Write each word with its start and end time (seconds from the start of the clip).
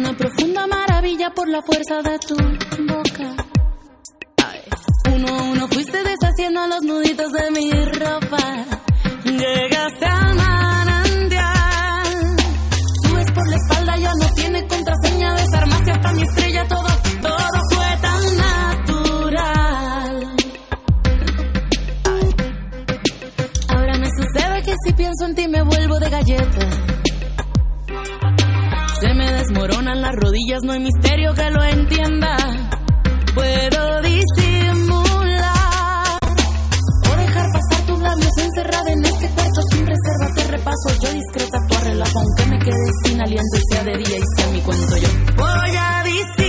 Una 0.00 0.16
profunda 0.16 0.66
maravilla 0.66 1.30
por 1.34 1.46
la 1.48 1.60
fuerza 1.60 2.00
de 2.00 2.18
tu 2.20 2.34
boca. 2.34 3.36
Uno 5.14 5.28
a 5.28 5.42
uno 5.42 5.68
fuiste 5.68 5.98
deshaciendo 6.02 6.66
los 6.68 6.82
nuditos 6.82 7.30
de 7.32 7.50
mi 7.50 7.70
ropa. 7.70 8.64
Llegaste 9.24 10.06
al 10.06 10.34
manantial. 10.36 12.06
Subes 13.02 13.30
por 13.32 13.46
la 13.50 13.56
espalda, 13.56 13.96
ya 13.96 14.12
no 14.14 14.32
tiene 14.34 14.66
contraseña. 14.66 15.34
Desarmaste 15.34 15.90
hasta 15.90 16.12
mi 16.12 16.22
estrella. 16.22 16.66
Todo, 16.66 16.88
todo 17.20 17.60
fue 17.74 17.98
tan 18.00 18.22
natural. 18.46 20.36
Ahora 23.68 23.98
me 23.98 24.06
sucede 24.06 24.62
que 24.62 24.74
si 24.86 24.92
pienso 24.94 25.26
en 25.26 25.34
ti 25.34 25.46
me 25.46 25.62
vuelvo 25.62 25.98
de 25.98 26.08
galleta. 26.08 26.99
Desmoronan 29.50 30.00
las 30.00 30.14
rodillas, 30.14 30.62
no 30.62 30.72
hay 30.74 30.78
misterio 30.78 31.34
que 31.34 31.50
lo 31.50 31.64
entienda. 31.64 32.36
Puedo 33.34 34.00
disimular 34.00 35.42
o 37.10 37.16
dejar 37.16 37.46
pasar 37.52 37.84
tus 37.84 37.98
labios 37.98 38.30
encerrada 38.38 38.92
en 38.92 39.04
este 39.04 39.28
cuarto 39.30 39.60
sin 39.72 39.84
reserva. 39.84 40.28
Te 40.36 40.44
repaso 40.52 40.88
yo 41.02 41.12
discreta 41.12 41.58
tu 41.68 41.84
relajo, 41.84 42.20
aunque 42.20 42.46
me 42.46 42.58
quede 42.60 42.92
sin 43.04 43.20
aliento 43.20 43.56
y 43.56 43.74
sea 43.74 43.82
de 43.82 43.96
día 43.96 44.18
y 44.18 44.22
sea 44.36 44.52
mi 44.52 44.60
cuento 44.60 44.96
yo. 44.98 45.08
Voy 45.36 45.76
a 45.76 46.02
disimular. 46.04 46.39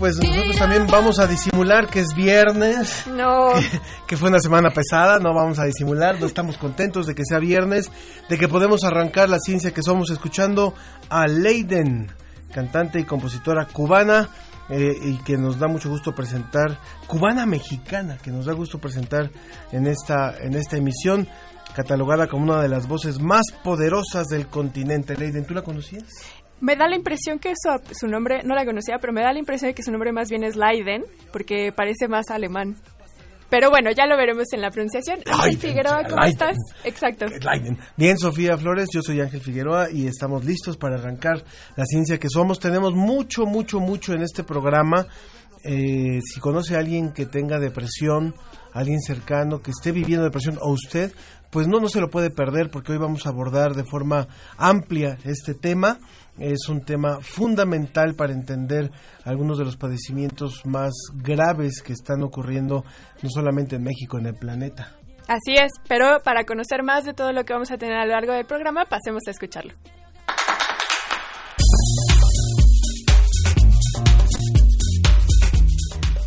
Pues 0.00 0.16
nosotros 0.16 0.56
también 0.56 0.86
vamos 0.86 1.18
a 1.18 1.26
disimular 1.26 1.86
que 1.86 2.00
es 2.00 2.14
viernes. 2.14 3.06
No. 3.06 3.50
Que, 3.60 3.80
que 4.06 4.16
fue 4.16 4.30
una 4.30 4.40
semana 4.40 4.70
pesada, 4.70 5.18
no 5.18 5.34
vamos 5.34 5.58
a 5.58 5.64
disimular, 5.64 6.18
no 6.18 6.26
estamos 6.26 6.56
contentos 6.56 7.06
de 7.06 7.14
que 7.14 7.22
sea 7.24 7.38
viernes, 7.38 7.90
de 8.28 8.38
que 8.38 8.48
podemos 8.48 8.82
arrancar 8.82 9.28
la 9.28 9.38
ciencia 9.38 9.72
que 9.72 9.82
somos 9.82 10.10
escuchando 10.10 10.72
a 11.10 11.26
Leiden, 11.26 12.10
cantante 12.50 12.98
y 12.98 13.04
compositora 13.04 13.66
cubana, 13.66 14.30
eh, 14.70 14.94
y 15.02 15.18
que 15.18 15.36
nos 15.36 15.58
da 15.58 15.68
mucho 15.68 15.90
gusto 15.90 16.14
presentar, 16.14 16.78
cubana 17.06 17.44
mexicana, 17.44 18.16
que 18.16 18.30
nos 18.30 18.46
da 18.46 18.54
gusto 18.54 18.78
presentar 18.78 19.30
en 19.70 19.86
esta, 19.86 20.34
en 20.38 20.54
esta 20.54 20.78
emisión, 20.78 21.28
catalogada 21.74 22.26
como 22.26 22.44
una 22.44 22.62
de 22.62 22.68
las 22.68 22.88
voces 22.88 23.20
más 23.20 23.42
poderosas 23.62 24.28
del 24.28 24.46
continente. 24.46 25.14
Leiden, 25.14 25.44
¿tú 25.44 25.52
la 25.52 25.62
conocías? 25.62 26.04
Me 26.60 26.76
da 26.76 26.88
la 26.88 26.96
impresión 26.96 27.38
que 27.38 27.52
su, 27.56 27.94
su 27.94 28.06
nombre, 28.06 28.42
no 28.44 28.54
la 28.54 28.64
conocía, 28.64 28.98
pero 29.00 29.12
me 29.12 29.22
da 29.22 29.32
la 29.32 29.38
impresión 29.38 29.70
de 29.70 29.74
que 29.74 29.82
su 29.82 29.90
nombre 29.90 30.12
más 30.12 30.28
bien 30.28 30.44
es 30.44 30.56
Leiden, 30.56 31.04
porque 31.32 31.72
parece 31.72 32.08
más 32.08 32.30
alemán. 32.30 32.76
Pero 33.50 33.68
bueno, 33.68 33.90
ya 33.90 34.06
lo 34.06 34.16
veremos 34.16 34.46
en 34.52 34.60
la 34.60 34.70
pronunciación. 34.70 35.18
Ángel 35.26 35.58
Figueroa, 35.58 36.04
¿cómo 36.04 36.22
Leiden. 36.22 36.32
estás? 36.32 36.56
Exacto. 36.84 37.26
Leiden. 37.26 37.78
Bien, 37.96 38.16
Sofía 38.16 38.56
Flores, 38.56 38.88
yo 38.92 39.02
soy 39.02 39.20
Ángel 39.20 39.40
Figueroa 39.40 39.90
y 39.90 40.06
estamos 40.06 40.44
listos 40.44 40.76
para 40.76 40.96
arrancar 40.96 41.42
la 41.76 41.84
ciencia 41.84 42.18
que 42.18 42.28
somos. 42.30 42.60
Tenemos 42.60 42.94
mucho, 42.94 43.46
mucho, 43.46 43.80
mucho 43.80 44.14
en 44.14 44.22
este 44.22 44.44
programa. 44.44 45.06
Eh, 45.64 46.20
si 46.24 46.40
conoce 46.40 46.76
a 46.76 46.78
alguien 46.78 47.12
que 47.12 47.26
tenga 47.26 47.58
depresión, 47.58 48.34
alguien 48.72 49.00
cercano 49.00 49.60
que 49.60 49.72
esté 49.72 49.90
viviendo 49.90 50.24
depresión 50.24 50.56
o 50.60 50.70
usted, 50.70 51.12
pues 51.50 51.66
no, 51.66 51.80
no 51.80 51.88
se 51.88 52.00
lo 52.00 52.08
puede 52.08 52.30
perder 52.30 52.70
porque 52.70 52.92
hoy 52.92 52.98
vamos 52.98 53.26
a 53.26 53.30
abordar 53.30 53.74
de 53.74 53.84
forma 53.84 54.28
amplia 54.56 55.18
este 55.24 55.54
tema. 55.54 55.98
Es 56.40 56.70
un 56.70 56.80
tema 56.80 57.20
fundamental 57.20 58.14
para 58.14 58.32
entender 58.32 58.90
algunos 59.24 59.58
de 59.58 59.64
los 59.66 59.76
padecimientos 59.76 60.64
más 60.64 60.92
graves 61.14 61.82
que 61.82 61.92
están 61.92 62.22
ocurriendo 62.22 62.82
no 63.22 63.28
solamente 63.28 63.76
en 63.76 63.82
México, 63.82 64.18
en 64.18 64.26
el 64.26 64.34
planeta. 64.34 64.96
Así 65.28 65.54
es, 65.54 65.70
pero 65.86 66.18
para 66.24 66.44
conocer 66.44 66.82
más 66.82 67.04
de 67.04 67.12
todo 67.12 67.32
lo 67.32 67.44
que 67.44 67.52
vamos 67.52 67.70
a 67.70 67.76
tener 67.76 67.96
a 67.96 68.06
lo 68.06 68.12
largo 68.12 68.32
del 68.32 68.46
programa, 68.46 68.86
pasemos 68.86 69.22
a 69.28 69.30
escucharlo. 69.32 69.74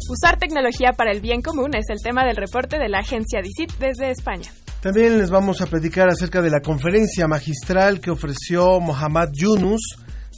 Usar 0.09 0.38
tecnología 0.38 0.91
para 0.94 1.12
el 1.12 1.22
bien 1.22 1.41
común 1.41 1.74
es 1.74 1.85
el 1.90 1.97
tema 2.03 2.24
del 2.24 2.35
reporte 2.35 2.78
de 2.78 2.88
la 2.88 3.00
agencia 3.00 3.41
DICIT 3.41 3.80
desde 3.80 4.12
España. 4.12 4.51
También 4.80 5.18
les 5.18 5.31
vamos 5.31 5.62
a 5.62 5.66
platicar 5.66 6.09
acerca 6.09 6.41
de 6.41 6.50
la 6.50 6.59
conferencia 6.59 7.25
magistral 7.25 8.00
que 8.01 8.12
ofreció 8.12 8.80
Mohammad 8.81 9.30
Yunus, 9.31 9.81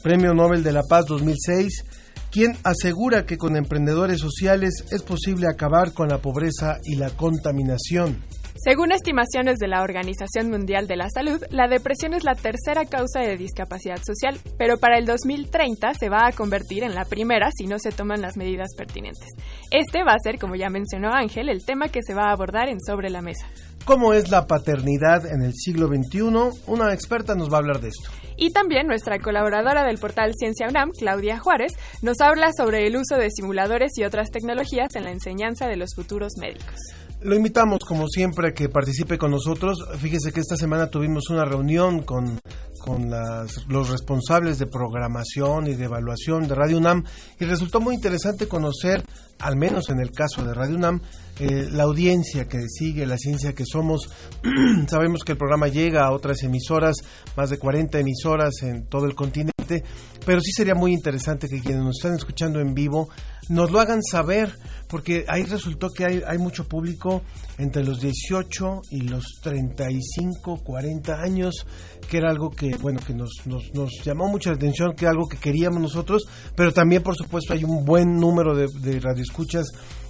Premio 0.05 0.35
Nobel 0.35 0.61
de 0.61 0.71
la 0.71 0.83
Paz 0.83 1.07
2006, 1.07 1.83
quien 2.29 2.55
asegura 2.63 3.25
que 3.25 3.39
con 3.39 3.57
emprendedores 3.57 4.19
sociales 4.19 4.85
es 4.91 5.01
posible 5.01 5.47
acabar 5.49 5.93
con 5.93 6.09
la 6.09 6.19
pobreza 6.19 6.77
y 6.83 6.93
la 6.93 7.09
contaminación. 7.09 8.23
Según 8.55 8.93
estimaciones 8.93 9.57
de 9.59 9.67
la 9.67 9.83
Organización 9.83 10.49
Mundial 10.49 10.87
de 10.87 10.95
la 10.95 11.09
Salud, 11.09 11.43
la 11.49 11.67
depresión 11.67 12.13
es 12.13 12.23
la 12.23 12.35
tercera 12.35 12.85
causa 12.85 13.19
de 13.19 13.35
discapacidad 13.35 14.01
social, 14.01 14.39
pero 14.57 14.77
para 14.77 14.97
el 14.97 15.05
2030 15.05 15.93
se 15.93 16.09
va 16.09 16.25
a 16.25 16.31
convertir 16.31 16.83
en 16.83 16.95
la 16.95 17.03
primera 17.03 17.49
si 17.55 17.67
no 17.67 17.79
se 17.79 17.91
toman 17.91 18.21
las 18.21 18.37
medidas 18.37 18.69
pertinentes. 18.77 19.27
Este 19.71 20.05
va 20.05 20.13
a 20.13 20.23
ser, 20.23 20.39
como 20.39 20.55
ya 20.55 20.69
mencionó 20.69 21.11
Ángel, 21.13 21.49
el 21.49 21.65
tema 21.65 21.89
que 21.89 21.99
se 22.01 22.13
va 22.13 22.29
a 22.29 22.31
abordar 22.31 22.69
en 22.69 22.79
Sobre 22.79 23.09
la 23.09 23.21
Mesa. 23.21 23.45
¿Cómo 23.83 24.13
es 24.13 24.31
la 24.31 24.47
paternidad 24.47 25.25
en 25.25 25.41
el 25.43 25.53
siglo 25.53 25.87
XXI? 25.87 26.61
Una 26.65 26.93
experta 26.93 27.35
nos 27.35 27.51
va 27.51 27.57
a 27.57 27.59
hablar 27.59 27.81
de 27.81 27.89
esto. 27.89 28.09
Y 28.37 28.51
también 28.51 28.87
nuestra 28.87 29.19
colaboradora 29.19 29.83
del 29.85 29.97
portal 29.97 30.31
Ciencia 30.33 30.67
UNAM, 30.69 30.91
Claudia 30.97 31.39
Juárez, 31.39 31.73
nos 32.01 32.21
habla 32.21 32.51
sobre 32.57 32.87
el 32.87 32.95
uso 32.95 33.17
de 33.17 33.29
simuladores 33.31 33.91
y 33.97 34.05
otras 34.05 34.31
tecnologías 34.31 34.95
en 34.95 35.03
la 35.03 35.11
enseñanza 35.11 35.67
de 35.67 35.75
los 35.75 35.93
futuros 35.93 36.33
médicos. 36.39 36.79
Lo 37.25 37.35
invitamos, 37.35 37.79
como 37.87 38.07
siempre, 38.07 38.49
a 38.49 38.53
que 38.53 38.69
participe 38.69 39.17
con 39.17 39.31
nosotros. 39.31 39.77
Fíjese 39.99 40.31
que 40.31 40.39
esta 40.41 40.55
semana 40.55 40.91
tuvimos 40.91 41.29
una 41.31 41.43
reunión 41.43 42.03
con, 42.03 42.39
con 42.79 43.09
las- 43.09 43.65
los 43.67 43.89
responsables 43.89 44.59
de 44.59 44.67
programación 44.67 45.65
y 45.65 45.73
de 45.73 45.85
evaluación 45.85 46.47
de 46.47 46.53
Radio 46.53 46.77
UNAM 46.77 47.03
y 47.39 47.45
resultó 47.45 47.81
muy 47.81 47.95
interesante 47.95 48.47
conocer, 48.47 49.03
al 49.39 49.55
menos 49.55 49.89
en 49.89 49.99
el 50.01 50.11
caso 50.11 50.45
de 50.45 50.53
Radio 50.53 50.75
UNAM, 50.75 51.01
eh, 51.39 51.67
la 51.71 51.83
audiencia 51.83 52.47
que 52.47 52.61
sigue 52.69 53.07
la 53.07 53.17
ciencia 53.17 53.53
que 53.53 53.65
somos. 53.65 54.07
Sabemos 54.87 55.23
que 55.23 55.31
el 55.31 55.37
programa 55.39 55.67
llega 55.67 56.05
a 56.05 56.11
otras 56.11 56.43
emisoras, 56.43 56.95
más 57.35 57.49
de 57.49 57.57
40 57.57 57.99
emisoras 57.99 58.61
en 58.61 58.85
todo 58.87 59.05
el 59.05 59.15
continente, 59.15 59.83
pero 60.25 60.39
sí 60.41 60.51
sería 60.51 60.75
muy 60.75 60.93
interesante 60.93 61.47
que 61.47 61.59
quienes 61.59 61.83
nos 61.83 61.97
están 61.97 62.13
escuchando 62.13 62.59
en 62.59 62.75
vivo 62.75 63.09
nos 63.49 63.71
lo 63.71 63.79
hagan 63.79 64.01
saber, 64.03 64.57
porque 64.87 65.25
ahí 65.27 65.43
resultó 65.43 65.89
que 65.89 66.05
hay, 66.05 66.21
hay 66.25 66.37
mucho 66.37 66.67
público 66.67 67.21
entre 67.57 67.83
los 67.83 67.99
18 67.99 68.81
y 68.91 69.01
los 69.01 69.23
35, 69.41 70.61
40 70.63 71.13
años, 71.21 71.65
que 72.09 72.17
era 72.17 72.29
algo 72.29 72.49
que, 72.49 72.75
bueno, 72.77 72.99
que 73.05 73.13
nos, 73.13 73.31
nos, 73.45 73.73
nos 73.73 73.91
llamó 74.03 74.27
mucho 74.27 74.49
la 74.49 74.55
atención, 74.55 74.93
que 74.95 75.05
era 75.05 75.11
algo 75.11 75.27
que 75.27 75.37
queríamos 75.37 75.81
nosotros, 75.81 76.23
pero 76.55 76.71
también, 76.71 77.03
por 77.03 77.15
supuesto, 77.15 77.53
hay 77.53 77.63
un 77.63 77.85
buen 77.85 78.15
número 78.15 78.55
de, 78.55 78.67
de 78.81 78.99
radioescuchas 78.99 79.67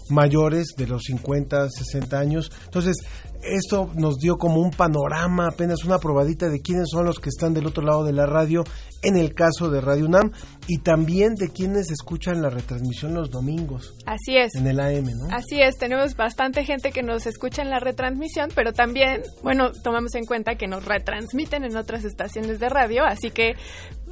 mayores 0.10 0.68
de 0.78 0.88
los 0.88 1.04
50, 1.04 1.70
60 1.70 2.18
años. 2.18 2.52
Entonces, 2.66 2.96
esto 3.42 3.92
nos 3.96 4.18
dio 4.18 4.38
como 4.38 4.60
un 4.60 4.72
panorama, 4.72 5.48
apenas 5.48 5.84
una 5.84 6.00
probadita 6.00 6.50
de 6.50 6.62
quiénes 6.62 6.90
son 6.90 7.06
los 7.06 7.20
que 7.20 7.30
están 7.30 7.54
del 7.54 7.68
otro 7.68 7.84
lado 7.84 8.04
de 8.04 8.14
la 8.14 8.26
radio, 8.26 8.64
en 9.04 9.18
el 9.18 9.36
caso 9.36 9.70
de 9.70 9.82
Radio 9.82 10.06
UNAM, 10.06 10.32
y 10.68 10.80
también 10.80 11.36
de 11.36 11.50
quienes 11.50 11.92
escuchan 11.92 12.42
la 12.42 12.50
retransmisión 12.50 13.14
los 13.14 13.30
domingos 13.30 13.94
Así 14.06 14.36
es. 14.38 14.56
en 14.56 14.66
el 14.66 14.80
AM, 14.80 15.06
¿no? 15.06 15.28
Así 15.36 15.62
es, 15.62 15.78
tenemos 15.78 16.16
bastante 16.16 16.66
gente 16.66 16.92
que 16.92 17.04
nos 17.04 17.28
escucha 17.28 17.62
en 17.62 17.70
la 17.70 17.80
retransmisión, 17.80 18.50
pero 18.56 18.74
también, 18.74 19.22
bueno, 19.44 19.72
tomamos 19.84 20.16
en 20.16 20.26
cuenta 20.26 20.56
que 20.56 20.68
nos 20.68 20.86
retransmiten 20.86 21.64
en 21.64 21.78
otras 21.78 22.04
estaciones 22.04 22.60
de 22.60 22.70
radio, 22.70 23.04
así 23.06 23.30
que 23.30 23.56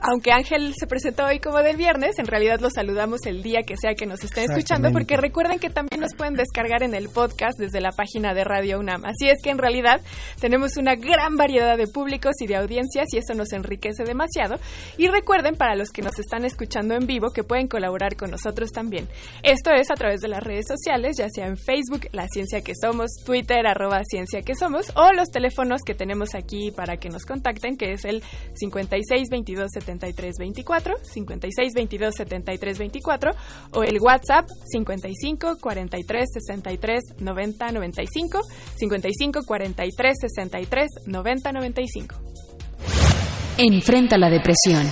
aunque 0.04 0.34
Ángel 0.34 0.74
se 0.78 0.86
presentó 0.86 1.26
hoy 1.26 1.40
como 1.40 1.60
del 1.60 1.78
viernes, 1.78 2.20
en 2.20 2.26
realidad 2.26 2.60
los 2.60 2.74
saludamos 2.74 3.22
el 3.26 3.42
día 3.42 3.62
que 3.66 3.78
sea 3.78 3.96
que 3.96 4.06
nos 4.06 4.22
estén 4.22 4.52
escuchando, 4.52 4.92
porque 4.92 5.16
recuerden 5.16 5.60
que 5.60 5.70
también 5.70 6.02
nos 6.02 6.14
pueden 6.14 6.34
descargar 6.34 6.84
en 6.84 6.94
el 6.94 7.08
podcast 7.08 7.58
desde 7.58 7.80
la 7.80 7.92
página 7.92 8.34
de 8.34 8.44
Radio 8.44 8.80
UNAM. 8.80 9.06
Así 9.06 9.30
es 9.30 9.42
que 9.42 9.50
en 9.50 9.60
realidad 9.60 10.02
tenemos 10.42 10.76
una 10.76 10.96
gran 10.96 11.38
variedad 11.38 11.78
de 11.78 11.88
públicos 11.88 12.34
y 12.42 12.48
de 12.48 12.58
audiencias 12.58 13.08
y 13.14 13.18
eso 13.18 13.34
nos 13.34 13.54
enriquece 13.54 14.04
demasiado. 14.04 14.60
Y 14.98 15.08
recuerden 15.08 15.56
para 15.56 15.76
los 15.76 15.90
que 15.90 16.02
nos 16.02 16.20
están 16.20 16.44
escuchando 16.44 16.96
en 16.96 17.08
vivo 17.08 17.32
que 17.32 17.46
pueden 17.46 17.70
colaborar 17.70 18.18
con 18.18 18.30
nosotros 18.30 18.72
también. 18.74 19.08
Esto 19.42 19.72
es 19.72 19.90
a 19.90 19.96
través 19.96 20.20
de 20.20 20.28
las 20.28 20.44
redes 20.44 20.66
sociales, 20.68 21.16
ya 21.18 21.30
sea 21.30 21.48
en 21.48 21.56
Facebook, 21.56 22.10
La 22.12 22.28
Ciencia 22.28 22.60
que 22.60 22.74
Somos, 22.76 23.10
Twitter, 23.26 23.66
arroba 23.66 24.02
Ciencia 24.04 24.42
que 24.42 24.56
Somos, 24.56 24.92
o 24.96 25.14
los 25.14 25.30
teléfonos 25.30 25.82
que 25.86 25.96
tenemos 25.96 26.36
aquí 26.36 26.72
para 26.72 26.98
que 26.98 27.08
nos 27.08 27.24
contacten, 27.24 27.78
que 27.78 27.94
es 27.94 28.04
el 28.04 28.22
56 28.56 29.30
22 29.30 29.72
73 29.72 29.93
24, 30.00 30.96
56 31.02 31.74
22 31.74 32.16
73 32.16 32.78
24, 32.78 33.32
o 33.72 33.84
el 33.84 34.00
WhatsApp 34.00 34.48
55 34.66 35.58
43 35.60 36.30
63 36.34 37.04
90 37.20 37.72
95, 37.72 38.42
55 38.76 39.40
43 39.46 40.16
63 40.20 40.88
90 41.06 41.52
95. 41.52 42.16
Enfrenta 43.58 44.18
la 44.18 44.30
depresión. 44.30 44.88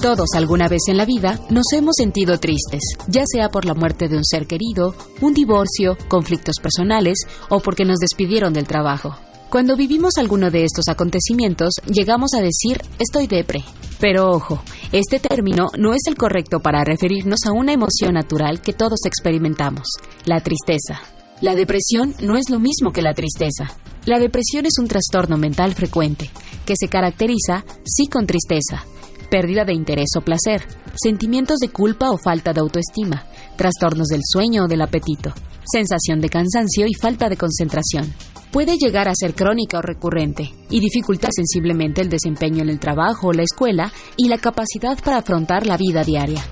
Todos 0.00 0.30
alguna 0.34 0.66
vez 0.66 0.82
en 0.88 0.96
la 0.96 1.04
vida 1.04 1.38
nos 1.48 1.66
hemos 1.72 1.94
sentido 1.96 2.38
tristes, 2.38 2.82
ya 3.06 3.22
sea 3.24 3.50
por 3.50 3.64
la 3.64 3.74
muerte 3.74 4.08
de 4.08 4.16
un 4.16 4.24
ser 4.24 4.48
querido, 4.48 4.96
un 5.20 5.32
divorcio, 5.32 5.96
conflictos 6.08 6.56
personales 6.60 7.18
o 7.48 7.60
porque 7.60 7.84
nos 7.84 7.98
despidieron 7.98 8.52
del 8.52 8.66
trabajo. 8.66 9.16
Cuando 9.52 9.76
vivimos 9.76 10.14
alguno 10.16 10.50
de 10.50 10.64
estos 10.64 10.88
acontecimientos, 10.88 11.74
llegamos 11.84 12.30
a 12.34 12.40
decir 12.40 12.80
estoy 12.98 13.26
depre. 13.26 13.62
Pero 14.00 14.30
ojo, 14.30 14.62
este 14.92 15.20
término 15.20 15.66
no 15.76 15.92
es 15.92 16.00
el 16.06 16.16
correcto 16.16 16.60
para 16.60 16.84
referirnos 16.84 17.40
a 17.44 17.52
una 17.52 17.74
emoción 17.74 18.14
natural 18.14 18.62
que 18.62 18.72
todos 18.72 19.00
experimentamos, 19.04 19.86
la 20.24 20.40
tristeza. 20.40 21.02
La 21.42 21.54
depresión 21.54 22.14
no 22.22 22.38
es 22.38 22.48
lo 22.48 22.60
mismo 22.60 22.92
que 22.94 23.02
la 23.02 23.12
tristeza. 23.12 23.76
La 24.06 24.18
depresión 24.18 24.64
es 24.64 24.78
un 24.80 24.88
trastorno 24.88 25.36
mental 25.36 25.74
frecuente, 25.74 26.30
que 26.64 26.72
se 26.74 26.88
caracteriza 26.88 27.62
sí 27.84 28.06
con 28.06 28.26
tristeza, 28.26 28.86
pérdida 29.30 29.66
de 29.66 29.74
interés 29.74 30.12
o 30.16 30.22
placer, 30.22 30.66
sentimientos 30.94 31.58
de 31.58 31.68
culpa 31.68 32.10
o 32.10 32.16
falta 32.16 32.54
de 32.54 32.60
autoestima, 32.60 33.26
trastornos 33.58 34.08
del 34.08 34.22
sueño 34.24 34.64
o 34.64 34.66
del 34.66 34.80
apetito, 34.80 35.34
sensación 35.70 36.22
de 36.22 36.30
cansancio 36.30 36.86
y 36.86 36.94
falta 36.94 37.28
de 37.28 37.36
concentración. 37.36 38.14
Puede 38.52 38.76
llegar 38.76 39.08
a 39.08 39.14
ser 39.14 39.34
crónica 39.34 39.78
o 39.78 39.82
recurrente 39.82 40.52
y 40.68 40.80
dificulta 40.80 41.28
sensiblemente 41.34 42.02
el 42.02 42.10
desempeño 42.10 42.62
en 42.62 42.68
el 42.68 42.78
trabajo 42.78 43.32
la 43.32 43.44
escuela 43.44 43.90
y 44.18 44.28
la 44.28 44.36
capacidad 44.36 45.02
para 45.02 45.18
afrontar 45.18 45.66
la 45.66 45.78
vida 45.78 46.04
diaria. 46.04 46.44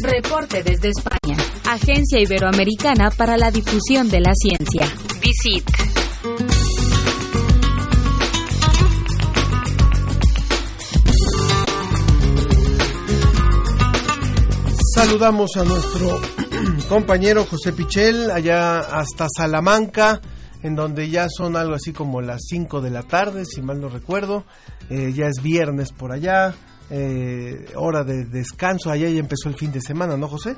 Reporte 0.00 0.62
desde 0.62 0.88
España. 0.88 1.36
Agencia 1.66 2.18
Iberoamericana 2.18 3.10
para 3.10 3.36
la 3.36 3.50
Difusión 3.50 4.08
de 4.08 4.20
la 4.20 4.32
Ciencia. 4.34 4.86
Visit. 5.20 5.68
Saludamos 14.94 15.50
a 15.56 15.64
nuestro 15.64 16.37
compañero 16.88 17.44
José 17.44 17.72
Pichel, 17.72 18.30
allá 18.30 18.80
hasta 18.80 19.26
Salamanca, 19.28 20.20
en 20.62 20.74
donde 20.74 21.08
ya 21.08 21.28
son 21.28 21.56
algo 21.56 21.74
así 21.74 21.92
como 21.92 22.20
las 22.20 22.46
5 22.48 22.80
de 22.80 22.90
la 22.90 23.02
tarde, 23.02 23.44
si 23.44 23.62
mal 23.62 23.80
no 23.80 23.88
recuerdo. 23.88 24.44
Eh, 24.90 25.12
ya 25.14 25.26
es 25.26 25.42
viernes 25.42 25.92
por 25.92 26.12
allá, 26.12 26.54
eh, 26.90 27.66
hora 27.76 28.02
de 28.04 28.24
descanso. 28.24 28.90
Allá 28.90 29.08
ya 29.08 29.20
empezó 29.20 29.48
el 29.48 29.56
fin 29.56 29.72
de 29.72 29.80
semana, 29.80 30.16
¿no, 30.16 30.28
José? 30.28 30.56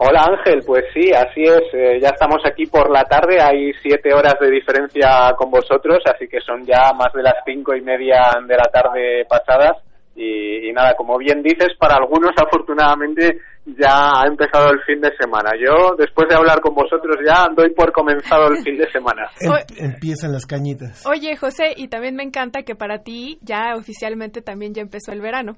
Hola 0.00 0.26
Ángel, 0.30 0.62
pues 0.64 0.84
sí, 0.94 1.10
así 1.12 1.42
es. 1.42 1.62
Eh, 1.72 1.98
ya 2.00 2.10
estamos 2.10 2.38
aquí 2.44 2.66
por 2.66 2.90
la 2.90 3.02
tarde, 3.04 3.40
hay 3.40 3.72
siete 3.82 4.14
horas 4.14 4.34
de 4.40 4.48
diferencia 4.50 5.34
con 5.36 5.50
vosotros, 5.50 5.98
así 6.06 6.28
que 6.28 6.40
son 6.40 6.64
ya 6.64 6.92
más 6.92 7.12
de 7.12 7.22
las 7.22 7.34
cinco 7.44 7.74
y 7.74 7.80
media 7.80 8.30
de 8.46 8.56
la 8.56 8.70
tarde 8.72 9.24
pasadas. 9.28 9.76
Y, 10.20 10.68
y, 10.68 10.72
nada, 10.72 10.94
como 10.96 11.16
bien 11.16 11.42
dices, 11.42 11.68
para 11.78 11.94
algunos 11.94 12.32
afortunadamente 12.36 13.38
ya 13.78 14.10
ha 14.16 14.26
empezado 14.26 14.72
el 14.72 14.80
fin 14.82 15.00
de 15.00 15.14
semana. 15.16 15.50
Yo, 15.56 15.94
después 15.96 16.28
de 16.28 16.34
hablar 16.34 16.60
con 16.60 16.74
vosotros, 16.74 17.18
ya 17.24 17.46
doy 17.54 17.72
por 17.72 17.92
comenzado 17.92 18.48
el 18.48 18.62
fin 18.64 18.76
de 18.76 18.90
semana. 18.90 19.30
Em, 19.40 19.92
empiezan 19.92 20.32
las 20.32 20.44
cañitas. 20.44 21.06
Oye, 21.06 21.36
José, 21.36 21.72
y 21.76 21.86
también 21.86 22.16
me 22.16 22.24
encanta 22.24 22.62
que 22.62 22.74
para 22.74 23.04
ti 23.04 23.38
ya 23.42 23.74
oficialmente 23.76 24.42
también 24.42 24.74
ya 24.74 24.82
empezó 24.82 25.12
el 25.12 25.20
verano. 25.20 25.56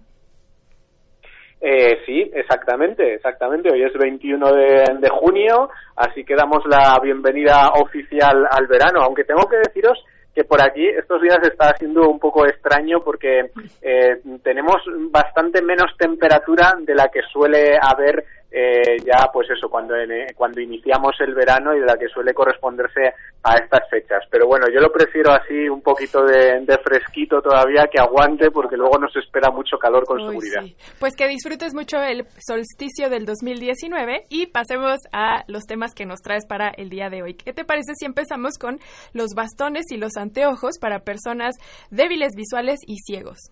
Eh, 1.62 1.98
sí, 2.06 2.30
exactamente, 2.34 3.14
exactamente. 3.14 3.70
Hoy 3.70 3.82
es 3.82 3.92
21 3.92 4.52
de, 4.52 4.84
de 4.98 5.08
junio, 5.10 5.68
así 5.96 6.24
que 6.24 6.34
damos 6.34 6.60
la 6.66 6.98
bienvenida 7.02 7.70
oficial 7.80 8.46
al 8.50 8.66
verano. 8.66 9.00
Aunque 9.02 9.24
tengo 9.24 9.48
que 9.48 9.56
deciros 9.56 9.98
que 10.34 10.44
por 10.44 10.62
aquí 10.62 10.86
estos 10.86 11.20
días 11.20 11.38
está 11.42 11.74
siendo 11.76 12.08
un 12.08 12.18
poco 12.18 12.46
extraño 12.46 13.00
porque 13.04 13.50
eh, 13.82 14.20
tenemos 14.42 14.76
bastante 15.10 15.62
menos 15.62 15.96
temperatura 15.98 16.74
de 16.80 16.94
la 16.94 17.08
que 17.08 17.20
suele 17.32 17.76
haber 17.80 18.24
eh, 18.52 18.96
ya 19.04 19.30
pues 19.32 19.48
eso 19.48 19.68
cuando 19.68 19.94
cuando 20.34 20.60
iniciamos 20.60 21.14
el 21.20 21.34
verano 21.34 21.72
y 21.72 21.78
de 21.78 21.86
la 21.86 21.96
que 21.96 22.08
suele 22.08 22.34
corresponderse 22.34 23.14
a 23.44 23.54
estas 23.54 23.88
fechas. 23.88 24.24
Pero 24.28 24.48
bueno 24.48 24.66
yo 24.72 24.80
lo 24.80 24.90
prefiero 24.90 25.30
así 25.30 25.68
un 25.68 25.82
poquito 25.82 26.24
de, 26.24 26.66
fresquito 26.82 27.40
todavía 27.40 27.86
que 27.92 28.00
aguante 28.00 28.50
porque 28.50 28.76
luego 28.76 28.98
nos 28.98 29.14
espera 29.14 29.50
mucho 29.50 29.78
calor 29.78 30.04
con 30.04 30.18
seguridad. 30.18 30.64
pues 30.98 31.14
que 31.14 31.28
disfrutes 31.28 31.74
mucho 31.74 31.98
el 31.98 32.26
solsticio 32.38 33.08
del 33.08 33.24
2019 33.24 34.24
y 34.28 34.46
pasemos 34.46 34.98
a 35.12 35.44
los 35.46 35.64
temas 35.64 35.94
que 35.94 36.06
nos 36.06 36.20
traes 36.20 36.46
para 36.46 36.70
el 36.70 36.88
día 36.88 37.08
de 37.10 37.22
hoy. 37.22 37.34
Qué 37.34 37.52
te 37.52 37.64
parece 37.64 37.94
si 37.94 38.06
empezamos 38.06 38.58
con 38.58 38.80
los 39.12 39.34
bastones 39.34 39.92
y 39.92 39.96
los 39.96 40.16
anteojos 40.20 40.78
para 40.80 41.00
personas 41.00 41.56
débiles 41.90 42.34
visuales 42.36 42.78
y 42.86 42.98
ciegos. 42.98 43.50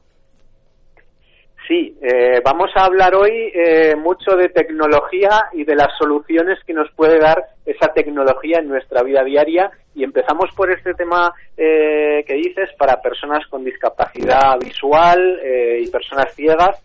Sí, 1.69 1.95
eh, 2.01 2.41
vamos 2.43 2.71
a 2.77 2.87
hablar 2.87 3.15
hoy 3.15 3.53
eh, 3.53 3.95
mucho 3.95 4.37
de 4.37 4.49
tecnología 4.49 5.51
y 5.53 5.65
de 5.65 5.77
las 5.77 5.89
soluciones 5.99 6.59
que 6.67 6.73
nos 6.73 6.91
puede 6.93 7.19
dar 7.19 7.45
esa 7.67 7.89
tecnología 7.89 8.61
en 8.61 8.69
nuestra 8.69 9.03
vida 9.03 9.23
diaria. 9.23 9.71
Y 9.95 10.03
empezamos 10.03 10.49
por 10.57 10.73
este 10.73 10.95
tema 10.95 11.31
eh, 11.59 12.25
que 12.27 12.35
dices 12.35 12.71
para 12.79 13.03
personas 13.03 13.47
con 13.49 13.65
discapacidad 13.65 14.59
visual 14.59 15.41
y 15.79 15.91
personas 15.91 16.35
ciegas 16.35 16.83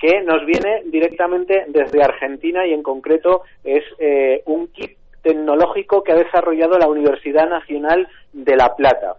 que 0.00 0.20
nos 0.22 0.44
viene 0.44 0.82
directamente 0.86 1.66
desde 1.68 2.02
Argentina 2.02 2.66
y 2.66 2.72
en 2.72 2.82
concreto 2.82 3.42
es 3.62 3.84
un 4.46 4.68
kit 4.68 4.96
tecnológico 5.22 6.02
que 6.02 6.12
ha 6.12 6.16
desarrollado 6.16 6.78
la 6.78 6.88
Universidad 6.88 7.48
Nacional 7.48 8.08
de 8.48 8.56
La 8.56 8.74
Plata 8.74 9.14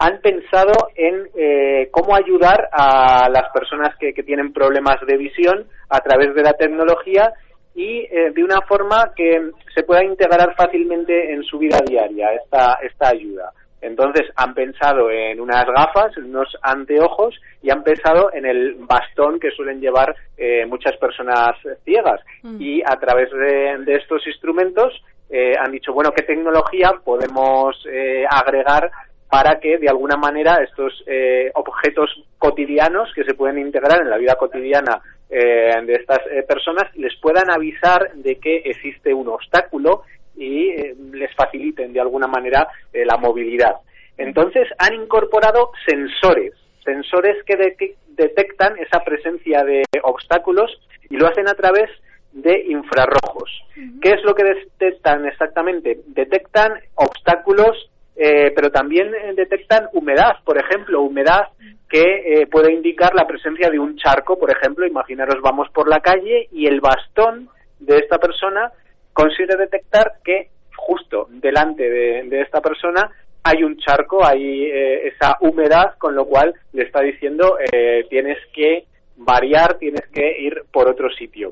han 0.00 0.18
pensado 0.22 0.72
en 0.96 1.28
eh, 1.36 1.88
cómo 1.90 2.16
ayudar 2.16 2.70
a 2.72 3.28
las 3.28 3.52
personas 3.52 3.94
que, 3.98 4.14
tienen 4.22 4.50
problemas 4.50 4.96
de 5.06 5.18
visión 5.18 5.66
a 5.90 6.00
través 6.00 6.34
de 6.34 6.42
la 6.42 6.54
tecnología 6.54 7.34
y 7.74 7.98
eh, 8.10 8.32
de 8.34 8.42
una 8.42 8.62
forma 8.62 9.12
que 9.14 9.50
se 9.74 9.82
pueda 9.82 10.02
integrar 10.02 10.54
fácilmente 10.56 11.34
en 11.34 11.42
su 11.42 11.58
vida 11.58 11.78
diaria 11.86 12.32
esta, 12.32 12.78
esta 12.82 13.08
ayuda. 13.08 13.52
Entonces 13.82 14.22
han 14.36 14.54
pensado 14.54 15.10
en 15.10 15.38
unas 15.38 15.66
gafas, 15.66 16.16
en 16.16 16.24
unos 16.26 16.48
anteojos 16.62 17.38
y 17.62 17.70
han 17.70 17.82
pensado 17.82 18.30
en 18.32 18.46
el 18.46 18.76
bastón 18.80 19.38
que 19.38 19.50
suelen 19.50 19.80
llevar 19.80 20.14
eh, 20.38 20.64
muchas 20.66 20.96
personas 20.96 21.56
ciegas. 21.84 22.20
Mm. 22.42 22.60
Y 22.60 22.82
a 22.82 22.96
través 22.96 23.30
de, 23.30 23.94
estos 23.96 24.26
instrumentos 24.26 24.92
han 25.32 25.70
dicho, 25.70 25.92
bueno, 25.92 26.10
¿qué 26.10 26.24
tecnología 26.24 26.92
podemos 27.04 27.76
agregar 28.28 28.90
para 29.30 29.60
que 29.60 29.78
de 29.78 29.88
alguna 29.88 30.16
manera 30.16 30.58
estos 30.62 31.04
eh, 31.06 31.52
objetos 31.54 32.10
cotidianos 32.36 33.12
que 33.14 33.22
se 33.22 33.34
pueden 33.34 33.58
integrar 33.58 34.02
en 34.02 34.10
la 34.10 34.18
vida 34.18 34.34
cotidiana 34.34 35.00
eh, 35.30 35.72
de 35.86 35.94
estas 35.94 36.18
eh, 36.26 36.42
personas 36.42 36.84
les 36.96 37.14
puedan 37.20 37.48
avisar 37.48 38.12
de 38.14 38.40
que 38.40 38.56
existe 38.56 39.14
un 39.14 39.28
obstáculo 39.28 40.02
y 40.36 40.72
les 41.12 41.32
faciliten 41.36 41.92
de 41.92 42.00
alguna 42.00 42.26
manera 42.26 42.66
la 42.92 43.18
movilidad. 43.18 43.74
Entonces 44.16 44.66
han 44.78 44.94
incorporado 44.94 45.70
sensores, 45.86 46.54
sensores 46.82 47.44
que 47.44 47.96
detectan 48.08 48.78
esa 48.78 49.04
presencia 49.04 49.62
de 49.64 49.82
obstáculos 50.02 50.70
y 51.10 51.16
lo 51.16 51.26
hacen 51.26 51.46
a 51.46 51.54
través 51.54 51.90
infrarrojos. 52.32 53.50
¿Qué 54.00 54.10
es 54.10 54.24
lo 54.24 54.34
que 54.34 54.44
detectan 54.44 55.26
exactamente? 55.26 56.00
Detectan 56.06 56.72
obstáculos 56.94 57.90
eh, 58.22 58.52
pero 58.54 58.70
también 58.70 59.14
eh, 59.14 59.32
detectan 59.34 59.88
humedad, 59.94 60.36
por 60.44 60.58
ejemplo, 60.58 61.00
humedad 61.00 61.48
que 61.88 62.02
eh, 62.42 62.46
puede 62.46 62.72
indicar 62.72 63.14
la 63.14 63.26
presencia 63.26 63.70
de 63.70 63.78
un 63.78 63.96
charco, 63.96 64.38
por 64.38 64.50
ejemplo, 64.50 64.86
imaginaros 64.86 65.40
vamos 65.40 65.68
por 65.70 65.88
la 65.88 66.00
calle 66.00 66.46
y 66.52 66.66
el 66.66 66.82
bastón 66.82 67.48
de 67.78 67.96
esta 67.96 68.18
persona 68.18 68.72
consigue 69.12 69.56
detectar 69.56 70.14
que 70.22 70.50
justo 70.76 71.28
delante 71.30 71.88
de, 71.88 72.40
esta 72.42 72.60
persona 72.60 73.10
hay 73.42 73.62
un 73.62 73.78
charco, 73.78 74.24
hay 74.24 74.64
eh, 74.64 75.08
esa 75.08 75.36
humedad, 75.40 75.96
con 75.98 76.14
lo 76.14 76.26
cual 76.26 76.54
le 76.72 76.84
está 76.84 77.00
diciendo 77.00 77.56
eh, 77.72 78.04
tienes 78.08 78.38
que 78.52 78.84
variar, 79.16 79.78
tienes 79.78 80.06
que 80.12 80.40
ir 80.40 80.62
por 80.70 80.88
otro 80.88 81.10
sitio. 81.10 81.50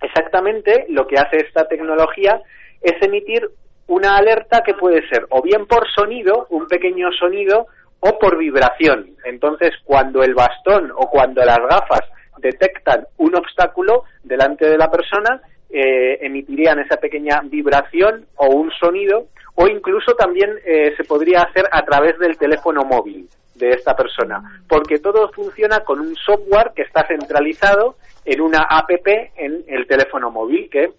Exactamente 0.00 0.86
lo 0.88 1.06
que 1.06 1.18
hace 1.18 1.38
esta 1.38 1.66
tecnología 1.66 2.40
es 2.80 2.94
emitir 3.02 3.48
una 3.88 4.16
alerta 4.16 4.62
que 4.64 4.74
puede 4.74 5.06
ser 5.08 5.26
o 5.30 5.42
bien 5.42 5.66
por 5.66 5.88
sonido, 5.90 6.46
un 6.50 6.66
pequeño 6.66 7.10
sonido, 7.12 7.66
o 8.00 8.18
por 8.18 8.38
vibración. 8.38 9.16
Entonces, 9.24 9.72
cuando 9.84 10.22
el 10.22 10.34
bastón 10.34 10.92
o 10.94 11.10
cuando 11.10 11.44
las 11.44 11.58
gafas 11.58 12.02
detectan 12.38 13.06
un 13.16 13.34
obstáculo 13.34 14.04
delante 14.22 14.68
de 14.68 14.78
la 14.78 14.90
persona, 14.90 15.40
eh, 15.70 16.18
emitirían 16.20 16.78
esa 16.78 16.96
pequeña 16.98 17.40
vibración 17.44 18.26
o 18.36 18.46
un 18.46 18.70
sonido, 18.70 19.26
o 19.56 19.66
incluso 19.66 20.14
también 20.14 20.50
eh, 20.64 20.94
se 20.96 21.04
podría 21.04 21.40
hacer 21.40 21.64
a 21.72 21.82
través 21.82 22.16
del 22.18 22.38
teléfono 22.38 22.84
móvil 22.84 23.28
de 23.58 23.70
esta 23.70 23.94
persona, 23.94 24.62
porque 24.68 24.98
todo 24.98 25.30
funciona 25.32 25.80
con 25.80 26.00
un 26.00 26.14
software 26.16 26.72
que 26.74 26.82
está 26.82 27.06
centralizado 27.06 27.96
en 28.24 28.40
una 28.40 28.62
app 28.62 28.90
en 28.90 29.64
el 29.66 29.86
teléfono 29.86 30.30
móvil 30.30 30.68
que 30.70 30.92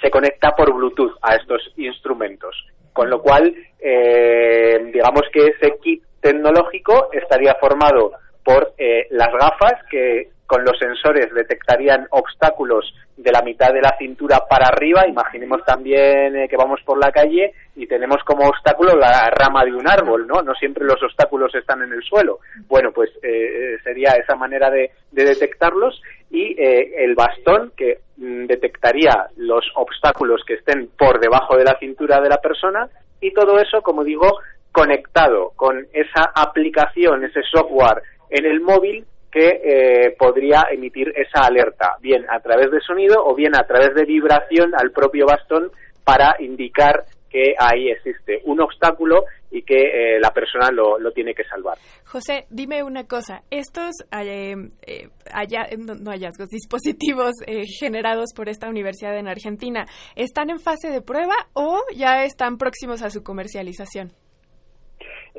se 0.00 0.10
conecta 0.10 0.54
por 0.56 0.72
Bluetooth 0.72 1.16
a 1.22 1.36
estos 1.36 1.72
instrumentos. 1.76 2.56
Con 2.92 3.10
lo 3.10 3.20
cual, 3.20 3.54
eh, 3.78 4.90
digamos 4.92 5.22
que 5.32 5.46
ese 5.46 5.76
kit 5.82 6.02
tecnológico 6.20 7.10
estaría 7.12 7.54
formado 7.54 8.12
por 8.44 8.72
eh, 8.78 9.06
las 9.10 9.32
gafas 9.32 9.74
que 9.90 10.30
con 10.50 10.64
los 10.64 10.76
sensores 10.80 11.32
detectarían 11.32 12.08
obstáculos 12.10 12.92
de 13.16 13.30
la 13.30 13.40
mitad 13.42 13.72
de 13.72 13.80
la 13.80 13.96
cintura 13.96 14.40
para 14.50 14.66
arriba. 14.66 15.06
Imaginemos 15.06 15.64
también 15.64 16.34
eh, 16.34 16.48
que 16.48 16.56
vamos 16.56 16.80
por 16.84 16.98
la 16.98 17.12
calle 17.12 17.52
y 17.76 17.86
tenemos 17.86 18.16
como 18.24 18.48
obstáculo 18.48 18.96
la 18.96 19.30
rama 19.30 19.64
de 19.64 19.72
un 19.72 19.88
árbol, 19.88 20.26
¿no? 20.26 20.42
No 20.42 20.52
siempre 20.54 20.84
los 20.84 21.00
obstáculos 21.04 21.54
están 21.54 21.82
en 21.82 21.92
el 21.92 22.02
suelo. 22.02 22.40
Bueno, 22.66 22.90
pues 22.90 23.10
eh, 23.22 23.76
sería 23.84 24.14
esa 24.14 24.34
manera 24.34 24.70
de, 24.70 24.90
detectarlos 25.12 26.02
y 26.32 26.56
el 26.58 27.14
bastón 27.14 27.72
que 27.76 28.00
mm, 28.16 28.46
detectaría 28.46 29.28
los 29.36 29.64
obstáculos 29.76 30.42
que 30.44 30.54
estén 30.54 30.88
por 30.98 31.20
debajo 31.20 31.56
de 31.56 31.64
la 31.64 31.78
cintura 31.78 32.20
de 32.20 32.28
la 32.28 32.38
persona 32.38 32.88
y 33.20 33.32
todo 33.32 33.60
eso, 33.60 33.82
como 33.82 34.02
digo, 34.02 34.40
conectado 34.72 35.52
con 35.54 35.86
esa 35.92 36.32
aplicación, 36.34 37.22
ese 37.24 37.42
software 37.52 38.02
en 38.30 38.46
el 38.46 38.60
móvil 38.60 39.04
que 39.30 39.60
eh, 39.62 40.16
podría 40.18 40.64
emitir 40.70 41.12
esa 41.16 41.46
alerta, 41.46 41.96
bien 42.00 42.24
a 42.28 42.40
través 42.40 42.70
de 42.70 42.80
sonido 42.80 43.24
o 43.24 43.34
bien 43.34 43.54
a 43.54 43.66
través 43.66 43.94
de 43.94 44.04
vibración 44.04 44.72
al 44.76 44.90
propio 44.90 45.26
bastón 45.26 45.70
para 46.04 46.36
indicar 46.40 47.04
que 47.30 47.54
ahí 47.56 47.90
existe 47.90 48.40
un 48.44 48.60
obstáculo 48.60 49.22
y 49.52 49.62
que 49.62 49.76
eh, 50.16 50.20
la 50.20 50.30
persona 50.30 50.70
lo, 50.72 51.12
tiene 51.12 51.32
que 51.32 51.44
salvar. 51.44 51.78
José, 52.04 52.46
dime 52.50 52.82
una 52.82 53.04
cosa, 53.04 53.42
estos 53.50 53.92
eh, 54.10 54.56
no, 54.56 56.10
hallazgos, 56.10 56.48
dispositivos 56.50 57.34
generados 57.78 58.30
por 58.34 58.48
esta 58.48 58.68
universidad 58.68 59.16
en 59.16 59.28
Argentina, 59.28 59.86
¿están 60.16 60.50
en 60.50 60.58
fase 60.58 60.90
de 60.90 61.02
prueba 61.02 61.34
o 61.52 61.80
ya 61.94 62.24
están 62.24 62.58
próximos 62.58 63.02
a 63.02 63.10
su 63.10 63.22
comercialización? 63.22 64.10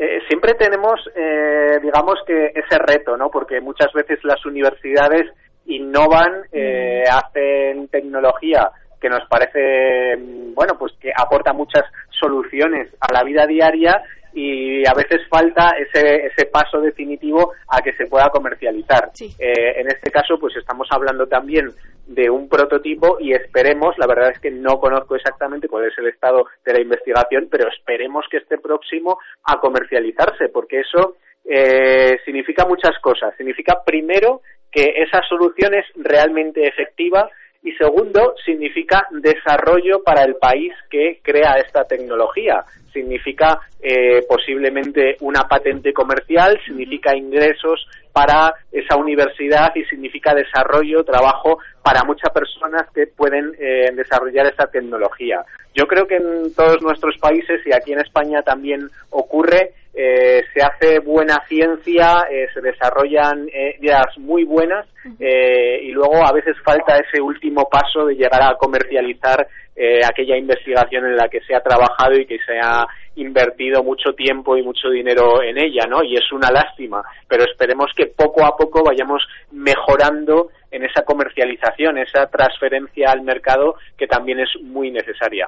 Eh, 0.04 0.20
siempre 0.28 0.56
tenemos, 0.56 1.00
eh, 1.16 1.78
digamos 1.80 2.16
que 2.26 2.48
ese 2.56 2.80
reto, 2.80 3.16
¿no? 3.18 3.30
Porque 3.30 3.62
muchas 3.62 3.94
veces 3.94 4.18
las 4.24 4.44
universidades 4.48 5.32
innovan, 5.68 6.42
eh, 6.52 7.04
mm. 7.06 7.16
hacen 7.16 7.88
tecnología 7.90 8.72
que 9.00 9.10
nos 9.10 9.24
parece, 9.30 10.18
mm, 10.18 10.56
bueno, 10.56 10.74
pues 10.80 10.94
que 11.00 11.12
aporta 11.16 11.54
muchas 11.54 11.84
soluciones 12.20 12.90
a 13.00 13.14
la 13.14 13.24
vida 13.24 13.46
diaria 13.46 14.02
y 14.34 14.88
a 14.88 14.94
veces 14.94 15.22
falta 15.30 15.72
ese, 15.78 16.28
ese 16.28 16.46
paso 16.46 16.80
definitivo 16.80 17.54
a 17.68 17.82
que 17.82 17.94
se 17.94 18.08
pueda 18.08 18.30
comercializar. 18.30 19.12
Eh, 19.20 19.80
en 19.80 19.88
este 19.88 20.12
caso, 20.12 20.40
pues 20.40 20.56
estamos 20.56 20.88
hablando 20.92 21.28
también 21.28 21.68
de 22.08 22.30
un 22.30 22.50
prototipo 22.50 23.18
y 23.20 23.34
esperemos, 23.34 23.98
la 23.98 24.08
verdad 24.08 24.32
es 24.32 24.40
que 24.40 24.52
no 24.52 24.80
conozco 24.80 25.16
exactamente 25.16 25.68
cuál 25.68 25.86
es 25.86 25.98
el 25.98 26.08
estado 26.08 26.46
de 26.66 26.74
la 26.74 26.82
investigación, 26.82 27.48
pero 27.50 27.70
esperemos 27.70 28.26
que 28.30 28.38
esté 28.38 28.58
próximo 28.58 29.20
a 29.46 29.60
comercializarse, 29.60 30.50
porque 30.50 30.82
eso 30.82 31.16
eh, 31.46 32.18
significa 32.26 32.66
muchas 32.66 32.98
cosas. 33.02 33.36
Significa, 33.38 33.84
primero, 33.86 34.42
que 34.72 34.94
esa 34.98 35.22
solución 35.28 35.74
es 35.74 35.86
realmente 35.96 36.68
efectiva 36.68 37.30
y 37.64 37.72
segundo, 37.74 38.34
significa 38.44 39.06
desarrollo 39.12 40.02
para 40.04 40.24
el 40.24 40.36
país 40.36 40.74
que 40.90 41.20
crea 41.22 41.54
esta 41.64 41.84
tecnología. 41.84 42.64
Significa 42.92 43.60
eh, 43.80 44.24
posiblemente 44.28 45.16
una 45.22 45.48
patente 45.48 45.94
comercial, 45.94 46.60
significa 46.66 47.16
ingresos 47.16 47.88
para 48.12 48.54
esa 48.72 48.98
universidad 48.98 49.72
y 49.76 49.84
significa 49.86 50.34
desarrollo, 50.34 51.04
trabajo 51.04 51.60
para 51.84 52.04
muchas 52.04 52.32
personas 52.32 52.90
que 52.94 53.08
pueden 53.08 53.54
eh, 53.60 53.92
desarrollar 53.96 54.48
esta 54.48 54.68
tecnología. 54.68 55.46
Yo 55.76 55.88
creo 55.88 56.08
que 56.08 56.16
en 56.16 56.54
todos 56.56 56.82
nuestros 56.82 57.18
países 57.20 57.62
y 57.66 57.74
aquí 57.74 57.94
en 57.94 58.02
España 58.02 58.42
también 58.42 58.90
ocurre 59.12 59.74
eh, 59.94 60.44
se 60.54 60.64
hace 60.64 61.00
buena 61.00 61.44
ciencia, 61.48 62.26
eh, 62.32 62.48
se 62.54 62.62
desarrollan 62.62 63.50
eh, 63.50 63.76
ideas 63.82 64.18
muy 64.18 64.46
buenas 64.46 64.88
y 65.04 65.92
luego 65.92 66.24
a 66.24 66.32
veces 66.32 66.56
falta 66.64 66.96
ese 66.96 67.20
último 67.20 67.68
paso 67.70 68.06
de 68.06 68.16
llegar 68.16 68.42
a 68.44 68.56
comercializar 68.56 69.48
aquella 70.08 70.38
investigación 70.38 71.08
en 71.08 71.16
la 71.16 71.28
que 71.28 71.42
se 71.42 71.56
ha 71.56 71.60
trabajado 71.60 72.14
y 72.14 72.28
que 72.28 72.38
se 72.46 72.60
ha 72.62 72.86
invertido 73.16 73.84
mucho 73.84 74.14
tiempo 74.14 74.56
y 74.56 74.62
mucho 74.62 74.90
dinero 74.90 75.42
en 75.42 75.58
ella, 75.58 75.88
¿no? 75.90 76.04
Y 76.04 76.18
es 76.18 76.32
una 76.32 76.52
lástima, 76.52 77.02
pero 77.28 77.46
esperemos 77.46 77.92
que 77.96 78.06
poco 78.06 78.46
a 78.46 78.56
poco 78.56 78.84
vayamos 78.84 79.24
mejorando 79.52 80.50
en 80.70 80.84
esa 80.86 81.04
comercialización, 81.04 81.98
esa 81.98 82.28
transferencia 82.28 83.10
al 83.10 83.24
mercado 83.24 83.76
que 83.98 84.06
también 84.06 84.40
es 84.40 84.50
muy 84.62 84.92
necesaria. 84.92 85.48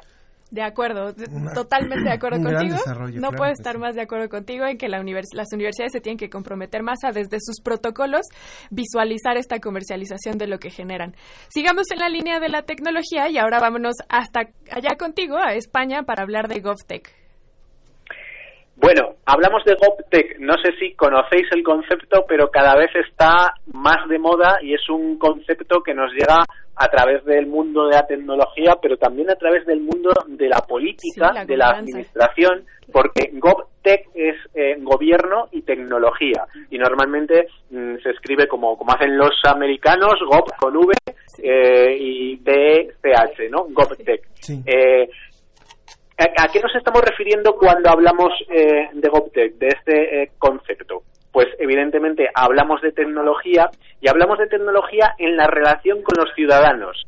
De 0.53 0.61
acuerdo, 0.61 1.15
totalmente 1.55 2.03
de 2.03 2.11
acuerdo 2.13 2.43
contigo. 2.43 2.77
No 3.15 3.31
puedo 3.31 3.51
estar 3.51 3.79
más 3.79 3.95
de 3.95 4.03
acuerdo 4.03 4.29
contigo 4.29 4.65
en 4.67 4.77
que 4.77 4.87
la 4.87 4.99
las 4.99 5.47
universidades 5.51 5.91
se 5.91 5.99
tienen 5.99 6.19
que 6.19 6.29
comprometer 6.29 6.83
más 6.83 6.99
a 7.03 7.11
desde 7.11 7.37
sus 7.39 7.59
protocolos 7.59 8.27
visualizar 8.69 9.35
esta 9.35 9.59
comercialización 9.59 10.37
de 10.37 10.45
lo 10.45 10.59
que 10.59 10.69
generan. 10.69 11.15
Sigamos 11.49 11.89
en 11.91 11.97
la 11.97 12.07
línea 12.07 12.39
de 12.39 12.49
la 12.49 12.61
tecnología 12.61 13.29
y 13.29 13.39
ahora 13.39 13.59
vámonos 13.59 13.95
hasta 14.09 14.41
allá 14.71 14.95
contigo, 14.95 15.37
a 15.37 15.55
España, 15.55 16.03
para 16.03 16.21
hablar 16.21 16.47
de 16.47 16.59
GovTech. 16.61 17.22
Bueno, 18.75 19.15
hablamos 19.25 19.63
de 19.65 19.75
GovTech. 19.75 20.39
No 20.39 20.55
sé 20.63 20.71
si 20.79 20.93
conocéis 20.93 21.47
el 21.51 21.63
concepto, 21.63 22.25
pero 22.27 22.49
cada 22.49 22.75
vez 22.75 22.89
está 22.95 23.53
más 23.71 24.07
de 24.09 24.19
moda 24.19 24.57
y 24.61 24.73
es 24.73 24.89
un 24.89 25.17
concepto 25.17 25.81
que 25.81 25.93
nos 25.93 26.11
llega 26.11 26.43
a 26.75 26.87
través 26.87 27.23
del 27.25 27.45
mundo 27.45 27.85
de 27.87 27.95
la 27.95 28.07
tecnología, 28.07 28.77
pero 28.81 28.97
también 28.97 29.29
a 29.29 29.35
través 29.35 29.65
del 29.67 29.79
mundo 29.79 30.11
de 30.27 30.49
la 30.49 30.59
política, 30.61 31.45
de 31.45 31.55
la 31.55 31.69
administración, 31.69 32.65
porque 32.91 33.29
GovTech 33.33 34.07
es 34.15 34.35
eh, 34.55 34.75
gobierno 34.79 35.49
y 35.51 35.61
tecnología. 35.61 36.45
Y 36.71 36.79
normalmente 36.79 37.47
mm, 37.69 37.97
se 38.01 38.09
escribe 38.09 38.47
como, 38.47 38.75
como 38.75 38.91
hacen 38.91 39.15
los 39.17 39.39
americanos, 39.45 40.15
Gov 40.27 40.45
con 40.59 40.75
V 40.75 40.93
eh, 41.43 41.95
y 41.99 42.37
DCH, 42.37 43.51
¿no? 43.51 43.65
GovTech. 43.69 44.21
Eh, 44.65 45.09
¿a, 46.17 46.47
qué 46.47 46.59
nos 46.59 46.75
estamos 46.75 47.01
refiriendo 47.01 47.55
cuando 47.55 47.89
hablamos 47.89 48.31
de 48.47 49.09
GovTech, 49.09 49.55
de 49.55 49.67
este 49.67 50.31
concepto? 50.37 51.03
pues 51.33 51.47
evidentemente 51.57 52.29
hablamos 52.33 52.79
de 52.81 52.91
tecnología 52.91 53.71
y 53.99 54.07
hablamos 54.07 54.37
de 54.37 54.45
tecnología 54.45 55.15
en 55.17 55.35
la 55.35 55.47
relación 55.47 56.03
con 56.03 56.23
los 56.23 56.33
ciudadanos. 56.35 57.03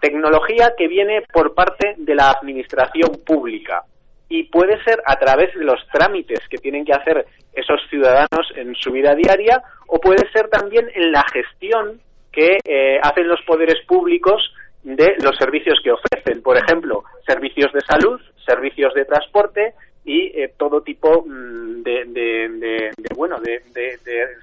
Tecnología 0.00 0.74
que 0.76 0.88
viene 0.88 1.22
por 1.32 1.54
parte 1.54 1.94
de 1.96 2.14
la 2.16 2.30
administración 2.30 3.22
pública 3.24 3.84
y 4.28 4.42
puede 4.50 4.82
ser 4.82 5.00
a 5.06 5.16
través 5.16 5.54
de 5.54 5.64
los 5.64 5.78
trámites 5.92 6.40
que 6.50 6.58
tienen 6.58 6.84
que 6.84 6.92
hacer 6.92 7.24
esos 7.52 7.80
ciudadanos 7.88 8.50
en 8.56 8.74
su 8.74 8.90
vida 8.90 9.14
diaria 9.14 9.62
o 9.86 10.00
puede 10.00 10.28
ser 10.32 10.48
también 10.48 10.90
en 10.92 11.12
la 11.12 11.24
gestión 11.32 12.00
que 12.32 12.58
eh, 12.64 12.98
hacen 13.00 13.28
los 13.28 13.40
poderes 13.46 13.76
públicos 13.86 14.52
de 14.94 15.16
los 15.20 15.36
servicios 15.36 15.80
que 15.82 15.90
ofrecen. 15.90 16.42
Por 16.42 16.56
ejemplo, 16.56 17.02
servicios 17.26 17.72
de 17.72 17.80
salud, 17.80 18.20
servicios 18.46 18.94
de 18.94 19.04
transporte, 19.04 19.74
y 20.04 20.26
eh, 20.40 20.52
todo 20.56 20.82
tipo 20.82 21.24
mm, 21.26 21.82
de, 21.82 22.92
bueno 23.16 23.40
de, 23.40 23.60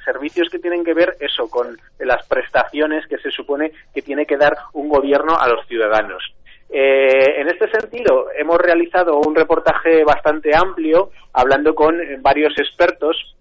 servicios 0.03 0.49
que 0.49 0.59
tienen 0.59 0.83
que 0.83 0.93
ver 0.93 1.15
eso 1.21 1.49
con 1.49 1.77
las 1.99 2.27
prestaciones 2.27 3.07
que 3.07 3.17
se 3.17 3.31
supone 3.31 3.71
que 3.93 4.01
tiene 4.01 4.25
que 4.25 4.35
dar 4.35 4.57
un 4.73 4.89
gobierno 4.89 5.37
a 5.39 5.47
los 5.47 5.65
ciudadanos. 5.67 6.21
Eh, 6.69 7.39
en 7.39 7.47
este 7.47 7.69
sentido, 7.69 8.27
hemos 8.37 8.57
realizado 8.57 9.19
un 9.19 9.33
reportaje 9.33 10.03
bastante 10.03 10.53
amplio 10.53 11.11
hablando 11.31 11.73
con 11.73 11.97
varios 12.21 12.57
expertos 12.59 13.35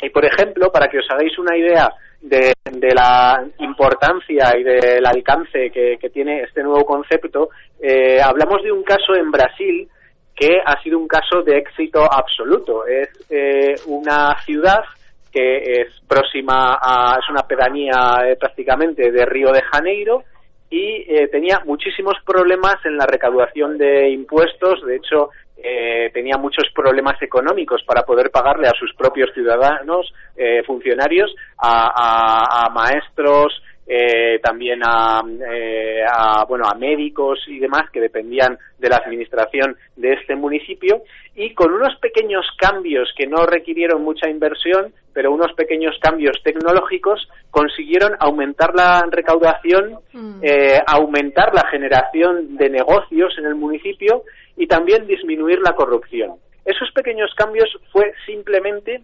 y, 0.00 0.10
por 0.10 0.24
ejemplo, 0.24 0.70
para 0.70 0.88
que 0.88 0.98
os 0.98 1.10
hagáis 1.10 1.36
una 1.38 1.56
idea 1.56 1.90
de, 2.24 2.54
la 2.94 3.44
importancia 3.58 4.56
y 4.58 4.62
del 4.62 5.04
alcance 5.06 5.70
que, 5.70 6.10
tiene 6.12 6.42
este 6.42 6.62
nuevo 6.62 6.84
concepto, 6.84 7.50
eh, 7.80 8.20
hablamos 8.20 8.62
de 8.62 8.72
un 8.72 8.82
caso 8.82 9.14
en 9.14 9.30
Brasil 9.30 9.88
que 10.34 10.58
ha 10.64 10.80
sido 10.82 10.98
un 10.98 11.06
caso 11.06 11.42
de 11.42 11.58
éxito 11.58 12.02
absoluto. 12.10 12.86
Es 12.86 13.08
eh, 13.30 13.74
una 13.86 14.36
ciudad 14.44 14.82
que 15.30 15.80
es 15.80 16.00
próxima 16.06 16.78
a, 16.80 17.18
es 17.20 17.28
una 17.28 17.42
pedanía 17.42 18.22
eh, 18.24 18.36
prácticamente 18.36 19.10
de 19.10 19.26
Río 19.26 19.50
de 19.52 19.62
Janeiro 19.62 20.22
y 20.70 21.04
eh, 21.08 21.28
tenía 21.28 21.60
muchísimos 21.64 22.14
problemas 22.24 22.76
en 22.84 22.96
la 22.96 23.06
recaudación 23.06 23.76
de 23.78 24.10
impuestos. 24.10 24.84
De 24.86 24.96
hecho, 24.96 25.30
eh, 25.56 26.10
tenía 26.12 26.36
muchos 26.36 26.64
problemas 26.74 27.20
económicos 27.22 27.82
para 27.84 28.02
poder 28.02 28.30
pagarle 28.30 28.68
a 28.68 28.78
sus 28.78 28.94
propios 28.94 29.30
ciudadanos, 29.32 30.12
eh, 30.36 30.62
funcionarios, 30.64 31.34
a, 31.58 31.90
a, 31.94 32.66
a 32.66 32.70
maestros, 32.70 33.62
eh, 33.86 34.38
también 34.42 34.80
a, 34.82 35.22
eh, 35.52 36.02
a, 36.10 36.44
bueno 36.46 36.64
a 36.66 36.74
médicos 36.74 37.40
y 37.46 37.58
demás 37.58 37.90
que 37.92 38.00
dependían 38.00 38.56
de 38.78 38.88
la 38.88 38.96
administración 38.96 39.76
de 39.96 40.14
este 40.14 40.34
municipio. 40.36 41.02
Y 41.36 41.52
con 41.52 41.72
unos 41.72 41.94
pequeños 41.96 42.46
cambios 42.58 43.12
que 43.16 43.26
no 43.26 43.44
requirieron 43.44 44.02
mucha 44.02 44.28
inversión 44.28 44.92
pero 45.14 45.32
unos 45.32 45.52
pequeños 45.52 45.96
cambios 46.00 46.36
tecnológicos 46.42 47.28
consiguieron 47.50 48.14
aumentar 48.18 48.74
la 48.74 49.06
recaudación 49.10 49.98
eh, 50.42 50.80
aumentar 50.86 51.54
la 51.54 51.68
generación 51.70 52.56
de 52.56 52.68
negocios 52.68 53.32
en 53.38 53.46
el 53.46 53.54
municipio 53.54 54.24
y 54.56 54.66
también 54.66 55.06
disminuir 55.06 55.58
la 55.60 55.74
corrupción 55.74 56.36
esos 56.64 56.90
pequeños 56.92 57.32
cambios 57.34 57.68
fue 57.92 58.12
simplemente 58.26 59.02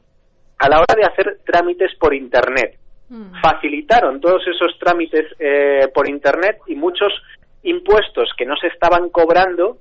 a 0.59 0.69
la 0.69 0.79
hora 0.79 0.95
de 0.97 1.05
hacer 1.05 1.39
trámites 1.45 1.95
por 1.99 2.15
internet 2.15 2.81
facilitaron 3.43 4.21
todos 4.21 4.43
esos 4.47 4.79
trámites 4.79 5.27
eh, 5.39 5.89
por 5.93 6.09
Internet 6.09 6.59
y 6.67 6.77
muchos 6.77 7.13
impuestos 7.63 8.31
que 8.37 8.47
no 8.47 8.57
se 8.57 8.69
estaban 8.69 9.11
cobrando 9.11 9.79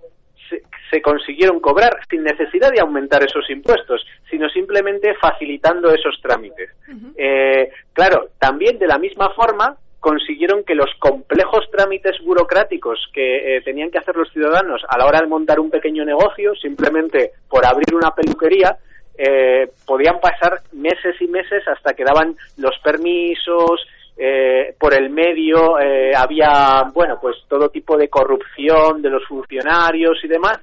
se, 0.50 0.64
se, 0.90 1.02
consiguieron 1.02 1.60
cobrar 1.60 2.00
sin 2.10 2.24
necesidad 2.24 2.72
de 2.72 2.82
aumentar 2.82 3.24
esos 3.24 3.48
impuestos, 3.52 4.04
sino 4.32 4.50
simplemente 4.50 5.14
facilitando 5.22 5.94
esos 5.94 6.20
trámites. 6.24 6.72
Uh 6.88 6.92
-huh. 6.92 7.14
eh, 7.18 7.70
claro, 7.94 8.30
también 8.40 8.80
de 8.80 8.88
la 8.88 8.98
misma 8.98 9.30
forma 9.36 9.78
consiguieron 10.00 10.64
que 10.64 10.76
los 10.76 10.90
complejos 11.00 11.70
trámites 11.72 12.16
burocráticos 12.24 13.00
que 13.14 13.58
eh, 13.58 13.62
tenían 13.62 13.92
que 13.92 13.98
hacer 13.98 14.16
los 14.16 14.32
ciudadanos 14.32 14.82
a 14.88 14.98
la 14.98 15.06
hora 15.06 15.22
de 15.22 15.28
montar 15.28 15.60
un 15.60 15.70
pequeño 15.70 16.06
negocio, 16.06 16.56
simplemente 16.56 17.32
por 17.50 17.66
abrir 17.66 17.94
una 17.94 18.12
peluquería, 18.12 18.78
eh, 19.18 19.70
podían 19.86 20.20
pasar 20.22 20.62
meses 20.72 21.16
y 21.20 21.28
meses 21.28 21.68
hasta 21.68 21.94
que 21.94 22.06
daban 22.06 22.36
los 22.58 22.78
permisos, 22.82 23.82
eh, 24.18 24.76
por 24.80 24.94
el 24.94 25.10
medio 25.10 25.76
había, 26.16 26.84
bueno, 26.94 27.18
pues 27.22 27.38
todo 27.48 27.70
tipo 27.70 27.98
de 27.98 28.10
corrupción 28.10 29.02
de 29.02 29.10
los 29.10 29.26
funcionarios 29.26 30.18
y 30.24 30.28
demás, 30.28 30.60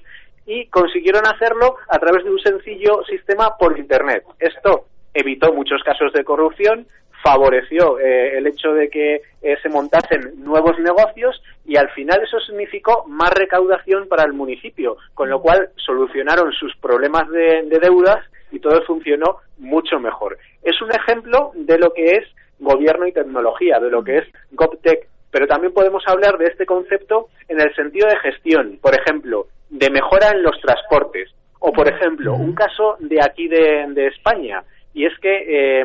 y 0.47 0.67
consiguieron 0.67 1.27
hacerlo 1.27 1.77
a 1.89 1.99
través 1.99 2.25
de 2.25 2.31
un 2.31 2.39
sencillo 2.39 3.03
sistema 3.09 3.57
por 3.59 3.79
Internet. 3.79 4.25
Esto 4.39 4.87
evitó 5.13 5.53
muchos 5.53 5.83
casos 5.83 6.13
de 6.13 6.25
corrupción, 6.25 6.87
favoreció 7.27 7.99
eh, 7.99 8.39
el 8.39 8.47
hecho 8.47 8.73
de 8.73 8.89
que 8.89 9.21
eh, 9.43 9.57
se 9.61 9.69
montasen 9.69 10.45
nuevos 10.45 10.79
negocios 10.79 11.43
y 11.65 11.77
al 11.77 11.91
final 11.91 12.23
eso 12.23 12.39
significó 12.39 13.05
más 13.09 13.31
recaudación 13.31 14.07
para 14.07 14.23
el 14.23 14.33
municipio, 14.33 14.97
con 15.13 15.29
lo 15.29 15.41
cual 15.41 15.71
solucionaron 15.75 16.53
sus 16.53 16.77
problemas 16.77 17.29
de, 17.31 17.65
de 17.65 17.81
deudas 17.81 18.25
y 18.53 18.61
todo 18.61 18.81
funcionó 18.83 19.39
mucho 19.59 19.99
mejor. 19.99 20.39
Es 20.63 20.81
un 20.81 20.93
ejemplo 20.93 21.51
de 21.57 21.79
lo 21.79 21.93
que 21.93 22.13
es 22.13 22.25
gobierno 22.61 23.09
y 23.09 23.13
tecnología, 23.13 23.81
de 23.81 23.91
lo 23.91 24.05
que 24.05 24.19
es 24.19 24.25
GovTech, 24.53 25.09
pero 25.33 25.49
también 25.49 25.75
podemos 25.75 26.05
hablar 26.07 26.39
de 26.39 26.47
este 26.47 26.65
concepto 26.65 27.29
en 27.49 27.61
el 27.61 27.75
sentido 27.75 28.09
de 28.09 28.19
gestión, 28.19 28.79
por 28.81 28.95
ejemplo, 28.95 29.49
de 29.69 29.91
mejora 29.91 30.31
en 30.31 30.45
los 30.45 30.61
transportes, 30.61 31.35
o 31.59 31.73
por 31.73 31.89
ejemplo, 31.89 32.35
un 32.35 32.55
caso 32.55 32.97
de 33.01 33.19
aquí 33.21 33.49
de, 33.49 33.87
de 33.89 34.07
España, 34.07 34.63
y 34.95 35.07
es 35.07 35.19
que 35.19 35.81
eh, 35.81 35.85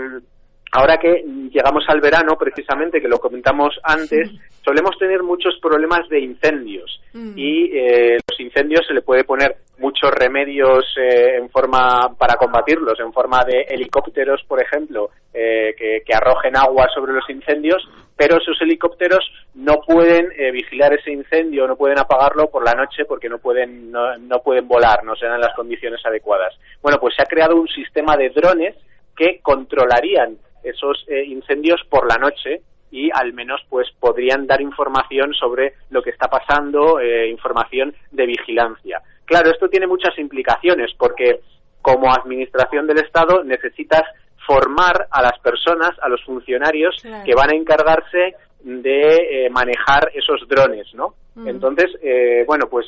ahora 0.71 0.97
que 0.97 1.23
llegamos 1.51 1.83
al 1.87 2.01
verano, 2.01 2.37
precisamente, 2.37 3.01
que 3.01 3.07
lo 3.07 3.19
comentamos 3.19 3.79
antes, 3.83 4.31
solemos 4.63 4.97
tener 4.97 5.23
muchos 5.23 5.57
problemas 5.61 6.07
de 6.09 6.19
incendios 6.19 7.01
mm. 7.13 7.33
y 7.35 7.77
eh, 7.77 8.17
los 8.29 8.39
incendios 8.39 8.85
se 8.87 8.93
le 8.93 9.01
puede 9.01 9.23
poner 9.23 9.57
muchos 9.81 10.11
remedios 10.11 10.85
eh, 10.97 11.37
en 11.37 11.49
forma 11.49 12.15
para 12.17 12.35
combatirlos, 12.35 12.99
en 12.99 13.11
forma 13.11 13.43
de 13.43 13.65
helicópteros, 13.67 14.41
por 14.47 14.61
ejemplo, 14.61 15.09
eh, 15.33 15.73
que, 15.77 16.03
que, 16.05 16.13
arrojen 16.13 16.55
agua 16.55 16.87
sobre 16.93 17.13
los 17.13 17.27
incendios, 17.29 17.83
pero 18.15 18.37
esos 18.37 18.61
helicópteros 18.61 19.29
no 19.55 19.81
pueden 19.81 20.31
eh, 20.37 20.51
vigilar 20.51 20.93
ese 20.93 21.11
incendio, 21.11 21.67
no 21.67 21.75
pueden 21.75 21.99
apagarlo 21.99 22.49
por 22.49 22.63
la 22.63 22.73
noche 22.73 23.05
porque 23.05 23.27
no 23.27 23.39
pueden 23.39 23.91
no, 23.91 24.17
no 24.19 24.39
pueden 24.41 24.67
volar, 24.67 25.03
no 25.03 25.15
se 25.15 25.25
dan 25.25 25.41
las 25.41 25.55
condiciones 25.55 25.99
adecuadas. 26.05 26.53
Bueno, 26.81 26.99
pues 26.99 27.15
se 27.15 27.23
ha 27.23 27.25
creado 27.25 27.55
un 27.55 27.67
sistema 27.67 28.15
de 28.15 28.29
drones 28.29 28.75
que 29.17 29.39
controlarían 29.41 30.37
esos 30.63 31.05
eh, 31.07 31.23
incendios 31.25 31.81
por 31.89 32.07
la 32.07 32.17
noche 32.17 32.61
y 32.91 33.09
al 33.13 33.33
menos 33.33 33.61
pues 33.69 33.87
podrían 33.99 34.45
dar 34.45 34.61
información 34.61 35.33
sobre 35.33 35.73
lo 35.89 36.01
que 36.01 36.09
está 36.09 36.27
pasando, 36.27 36.99
eh, 36.99 37.29
información 37.29 37.93
de 38.11 38.25
vigilancia. 38.25 39.01
Claro, 39.25 39.49
esto 39.49 39.69
tiene 39.69 39.87
muchas 39.87 40.17
implicaciones 40.19 40.91
porque 40.97 41.39
como 41.81 42.11
administración 42.13 42.85
del 42.85 42.99
Estado 42.99 43.43
necesitas 43.43 44.03
formar 44.45 45.07
a 45.09 45.21
las 45.21 45.39
personas, 45.39 45.91
a 46.01 46.09
los 46.09 46.23
funcionarios 46.23 46.97
claro. 47.01 47.23
que 47.25 47.35
van 47.35 47.51
a 47.51 47.55
encargarse 47.55 48.35
de 48.63 49.45
eh, 49.45 49.49
manejar 49.49 50.11
esos 50.13 50.47
drones, 50.47 50.87
¿no? 50.93 51.15
Mm. 51.35 51.47
Entonces, 51.47 51.91
eh, 52.01 52.43
bueno, 52.45 52.67
pues 52.69 52.85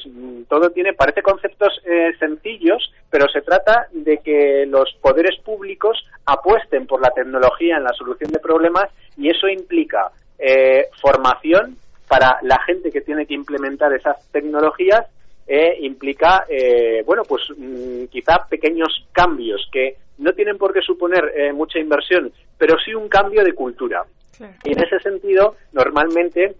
todo 0.47 0.69
tiene, 0.69 0.93
parece 0.93 1.21
conceptos 1.21 1.81
eh, 1.86 2.12
sencillos, 2.19 2.91
pero 3.09 3.27
se 3.29 3.41
trata 3.41 3.88
de 3.91 4.17
que 4.19 4.65
los 4.67 4.93
poderes 5.01 5.39
públicos 5.43 5.97
apuesten 6.25 6.86
por 6.86 7.01
la 7.01 7.12
tecnología 7.12 7.77
en 7.77 7.83
la 7.83 7.93
solución 7.93 8.31
de 8.31 8.39
problemas 8.39 8.89
y 9.17 9.29
eso 9.29 9.47
implica 9.47 10.12
eh, 10.39 10.88
formación 11.01 11.77
para 12.07 12.38
la 12.41 12.59
gente 12.63 12.91
que 12.91 13.01
tiene 13.01 13.25
que 13.25 13.33
implementar 13.33 13.93
esas 13.93 14.29
tecnologías 14.31 15.05
eh, 15.45 15.77
implica, 15.81 16.45
eh, 16.47 17.03
bueno, 17.05 17.23
pues 17.27 17.43
mmm, 17.55 18.05
quizá 18.05 18.45
pequeños 18.49 19.05
cambios 19.12 19.67
que 19.71 19.97
no 20.17 20.34
tienen 20.34 20.58
por 20.58 20.73
qué 20.73 20.82
suponer 20.82 21.32
eh, 21.36 21.54
mucha 21.54 21.80
inversión, 21.80 22.32
pero 22.58 22.78
sí 22.84 22.93
un 22.93 23.10
cambio 23.10 23.43
de 23.43 23.54
cultura. 23.54 24.04
Claro. 24.38 24.54
Y 24.63 24.73
en 24.73 24.84
ese 24.84 24.99
sentido, 24.99 25.56
normalmente 25.71 26.56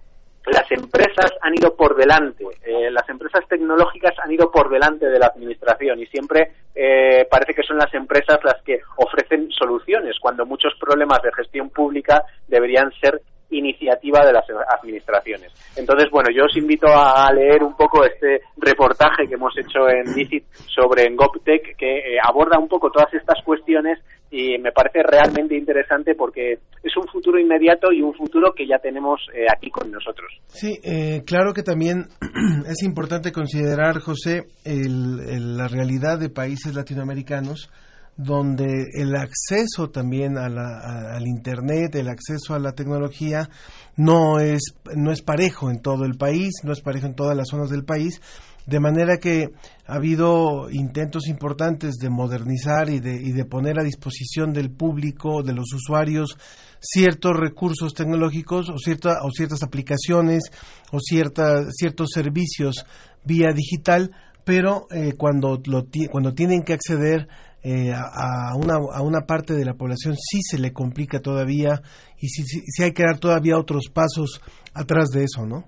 las 0.46 0.70
empresas 0.72 1.32
han 1.42 1.56
ido 1.56 1.76
por 1.76 1.96
delante, 1.96 2.46
eh, 2.64 2.92
las 2.92 3.08
empresas 3.08 3.48
tecnológicas 3.48 4.14
han 4.20 4.32
ido 4.32 4.52
por 4.52 4.70
delante 4.70 5.08
de 5.08 5.18
la 5.18 5.28
administración 5.28 6.00
y 6.02 6.06
siempre 6.08 6.52
eh, 6.76 7.26
parece 7.30 7.54
que 7.54 7.64
son 7.64 7.78
las 7.78 7.94
empresas 7.94 8.40
las 8.44 8.62
que 8.64 8.82
ofrecen 8.98 9.50
soluciones, 9.52 10.20
cuando 10.20 10.46
muchos 10.46 10.74
problemas 10.80 11.22
de 11.22 11.32
gestión 11.32 11.70
pública 11.70 12.24
deberían 12.48 12.92
ser 13.00 13.22
iniciativa 13.54 14.26
de 14.26 14.34
las 14.34 14.46
administraciones. 14.80 15.52
Entonces, 15.76 16.10
bueno, 16.12 16.30
yo 16.36 16.46
os 16.46 16.58
invito 16.58 16.88
a 16.88 17.32
leer 17.34 17.64
un 17.64 17.76
poco 17.76 18.04
este 18.04 18.42
reportaje 18.58 19.28
que 19.28 19.36
hemos 19.36 19.54
hecho 19.58 19.88
en 19.90 20.14
DICIT 20.14 20.46
sobre 20.74 21.10
GovTech, 21.16 21.76
que 21.78 21.98
eh, 21.98 22.18
aborda 22.22 22.60
un 22.60 22.68
poco 22.68 22.90
todas 22.92 23.14
estas 23.14 23.44
cuestiones 23.44 24.00
y 24.32 24.58
me 24.58 24.72
parece 24.72 25.04
realmente 25.04 25.56
interesante 25.56 26.16
porque 26.16 26.54
es 26.54 26.98
un 26.98 27.08
futuro 27.08 27.40
inmediato 27.40 27.92
y 27.92 28.02
un 28.02 28.16
futuro 28.16 28.54
que 28.54 28.66
ya 28.68 28.80
tenemos 28.80 29.22
eh, 29.34 29.46
aquí 29.52 29.70
con 29.70 29.92
nosotros. 29.92 30.32
Sí, 30.48 30.80
eh, 30.84 31.22
claro 31.26 31.54
que 31.54 31.62
también 31.62 32.06
es 32.68 32.82
importante 32.84 33.32
considerar, 33.32 34.00
José, 34.00 34.46
el, 34.66 35.58
la 35.58 35.68
realidad 35.68 36.20
de 36.20 36.30
países 36.30 36.74
latinoamericanos 36.76 37.70
donde 38.16 38.86
el 38.94 39.16
acceso 39.16 39.90
también 39.90 40.38
a 40.38 40.50
la, 40.50 41.16
al 41.16 41.28
internet, 41.28 41.96
el 41.96 42.10
acceso 42.10 42.54
a 42.54 42.60
la 42.60 42.74
tecnología 42.74 43.50
no 43.96 44.40
es 44.40 44.76
no 44.96 45.12
es 45.12 45.22
parejo 45.22 45.72
en 45.72 45.82
todo 45.82 46.06
el 46.06 46.16
país, 46.16 46.52
no 46.64 46.74
es 46.74 46.82
parejo 46.82 47.08
en 47.08 47.16
todas 47.16 47.36
las 47.36 47.48
zonas 47.50 47.70
del 47.70 47.84
país, 47.84 48.22
de 48.66 48.80
manera 48.80 49.18
que 49.18 49.52
ha 49.86 49.96
habido 49.96 50.70
intentos 50.72 51.28
importantes 51.28 51.96
de 51.96 52.10
modernizar 52.10 52.90
y 52.90 53.00
de, 53.00 53.16
y 53.16 53.32
de 53.32 53.46
poner 53.46 53.80
a 53.80 53.84
disposición 53.84 54.54
del 54.54 54.72
público, 54.72 55.44
de 55.44 55.54
los 55.54 55.74
usuarios, 55.74 56.38
ciertos 56.80 57.34
recursos 57.36 57.94
tecnológicos 57.94 58.70
o, 58.70 58.78
cierta, 58.78 59.20
o 59.24 59.32
ciertas 59.32 59.64
aplicaciones 59.64 60.44
o 60.92 61.00
cierta, 61.00 61.66
ciertos 61.72 62.10
servicios 62.14 62.86
vía 63.26 63.52
digital, 63.54 64.12
pero 64.44 64.88
eh, 64.92 65.14
cuando, 65.18 65.62
lo, 65.66 65.88
cuando 66.12 66.34
tienen 66.34 66.64
que 66.64 66.74
acceder 66.74 67.28
eh, 67.64 67.94
a, 67.94 68.56
una, 68.56 68.76
a 68.76 69.02
una 69.02 69.22
parte 69.22 69.54
de 69.54 69.66
la 69.66 69.74
población 69.74 70.16
sí 70.16 70.40
se 70.42 70.60
le 70.60 70.74
complica 70.74 71.20
todavía 71.20 71.82
y 72.20 72.28
sí, 72.28 72.44
sí, 72.44 72.62
sí 72.66 72.84
hay 72.84 72.94
que 72.94 73.04
dar 73.04 73.20
todavía 73.20 73.58
otros 73.58 73.90
pasos 73.94 74.42
atrás 74.74 75.10
de 75.10 75.24
eso, 75.24 75.46
¿no? 75.46 75.64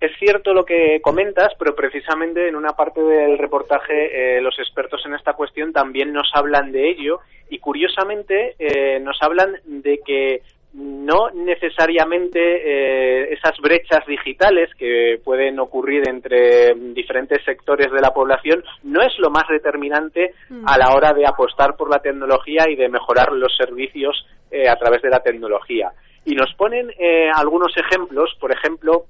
Es 0.00 0.10
cierto 0.18 0.52
lo 0.52 0.64
que 0.64 1.00
comentas, 1.00 1.52
pero 1.58 1.74
precisamente 1.74 2.48
en 2.48 2.56
una 2.56 2.72
parte 2.72 3.00
del 3.00 3.38
reportaje 3.38 4.36
eh, 4.36 4.42
los 4.42 4.58
expertos 4.58 5.00
en 5.06 5.14
esta 5.14 5.32
cuestión 5.32 5.72
también 5.72 6.12
nos 6.12 6.28
hablan 6.34 6.72
de 6.72 6.90
ello 6.90 7.20
y 7.48 7.58
curiosamente 7.58 8.54
eh, 8.58 9.00
nos 9.00 9.16
hablan 9.22 9.54
de 9.64 10.00
que 10.04 10.42
no 10.74 11.30
necesariamente 11.32 12.40
eh, 12.40 13.32
esas 13.32 13.56
brechas 13.60 14.04
digitales 14.06 14.70
que 14.76 15.20
pueden 15.24 15.58
ocurrir 15.60 16.08
entre 16.08 16.74
diferentes 16.74 17.44
sectores 17.44 17.92
de 17.92 18.00
la 18.00 18.12
población 18.12 18.64
no 18.82 19.00
es 19.02 19.12
lo 19.18 19.30
más 19.30 19.44
determinante 19.48 20.34
Mm. 20.48 20.64
a 20.66 20.78
la 20.78 20.94
hora 20.94 21.12
de 21.12 21.26
apostar 21.26 21.76
por 21.76 21.90
la 21.90 22.00
tecnología 22.00 22.68
y 22.68 22.76
de 22.76 22.88
mejorar 22.88 23.32
los 23.32 23.54
servicios 23.56 24.26
eh, 24.50 24.68
a 24.68 24.76
través 24.76 25.02
de 25.02 25.10
la 25.10 25.20
tecnología. 25.20 25.92
Y 26.24 26.34
nos 26.34 26.52
ponen 26.54 26.90
eh, 26.98 27.28
algunos 27.34 27.72
ejemplos, 27.76 28.36
por 28.40 28.52
ejemplo, 28.52 29.04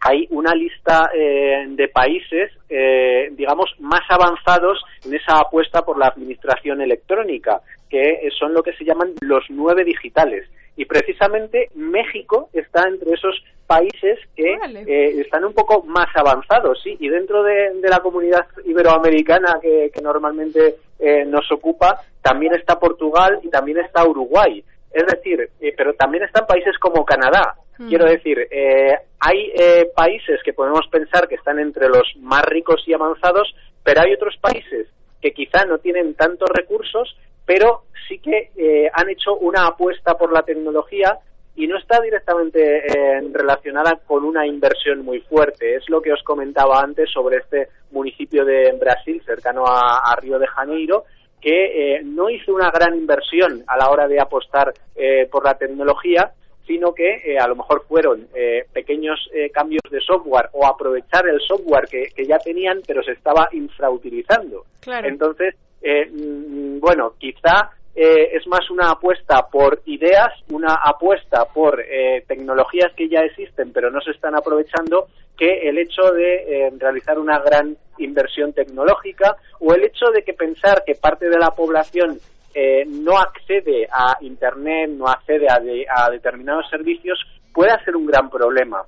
hay 0.00 0.26
una 0.30 0.54
lista 0.54 1.10
eh, 1.14 1.64
de 1.68 1.88
países, 1.88 2.52
eh, 2.68 3.28
digamos, 3.32 3.74
más 3.80 4.02
avanzados 4.08 4.82
en 5.04 5.14
esa 5.14 5.40
apuesta 5.40 5.82
por 5.82 5.98
la 5.98 6.08
administración 6.08 6.80
electrónica, 6.80 7.60
que 7.88 8.28
son 8.38 8.52
lo 8.52 8.62
que 8.62 8.74
se 8.74 8.84
llaman 8.84 9.14
los 9.20 9.44
nueve 9.48 9.84
digitales. 9.84 10.48
Y 10.76 10.84
precisamente 10.84 11.70
México 11.74 12.50
está 12.52 12.86
entre 12.88 13.12
esos 13.12 13.34
países 13.66 14.18
que 14.34 14.52
eh, 14.52 15.20
están 15.20 15.44
un 15.44 15.54
poco 15.54 15.82
más 15.82 16.08
avanzados, 16.14 16.80
sí, 16.82 16.96
y 17.00 17.08
dentro 17.08 17.42
de, 17.42 17.80
de 17.80 17.88
la 17.88 17.98
comunidad 18.00 18.46
iberoamericana 18.64 19.58
que, 19.60 19.90
que 19.92 20.02
normalmente 20.02 20.76
eh, 20.98 21.24
nos 21.24 21.50
ocupa, 21.50 22.00
también 22.22 22.54
está 22.54 22.78
Portugal 22.78 23.40
y 23.42 23.48
también 23.48 23.78
está 23.78 24.06
Uruguay. 24.06 24.62
Es 24.92 25.04
decir, 25.06 25.50
eh, 25.60 25.74
pero 25.76 25.94
también 25.94 26.24
están 26.24 26.46
países 26.46 26.78
como 26.78 27.04
Canadá. 27.04 27.54
Mm. 27.78 27.88
Quiero 27.88 28.06
decir, 28.06 28.38
eh, 28.50 28.96
hay 29.20 29.52
eh, 29.54 29.90
países 29.94 30.40
que 30.44 30.54
podemos 30.54 30.86
pensar 30.90 31.28
que 31.28 31.34
están 31.34 31.58
entre 31.58 31.88
los 31.88 32.14
más 32.20 32.44
ricos 32.46 32.82
y 32.86 32.94
avanzados, 32.94 33.54
pero 33.82 34.00
hay 34.00 34.14
otros 34.14 34.36
países 34.40 34.88
que 35.20 35.32
quizá 35.32 35.64
no 35.64 35.78
tienen 35.78 36.14
tantos 36.14 36.48
recursos, 36.54 37.16
pero 37.46 37.84
sí 38.08 38.18
que 38.18 38.50
eh, 38.56 38.90
han 38.92 39.08
hecho 39.08 39.36
una 39.36 39.66
apuesta 39.68 40.18
por 40.18 40.32
la 40.32 40.42
tecnología 40.42 41.18
y 41.54 41.66
no 41.66 41.78
está 41.78 42.00
directamente 42.02 42.86
eh, 42.86 43.20
relacionada 43.32 43.98
con 44.06 44.24
una 44.24 44.46
inversión 44.46 45.02
muy 45.04 45.20
fuerte. 45.20 45.76
Es 45.76 45.88
lo 45.88 46.02
que 46.02 46.12
os 46.12 46.22
comentaba 46.22 46.80
antes 46.80 47.10
sobre 47.10 47.38
este 47.38 47.68
municipio 47.92 48.44
de 48.44 48.72
Brasil, 48.78 49.22
cercano 49.24 49.64
a, 49.66 50.00
a 50.04 50.16
Río 50.16 50.38
de 50.38 50.46
Janeiro, 50.46 51.04
que 51.40 51.96
eh, 51.96 52.02
no 52.04 52.28
hizo 52.28 52.54
una 52.54 52.70
gran 52.70 52.94
inversión 52.94 53.62
a 53.66 53.78
la 53.78 53.88
hora 53.88 54.06
de 54.06 54.20
apostar 54.20 54.74
eh, 54.94 55.26
por 55.30 55.44
la 55.44 55.54
tecnología, 55.54 56.32
sino 56.66 56.92
que 56.92 57.22
eh, 57.24 57.38
a 57.38 57.46
lo 57.46 57.56
mejor 57.56 57.84
fueron 57.86 58.26
eh, 58.34 58.66
pequeños 58.72 59.30
eh, 59.32 59.50
cambios 59.50 59.82
de 59.90 60.00
software 60.00 60.48
o 60.52 60.66
aprovechar 60.66 61.26
el 61.28 61.40
software 61.40 61.86
que, 61.88 62.08
que 62.14 62.26
ya 62.26 62.38
tenían, 62.38 62.80
pero 62.86 63.02
se 63.02 63.12
estaba 63.12 63.48
infrautilizando. 63.52 64.64
Claro. 64.80 65.08
Entonces, 65.08 65.54
eh, 65.82 66.06
mm, 66.10 66.80
bueno, 66.80 67.14
quizá 67.18 67.70
eh, 67.94 68.30
es 68.36 68.46
más 68.46 68.70
una 68.70 68.90
apuesta 68.90 69.46
por 69.50 69.80
ideas, 69.86 70.28
una 70.50 70.74
apuesta 70.74 71.46
por 71.46 71.80
eh, 71.80 72.24
tecnologías 72.28 72.92
que 72.94 73.08
ya 73.08 73.20
existen 73.20 73.72
pero 73.72 73.90
no 73.90 74.00
se 74.00 74.10
están 74.10 74.34
aprovechando, 74.36 75.08
que 75.36 75.68
el 75.68 75.78
hecho 75.78 76.02
de 76.12 76.66
eh, 76.66 76.72
realizar 76.78 77.18
una 77.18 77.38
gran 77.38 77.76
inversión 77.98 78.52
tecnológica 78.52 79.36
o 79.60 79.72
el 79.74 79.84
hecho 79.84 80.06
de 80.14 80.22
que 80.22 80.34
pensar 80.34 80.82
que 80.84 80.94
parte 80.94 81.28
de 81.30 81.38
la 81.38 81.50
población 81.50 82.18
eh, 82.54 82.84
no 82.86 83.18
accede 83.18 83.86
a 83.90 84.16
Internet, 84.22 84.90
no 84.90 85.06
accede 85.08 85.46
a, 85.50 85.58
de- 85.60 85.86
a 85.94 86.10
determinados 86.10 86.68
servicios, 86.70 87.18
puede 87.52 87.72
ser 87.84 87.96
un 87.96 88.06
gran 88.06 88.28
problema. 88.30 88.82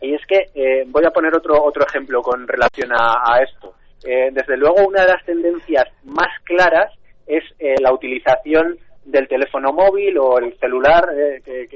Y 0.00 0.14
es 0.14 0.22
que 0.26 0.84
voy 0.88 1.04
a 1.04 1.10
poner 1.10 1.34
otro 1.36 1.62
otro 1.62 1.84
ejemplo 1.86 2.22
con 2.22 2.46
relación 2.48 2.90
a 2.92 3.38
esto. 3.42 3.74
Eh, 4.04 4.30
desde 4.32 4.56
luego, 4.56 4.86
una 4.86 5.02
de 5.02 5.08
las 5.12 5.24
tendencias 5.24 5.84
más 6.04 6.28
claras 6.44 6.92
es 7.26 7.44
eh, 7.58 7.74
la 7.80 7.92
utilización 7.92 8.78
del 9.04 9.28
teléfono 9.28 9.72
móvil 9.72 10.18
o 10.18 10.38
el 10.38 10.56
celular, 10.58 11.08
eh, 11.16 11.40
que, 11.44 11.66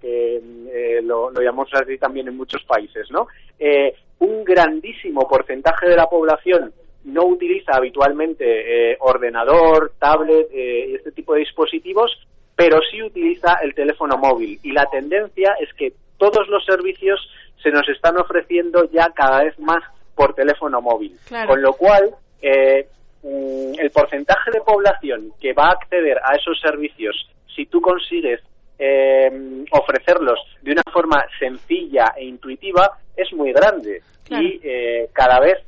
que- 0.00 0.40
eh, 0.72 1.00
lo, 1.02 1.30
lo 1.30 1.40
llamamos 1.40 1.68
así 1.74 1.98
también 1.98 2.28
en 2.28 2.36
muchos 2.36 2.62
países, 2.64 3.10
¿no? 3.10 3.26
Eh, 3.58 3.94
un 4.18 4.44
grandísimo 4.44 5.26
porcentaje 5.28 5.88
de 5.88 5.96
la 5.96 6.06
población 6.06 6.72
no 7.04 7.24
utiliza 7.26 7.72
habitualmente 7.76 8.96
ordenador, 9.00 9.92
tablet 9.98 10.48
y 10.52 10.94
este 10.94 11.12
tipo 11.12 11.34
de 11.34 11.40
dispositivos, 11.40 12.10
pero 12.56 12.78
sí 12.90 13.02
utiliza 13.02 13.58
el 13.62 13.74
teléfono 13.74 14.16
móvil. 14.16 14.58
Y 14.62 14.72
la 14.72 14.86
tendencia 14.86 15.54
es 15.60 15.68
que 15.74 15.92
todos 16.16 16.48
los 16.48 16.64
servicios 16.64 17.20
se 17.62 17.70
nos 17.70 17.86
están 17.88 18.16
ofreciendo 18.16 18.88
ya 18.90 19.10
cada 19.14 19.44
vez 19.44 19.58
más 19.58 19.82
por 20.14 20.34
teléfono 20.34 20.80
móvil. 20.80 21.18
Claro. 21.26 21.48
Con 21.48 21.62
lo 21.62 21.72
cual, 21.74 22.14
eh, 22.40 22.86
mm, 23.22 23.78
el 23.78 23.90
porcentaje 23.90 24.50
de 24.50 24.60
población 24.60 25.32
que 25.40 25.52
va 25.52 25.68
a 25.68 25.72
acceder 25.72 26.18
a 26.24 26.34
esos 26.34 26.60
servicios, 26.60 27.28
si 27.54 27.66
tú 27.66 27.80
consigues 27.80 28.40
eh, 28.78 29.64
ofrecerlos 29.70 30.38
de 30.62 30.72
una 30.72 30.82
forma 30.92 31.24
sencilla 31.38 32.12
e 32.16 32.24
intuitiva, 32.24 32.98
es 33.16 33.32
muy 33.32 33.52
grande. 33.52 34.02
Claro. 34.24 34.42
Y 34.42 34.60
eh, 34.64 35.08
cada 35.12 35.38
vez 35.40 35.58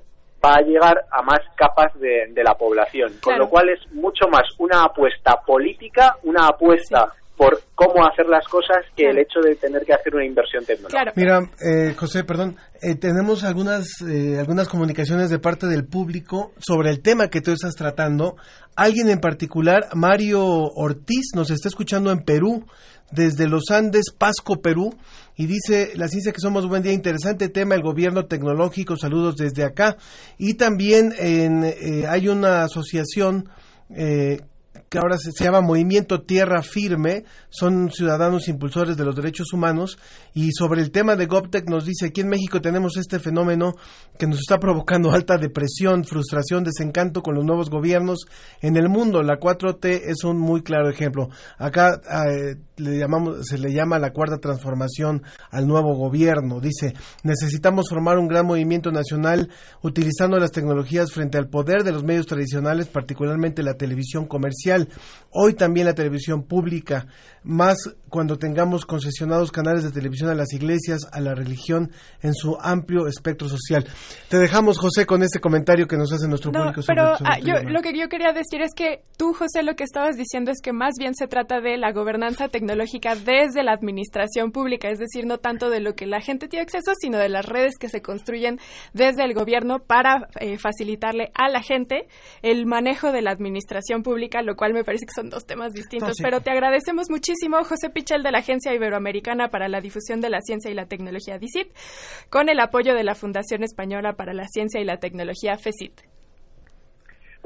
va 0.44 0.54
a 0.54 0.62
llegar 0.62 1.04
a 1.10 1.22
más 1.22 1.40
capas 1.56 1.98
de, 1.98 2.26
de 2.30 2.44
la 2.44 2.54
población. 2.54 3.12
Con 3.22 3.38
lo 3.38 3.48
cual 3.48 3.68
es 3.68 3.80
mucho 3.92 4.28
más 4.28 4.48
una 4.58 4.84
apuesta 4.84 5.40
política, 5.44 6.16
una 6.22 6.48
apuesta 6.48 7.12
por 7.36 7.60
cómo 7.74 8.06
hacer 8.06 8.26
las 8.26 8.46
cosas 8.48 8.78
que 8.96 9.10
el 9.10 9.18
hecho 9.18 9.40
de 9.40 9.54
tener 9.56 9.84
que 9.84 9.92
hacer 9.92 10.14
una 10.14 10.24
inversión 10.24 10.64
tecnológica. 10.64 11.12
Claro. 11.12 11.12
Mira, 11.16 11.50
eh, 11.60 11.94
José, 11.94 12.24
perdón, 12.24 12.56
eh, 12.80 12.94
tenemos 12.94 13.44
algunas 13.44 13.86
eh, 14.02 14.38
algunas 14.38 14.68
comunicaciones 14.68 15.28
de 15.28 15.38
parte 15.38 15.66
del 15.66 15.86
público 15.86 16.52
sobre 16.58 16.90
el 16.90 17.02
tema 17.02 17.28
que 17.28 17.42
tú 17.42 17.52
estás 17.52 17.74
tratando. 17.74 18.36
Alguien 18.74 19.10
en 19.10 19.20
particular, 19.20 19.88
Mario 19.94 20.44
Ortiz, 20.44 21.32
nos 21.34 21.50
está 21.50 21.68
escuchando 21.68 22.10
en 22.10 22.24
Perú, 22.24 22.64
desde 23.10 23.48
los 23.48 23.70
Andes, 23.70 24.12
Pasco, 24.16 24.60
Perú, 24.60 24.94
y 25.36 25.46
dice, 25.46 25.92
la 25.94 26.08
ciencia 26.08 26.32
que 26.32 26.40
somos, 26.40 26.66
buen 26.66 26.82
día, 26.82 26.92
interesante 26.92 27.48
tema, 27.48 27.74
el 27.74 27.82
gobierno 27.82 28.26
tecnológico, 28.26 28.96
saludos 28.96 29.36
desde 29.36 29.64
acá. 29.64 29.96
Y 30.38 30.54
también 30.54 31.12
en, 31.18 31.64
eh, 31.64 32.06
hay 32.08 32.28
una 32.28 32.64
asociación 32.64 33.48
eh, 33.90 34.40
que 34.88 34.98
ahora 34.98 35.16
se, 35.18 35.32
llama 35.42 35.60
Movimiento 35.60 36.22
Tierra 36.22 36.62
Firme, 36.62 37.24
son 37.48 37.90
ciudadanos 37.90 38.48
impulsores 38.48 38.96
de 38.96 39.04
los 39.04 39.16
derechos 39.16 39.52
humanos 39.52 39.98
y 40.34 40.52
sobre 40.52 40.82
el 40.82 40.90
tema 40.90 41.16
de 41.16 41.26
GovTech 41.26 41.68
nos 41.68 41.84
dice, 41.84 42.06
aquí 42.06 42.20
en 42.20 42.28
México 42.28 42.60
tenemos 42.60 42.96
este 42.96 43.18
fenómeno 43.18 43.74
que 44.18 44.26
nos 44.26 44.38
está 44.38 44.58
provocando 44.58 45.10
alta 45.10 45.38
depresión, 45.38 46.04
frustración, 46.04 46.64
desencanto 46.64 47.22
con 47.22 47.34
los 47.34 47.44
nuevos 47.44 47.70
gobiernos 47.70 48.26
en 48.60 48.76
el 48.76 48.88
mundo. 48.88 49.22
La 49.22 49.38
4T 49.38 50.02
es 50.06 50.24
un 50.24 50.38
muy 50.38 50.62
claro 50.62 50.88
ejemplo. 50.88 51.28
Acá 51.58 52.00
eh, 52.28 52.56
le 52.76 52.98
llamamos, 52.98 53.46
se 53.46 53.58
le 53.58 53.72
llama 53.72 53.98
la 53.98 54.12
cuarta 54.12 54.38
transformación 54.38 55.22
al 55.50 55.66
nuevo 55.66 55.94
gobierno. 55.94 56.60
Dice, 56.60 56.94
necesitamos 57.22 57.88
formar 57.88 58.18
un 58.18 58.28
gran 58.28 58.46
movimiento 58.46 58.90
nacional 58.90 59.50
utilizando 59.82 60.38
las 60.38 60.52
tecnologías 60.52 61.12
frente 61.12 61.38
al 61.38 61.48
poder 61.48 61.84
de 61.84 61.92
los 61.92 62.04
medios 62.04 62.26
tradicionales, 62.26 62.86
particularmente 62.86 63.62
la 63.62 63.74
televisión 63.74 64.26
comercial. 64.26 64.85
Hoy 65.38 65.52
también 65.54 65.86
la 65.86 65.94
televisión 65.94 66.44
pública, 66.44 67.06
más 67.42 67.76
cuando 68.08 68.38
tengamos 68.38 68.86
concesionados 68.86 69.52
canales 69.52 69.84
de 69.84 69.90
televisión 69.90 70.30
a 70.30 70.34
las 70.34 70.52
iglesias, 70.54 71.00
a 71.12 71.20
la 71.20 71.34
religión 71.34 71.90
en 72.22 72.32
su 72.32 72.56
amplio 72.60 73.06
espectro 73.06 73.46
social. 73.48 73.86
Te 74.30 74.38
dejamos, 74.38 74.78
José, 74.78 75.04
con 75.04 75.22
este 75.22 75.38
comentario 75.40 75.86
que 75.86 75.96
nos 75.98 76.10
hace 76.12 76.26
nuestro 76.26 76.52
No, 76.52 76.60
público. 76.60 76.80
sobre- 76.82 76.96
pero 76.96 77.16
sobre 77.18 77.30
ah, 77.30 77.36
este 77.38 77.50
yo, 77.50 77.70
lo 77.70 77.82
que 77.82 77.98
yo 77.98 78.08
quería 78.08 78.32
decir 78.32 78.62
es 78.62 78.70
que 78.74 79.02
tú, 79.18 79.34
José, 79.34 79.62
lo 79.62 79.74
que 79.76 79.84
estabas 79.84 80.16
diciendo 80.16 80.50
es 80.50 80.58
que 80.62 80.72
más 80.72 80.94
bien 80.98 81.14
se 81.14 81.26
trata 81.26 81.60
de 81.60 81.76
la 81.76 81.92
gobernanza 81.92 82.48
tecnológica 82.48 83.14
desde 83.14 83.62
la 83.62 83.72
administración 83.72 84.52
pública, 84.52 84.88
es 84.88 84.98
decir, 84.98 85.26
no 85.26 85.38
tanto 85.38 85.68
de 85.68 85.80
lo 85.80 85.94
que 85.94 86.06
la 86.06 86.20
gente 86.22 86.48
tiene 86.48 86.62
acceso, 86.62 86.92
sino 86.98 87.18
de 87.18 87.28
las 87.28 87.44
redes 87.44 87.74
que 87.78 87.88
se 87.90 88.00
construyen 88.00 88.58
desde 88.94 89.24
el 89.24 89.34
gobierno 89.34 89.80
para 89.80 90.28
eh, 90.40 90.56
facilitarle 90.58 91.30
a 91.34 91.48
la 91.50 91.60
gente 91.62 92.06
el 92.42 92.64
manejo 92.66 93.12
de 93.12 93.20
la 93.22 93.32
administración 93.32 94.02
pública, 94.02 94.40
lo 94.42 94.56
cual 94.56 94.65
me 94.72 94.84
parece 94.84 95.06
que 95.06 95.14
son 95.14 95.30
dos 95.30 95.46
temas 95.46 95.72
distintos. 95.72 96.08
No, 96.08 96.14
sí. 96.14 96.22
Pero 96.22 96.40
te 96.40 96.50
agradecemos 96.50 97.10
muchísimo, 97.10 97.62
José 97.64 97.90
Pichel, 97.90 98.22
de 98.22 98.32
la 98.32 98.38
Agencia 98.38 98.74
Iberoamericana 98.74 99.48
para 99.48 99.68
la 99.68 99.80
Difusión 99.80 100.20
de 100.20 100.30
la 100.30 100.40
Ciencia 100.40 100.70
y 100.70 100.74
la 100.74 100.86
Tecnología, 100.86 101.38
DICIT, 101.38 101.68
con 102.30 102.48
el 102.48 102.60
apoyo 102.60 102.94
de 102.94 103.04
la 103.04 103.14
Fundación 103.14 103.62
Española 103.62 104.14
para 104.14 104.32
la 104.32 104.46
Ciencia 104.46 104.80
y 104.80 104.84
la 104.84 104.98
Tecnología, 104.98 105.56
FECIT. 105.56 106.00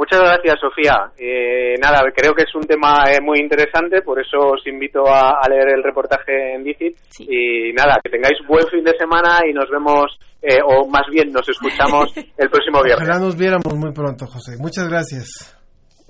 Muchas 0.00 0.20
gracias, 0.20 0.59
Sofía. 0.61 1.12
Eh, 1.18 1.74
nada, 1.78 2.00
creo 2.16 2.33
que 2.33 2.44
es 2.44 2.54
un 2.54 2.62
tema 2.62 3.04
eh, 3.06 3.20
muy 3.20 3.38
interesante, 3.38 4.00
por 4.00 4.18
eso 4.18 4.38
os 4.38 4.66
invito 4.66 5.06
a, 5.06 5.33
a 5.42 5.48
leer 5.50 5.76
el 5.76 5.83
reportaje 5.83 6.54
en 6.54 6.64
Dicit. 6.64 6.96
Sí. 7.11 7.26
Y 7.28 7.74
nada, 7.74 8.00
que 8.02 8.09
tengáis 8.09 8.38
buen 8.48 8.66
fin 8.68 8.83
de 8.83 8.96
semana 8.96 9.40
y 9.46 9.52
nos 9.52 9.68
vemos, 9.68 10.18
eh, 10.40 10.56
o 10.64 10.88
más 10.88 11.04
bien 11.12 11.30
nos 11.30 11.46
escuchamos 11.46 12.16
el 12.16 12.48
próximo 12.48 12.83
viernes. 12.83 13.06
Ojalá 13.06 13.22
nos 13.22 13.37
viéramos 13.37 13.76
muy 13.76 13.92
pronto, 13.92 14.24
José. 14.24 14.56
Muchas 14.59 14.88
gracias. 14.88 15.60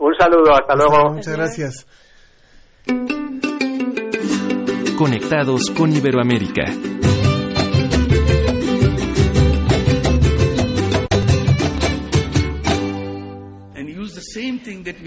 Un 0.01 0.15
saludo, 0.15 0.53
hasta 0.55 0.75
luego. 0.75 1.13
Muchas 1.13 1.37
gracias. 1.37 1.87
Conectados 4.97 5.71
con 5.77 5.95
Iberoamérica. 5.95 6.65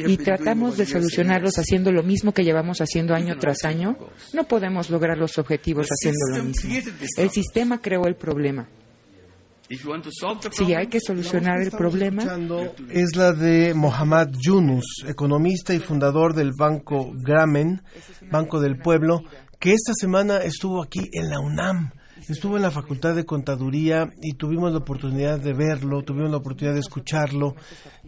y 0.06 0.18
tratamos 0.18 0.78
de 0.78 0.86
solucionarlos 0.86 1.58
haciendo 1.58 1.92
lo 1.92 2.04
mismo 2.04 2.34
que 2.34 2.44
llevamos 2.44 2.82
haciendo 2.82 3.14
año 3.14 3.38
tras 3.38 3.64
año, 3.64 3.98
no 4.34 4.44
podemos 4.44 4.90
lograr 4.90 5.18
los 5.18 5.38
objetivos 5.38 5.88
haciendo 5.88 6.38
lo 6.38 6.44
mismo. 6.44 6.74
El 7.18 7.30
sistema 7.30 7.82
creó 7.82 8.06
el 8.06 8.16
problema. 8.16 8.68
Si 10.52 10.74
hay 10.74 10.88
que 10.88 11.00
solucionar 11.00 11.62
el 11.62 11.72
problema. 11.72 12.24
Es 12.90 13.16
la 13.16 13.34
de 13.34 13.74
Mohammad 13.74 14.30
Yunus, 14.38 15.04
economista 15.08 15.74
y 15.74 15.80
fundador 15.80 16.34
del 16.34 16.52
Banco 16.58 17.12
Gramen, 17.14 17.82
Banco 18.32 18.60
del 18.60 18.78
Pueblo, 18.78 19.24
que 19.60 19.72
esta 19.72 19.94
semana 19.94 20.38
estuvo 20.38 20.82
aquí 20.82 21.10
en 21.14 21.30
la 21.30 21.40
UNAM 21.40 21.92
estuvo 22.32 22.56
en 22.56 22.64
la 22.64 22.72
Facultad 22.72 23.16
de 23.16 23.26
Contaduría 23.26 24.14
y 24.22 24.34
tuvimos 24.34 24.72
la 24.72 24.80
oportunidad 24.80 25.40
de 25.40 25.54
verlo, 25.54 26.04
tuvimos 26.04 26.32
la 26.32 26.38
oportunidad 26.38 26.74
de 26.74 26.80
escucharlo. 26.80 27.56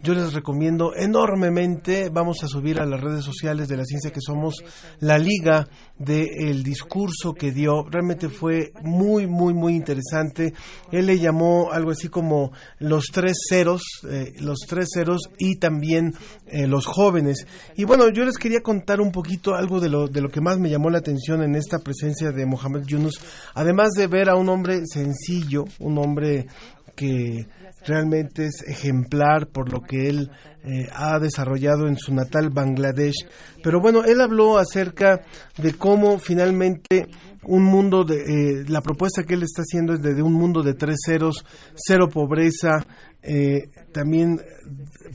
Yo 0.02 0.14
les 0.14 0.32
recomiendo 0.32 0.94
enormemente, 0.94 2.10
vamos 2.10 2.42
a 2.42 2.48
subir 2.48 2.80
a 2.80 2.86
las 2.86 3.00
redes 3.00 3.24
sociales 3.24 3.68
de 3.68 3.76
la 3.76 3.84
ciencia 3.84 4.12
que 4.12 4.20
somos 4.20 4.56
la 5.00 5.18
liga 5.18 5.68
del 5.98 6.62
discurso 6.62 7.34
que 7.34 7.52
dio. 7.52 7.84
Realmente 7.90 8.28
fue 8.28 8.72
muy, 8.82 9.26
muy, 9.26 9.54
muy 9.54 9.74
interesante. 9.74 10.54
Él 10.92 11.06
le 11.06 11.18
llamó 11.18 11.72
algo 11.72 11.90
así 11.90 12.08
como 12.08 12.52
los 12.78 13.06
tres 13.12 13.38
ceros, 13.48 13.82
eh, 14.08 14.32
los 14.40 14.60
tres 14.68 14.88
ceros 14.94 15.22
y 15.38 15.56
también 15.56 16.14
eh, 16.46 16.66
los 16.66 16.86
jóvenes. 16.86 17.46
Y 17.76 17.84
bueno, 17.84 18.08
yo 18.10 18.24
les 18.24 18.38
quería 18.38 18.62
contar 18.62 19.00
un 19.00 19.12
poquito 19.12 19.54
algo 19.54 19.80
de 19.80 19.88
lo, 19.88 20.08
de 20.08 20.20
lo 20.20 20.28
que 20.28 20.40
más 20.40 20.58
me 20.58 20.70
llamó 20.70 20.90
la 20.90 20.98
atención 20.98 21.42
en 21.42 21.54
esta 21.54 21.78
presencia 21.78 22.32
de 22.32 22.46
Mohamed 22.46 22.84
Yunus, 22.86 23.20
además 23.54 23.90
de 23.92 24.05
ver 24.06 24.28
a 24.28 24.36
un 24.36 24.48
hombre 24.48 24.82
sencillo, 24.86 25.64
un 25.78 25.98
hombre 25.98 26.46
que 26.94 27.46
realmente 27.86 28.46
es 28.46 28.62
ejemplar 28.66 29.46
por 29.48 29.70
lo 29.70 29.80
que 29.80 30.08
él 30.08 30.30
eh, 30.64 30.88
ha 30.92 31.18
desarrollado 31.20 31.86
en 31.86 31.96
su 31.96 32.12
natal 32.12 32.50
Bangladesh. 32.50 33.26
Pero 33.62 33.80
bueno, 33.80 34.02
él 34.04 34.20
habló 34.20 34.58
acerca 34.58 35.20
de 35.58 35.74
cómo 35.74 36.18
finalmente 36.18 37.06
un 37.44 37.62
mundo 37.62 38.04
de 38.04 38.16
eh, 38.16 38.64
la 38.66 38.80
propuesta 38.80 39.22
que 39.22 39.34
él 39.34 39.44
está 39.44 39.62
haciendo 39.62 39.94
es 39.94 40.02
de, 40.02 40.20
un 40.22 40.32
mundo 40.32 40.62
de 40.62 40.74
tres 40.74 40.96
ceros, 41.06 41.44
cero 41.76 42.08
pobreza, 42.08 42.84
eh, 43.22 43.70
también 43.92 44.40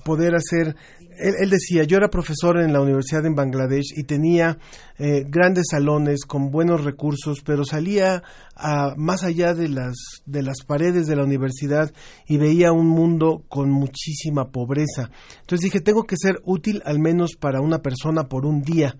poder 0.06 0.36
hacer 0.36 0.75
él, 1.22 1.50
decía, 1.50 1.84
yo 1.84 1.98
era 1.98 2.10
profesor 2.10 2.60
en 2.60 2.74
la 2.74 2.82
universidad 2.82 3.26
en 3.26 3.36
Bangladesh 3.36 3.94
y 3.96 4.04
tenía 4.04 4.58
eh, 4.98 5.24
grandes 5.28 5.68
salones 5.72 6.26
con 6.26 6.52
buenos 6.52 6.84
recursos, 6.84 7.42
pero 7.46 7.64
salía 7.64 8.24
a, 8.56 8.94
más 8.98 9.24
allá 9.24 9.54
de 9.54 9.70
las, 9.70 9.96
de 10.26 10.42
las 10.42 10.64
paredes 10.66 11.08
de 11.08 11.16
la 11.16 11.24
universidad 11.24 11.92
y 12.28 12.38
veía 12.38 12.72
un 12.72 12.88
mundo 12.88 13.44
con 13.48 13.70
muchísima 13.70 14.52
pobreza. 14.52 15.10
Entonces 15.42 15.66
dije, 15.66 15.82
tengo 15.82 16.06
que 16.06 16.16
ser 16.18 16.42
útil 16.44 16.82
al 16.86 17.00
menos 17.00 17.36
para 17.40 17.62
una 17.62 17.80
persona 17.80 18.24
por 18.24 18.46
un 18.46 18.62
día. 18.62 18.96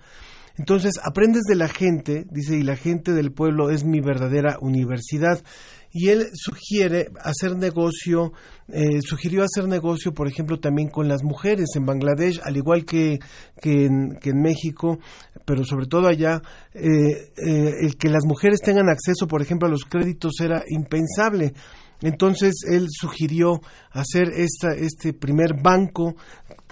Entonces 0.58 0.94
aprendes 1.04 1.44
de 1.44 1.56
la 1.56 1.68
gente, 1.68 2.26
dice, 2.30 2.58
y 2.58 2.64
la 2.64 2.76
gente 2.76 3.14
del 3.14 3.32
pueblo 3.32 3.70
es 3.70 3.84
mi 3.84 4.00
verdadera 4.00 4.58
universidad 4.62 5.42
y 5.94 6.10
él 6.10 6.28
sugiere 6.34 7.08
hacer 7.22 7.56
negocio, 7.58 8.32
eh, 8.70 9.02
sugirió 9.02 9.44
hacer 9.44 9.68
negocio, 9.68 10.14
por 10.14 10.28
ejemplo, 10.28 10.60
también 10.60 10.90
con 10.90 11.08
las 11.08 11.24
mujeres 11.24 11.68
en 11.76 11.86
Bangladesh, 11.86 12.40
al 12.44 12.56
igual 12.56 12.86
que, 12.86 13.20
que, 13.62 13.86
en, 13.86 14.18
que 14.22 14.30
en 14.30 14.42
México, 14.42 15.00
pero 15.46 15.66
sobre 15.66 15.88
todo 15.88 16.08
allá, 16.08 16.42
eh, 16.74 17.32
eh, 17.38 17.74
el 17.82 17.98
que 17.98 18.10
las 18.10 18.26
mujeres 18.26 18.62
tengan 18.62 18.90
acceso, 18.90 19.28
por 19.28 19.42
ejemplo, 19.42 19.68
a 19.68 19.72
los 19.72 19.84
créditos 19.86 20.34
era 20.40 20.64
impensable. 20.70 21.54
Entonces 22.02 22.54
él 22.68 22.88
sugirió 22.90 23.62
hacer 23.92 24.30
esta, 24.36 24.74
este 24.74 25.14
primer 25.14 25.62
banco 25.62 26.16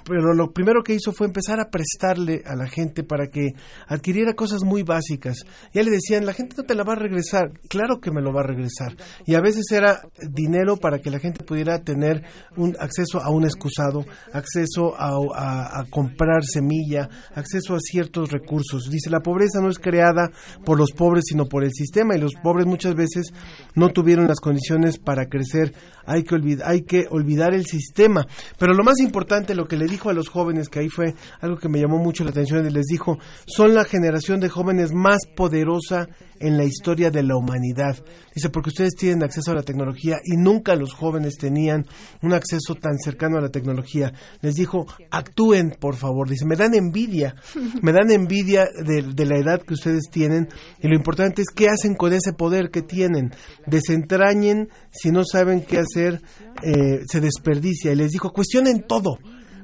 pero 0.04 0.34
lo 0.34 0.52
primero 0.52 0.84
que 0.84 0.94
hizo 0.94 1.12
fue 1.12 1.28
empezar 1.28 1.60
a 1.60 1.70
prestarle 1.70 2.44
a 2.46 2.56
la 2.56 2.68
gente 2.68 3.04
para 3.04 3.28
que 3.28 3.54
adquiriera 3.88 4.34
cosas 4.34 4.64
muy 4.64 4.84
básicas. 4.84 5.38
Ya 5.74 5.84
le 5.84 5.92
decían, 5.92 6.26
la 6.26 6.34
gente 6.34 6.56
no 6.58 6.64
te 6.64 6.76
la 6.76 6.84
va 6.84 6.94
a 6.94 6.98
regresar, 6.98 7.52
claro 7.70 8.00
que 8.00 8.12
me 8.12 8.22
lo 8.22 8.34
va 8.34 8.42
a 8.42 8.48
regresar. 8.48 8.96
Y 9.26 9.36
a 9.36 9.42
veces 9.42 9.66
era 9.72 10.02
dinero 10.30 10.78
para 10.78 11.00
que 11.00 11.12
la 11.12 11.20
gente 11.20 11.44
pudiera 11.44 11.84
tener 11.84 12.24
un 12.56 12.76
acceso 12.80 13.22
a 13.22 13.30
un 13.30 13.46
excusado, 13.46 14.06
acceso 14.34 14.94
a, 14.98 15.84
comprar 15.90 16.44
semilla, 16.44 17.10
acceso 17.34 17.76
a 17.76 17.80
ciertos 17.80 18.32
recursos. 18.32 18.90
Dice, 18.90 19.10
la 19.10 19.22
pobreza 19.22 19.60
no 19.62 19.70
es 19.70 19.80
creada 19.80 20.30
por 20.66 20.78
los 20.78 20.92
pobres, 20.92 21.26
sino 21.28 21.46
por 21.46 21.64
el 21.64 21.72
sistema, 21.74 22.16
y 22.16 22.20
los 22.20 22.34
pobres 22.36 22.66
muchas 22.66 22.96
veces 22.96 23.32
no 23.76 23.90
tuvieron 23.90 24.28
las 24.28 24.40
condiciones 24.40 24.98
para 24.98 25.26
crecer. 25.26 25.74
Hay 26.06 26.24
que, 26.24 26.36
olvidar, 26.36 26.70
hay 26.70 26.82
que 26.82 27.06
olvidar 27.10 27.54
el 27.54 27.66
sistema. 27.66 28.26
Pero 28.58 28.74
lo 28.74 28.84
más 28.84 29.00
importante, 29.00 29.56
lo 29.56 29.68
que 29.68 29.78
le 29.78 29.86
dijo 29.90 30.10
a 30.10 30.14
los 30.14 30.30
jóvenes, 30.30 30.70
que 30.70 30.80
ahí 30.80 30.90
fue 30.90 31.16
algo 31.42 31.58
que 31.58 31.70
me 31.70 31.80
llamó 31.80 31.98
mucho 31.98 32.24
la 32.24 32.32
atención, 32.32 32.66
y 32.66 32.70
les 32.70 32.86
dijo, 32.86 33.18
son 33.46 33.74
la 33.74 33.84
generación 33.84 34.40
de 34.40 34.50
jóvenes 34.50 34.94
más 34.94 35.20
poderosa 35.36 36.08
en 36.40 36.58
la 36.58 36.64
historia 36.64 37.12
de 37.12 37.24
la 37.24 37.36
humanidad. 37.36 37.98
Dice, 38.34 38.50
porque 38.50 38.70
ustedes 38.70 38.96
tienen 38.96 39.24
acceso 39.24 39.52
a 39.52 39.56
la 39.56 39.64
tecnología 39.64 40.18
y 40.24 40.38
nunca 40.38 40.76
los 40.76 40.94
jóvenes 40.94 41.36
tenían 41.38 41.86
un 42.22 42.34
acceso 42.34 42.76
tan 42.76 42.98
cercano 42.98 43.38
a 43.38 43.42
la 43.42 43.50
tecnología. 43.50 44.14
Les 44.42 44.56
dijo, 44.56 44.86
actúen, 45.12 45.76
por 45.80 45.96
favor. 45.96 46.30
Dice, 46.30 46.46
me 46.46 46.56
dan 46.56 46.74
envidia, 46.74 47.36
me 47.82 47.92
dan 47.92 48.12
envidia 48.12 48.68
de, 48.86 49.26
la 49.26 49.38
edad 49.38 49.62
que 49.62 49.74
ustedes 49.74 50.10
tienen 50.12 50.48
y 50.82 50.88
lo 50.88 50.96
importante 50.96 51.42
es 51.42 51.50
qué 51.54 51.68
hacen 51.68 51.96
con 51.96 52.14
ese 52.14 52.34
poder 52.34 52.70
que 52.72 52.82
tienen. 52.82 53.32
Desentrañen, 53.68 54.70
si 54.92 55.12
no 55.12 55.24
saben 55.26 55.62
qué 55.62 55.80
hacer, 55.80 56.22
eh, 56.64 57.02
se 57.06 57.20
desperdicia. 57.20 57.92
Y 57.92 57.96
les 57.96 58.12
dijo, 58.12 58.32
cuestionen 58.32 58.84
todo 58.88 59.20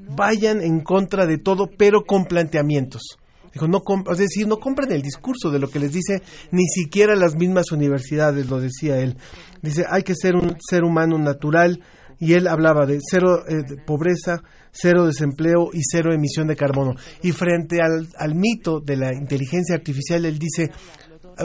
vayan 0.09 0.61
en 0.61 0.81
contra 0.81 1.25
de 1.25 1.37
todo, 1.37 1.69
pero 1.77 2.03
con 2.03 2.25
planteamientos. 2.25 3.17
Dijo, 3.53 3.67
no 3.69 3.81
es 4.11 4.17
decir, 4.17 4.47
no 4.47 4.57
compren 4.57 4.91
el 4.91 5.01
discurso 5.01 5.49
de 5.49 5.59
lo 5.59 5.69
que 5.69 5.79
les 5.79 5.93
dice 5.93 6.21
ni 6.51 6.65
siquiera 6.67 7.15
las 7.15 7.35
mismas 7.35 7.71
universidades, 7.71 8.49
lo 8.49 8.59
decía 8.59 8.99
él. 8.99 9.15
Dice, 9.61 9.85
hay 9.89 10.03
que 10.03 10.13
ser 10.13 10.35
un 10.35 10.57
ser 10.59 10.83
humano 10.83 11.17
natural 11.17 11.81
y 12.19 12.33
él 12.33 12.47
hablaba 12.47 12.85
de 12.85 12.99
cero 13.01 13.45
eh, 13.47 13.63
pobreza, 13.85 14.43
cero 14.71 15.05
desempleo 15.05 15.69
y 15.71 15.79
cero 15.89 16.13
emisión 16.13 16.47
de 16.47 16.57
carbono. 16.57 16.95
Y 17.23 17.31
frente 17.31 17.81
al, 17.81 18.09
al 18.17 18.35
mito 18.35 18.81
de 18.81 18.97
la 18.97 19.13
inteligencia 19.13 19.75
artificial, 19.75 20.25
él 20.25 20.37
dice, 20.37 20.71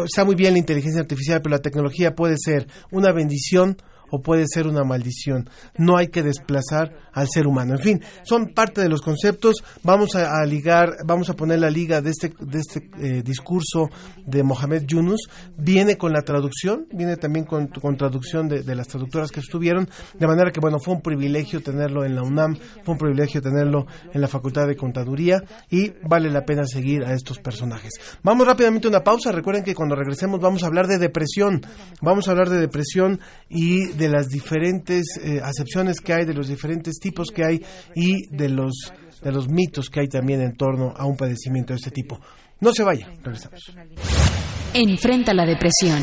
está 0.05 0.25
muy 0.25 0.35
bien 0.35 0.55
la 0.55 0.59
inteligencia 0.59 1.03
artificial, 1.03 1.41
pero 1.43 1.57
la 1.57 1.63
tecnología 1.63 2.15
puede 2.15 2.35
ser 2.39 2.67
una 2.91 3.13
bendición 3.13 3.77
o 4.11 4.21
puede 4.21 4.47
ser 4.47 4.67
una 4.67 4.85
maldición. 4.85 5.49
No 5.77 5.97
hay 5.97 6.09
que 6.09 6.23
desplazar 6.23 6.95
al 7.13 7.29
ser 7.29 7.47
humano. 7.47 7.75
En 7.75 7.81
fin, 7.81 8.03
son 8.23 8.53
parte 8.55 8.81
de 8.81 8.89
los 8.89 9.01
conceptos. 9.01 9.63
Vamos 9.83 10.15
a, 10.15 10.45
ligar, 10.45 10.97
vamos 11.07 11.31
a 11.31 11.35
poner 11.35 11.59
la 11.61 11.71
liga 11.71 12.01
de 12.01 12.11
este, 12.11 12.33
de 12.41 12.59
este 12.59 12.91
eh, 12.99 13.23
discurso 13.23 13.91
de 14.27 14.43
Mohamed 14.43 14.85
Yunus. 14.87 15.29
Viene 15.57 15.97
con 15.97 16.13
la 16.13 16.23
traducción, 16.23 16.87
viene 16.93 17.17
también 17.17 17.45
con, 17.45 17.69
con 17.69 17.97
traducción 17.97 18.49
de, 18.49 18.63
de, 18.63 18.75
las 18.75 18.89
traductoras 18.89 19.31
que 19.31 19.41
estuvieron. 19.41 19.89
De 20.19 20.27
manera 20.27 20.51
que, 20.51 20.61
bueno, 20.61 20.79
fue 20.79 20.95
un 20.95 21.03
privilegio 21.03 21.63
tenerlo 21.63 22.05
en 22.05 22.15
la 22.15 22.23
UNAM, 22.23 22.57
fue 22.85 22.93
un 22.93 22.99
privilegio 22.99 23.41
tenerlo 23.41 23.87
en 24.13 24.21
la 24.21 24.29
Facultad 24.29 24.67
de 24.67 24.77
Contaduría 24.77 25.43
y 25.71 25.93
vale 26.03 26.31
la 26.31 26.45
pena 26.45 26.67
seguir 26.67 27.05
a 27.05 27.15
estos 27.15 27.39
personajes. 27.39 27.93
Vamos 28.23 28.47
rápidamente 28.47 28.87
a 28.87 28.91
una 28.91 29.05
pausa. 29.05 29.33
Recuerden 29.33 29.65
que 29.65 29.75
cuando 29.75 29.95
regresemos 29.95 30.41
vamos 30.41 30.63
a 30.63 30.67
hablar 30.67 30.87
de 30.87 30.99
depresión. 30.99 31.61
Vamos 32.01 32.29
a 32.29 32.33
hablar 32.33 32.49
de 32.49 32.59
depresión 32.59 33.21
y 33.49 33.89
de 34.01 34.09
las 34.09 34.29
diferentes 34.29 35.05
eh, 35.23 35.41
acepciones 35.45 36.01
que 36.01 36.15
hay, 36.15 36.25
de 36.25 36.33
los 36.33 36.49
diferentes 36.49 36.99
tipos 36.99 37.31
que 37.31 37.45
hay 37.45 37.63
y 37.95 38.27
de 38.35 38.49
los, 38.49 38.73
de 39.23 39.31
los 39.31 39.49
mitos 39.49 39.91
que 39.91 40.01
hay 40.01 40.09
también 40.09 40.41
en 40.41 40.57
torno 40.57 40.95
a 40.97 41.05
un 41.05 41.17
padecimiento 41.17 41.75
de 41.75 41.77
este 41.77 41.91
tipo. 41.91 42.19
No 42.61 42.73
se 42.73 42.83
vaya, 42.83 43.13
regresamos. 43.23 43.61
Enfrenta 44.73 45.35
la 45.35 45.45
depresión. 45.45 46.01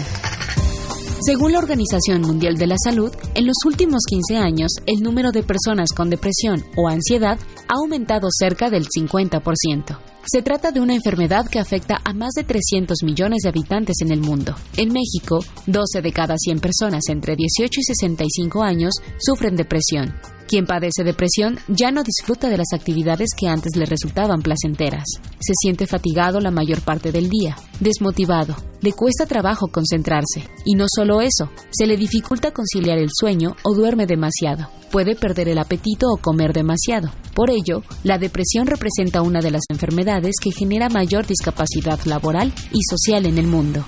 Según 1.25 1.53
la 1.53 1.60
Organización 1.60 2.21
Mundial 2.21 2.57
de 2.57 2.67
la 2.67 2.75
Salud, 2.83 3.12
en 3.33 3.47
los 3.47 3.57
últimos 3.65 4.03
15 4.07 4.38
años, 4.38 4.71
el 4.86 5.01
número 5.01 5.31
de 5.31 5.41
personas 5.41 5.89
con 5.95 6.12
depresión 6.12 6.63
o 6.75 6.88
ansiedad 6.88 7.39
ha 7.67 7.73
aumentado 7.81 8.27
cerca 8.31 8.69
del 8.69 8.86
50%. 8.86 9.97
Se 10.25 10.41
trata 10.41 10.71
de 10.71 10.82
una 10.82 10.95
enfermedad 10.95 11.47
que 11.47 11.60
afecta 11.60 12.01
a 12.03 12.13
más 12.13 12.34
de 12.34 12.43
300 12.43 13.03
millones 13.03 13.43
de 13.43 13.49
habitantes 13.49 13.97
en 14.01 14.12
el 14.12 14.19
mundo. 14.19 14.56
En 14.75 14.91
México, 14.91 15.39
12 15.67 16.01
de 16.01 16.12
cada 16.12 16.36
100 16.38 16.60
personas 16.60 17.03
entre 17.10 17.36
18 17.36 17.80
y 17.80 17.84
65 17.84 18.63
años 18.63 18.95
sufren 19.19 19.56
depresión. 19.56 20.13
Quien 20.47 20.65
padece 20.65 21.03
depresión 21.03 21.60
ya 21.67 21.91
no 21.91 22.03
disfruta 22.03 22.49
de 22.49 22.57
las 22.57 22.71
actividades 22.73 23.29
que 23.38 23.47
antes 23.47 23.75
le 23.75 23.86
resultaban 23.86 24.41
placenteras. 24.41 25.03
Se 25.39 25.53
siente 25.62 25.88
fatigado 25.88 26.39
la 26.39 26.51
mayor 26.51 26.81
parte 26.81 27.12
del 27.12 27.29
día, 27.29 27.57
desmotivado, 27.81 28.55
le 28.81 28.93
cuesta 28.93 29.25
trabajo 29.25 29.67
concentrarse. 29.67 30.47
Y 30.63 30.75
no 30.75 30.86
solo 30.88 31.19
eso, 31.19 31.49
se 31.69 31.86
le 31.86 31.97
dificulta 31.97 32.51
conciliar 32.51 32.97
el 32.97 33.10
sueño 33.12 33.57
o 33.63 33.73
duerme 33.73 34.05
demasiado. 34.05 34.69
Puede 34.89 35.15
perder 35.15 35.49
el 35.49 35.57
apetito 35.57 36.07
o 36.07 36.17
comer 36.17 36.53
demasiado. 36.53 37.12
Por 37.36 37.51
ello, 37.51 37.83
la 38.03 38.17
depresión 38.17 38.67
representa 38.67 39.21
una 39.21 39.41
de 39.41 39.51
las 39.51 39.63
enfermedades 39.69 40.36
que 40.41 40.51
genera 40.51 40.88
mayor 40.88 41.27
discapacidad 41.27 41.99
laboral 42.05 42.53
y 42.71 42.79
social 42.89 43.25
en 43.25 43.38
el 43.38 43.47
mundo. 43.47 43.86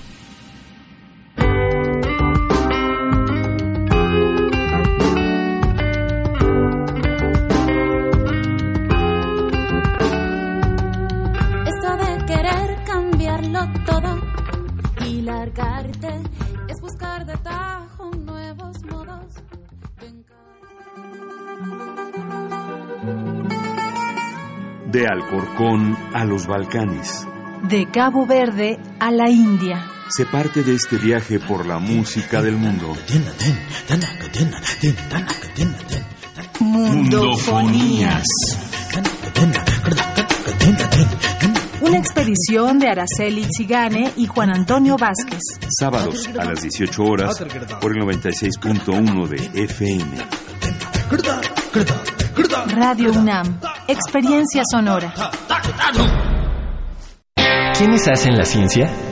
es 16.68 16.80
buscar 16.80 17.26
de 17.26 17.36
tajo 17.38 18.10
nuevos 18.12 18.82
modos 18.84 19.24
De 24.86 25.06
Alcorcón 25.06 25.96
a 26.14 26.24
los 26.24 26.46
Balcanes. 26.46 27.26
De 27.62 27.90
Cabo 27.90 28.26
Verde 28.26 28.78
a 28.98 29.10
la 29.10 29.28
India. 29.28 29.86
Se 30.08 30.26
parte 30.26 30.62
de 30.62 30.74
este 30.74 30.96
viaje 30.96 31.38
por 31.38 31.66
la 31.66 31.78
música 31.78 32.42
del 32.42 32.56
mundo. 32.56 32.96
Mundofonías. 36.60 38.24
Una 41.80 41.96
expedición 41.96 42.78
de 42.78 42.88
Araceli 42.88 43.46
Zigane 43.56 44.12
y 44.16 44.26
Juan 44.26 44.50
Antonio 44.50 44.96
Vázquez. 44.98 45.40
Sábados 45.78 46.28
a 46.38 46.44
las 46.44 46.60
18 46.60 47.02
horas 47.02 47.42
por 47.80 47.96
el 47.96 48.04
96.1 48.04 49.28
de 49.28 49.62
FM. 49.64 50.18
Radio 52.76 53.12
UNAM. 53.12 53.60
Experiencia 53.88 54.62
sonora. 54.70 55.14
¿Quiénes 57.78 58.06
hacen 58.08 58.36
la 58.36 58.44
ciencia? 58.44 59.09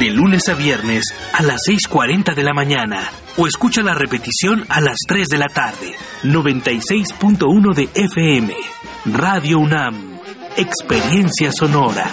de 0.00 0.10
lunes 0.10 0.48
a 0.48 0.54
viernes 0.54 1.04
a 1.34 1.42
las 1.42 1.60
6.40 1.68 2.34
de 2.34 2.42
la 2.42 2.54
mañana 2.54 3.10
o 3.36 3.46
escucha 3.46 3.82
la 3.82 3.92
repetición 3.94 4.64
a 4.70 4.80
las 4.80 4.96
3 5.06 5.28
de 5.28 5.36
la 5.38 5.48
tarde. 5.48 5.94
96.1 6.24 7.74
de 7.74 7.88
FM. 7.94 8.56
Radio 9.12 9.58
UNAM. 9.58 10.18
Experiencia 10.56 11.50
sonora. 11.52 12.10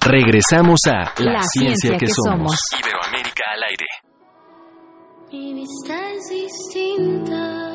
Regresamos 0.00 0.80
a 0.86 1.12
La, 1.22 1.32
La 1.32 1.42
ciencia, 1.42 1.50
ciencia 1.52 1.90
que, 1.92 2.06
que 2.06 2.12
somos. 2.12 2.56
somos. 2.72 2.80
Iberoamérica 2.80 3.44
al 3.54 3.62
aire. 3.64 3.86
Mi 5.32 5.54
vista 5.54 5.94
es 6.10 6.28
distinta. 6.28 7.70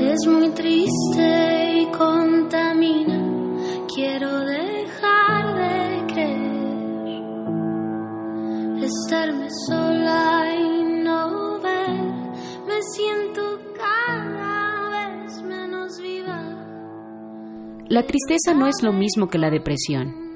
Es 0.00 0.26
muy 0.26 0.48
triste 0.54 1.80
y 1.82 1.86
contamina. 1.92 3.18
Quiero 3.94 4.40
dejar 4.40 5.54
de 5.54 6.06
creer. 6.14 7.24
Estarme 8.82 9.48
sola 9.66 10.46
y 10.56 11.02
no 11.04 11.60
ver. 11.60 12.02
Me 12.66 12.82
siento 12.94 13.60
cada 13.76 14.88
vez 14.88 15.42
menos 15.42 16.00
viva. 16.00 16.40
La 17.90 18.06
tristeza 18.06 18.54
no 18.54 18.66
es 18.66 18.82
lo 18.82 18.94
mismo 18.94 19.28
que 19.28 19.36
la 19.36 19.50
depresión. 19.50 20.29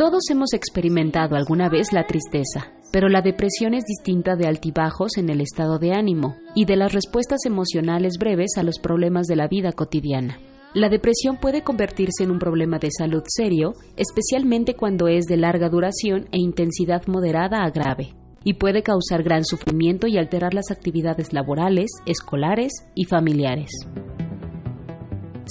Todos 0.00 0.30
hemos 0.30 0.54
experimentado 0.54 1.36
alguna 1.36 1.68
vez 1.68 1.92
la 1.92 2.06
tristeza, 2.06 2.72
pero 2.90 3.10
la 3.10 3.20
depresión 3.20 3.74
es 3.74 3.84
distinta 3.84 4.34
de 4.34 4.46
altibajos 4.46 5.18
en 5.18 5.28
el 5.28 5.42
estado 5.42 5.78
de 5.78 5.92
ánimo 5.92 6.36
y 6.54 6.64
de 6.64 6.76
las 6.76 6.94
respuestas 6.94 7.40
emocionales 7.44 8.14
breves 8.18 8.52
a 8.56 8.62
los 8.62 8.78
problemas 8.78 9.26
de 9.26 9.36
la 9.36 9.46
vida 9.46 9.72
cotidiana. 9.72 10.38
La 10.72 10.88
depresión 10.88 11.36
puede 11.36 11.62
convertirse 11.62 12.24
en 12.24 12.30
un 12.30 12.38
problema 12.38 12.78
de 12.78 12.88
salud 12.90 13.24
serio, 13.26 13.74
especialmente 13.98 14.74
cuando 14.74 15.06
es 15.06 15.26
de 15.26 15.36
larga 15.36 15.68
duración 15.68 16.28
e 16.32 16.38
intensidad 16.38 17.06
moderada 17.06 17.62
a 17.62 17.68
grave, 17.68 18.14
y 18.42 18.54
puede 18.54 18.82
causar 18.82 19.22
gran 19.22 19.44
sufrimiento 19.44 20.06
y 20.06 20.16
alterar 20.16 20.54
las 20.54 20.70
actividades 20.70 21.34
laborales, 21.34 21.90
escolares 22.06 22.72
y 22.94 23.04
familiares. 23.04 23.68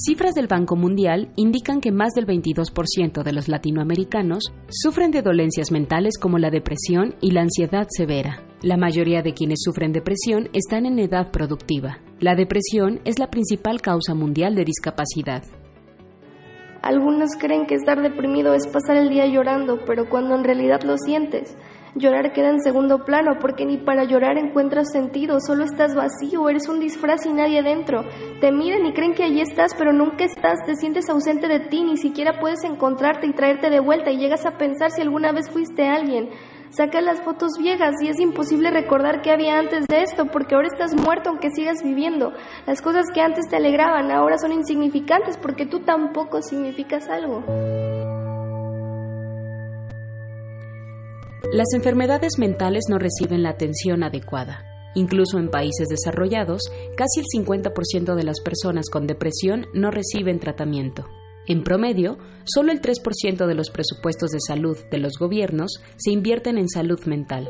Cifras 0.01 0.33
del 0.33 0.47
Banco 0.47 0.77
Mundial 0.77 1.29
indican 1.35 1.81
que 1.81 1.91
más 1.91 2.13
del 2.13 2.25
22% 2.25 3.21
de 3.21 3.33
los 3.33 3.49
latinoamericanos 3.49 4.53
sufren 4.69 5.11
de 5.11 5.21
dolencias 5.21 5.73
mentales 5.73 6.17
como 6.17 6.37
la 6.37 6.49
depresión 6.49 7.15
y 7.19 7.31
la 7.31 7.41
ansiedad 7.41 7.85
severa. 7.89 8.41
La 8.61 8.77
mayoría 8.77 9.23
de 9.23 9.33
quienes 9.33 9.59
sufren 9.61 9.91
depresión 9.91 10.47
están 10.53 10.85
en 10.85 10.99
edad 10.99 11.31
productiva. 11.31 11.99
La 12.21 12.35
depresión 12.35 13.01
es 13.03 13.19
la 13.19 13.29
principal 13.29 13.81
causa 13.81 14.13
mundial 14.13 14.55
de 14.55 14.63
discapacidad. 14.63 15.43
Algunos 16.81 17.31
creen 17.37 17.65
que 17.67 17.75
estar 17.75 18.01
deprimido 18.01 18.53
es 18.53 18.67
pasar 18.67 18.95
el 18.95 19.09
día 19.09 19.27
llorando, 19.27 19.79
pero 19.85 20.07
cuando 20.07 20.33
en 20.33 20.45
realidad 20.45 20.81
lo 20.83 20.95
sientes, 20.95 21.57
llorar 21.99 22.33
queda 22.33 22.49
en 22.49 22.61
segundo 22.61 23.05
plano 23.05 23.37
porque 23.39 23.65
ni 23.65 23.77
para 23.77 24.05
llorar 24.05 24.37
encuentras 24.37 24.91
sentido, 24.91 25.39
solo 25.39 25.65
estás 25.65 25.93
vacío, 25.93 26.49
eres 26.49 26.67
un 26.67 26.79
disfraz 26.79 27.25
y 27.25 27.33
nadie 27.33 27.61
dentro. 27.61 28.05
Te 28.41 28.51
miran 28.51 28.85
y 28.85 28.93
creen 28.93 29.13
que 29.13 29.23
allí 29.23 29.41
estás, 29.41 29.75
pero 29.77 29.93
nunca 29.93 30.23
estás, 30.23 30.65
te 30.65 30.75
sientes 30.75 31.09
ausente 31.09 31.47
de 31.47 31.59
ti, 31.59 31.83
ni 31.83 31.97
siquiera 31.97 32.39
puedes 32.39 32.63
encontrarte 32.63 33.27
y 33.27 33.33
traerte 33.33 33.69
de 33.69 33.79
vuelta 33.79 34.09
y 34.11 34.17
llegas 34.17 34.45
a 34.45 34.57
pensar 34.57 34.91
si 34.91 35.01
alguna 35.01 35.31
vez 35.31 35.49
fuiste 35.49 35.87
alguien. 35.87 36.29
Saca 36.71 37.01
las 37.01 37.19
fotos 37.21 37.53
viejas 37.59 37.95
y 38.01 38.09
es 38.09 38.19
imposible 38.19 38.69
recordar 38.69 39.21
qué 39.21 39.31
había 39.31 39.57
antes 39.57 39.85
de 39.87 40.03
esto 40.03 40.27
porque 40.27 40.53
ahora 40.53 40.67
estás 40.67 40.93
muerto 40.95 41.29
aunque 41.29 41.49
sigas 41.49 41.83
viviendo. 41.83 42.33
Las 42.67 42.81
cosas 42.81 43.05
que 43.11 43.21
antes 43.21 43.47
te 43.49 43.55
alegraban 43.55 44.11
ahora 44.11 44.37
son 44.37 44.51
insignificantes 44.51 45.37
porque 45.37 45.65
tú 45.65 45.79
tampoco 45.79 46.43
significas 46.43 47.09
algo. 47.09 47.43
Las 51.53 51.73
enfermedades 51.73 52.37
mentales 52.37 52.85
no 52.89 52.99
reciben 52.99 53.43
la 53.43 53.49
atención 53.49 54.03
adecuada. 54.03 54.65
Incluso 54.93 55.37
en 55.39 55.49
países 55.49 55.87
desarrollados, 55.87 56.61
casi 56.95 57.21
el 57.21 57.45
50% 57.45 58.15
de 58.15 58.23
las 58.23 58.39
personas 58.41 58.89
con 58.89 59.07
depresión 59.07 59.67
no 59.73 59.89
reciben 59.89 60.39
tratamiento. 60.39 61.07
En 61.47 61.63
promedio, 61.63 62.17
solo 62.45 62.71
el 62.71 62.81
3% 62.81 63.47
de 63.47 63.55
los 63.55 63.71
presupuestos 63.71 64.29
de 64.29 64.39
salud 64.39 64.77
de 64.91 64.99
los 64.99 65.13
gobiernos 65.17 65.81
se 65.97 66.11
invierten 66.11 66.57
en 66.57 66.69
salud 66.69 66.99
mental, 67.05 67.49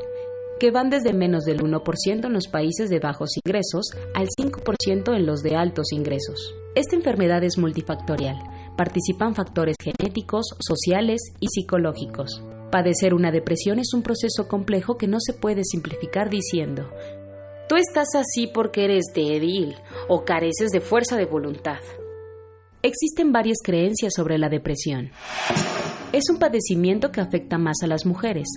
que 0.60 0.72
van 0.72 0.90
desde 0.90 1.12
menos 1.12 1.44
del 1.44 1.62
1% 1.62 2.26
en 2.26 2.34
los 2.34 2.48
países 2.48 2.90
de 2.90 3.00
bajos 3.00 3.32
ingresos 3.44 3.92
al 4.14 4.28
5% 4.40 5.16
en 5.16 5.26
los 5.26 5.42
de 5.42 5.56
altos 5.56 5.92
ingresos. 5.92 6.56
Esta 6.76 6.96
enfermedad 6.96 7.44
es 7.44 7.58
multifactorial. 7.58 8.38
Participan 8.78 9.36
factores 9.36 9.76
genéticos, 9.82 10.56
sociales 10.60 11.20
y 11.40 11.48
psicológicos. 11.48 12.42
Padecer 12.72 13.16
una 13.16 13.32
depresión 13.32 13.80
es 13.80 13.94
un 13.96 14.04
proceso 14.04 14.48
complejo 14.48 14.98
que 14.98 15.08
no 15.08 15.18
se 15.20 15.34
puede 15.34 15.64
simplificar 15.64 16.30
diciendo, 16.30 16.88
tú 17.68 17.76
estás 17.78 18.10
así 18.16 18.48
porque 18.48 18.86
eres 18.86 19.06
débil 19.14 19.76
o 20.08 20.24
careces 20.24 20.70
de 20.70 20.80
fuerza 20.80 21.18
de 21.18 21.26
voluntad. 21.26 21.80
Existen 22.84 23.32
varias 23.32 23.58
creencias 23.64 24.14
sobre 24.16 24.38
la 24.38 24.50
depresión. 24.50 25.10
Es 26.14 26.30
un 26.30 26.38
padecimiento 26.38 27.12
que 27.12 27.22
afecta 27.22 27.58
más 27.58 27.78
a 27.84 27.88
las 27.88 28.06
mujeres, 28.06 28.48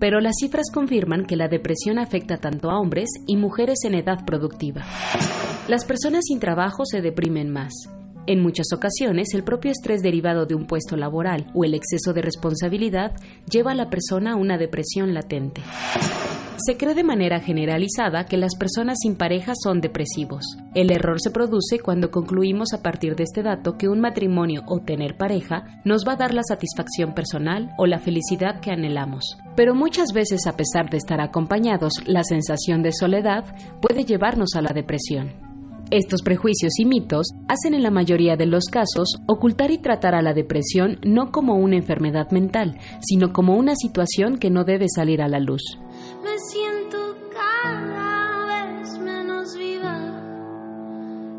pero 0.00 0.20
las 0.20 0.34
cifras 0.40 0.66
confirman 0.72 1.24
que 1.24 1.36
la 1.36 1.46
depresión 1.46 1.98
afecta 1.98 2.38
tanto 2.38 2.70
a 2.70 2.80
hombres 2.80 3.08
y 3.28 3.36
mujeres 3.36 3.78
en 3.84 3.94
edad 3.94 4.24
productiva. 4.24 4.84
Las 5.68 5.84
personas 5.84 6.24
sin 6.26 6.40
trabajo 6.40 6.84
se 6.84 7.00
deprimen 7.00 7.50
más. 7.50 7.72
En 8.26 8.40
muchas 8.40 8.66
ocasiones, 8.74 9.34
el 9.34 9.42
propio 9.42 9.70
estrés 9.70 10.02
derivado 10.02 10.46
de 10.46 10.54
un 10.54 10.66
puesto 10.66 10.96
laboral 10.96 11.50
o 11.54 11.64
el 11.64 11.74
exceso 11.74 12.12
de 12.12 12.22
responsabilidad 12.22 13.12
lleva 13.50 13.72
a 13.72 13.74
la 13.74 13.90
persona 13.90 14.32
a 14.32 14.36
una 14.36 14.58
depresión 14.58 15.14
latente. 15.14 15.62
Se 16.66 16.76
cree 16.76 16.94
de 16.94 17.04
manera 17.04 17.40
generalizada 17.40 18.26
que 18.26 18.36
las 18.36 18.54
personas 18.54 18.98
sin 19.00 19.16
pareja 19.16 19.54
son 19.54 19.80
depresivos. 19.80 20.44
El 20.74 20.92
error 20.92 21.18
se 21.18 21.30
produce 21.30 21.78
cuando 21.78 22.10
concluimos 22.10 22.74
a 22.74 22.82
partir 22.82 23.16
de 23.16 23.22
este 23.22 23.42
dato 23.42 23.78
que 23.78 23.88
un 23.88 24.00
matrimonio 24.00 24.62
o 24.66 24.80
tener 24.80 25.16
pareja 25.16 25.80
nos 25.86 26.06
va 26.06 26.12
a 26.12 26.16
dar 26.16 26.34
la 26.34 26.42
satisfacción 26.42 27.14
personal 27.14 27.70
o 27.78 27.86
la 27.86 27.98
felicidad 27.98 28.60
que 28.60 28.72
anhelamos. 28.72 29.38
Pero 29.56 29.74
muchas 29.74 30.12
veces, 30.12 30.46
a 30.46 30.56
pesar 30.56 30.90
de 30.90 30.98
estar 30.98 31.22
acompañados, 31.22 31.94
la 32.06 32.24
sensación 32.24 32.82
de 32.82 32.92
soledad 32.92 33.44
puede 33.80 34.04
llevarnos 34.04 34.50
a 34.54 34.60
la 34.60 34.74
depresión. 34.74 35.49
Estos 35.90 36.22
prejuicios 36.22 36.78
y 36.78 36.84
mitos 36.84 37.26
hacen 37.48 37.74
en 37.74 37.82
la 37.82 37.90
mayoría 37.90 38.36
de 38.36 38.46
los 38.46 38.66
casos 38.66 39.16
ocultar 39.26 39.72
y 39.72 39.78
tratar 39.78 40.14
a 40.14 40.22
la 40.22 40.32
depresión 40.34 41.00
no 41.02 41.32
como 41.32 41.56
una 41.56 41.74
enfermedad 41.74 42.30
mental, 42.30 42.78
sino 43.00 43.32
como 43.32 43.56
una 43.56 43.74
situación 43.74 44.38
que 44.38 44.50
no 44.50 44.62
debe 44.62 44.86
salir 44.88 45.20
a 45.20 45.26
la 45.26 45.40
luz. 45.40 45.62
Me 46.22 46.38
siento 46.38 46.96
cada 47.32 48.46
vez 48.46 48.98
menos 49.00 49.56
viva, 49.58 49.98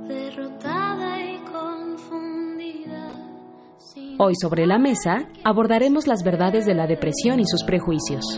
derrotada 0.09 1.31
y 1.31 1.37
confundida. 1.49 3.09
Hoy 4.17 4.33
sobre 4.35 4.65
la 4.65 4.79
mesa 4.79 5.29
abordaremos 5.45 6.07
las 6.07 6.25
verdades 6.25 6.65
de 6.65 6.75
la 6.75 6.87
depresión 6.87 7.39
y 7.39 7.45
sus 7.45 7.63
prejuicios. 7.63 8.37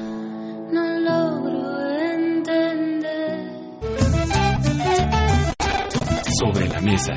Sobre 6.44 6.68
la 6.68 6.82
mesa. 6.82 7.14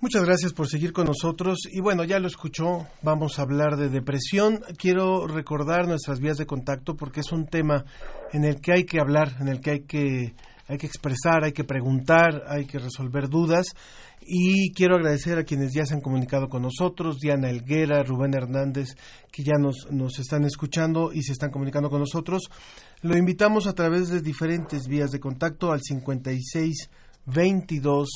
Muchas 0.00 0.24
gracias 0.24 0.54
por 0.54 0.68
seguir 0.68 0.94
con 0.94 1.04
nosotros. 1.04 1.58
Y 1.70 1.80
bueno, 1.80 2.02
ya 2.02 2.18
lo 2.18 2.26
escuchó, 2.26 2.86
vamos 3.02 3.38
a 3.38 3.42
hablar 3.42 3.76
de 3.76 3.90
depresión. 3.90 4.62
Quiero 4.78 5.26
recordar 5.26 5.86
nuestras 5.86 6.20
vías 6.20 6.38
de 6.38 6.46
contacto 6.46 6.96
porque 6.96 7.20
es 7.20 7.30
un 7.30 7.46
tema 7.46 7.84
en 8.32 8.44
el 8.44 8.62
que 8.62 8.72
hay 8.72 8.84
que 8.84 9.00
hablar, 9.00 9.36
en 9.38 9.48
el 9.48 9.60
que 9.60 9.70
hay 9.72 9.80
que, 9.80 10.34
hay 10.66 10.78
que 10.78 10.86
expresar, 10.86 11.44
hay 11.44 11.52
que 11.52 11.64
preguntar, 11.64 12.44
hay 12.48 12.64
que 12.64 12.78
resolver 12.78 13.28
dudas. 13.28 13.66
Y 14.28 14.72
quiero 14.72 14.96
agradecer 14.96 15.38
a 15.38 15.44
quienes 15.44 15.72
ya 15.72 15.86
se 15.86 15.94
han 15.94 16.00
comunicado 16.00 16.48
con 16.48 16.62
nosotros, 16.62 17.18
Diana 17.20 17.48
Elguera, 17.48 18.02
Rubén 18.02 18.34
Hernández, 18.34 18.96
que 19.30 19.44
ya 19.44 19.54
nos, 19.56 19.86
nos 19.90 20.18
están 20.18 20.44
escuchando 20.44 21.12
y 21.12 21.22
se 21.22 21.32
están 21.32 21.50
comunicando 21.50 21.90
con 21.90 22.00
nosotros. 22.00 22.48
Lo 23.06 23.16
invitamos 23.16 23.68
a 23.68 23.72
través 23.72 24.08
de 24.08 24.20
diferentes 24.20 24.88
vías 24.88 25.12
de 25.12 25.20
contacto 25.20 25.70
al 25.70 25.80
56 25.80 26.90
22 27.26 28.08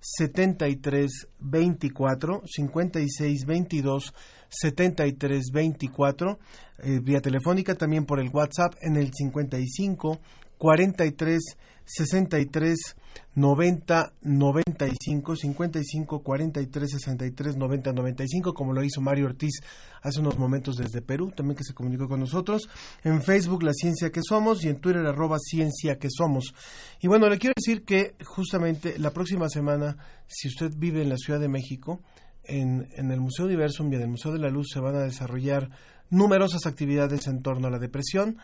73 0.00 1.28
24 1.40 2.42
56 2.44 3.46
22 3.46 4.14
73 4.50 5.50
24 5.50 6.38
eh, 6.76 7.00
vía 7.02 7.22
telefónica 7.22 7.74
también 7.74 8.04
por 8.04 8.20
el 8.20 8.28
WhatsApp 8.28 8.74
en 8.82 8.96
el 8.96 9.14
55 9.14 10.20
43 10.58 11.40
63 11.84 12.96
90 13.34 14.12
95 14.22 15.36
55 15.36 16.22
43 16.22 16.90
63 16.90 17.56
90 17.56 17.92
95 17.92 18.54
como 18.54 18.72
lo 18.72 18.82
hizo 18.82 19.00
Mario 19.00 19.26
Ortiz 19.26 19.60
hace 20.02 20.20
unos 20.20 20.38
momentos 20.38 20.76
desde 20.76 21.02
Perú 21.02 21.30
también 21.34 21.56
que 21.56 21.64
se 21.64 21.74
comunicó 21.74 22.08
con 22.08 22.20
nosotros 22.20 22.68
en 23.02 23.22
Facebook 23.22 23.62
La 23.62 23.72
Ciencia 23.72 24.10
que 24.10 24.20
Somos 24.22 24.64
y 24.64 24.68
en 24.68 24.80
Twitter 24.80 25.04
arroba 25.04 25.38
Ciencia 25.38 25.98
que 25.98 26.08
Somos. 26.10 26.54
Y 27.00 27.08
bueno 27.08 27.28
le 27.28 27.38
quiero 27.38 27.54
decir 27.56 27.84
que 27.84 28.14
justamente 28.24 28.98
la 28.98 29.10
próxima 29.10 29.48
semana 29.48 29.96
si 30.26 30.48
usted 30.48 30.70
vive 30.76 31.02
en 31.02 31.10
la 31.10 31.18
Ciudad 31.18 31.40
de 31.40 31.48
México 31.48 32.00
en, 32.44 32.88
en 32.96 33.10
el 33.10 33.20
Museo 33.20 33.46
Universum 33.46 33.92
y 33.92 33.96
en 33.96 34.02
el 34.02 34.08
Museo 34.08 34.32
de 34.32 34.38
la 34.38 34.50
Luz 34.50 34.68
se 34.72 34.80
van 34.80 34.96
a 34.96 35.02
desarrollar 35.02 35.70
numerosas 36.10 36.66
actividades 36.66 37.26
en 37.26 37.42
torno 37.42 37.68
a 37.68 37.70
la 37.70 37.78
depresión 37.78 38.38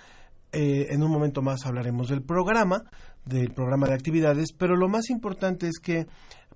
eh, 0.53 0.89
en 0.91 1.03
un 1.03 1.11
momento 1.11 1.43
más 1.43 1.67
hablaremos 1.67 2.09
del 2.09 2.23
programa, 2.23 2.83
del 3.25 3.53
programa 3.53 3.87
de 3.87 3.95
actividades, 3.95 4.53
pero 4.57 4.77
lo 4.77 4.89
más 4.89 5.11
importante 5.11 5.69
es 5.69 5.79
que 5.79 6.07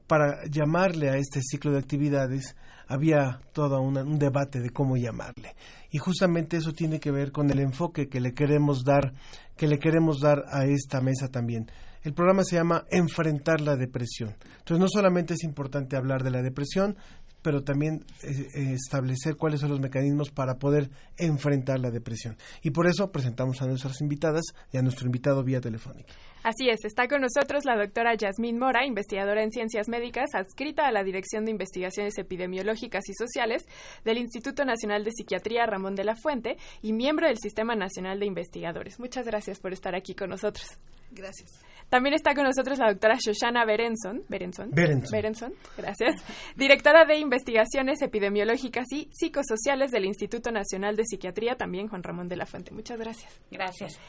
para 0.07 0.45
llamarle 0.51 1.11
a 1.11 1.17
este 1.17 1.41
ciclo 1.43 1.73
de 1.73 1.79
actividades 1.79 2.57
había 2.87 3.41
todo 3.53 3.81
una, 3.81 4.03
un 4.03 4.19
debate 4.19 4.61
de 4.61 4.71
cómo 4.71 4.97
llamarle. 4.97 5.55
Y 5.91 5.99
justamente 5.99 6.57
eso 6.57 6.73
tiene 6.73 7.01
que 7.01 7.11
ver 7.11 7.33
con 7.33 7.51
el 7.51 7.61
enfoque 7.61 8.09
que 8.09 8.21
le 8.21 8.35
queremos 8.35 8.85
dar 8.85 9.15
que 9.57 9.69
le 9.69 9.79
queremos 9.79 10.21
dar 10.21 10.45
a 10.51 10.65
esta 10.65 11.01
mesa 11.01 11.29
también. 11.29 11.71
El 12.03 12.13
programa 12.13 12.45
se 12.45 12.57
llama 12.57 12.85
enfrentar 12.91 13.61
la 13.61 13.77
depresión. 13.77 14.37
Entonces 14.59 14.79
no 14.79 14.89
solamente 14.89 15.35
es 15.35 15.45
importante 15.45 15.97
hablar 15.97 16.23
de 16.23 16.31
la 16.31 16.43
depresión 16.43 16.97
pero 17.45 17.63
también 17.63 18.07
eh, 18.23 18.73
establecer 18.73 19.37
cuáles 19.37 19.61
son 19.61 19.69
los 19.69 19.79
mecanismos 19.79 20.31
para 20.31 20.59
poder 20.59 20.89
enfrentar 21.19 21.79
la 21.79 21.91
depresión. 21.91 22.39
Y 22.63 22.71
por 22.71 22.87
eso 22.87 23.13
presentamos 23.13 23.61
a 23.61 23.67
nuestras 23.67 24.01
invitadas 24.01 24.45
y 24.73 24.79
a 24.79 24.83
nuestro 24.83 25.05
invitado 25.05 25.45
vía 25.45 25.61
telefónica. 25.61 26.15
Así 26.43 26.71
es, 26.71 26.85
está 26.85 27.07
con 27.07 27.21
nosotros 27.21 27.67
la 27.67 27.77
doctora 27.77 28.15
Yasmín 28.15 28.59
Mora, 28.59 28.87
investigadora 28.87 29.43
en 29.43 29.51
ciencias 29.51 29.89
médicas, 29.89 30.35
adscrita 30.35 30.87
a 30.87 30.93
la 30.93 31.05
Dirección 31.05 31.45
de 31.45 31.51
Investigaciones 31.51 32.17
Epidemiológicas 32.17 33.05
y 33.09 33.15
Sociales 33.15 33.67
del 34.05 34.19
Instituto 34.19 34.65
Nacional 34.65 35.05
de 35.05 35.13
Psiquiatría 35.13 35.67
Ramón 35.67 35.95
de 35.95 36.05
la 36.05 36.17
Fuente 36.17 36.57
y 36.81 36.95
miembro 36.95 37.27
del 37.27 37.39
Sistema 37.39 37.77
Nacional 37.77 38.21
de 38.21 38.27
Investigadores. 38.27 38.99
Muchas 38.99 39.27
gracias 39.27 39.61
por 39.61 39.75
estar 39.75 39.95
aquí 39.95 40.15
con 40.15 40.31
nosotros. 40.31 40.67
Gracias. 41.13 41.51
También 41.89 42.15
está 42.15 42.35
con 42.35 42.45
nosotros 42.45 42.79
la 42.79 42.91
doctora 42.91 43.17
Shoshana 43.19 43.65
Berenson, 43.65 44.23
Berenson, 44.29 44.71
Berenson. 44.71 45.13
Berenson, 45.13 45.53
gracias, 45.77 46.25
directora 46.57 47.05
de 47.05 47.19
Investigaciones 47.19 48.03
Epidemiológicas 48.03 48.87
y 48.93 49.09
Psicosociales 49.13 49.91
del 49.91 50.05
Instituto 50.05 50.51
Nacional 50.51 50.97
de 50.97 51.05
Psiquiatría, 51.05 51.57
también 51.57 51.89
Juan 51.89 52.03
Ramón 52.03 52.29
de 52.29 52.37
la 52.37 52.47
Fuente. 52.47 52.73
Muchas 52.73 52.99
gracias. 52.99 53.41
Gracias. 53.51 54.01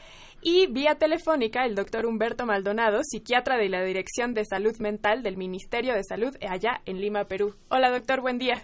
Y 0.42 0.66
vía 0.66 0.96
telefónica, 0.96 1.64
el 1.64 1.74
doctor 1.74 2.06
Humberto 2.06 2.46
Maldonado, 2.46 3.00
psiquiatra 3.02 3.56
de 3.56 3.68
la 3.68 3.82
Dirección 3.82 4.34
de 4.34 4.44
Salud 4.44 4.76
Mental 4.78 5.22
del 5.22 5.36
Ministerio 5.36 5.94
de 5.94 6.04
Salud 6.04 6.36
allá 6.48 6.82
en 6.84 7.00
Lima, 7.00 7.24
Perú. 7.24 7.54
Hola, 7.68 7.90
doctor, 7.90 8.20
buen 8.20 8.38
día. 8.38 8.62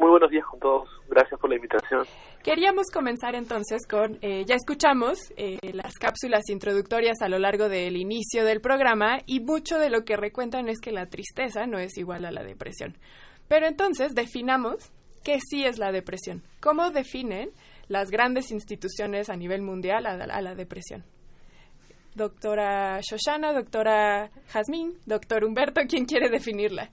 Muy 0.00 0.08
buenos 0.08 0.30
días 0.30 0.46
con 0.46 0.58
todos. 0.58 0.88
Gracias 1.10 1.38
por 1.38 1.50
la 1.50 1.56
invitación. 1.56 2.04
Queríamos 2.42 2.86
comenzar 2.90 3.34
entonces 3.34 3.86
con, 3.86 4.16
eh, 4.22 4.46
ya 4.46 4.54
escuchamos 4.54 5.18
eh, 5.36 5.58
las 5.74 5.92
cápsulas 5.98 6.48
introductorias 6.48 7.20
a 7.20 7.28
lo 7.28 7.38
largo 7.38 7.68
del 7.68 7.98
inicio 7.98 8.46
del 8.46 8.62
programa 8.62 9.18
y 9.26 9.40
mucho 9.40 9.78
de 9.78 9.90
lo 9.90 10.06
que 10.06 10.16
recuentan 10.16 10.70
es 10.70 10.80
que 10.80 10.90
la 10.90 11.10
tristeza 11.10 11.66
no 11.66 11.78
es 11.78 11.98
igual 11.98 12.24
a 12.24 12.32
la 12.32 12.42
depresión. 12.42 12.96
Pero 13.46 13.66
entonces 13.66 14.14
definamos 14.14 14.90
qué 15.22 15.38
sí 15.38 15.66
es 15.66 15.76
la 15.76 15.92
depresión. 15.92 16.42
¿Cómo 16.62 16.90
definen 16.90 17.50
las 17.88 18.10
grandes 18.10 18.52
instituciones 18.52 19.28
a 19.28 19.36
nivel 19.36 19.60
mundial 19.60 20.06
a, 20.06 20.12
a 20.12 20.40
la 20.40 20.54
depresión? 20.54 21.04
Doctora 22.14 23.00
Shoshana, 23.02 23.52
doctora 23.52 24.30
Jazmín, 24.48 24.94
doctor 25.04 25.44
Humberto, 25.44 25.82
¿quién 25.86 26.06
quiere 26.06 26.30
definirla? 26.30 26.88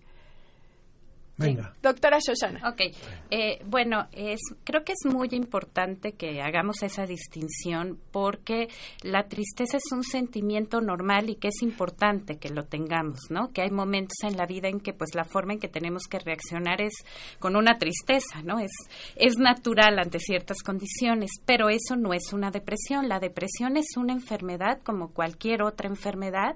Venga. 1.38 1.74
Doctora 1.84 2.18
Shoshana. 2.20 2.68
Ok, 2.70 2.82
eh, 3.30 3.60
bueno, 3.66 4.08
es, 4.12 4.40
creo 4.64 4.84
que 4.84 4.94
es 4.94 5.12
muy 5.12 5.30
importante 5.32 6.14
que 6.14 6.42
hagamos 6.42 6.82
esa 6.82 7.06
distinción 7.06 8.00
porque 8.12 8.70
la 9.04 9.28
tristeza 9.28 9.78
es 9.78 9.92
un 9.92 10.04
sentimiento 10.04 10.82
normal 10.82 11.30
y 11.30 11.36
que 11.36 11.50
es 11.50 11.62
importante 11.62 12.38
que 12.38 12.50
lo 12.50 12.64
tengamos, 12.64 13.20
¿no? 13.30 13.52
Que 13.52 13.62
hay 13.62 13.70
momentos 13.70 14.18
en 14.24 14.36
la 14.36 14.48
vida 14.48 14.68
en 14.68 14.80
que 14.80 14.94
pues 14.94 15.14
la 15.14 15.26
forma 15.26 15.54
en 15.54 15.60
que 15.60 15.68
tenemos 15.68 16.08
que 16.10 16.20
reaccionar 16.20 16.82
es 16.82 16.94
con 17.40 17.56
una 17.56 17.78
tristeza, 17.78 18.42
¿no? 18.44 18.60
Es, 18.60 18.72
es 19.16 19.38
natural 19.38 20.00
ante 20.00 20.20
ciertas 20.20 20.64
condiciones, 20.64 21.30
pero 21.46 21.70
eso 21.70 21.96
no 21.96 22.14
es 22.14 22.34
una 22.34 22.50
depresión. 22.50 23.08
La 23.08 23.20
depresión 23.20 23.78
es 23.78 23.96
una 23.96 24.14
enfermedad 24.14 24.82
como 24.84 25.10
cualquier 25.14 25.62
otra 25.62 25.88
enfermedad 25.88 26.56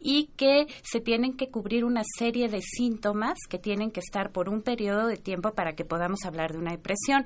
y 0.00 0.30
que 0.36 0.66
se 0.82 1.00
tienen 1.00 1.36
que 1.36 1.48
cubrir 1.48 1.84
una 1.84 2.02
serie 2.18 2.48
de 2.48 2.60
síntomas 2.62 3.38
que 3.48 3.58
tienen 3.58 3.90
que 3.90 4.00
estar 4.00 4.21
por 4.30 4.48
un 4.48 4.62
periodo 4.62 5.06
de 5.06 5.16
tiempo 5.16 5.52
para 5.52 5.74
que 5.74 5.84
podamos 5.84 6.20
hablar 6.24 6.52
de 6.52 6.58
una 6.58 6.70
depresión. 6.70 7.24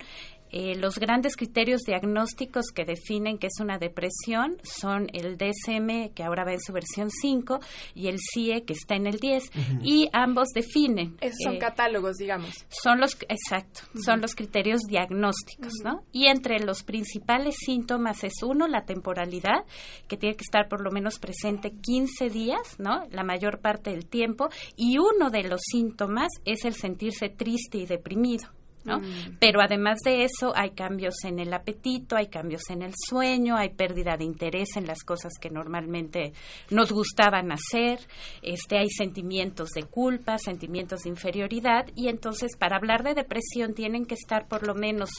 Eh, 0.59 0.75
los 0.75 0.99
grandes 0.99 1.37
criterios 1.37 1.83
diagnósticos 1.83 2.69
que 2.75 2.87
definen 2.87 3.37
que 3.37 3.49
es 3.49 3.61
una 3.61 3.77
depresión 3.77 4.57
son 4.63 5.07
el 5.13 5.37
DSM, 5.37 6.15
que 6.15 6.23
ahora 6.23 6.45
va 6.47 6.55
en 6.55 6.63
su 6.63 6.73
versión 6.73 7.11
5, 7.11 7.61
y 7.95 8.09
el 8.09 8.17
CIE, 8.19 8.65
que 8.65 8.73
está 8.73 8.95
en 8.95 9.07
el 9.07 9.19
10, 9.19 9.51
y 9.83 10.09
ambos 10.15 10.49
definen. 10.55 11.19
Esos 11.21 11.41
son 11.45 11.57
eh, 11.57 11.59
catálogos, 11.59 12.17
digamos. 12.17 12.65
son 12.71 13.01
los, 13.01 13.19
exacto, 13.29 13.83
son 14.03 14.23
los 14.23 14.35
criterios 14.35 14.81
diagnósticos, 14.89 15.75
¿no? 15.85 16.05
Y 16.11 16.29
entre 16.29 16.59
los 16.61 16.85
principales 16.85 17.57
síntomas 17.59 18.25
es 18.25 18.43
uno, 18.43 18.67
la 18.67 18.87
temporalidad, 18.87 19.67
que 20.09 20.17
tiene 20.17 20.37
que 20.37 20.45
estar 20.45 20.71
por 20.71 20.81
lo 20.81 20.91
menos 20.91 21.19
presente 21.19 21.71
15 21.83 22.31
días, 22.31 22.77
¿no? 22.79 23.03
La 23.11 23.25
mayor 23.25 23.61
parte 23.61 23.91
del 23.91 24.07
tiempo, 24.07 24.49
y 24.75 24.97
uno 24.97 25.29
de 25.29 25.43
los 25.43 25.61
síntomas 25.71 26.29
es 26.47 26.65
el 26.65 26.73
sentirse 26.73 27.29
triste 27.29 27.77
y 27.77 27.85
deprimido. 27.85 28.56
¿No? 28.87 29.01
Pero 29.39 29.61
además 29.61 29.99
de 30.05 30.25
eso 30.25 30.53
hay 30.55 30.71
cambios 30.71 31.25
en 31.25 31.39
el 31.39 31.53
apetito, 31.53 32.17
hay 32.17 32.29
cambios 32.29 32.71
en 32.71 32.83
el 32.83 32.93
sueño, 32.97 33.57
hay 33.57 33.71
pérdida 33.71 34.17
de 34.17 34.25
interés 34.25 34.77
en 34.77 34.87
las 34.87 35.03
cosas 35.03 35.33
que 35.41 35.51
normalmente 35.51 36.33
nos 36.71 36.93
gustaban 36.93 37.53
hacer, 37.53 37.99
este 38.43 38.79
hay 38.79 38.89
sentimientos 38.89 39.71
de 39.71 39.83
culpa, 39.85 40.39
sentimientos 40.39 41.03
de 41.03 41.11
inferioridad. 41.11 41.87
Y 41.95 42.09
entonces 42.09 42.57
para 42.57 42.77
hablar 42.77 43.03
de 43.03 43.15
depresión 43.15 43.75
tienen 43.75 44.07
que 44.07 44.15
estar 44.15 44.47
por 44.49 44.67
lo 44.67 44.75
menos 44.75 45.11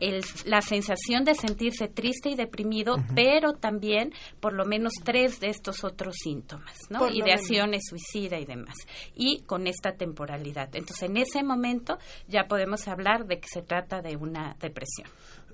el, 0.00 0.24
la 0.44 0.60
sensación 0.62 1.24
de 1.24 1.34
sentirse 1.34 1.88
triste 1.88 2.30
y 2.30 2.34
deprimido, 2.34 2.96
pero 3.14 3.52
también 3.54 4.12
por 4.40 4.52
lo 4.52 4.64
menos 4.64 4.92
tres 5.04 5.40
de 5.40 5.48
estos 5.48 5.84
otros 5.84 6.16
síntomas, 6.22 6.76
¿no? 6.90 7.00
Por 7.00 7.14
Ideaciones, 7.14 7.82
suicida 7.88 8.38
y 8.38 8.44
demás. 8.44 8.74
Y 9.14 9.40
con 9.46 9.66
esta 9.66 9.92
temporalidad. 9.92 10.68
Entonces, 10.74 11.02
en 11.02 11.16
ese 11.16 11.42
momento 11.42 11.98
ya 12.28 12.44
podemos 12.46 12.86
hablar 12.88 13.26
de 13.26 13.38
que 13.40 13.48
se 13.48 13.62
trata 13.62 14.02
de 14.02 14.16
una 14.16 14.56
depresión. 14.60 15.08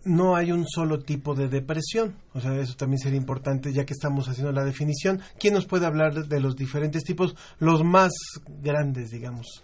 no 0.04 0.34
hay 0.34 0.50
un 0.50 0.66
solo 0.66 0.98
tipo 0.98 1.34
de 1.34 1.48
depresión. 1.48 2.16
O 2.34 2.40
sea, 2.40 2.54
eso 2.56 2.74
también 2.74 2.98
sería 2.98 3.18
importante 3.18 3.72
ya 3.72 3.84
que 3.84 3.92
estamos 3.92 4.28
haciendo 4.28 4.50
la 4.52 4.64
definición. 4.64 5.20
¿Quién 5.38 5.54
nos 5.54 5.66
puede 5.66 5.86
hablar 5.86 6.26
de 6.26 6.40
los 6.40 6.56
diferentes 6.56 7.04
tipos, 7.04 7.36
los 7.60 7.84
más 7.84 8.10
grandes, 8.60 9.10
digamos? 9.10 9.62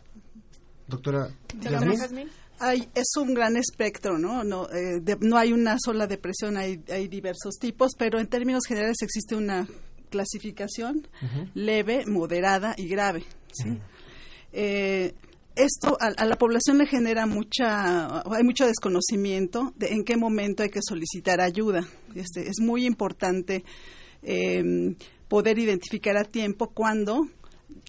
Doctora 0.86 1.28
Yasmín. 1.60 2.28
Hay, 2.60 2.88
es 2.94 3.06
un 3.20 3.34
gran 3.34 3.56
espectro, 3.56 4.18
¿no? 4.18 4.42
No, 4.44 4.68
eh, 4.70 5.00
de- 5.00 5.18
no 5.20 5.36
hay 5.36 5.52
una 5.52 5.76
sola 5.78 6.06
depresión, 6.06 6.56
hay, 6.56 6.80
hay 6.90 7.08
diversos 7.08 7.56
tipos, 7.60 7.92
pero 7.98 8.18
en 8.20 8.26
términos 8.26 8.62
generales 8.66 8.96
existe 9.02 9.36
una 9.36 9.68
clasificación 10.10 11.06
leve, 11.54 12.04
moderada 12.06 12.74
y 12.76 12.88
grave. 12.88 13.24
¿sí? 13.52 13.78
Eh, 14.52 15.14
esto 15.54 15.96
a, 16.00 16.06
a 16.16 16.24
la 16.24 16.36
población 16.36 16.78
le 16.78 16.86
genera 16.86 17.26
mucha, 17.26 18.20
hay 18.34 18.42
mucho 18.44 18.66
desconocimiento 18.66 19.72
de 19.76 19.88
en 19.88 20.04
qué 20.04 20.16
momento 20.16 20.62
hay 20.62 20.70
que 20.70 20.80
solicitar 20.82 21.40
ayuda. 21.40 21.86
Este, 22.14 22.48
es 22.48 22.60
muy 22.60 22.86
importante 22.86 23.64
eh, 24.22 24.94
poder 25.28 25.58
identificar 25.58 26.16
a 26.16 26.24
tiempo 26.24 26.68
cuando 26.70 27.28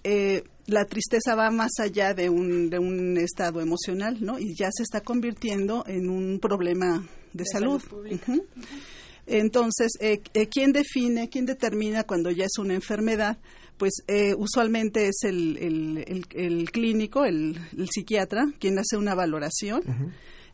eh, 0.03 0.43
la 0.69 0.85
tristeza 0.85 1.35
va 1.35 1.51
más 1.51 1.71
allá 1.79 2.13
de 2.13 2.29
un, 2.29 2.69
de 2.69 2.79
un 2.79 3.17
estado 3.17 3.61
emocional, 3.61 4.17
¿no? 4.21 4.39
Y 4.39 4.55
ya 4.55 4.69
se 4.71 4.83
está 4.83 5.01
convirtiendo 5.01 5.83
en 5.87 6.09
un 6.09 6.39
problema 6.39 7.05
de, 7.33 7.43
salud. 7.51 7.81
Entonces, 9.27 9.91
eh, 9.99 10.21
eh, 10.33 10.47
¿quién 10.47 10.71
define, 10.71 11.29
quién 11.29 11.45
determina 11.45 12.03
cuando 12.03 12.31
ya 12.31 12.45
es 12.45 12.57
una 12.57 12.73
enfermedad? 12.73 13.37
Pues 13.77 13.93
eh, 14.07 14.33
usualmente 14.35 15.07
es 15.07 15.19
el, 15.23 15.57
el- 15.57 15.97
el- 16.07 16.25
el 16.33 16.71
clínico, 16.71 17.25
el, 17.25 17.57
el 17.77 17.87
psiquiatra, 17.89 18.45
quien 18.59 18.77
hace 18.79 18.97
una 18.97 19.13
valoración 19.15 19.81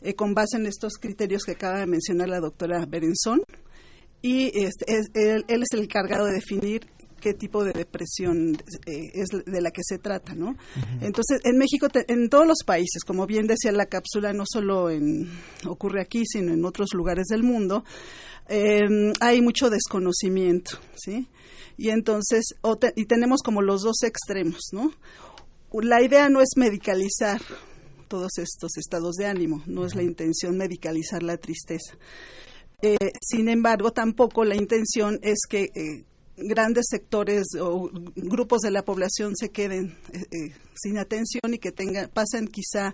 eh, 0.01 0.13
con 0.13 0.33
base 0.33 0.57
en 0.57 0.65
estos 0.65 0.95
criterios 0.97 1.43
que 1.43 1.51
acaba 1.53 1.79
de 1.79 1.87
mencionar 1.87 2.27
la 2.29 2.39
doctora 2.39 2.85
Berenzón. 2.85 3.41
Y 4.21 4.47
este, 4.63 4.85
es- 4.93 5.09
él, 5.13 5.45
él 5.47 5.61
es 5.61 5.67
el 5.71 5.81
encargado 5.83 6.25
de 6.25 6.33
definir 6.33 6.81
qué 7.25 7.33
tipo 7.33 7.63
de 7.63 7.71
depresión 7.73 8.55
eh, 8.85 9.09
es 9.15 9.29
de 9.29 9.61
la 9.61 9.71
que 9.71 9.81
se 9.83 9.97
trata, 9.97 10.35
¿no? 10.35 10.55
Entonces, 11.01 11.39
en 11.43 11.57
México, 11.57 11.89
te- 11.89 12.05
en 12.13 12.29
todos 12.29 12.45
los 12.45 12.59
países, 12.63 13.03
como 13.03 13.25
bien 13.25 13.47
decía 13.47 13.71
la 13.71 13.87
cápsula, 13.87 14.31
no 14.31 14.43
solo 14.45 14.91
en, 14.91 15.27
ocurre 15.67 16.01
aquí, 16.01 16.23
sino 16.27 16.53
en 16.53 16.63
otros 16.65 16.89
lugares 16.93 17.25
del 17.25 17.41
mundo, 17.41 17.83
eh, 18.47 18.85
hay 19.21 19.41
mucho 19.41 19.71
desconocimiento, 19.71 20.77
¿sí? 20.95 21.27
Y 21.77 21.89
entonces, 21.89 22.43
o 22.61 22.75
te- 22.75 22.93
y 22.95 23.05
tenemos 23.05 23.41
como 23.41 23.63
los 23.63 23.81
dos 23.81 24.03
extremos, 24.03 24.61
¿no? 24.71 24.91
La 25.81 26.03
idea 26.03 26.29
no 26.29 26.41
es 26.41 26.49
medicalizar 26.55 27.41
todos 28.07 28.37
estos 28.37 28.77
estados 28.77 29.15
de 29.15 29.25
ánimo, 29.25 29.63
no 29.65 29.83
es 29.83 29.95
la 29.95 30.03
intención 30.03 30.57
medicalizar 30.57 31.23
la 31.23 31.37
tristeza. 31.37 31.97
Eh, 32.83 32.97
sin 33.19 33.49
embargo, 33.49 33.91
tampoco 33.91 34.45
la 34.45 34.55
intención 34.55 35.17
es 35.23 35.39
que 35.49 35.63
eh, 35.73 36.05
grandes 36.37 36.85
sectores 36.89 37.45
o 37.59 37.89
grupos 38.15 38.61
de 38.61 38.71
la 38.71 38.83
población 38.83 39.35
se 39.35 39.49
queden 39.49 39.97
eh, 40.11 40.25
eh, 40.31 40.55
sin 40.75 40.97
atención 40.97 41.53
y 41.53 41.59
que 41.59 41.71
tengan, 41.71 42.09
pasen 42.09 42.47
quizá 42.47 42.93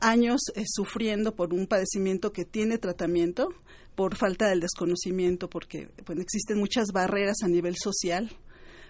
años 0.00 0.40
eh, 0.54 0.64
sufriendo 0.66 1.34
por 1.34 1.54
un 1.54 1.66
padecimiento 1.66 2.32
que 2.32 2.44
tiene 2.44 2.78
tratamiento 2.78 3.48
por 3.94 4.16
falta 4.16 4.48
del 4.48 4.60
desconocimiento, 4.60 5.48
porque 5.48 5.88
existen 6.18 6.58
muchas 6.58 6.88
barreras 6.92 7.38
a 7.42 7.48
nivel 7.48 7.76
social 7.76 8.30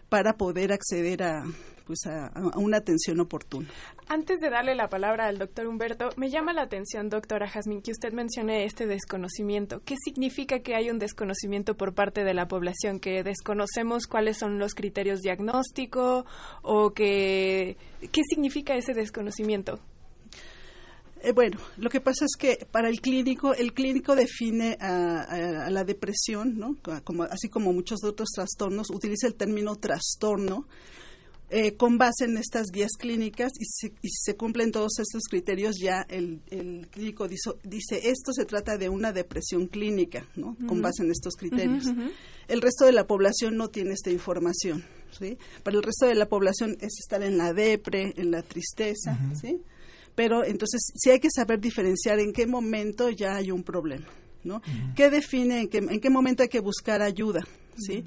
para 0.08 0.36
poder 0.36 0.72
acceder 0.72 1.22
a, 1.22 1.44
pues 1.86 2.00
a, 2.06 2.26
a 2.26 2.58
una 2.58 2.78
atención 2.78 3.20
oportuna. 3.20 3.68
Antes 4.08 4.40
de 4.40 4.50
darle 4.50 4.74
la 4.74 4.88
palabra 4.88 5.26
al 5.26 5.38
doctor 5.38 5.66
Humberto, 5.66 6.10
me 6.16 6.30
llama 6.30 6.52
la 6.52 6.62
atención, 6.62 7.08
doctora 7.08 7.48
Jazmín, 7.48 7.82
que 7.82 7.92
usted 7.92 8.12
mencione 8.12 8.64
este 8.64 8.86
desconocimiento. 8.86 9.80
¿Qué 9.84 9.94
significa 10.04 10.60
que 10.60 10.74
hay 10.74 10.90
un 10.90 10.98
desconocimiento 10.98 11.76
por 11.76 11.94
parte 11.94 12.24
de 12.24 12.34
la 12.34 12.46
población? 12.48 13.00
¿Que 13.00 13.22
desconocemos 13.22 14.06
cuáles 14.06 14.36
son 14.38 14.58
los 14.58 14.74
criterios 14.74 15.20
diagnóstico? 15.22 16.26
¿O 16.62 16.90
que 16.90 17.76
qué 18.12 18.20
significa 18.28 18.74
ese 18.76 18.92
desconocimiento? 18.94 19.80
Eh, 21.22 21.32
bueno, 21.32 21.58
lo 21.78 21.88
que 21.90 22.00
pasa 22.00 22.26
es 22.26 22.36
que 22.38 22.66
para 22.70 22.88
el 22.88 23.00
clínico, 23.00 23.54
el 23.54 23.72
clínico 23.72 24.14
define 24.14 24.76
a, 24.80 25.22
a- 25.22 25.66
a 25.66 25.70
la 25.70 25.82
depresión, 25.82 26.58
¿no? 26.58 26.76
Como, 27.04 27.24
así 27.24 27.48
como 27.48 27.72
muchos 27.72 28.04
otros 28.04 28.28
trastornos, 28.34 28.90
utiliza 28.90 29.26
el 29.26 29.34
término 29.34 29.76
trastorno 29.76 30.68
eh, 31.50 31.74
con 31.76 31.96
base 31.98 32.24
en 32.24 32.36
estas 32.36 32.66
guías 32.72 32.92
clínicas 32.98 33.52
y 33.60 33.64
si, 33.66 33.86
y 34.02 34.08
si 34.08 34.22
se 34.24 34.36
cumplen 34.36 34.72
todos 34.72 34.98
estos 34.98 35.22
criterios, 35.30 35.76
ya 35.80 36.02
el, 36.08 36.40
el 36.50 36.88
clínico 36.90 37.28
diso- 37.28 37.58
dice, 37.62 38.08
esto 38.10 38.32
se 38.32 38.44
trata 38.44 38.76
de 38.78 38.88
una 38.88 39.12
depresión 39.12 39.68
clínica, 39.68 40.26
¿no? 40.34 40.56
Con 40.66 40.82
base 40.82 41.02
en 41.04 41.10
estos 41.10 41.34
criterios. 41.36 41.86
El 42.48 42.60
resto 42.62 42.84
de 42.84 42.92
la 42.92 43.06
población 43.06 43.56
no 43.56 43.68
tiene 43.68 43.92
esta 43.92 44.10
información, 44.10 44.84
¿sí? 45.16 45.38
Para 45.62 45.76
el 45.76 45.82
resto 45.82 46.06
de 46.06 46.14
la 46.16 46.28
población 46.28 46.76
es 46.80 46.98
estar 46.98 47.22
en 47.22 47.38
la 47.38 47.52
depre, 47.52 48.12
en 48.16 48.30
la 48.32 48.42
tristeza, 48.42 49.16
¿sí? 49.40 49.58
Pero 50.14 50.44
entonces 50.44 50.80
sí 50.96 51.10
hay 51.10 51.20
que 51.20 51.30
saber 51.30 51.60
diferenciar 51.60 52.18
en 52.20 52.32
qué 52.32 52.46
momento 52.46 53.10
ya 53.10 53.36
hay 53.36 53.50
un 53.50 53.62
problema, 53.62 54.06
¿no? 54.44 54.62
¿Qué 54.96 55.10
define 55.10 55.60
en 55.62 55.68
qué, 55.68 55.78
en 55.78 56.00
qué 56.00 56.10
momento 56.10 56.42
hay 56.42 56.48
que 56.48 56.60
buscar 56.60 57.02
ayuda, 57.02 57.46
¿sí? 57.78 58.04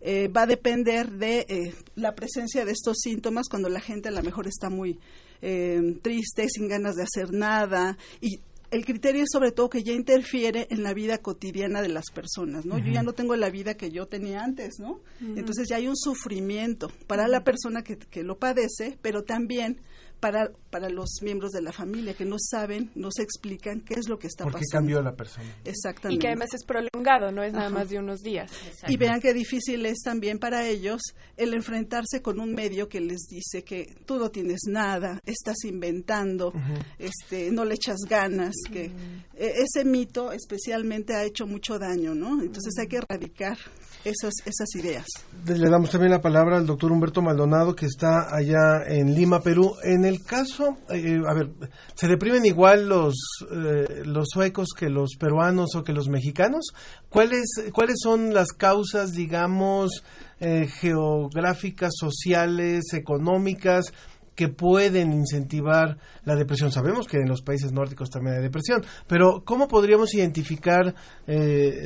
Eh, 0.00 0.28
va 0.28 0.42
a 0.42 0.46
depender 0.46 1.10
de 1.10 1.46
eh, 1.48 1.74
la 1.94 2.14
presencia 2.14 2.64
de 2.64 2.72
estos 2.72 2.98
síntomas 3.00 3.48
cuando 3.48 3.68
la 3.68 3.80
gente 3.80 4.08
a 4.08 4.12
lo 4.12 4.22
mejor 4.22 4.46
está 4.46 4.68
muy 4.68 4.98
eh, 5.40 5.98
triste, 6.02 6.48
sin 6.48 6.68
ganas 6.68 6.96
de 6.96 7.02
hacer 7.02 7.32
nada 7.32 7.96
y 8.20 8.40
el 8.70 8.84
criterio 8.84 9.22
es 9.22 9.28
sobre 9.32 9.52
todo 9.52 9.70
que 9.70 9.82
ya 9.82 9.92
interfiere 9.92 10.66
en 10.70 10.82
la 10.82 10.92
vida 10.92 11.18
cotidiana 11.18 11.82
de 11.82 11.88
las 11.88 12.10
personas, 12.10 12.66
¿no? 12.66 12.78
Yo 12.78 12.92
ya 12.92 13.02
no 13.02 13.12
tengo 13.12 13.36
la 13.36 13.48
vida 13.48 13.74
que 13.74 13.90
yo 13.90 14.06
tenía 14.06 14.42
antes, 14.42 14.80
¿no? 14.80 15.00
Entonces 15.20 15.68
ya 15.68 15.76
hay 15.76 15.86
un 15.86 15.96
sufrimiento 15.96 16.90
para 17.06 17.28
la 17.28 17.44
persona 17.44 17.82
que, 17.82 17.96
que 17.96 18.24
lo 18.24 18.38
padece, 18.38 18.98
pero 19.00 19.22
también 19.22 19.80
para, 20.20 20.50
para 20.70 20.88
los 20.88 21.20
miembros 21.22 21.52
de 21.52 21.62
la 21.62 21.72
familia 21.72 22.14
que 22.14 22.24
no 22.24 22.36
saben, 22.38 22.90
no 22.94 23.10
se 23.10 23.22
explican 23.22 23.80
qué 23.80 23.94
es 23.94 24.08
lo 24.08 24.18
que 24.18 24.26
está 24.26 24.44
¿Por 24.44 24.54
qué 24.54 24.60
pasando. 24.60 24.78
cambió 24.78 25.02
la 25.02 25.14
persona? 25.14 25.46
Exactamente. 25.64 26.16
Y 26.16 26.18
que 26.18 26.28
además 26.28 26.48
es 26.54 26.64
prolongado, 26.64 27.32
no 27.32 27.42
es 27.42 27.52
nada 27.52 27.66
Ajá. 27.66 27.74
más 27.74 27.90
de 27.90 27.98
unos 27.98 28.20
días. 28.20 28.50
Y 28.88 28.96
vean 28.96 29.20
qué 29.20 29.34
difícil 29.34 29.84
es 29.86 29.98
también 30.02 30.38
para 30.38 30.66
ellos 30.66 31.00
el 31.36 31.54
enfrentarse 31.54 32.22
con 32.22 32.40
un 32.40 32.54
medio 32.54 32.88
que 32.88 33.00
les 33.00 33.26
dice 33.28 33.62
que 33.62 33.94
tú 34.06 34.18
no 34.18 34.30
tienes 34.30 34.60
nada, 34.68 35.20
estás 35.24 35.64
inventando, 35.64 36.52
este, 36.98 37.50
no 37.50 37.64
le 37.64 37.74
echas 37.74 37.98
ganas, 38.08 38.54
que 38.72 38.86
eh, 39.34 39.52
ese 39.56 39.84
mito 39.84 40.32
especialmente 40.32 41.14
ha 41.14 41.24
hecho 41.24 41.46
mucho 41.46 41.78
daño, 41.78 42.14
¿no? 42.14 42.40
Entonces 42.40 42.74
hay 42.78 42.86
que 42.86 42.96
erradicar 42.96 43.58
esas, 44.06 44.34
esas 44.44 44.74
ideas. 44.76 45.06
Le 45.44 45.68
damos 45.68 45.90
también 45.90 46.12
la 46.12 46.20
palabra 46.20 46.56
al 46.56 46.66
doctor 46.66 46.92
Humberto 46.92 47.22
Maldonado, 47.22 47.74
que 47.74 47.86
está 47.86 48.34
allá 48.34 48.84
en 48.86 49.14
Lima, 49.14 49.40
Perú. 49.40 49.74
En 49.82 50.04
el 50.04 50.22
caso, 50.22 50.78
eh, 50.90 51.20
a 51.26 51.34
ver, 51.34 51.50
¿se 51.94 52.06
deprimen 52.06 52.46
igual 52.46 52.88
los, 52.88 53.14
eh, 53.50 54.02
los 54.04 54.28
suecos 54.30 54.68
que 54.76 54.88
los 54.88 55.16
peruanos 55.18 55.74
o 55.74 55.82
que 55.82 55.92
los 55.92 56.08
mexicanos? 56.08 56.66
¿Cuáles, 57.08 57.46
cuáles 57.72 57.96
son 58.00 58.32
las 58.32 58.52
causas, 58.52 59.12
digamos, 59.12 60.04
eh, 60.40 60.68
geográficas, 60.68 61.92
sociales, 61.98 62.92
económicas? 62.92 63.92
que 64.34 64.48
pueden 64.48 65.14
incentivar 65.14 65.96
la 66.26 66.36
depresión. 66.36 66.70
Sabemos 66.70 67.06
que 67.06 67.16
en 67.16 67.26
los 67.26 67.40
países 67.40 67.72
nórdicos 67.72 68.10
también 68.10 68.36
hay 68.36 68.42
depresión, 68.42 68.84
pero 69.06 69.42
¿cómo 69.46 69.66
podríamos 69.66 70.12
identificar, 70.12 70.94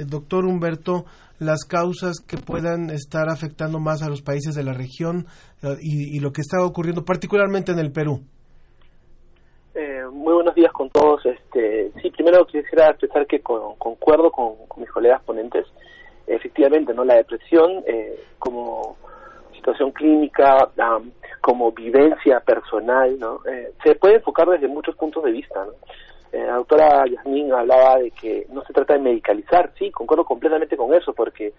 doctor 0.09 0.45
Humberto, 0.45 1.05
las 1.41 1.64
causas 1.64 2.20
que 2.20 2.36
puedan 2.36 2.91
estar 2.91 3.28
afectando 3.28 3.80
más 3.80 4.03
a 4.03 4.09
los 4.09 4.22
países 4.22 4.55
de 4.55 4.62
la 4.62 4.72
región 4.72 5.26
eh, 5.62 5.74
y, 5.80 6.16
y 6.16 6.20
lo 6.20 6.30
que 6.32 6.43
está 6.43 6.62
ocurriendo 6.64 7.05
particularmente 7.05 7.72
en 7.72 7.78
el 7.80 7.91
Perú? 7.91 8.20
Eh, 9.74 10.05
muy 10.12 10.34
buenos 10.34 10.55
días 10.55 10.72
con 10.72 10.91
todos. 10.91 11.24
Este, 11.24 11.91
sí, 12.03 12.11
primero 12.11 12.45
quisiera 12.47 12.88
expresar 12.91 13.26
que 13.26 13.41
con- 13.41 13.76
concuerdo 13.76 14.30
con, 14.30 14.53
mis 14.76 14.91
colegas 14.91 15.22
ponentes. 15.24 15.66
Efectivamente, 16.26 16.93
no 16.95 17.05
la 17.05 17.16
depresión 17.16 17.82
eh, 17.86 18.20
como 18.38 18.97
situación 19.55 19.91
clínica, 19.93 20.68
como 21.41 21.72
vivencia 21.72 22.41
personal, 22.41 23.18
¿no? 23.18 23.41
Eh, 23.47 23.72
se 23.84 23.95
puede 23.95 24.16
enfocar 24.16 24.49
desde 24.49 24.68
muchos 24.68 24.95
puntos 24.97 25.24
de 25.24 25.32
vista. 25.32 25.64
Eh, 26.33 26.45
la 26.47 26.55
doctora 26.55 27.05
Yasmín 27.07 27.53
hablaba 27.53 27.99
de 27.99 28.11
que 28.12 28.47
no 28.51 28.64
se 28.64 28.72
trata 28.72 28.95
de 28.95 29.01
medicalizar. 29.01 29.72
Sí, 29.78 29.91
concuerdo 29.91 30.24
completamente 30.24 30.76
con 30.76 30.95
eso, 30.95 31.12
porque 31.12 31.53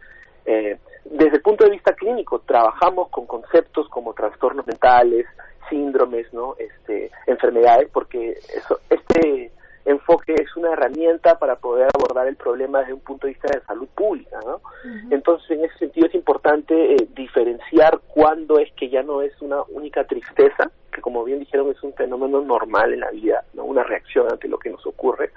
eh, 0.45 0.77
desde 1.05 1.37
el 1.37 1.41
punto 1.41 1.65
de 1.65 1.71
vista 1.71 1.93
clínico 1.93 2.39
trabajamos 2.39 3.09
con 3.09 3.25
conceptos 3.25 3.87
como 3.89 4.13
trastornos 4.13 4.65
mentales, 4.65 5.25
síndromes, 5.69 6.31
¿no? 6.33 6.55
Este, 6.57 7.11
enfermedades, 7.27 7.89
porque 7.91 8.31
eso, 8.31 8.79
este 8.89 9.51
enfoque 9.85 10.33
es 10.33 10.55
una 10.55 10.73
herramienta 10.73 11.37
para 11.39 11.55
poder 11.55 11.89
abordar 11.93 12.27
el 12.27 12.35
problema 12.35 12.79
desde 12.79 12.93
un 12.93 12.99
punto 13.01 13.27
de 13.27 13.33
vista 13.33 13.49
de 13.51 13.65
salud 13.65 13.87
pública, 13.95 14.39
¿no? 14.45 14.61
Entonces, 15.09 15.51
en 15.51 15.65
ese 15.65 15.77
sentido 15.77 16.07
es 16.07 16.15
importante 16.15 16.95
eh, 16.95 17.07
diferenciar 17.15 17.99
cuándo 18.07 18.59
es 18.59 18.71
que 18.73 18.89
ya 18.89 19.03
no 19.03 19.21
es 19.21 19.33
una 19.41 19.61
única 19.69 20.03
tristeza, 20.05 20.71
que 20.91 21.01
como 21.01 21.23
bien 21.23 21.39
dijeron 21.39 21.69
es 21.69 21.81
un 21.83 21.93
fenómeno 21.93 22.41
normal 22.41 22.93
en 22.93 23.01
la 23.01 23.11
vida, 23.11 23.43
¿no? 23.53 23.63
Una 23.65 23.83
reacción 23.83 24.27
ante 24.31 24.47
lo 24.47 24.59
que 24.59 24.69
nos 24.69 24.85
ocurre, 24.85 25.31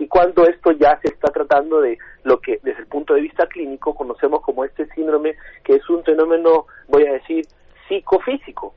y 0.00 0.08
cuando 0.08 0.46
esto 0.46 0.72
ya 0.72 0.98
se 1.02 1.08
está 1.08 1.30
tratando 1.30 1.82
de 1.82 1.98
lo 2.24 2.40
que 2.40 2.58
desde 2.62 2.80
el 2.80 2.86
punto 2.86 3.12
de 3.12 3.20
vista 3.20 3.46
clínico 3.46 3.94
conocemos 3.94 4.40
como 4.40 4.64
este 4.64 4.86
síndrome, 4.94 5.36
que 5.62 5.74
es 5.74 5.90
un 5.90 6.02
fenómeno, 6.04 6.66
voy 6.88 7.04
a 7.04 7.12
decir, 7.12 7.46
psicofísico, 7.86 8.74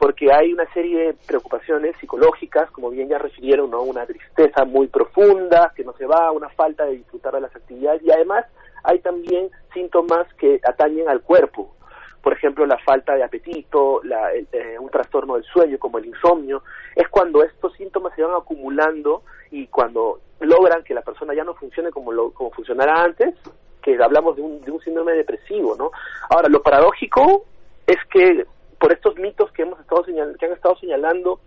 porque 0.00 0.32
hay 0.32 0.50
una 0.50 0.64
serie 0.72 1.08
de 1.08 1.14
preocupaciones 1.26 1.94
psicológicas, 2.00 2.70
como 2.70 2.88
bien 2.88 3.10
ya 3.10 3.18
refirieron, 3.18 3.70
¿no? 3.70 3.82
una 3.82 4.06
tristeza 4.06 4.64
muy 4.64 4.86
profunda 4.86 5.74
que 5.76 5.84
no 5.84 5.92
se 5.92 6.06
va, 6.06 6.32
una 6.32 6.48
falta 6.48 6.86
de 6.86 6.92
disfrutar 6.92 7.34
de 7.34 7.42
las 7.42 7.54
actividades 7.54 8.02
y 8.02 8.10
además 8.10 8.46
hay 8.82 9.00
también 9.00 9.50
síntomas 9.74 10.26
que 10.38 10.58
atañen 10.66 11.06
al 11.06 11.20
cuerpo, 11.20 11.76
por 12.22 12.32
ejemplo 12.32 12.64
la 12.64 12.78
falta 12.78 13.14
de 13.14 13.22
apetito, 13.22 14.00
la, 14.02 14.32
eh, 14.32 14.78
un 14.80 14.88
trastorno 14.88 15.34
del 15.34 15.44
sueño 15.44 15.78
como 15.78 15.98
el 15.98 16.06
insomnio, 16.06 16.62
es 16.96 17.06
cuando 17.08 17.42
estos 17.42 17.74
síntomas 17.74 18.14
se 18.16 18.22
van 18.22 18.34
acumulando 18.34 19.24
y 19.50 19.66
cuando 19.66 20.20
logran 20.40 20.82
que 20.82 20.94
la 20.94 21.02
persona 21.02 21.34
ya 21.34 21.44
no 21.44 21.52
funcione 21.52 21.90
como, 21.90 22.10
lo, 22.10 22.30
como 22.30 22.50
funcionara 22.52 23.02
antes, 23.04 23.34
que 23.82 24.02
hablamos 24.02 24.36
de 24.36 24.40
un, 24.40 24.62
de 24.62 24.70
un 24.70 24.80
síndrome 24.80 25.12
depresivo, 25.12 25.76
¿no? 25.76 25.90
Ahora, 26.30 26.48
lo 26.48 26.62
paradójico 26.62 27.44
es 27.86 27.98
que 28.10 28.46
por 28.80 28.92
estos 28.92 29.16
mitos 29.16 29.52
que 29.52 29.62
hemos 29.62 29.78
estado 29.78 30.04
señal, 30.04 30.36
que 30.38 30.46
han 30.46 30.52
estado 30.52 30.74
señalando, 30.76 31.40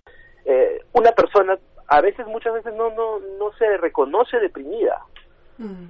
eh, 0.45 0.85
una 0.93 1.11
persona 1.11 1.57
a 1.87 1.99
veces, 1.99 2.25
muchas 2.27 2.53
veces 2.53 2.73
no 2.75 2.89
no 2.91 3.19
no 3.39 3.51
se 3.57 3.77
reconoce 3.77 4.39
deprimida, 4.39 5.01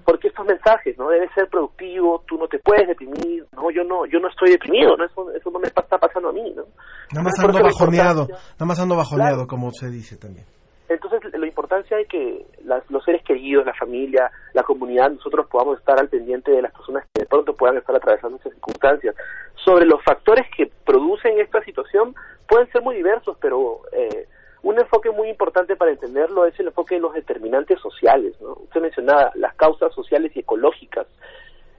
porque 0.06 0.28
estos 0.28 0.46
mensajes, 0.46 0.98
¿no? 0.98 1.10
Debe 1.10 1.30
ser 1.34 1.48
productivo, 1.50 2.24
tú 2.28 2.38
no 2.38 2.48
te 2.48 2.60
puedes 2.60 2.88
deprimir, 2.88 3.46
no, 3.54 3.72
yo 3.72 3.84
no, 3.84 4.06
yo 4.06 4.20
no 4.20 4.28
estoy 4.28 4.52
deprimido, 4.52 4.96
¿no? 4.98 5.06
Eso, 5.06 5.32
eso 5.32 5.50
no 5.52 5.60
me 5.60 5.68
está 5.68 5.98
pasando 5.98 6.30
a 6.30 6.34
mí, 6.34 6.54
¿no? 6.56 6.64
Nada 7.12 7.24
más 7.24 7.40
ando 7.40 7.64
bajoneado, 7.64 8.28
nada 8.28 8.66
más 8.66 8.80
ando 8.80 8.96
bajoneado, 8.96 9.48
como 9.48 9.72
se 9.72 9.90
dice 9.90 10.18
también. 10.18 10.46
Entonces, 10.94 11.22
la 11.38 11.48
importancia 11.48 11.98
de 11.98 12.06
que 12.06 12.46
las, 12.64 12.90
los 12.90 13.04
seres 13.04 13.24
queridos, 13.24 13.66
la 13.66 13.74
familia, 13.74 14.32
la 14.54 14.64
comunidad, 14.64 15.12
nosotros 15.12 15.48
podamos 15.48 15.80
estar 15.80 16.00
al 16.00 16.10
pendiente 16.10 16.52
de 16.52 16.62
las 16.62 16.72
personas 16.72 17.06
que 17.14 17.22
de 17.22 17.28
pronto 17.28 17.56
puedan 17.56 17.78
estar 17.78 17.96
atravesando 17.96 18.38
esas 18.38 18.54
circunstancias. 18.54 19.16
Sobre 19.56 19.86
los 19.86 20.04
factores 20.04 20.48
que 20.56 20.72
producen 20.86 21.40
esta 21.40 21.64
situación, 21.64 22.16
pueden 22.48 22.72
ser 22.72 22.82
muy 22.82 22.96
diversos, 22.96 23.38
pero 23.42 23.82
eh, 23.92 24.28
un 24.64 24.80
enfoque 24.80 25.12
muy 25.12 25.30
importante 25.30 25.76
para 25.76 25.92
entenderlo 25.92 26.46
es 26.46 26.58
el 26.60 26.68
enfoque 26.68 26.96
de 26.96 27.02
los 27.02 27.14
determinantes 27.14 27.80
sociales. 27.80 28.34
¿no? 28.42 28.54
Usted 28.54 28.82
mencionaba 28.82 29.32
las 29.36 29.54
causas 29.56 29.94
sociales 29.94 30.32
y 30.36 30.40
ecológicas. 30.40 31.06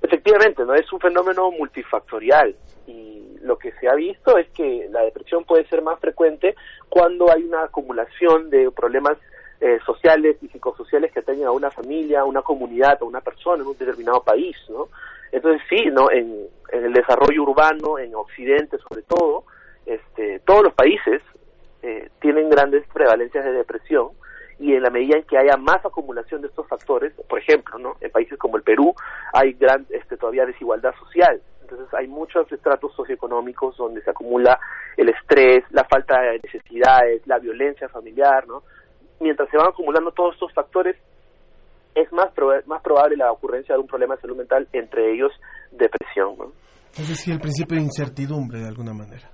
Efectivamente, 0.04 0.66
no 0.66 0.74
es 0.74 0.92
un 0.92 1.00
fenómeno 1.00 1.50
multifactorial 1.50 2.54
y 2.86 3.38
lo 3.40 3.56
que 3.56 3.72
se 3.72 3.88
ha 3.88 3.94
visto 3.94 4.36
es 4.36 4.46
que 4.50 4.86
la 4.90 5.00
depresión 5.00 5.44
puede 5.44 5.66
ser 5.66 5.80
más 5.80 5.98
frecuente 5.98 6.54
cuando 6.90 7.32
hay 7.32 7.42
una 7.42 7.64
acumulación 7.64 8.50
de 8.50 8.70
problemas 8.70 9.16
eh, 9.62 9.78
sociales 9.86 10.36
y 10.42 10.48
psicosociales 10.48 11.10
que 11.10 11.20
atañen 11.20 11.46
a 11.46 11.52
una 11.52 11.70
familia, 11.70 12.20
a 12.20 12.24
una 12.24 12.42
comunidad, 12.42 12.98
a 13.00 13.04
una 13.06 13.22
persona 13.22 13.62
en 13.62 13.68
un 13.68 13.78
determinado 13.78 14.22
país, 14.22 14.54
¿no? 14.68 14.88
Entonces 15.32 15.62
sí, 15.70 15.86
¿no? 15.90 16.10
En, 16.10 16.48
el 16.70 16.92
desarrollo 16.92 17.42
urbano, 17.42 17.98
en 17.98 18.14
Occidente 18.14 18.76
sobre 18.86 19.02
todo, 19.04 19.44
este, 19.86 20.40
todos 20.40 20.64
los 20.64 20.74
países 20.74 21.22
eh, 21.82 22.10
tienen 22.20 22.50
grandes 22.50 22.86
prevalencias 22.92 23.42
de 23.42 23.52
depresión 23.52 24.08
y 24.58 24.74
en 24.74 24.82
la 24.82 24.90
medida 24.90 25.18
en 25.18 25.24
que 25.24 25.38
haya 25.38 25.56
más 25.56 25.84
acumulación 25.84 26.42
de 26.42 26.48
estos 26.48 26.66
factores, 26.68 27.12
por 27.28 27.38
ejemplo, 27.38 27.78
¿no? 27.78 27.96
en 28.00 28.10
países 28.10 28.38
como 28.38 28.56
el 28.56 28.62
Perú 28.62 28.94
hay 29.32 29.52
gran, 29.54 29.86
este, 29.90 30.16
todavía 30.16 30.46
desigualdad 30.46 30.94
social, 30.98 31.40
entonces 31.62 31.92
hay 31.94 32.06
muchos 32.06 32.50
estratos 32.52 32.94
socioeconómicos 32.94 33.76
donde 33.76 34.02
se 34.02 34.10
acumula 34.10 34.58
el 34.96 35.08
estrés, 35.08 35.64
la 35.70 35.84
falta 35.84 36.20
de 36.20 36.40
necesidades, 36.42 37.26
la 37.26 37.38
violencia 37.38 37.88
familiar, 37.88 38.46
¿no? 38.46 38.62
Mientras 39.20 39.48
se 39.48 39.56
van 39.56 39.68
acumulando 39.68 40.12
todos 40.12 40.34
estos 40.34 40.52
factores, 40.52 40.96
es 41.94 42.12
más, 42.12 42.30
más 42.66 42.82
probable 42.82 43.16
la 43.16 43.32
ocurrencia 43.32 43.74
de 43.74 43.80
un 43.80 43.86
problema 43.86 44.16
de 44.16 44.20
salud 44.20 44.36
mental, 44.36 44.68
entre 44.72 45.14
ellos 45.14 45.32
depresión. 45.70 46.36
¿no? 46.36 46.52
Es 46.96 47.08
decir, 47.08 47.32
el 47.32 47.40
principio 47.40 47.76
de 47.78 47.84
incertidumbre 47.84 48.60
de 48.60 48.68
alguna 48.68 48.92
manera 48.92 49.33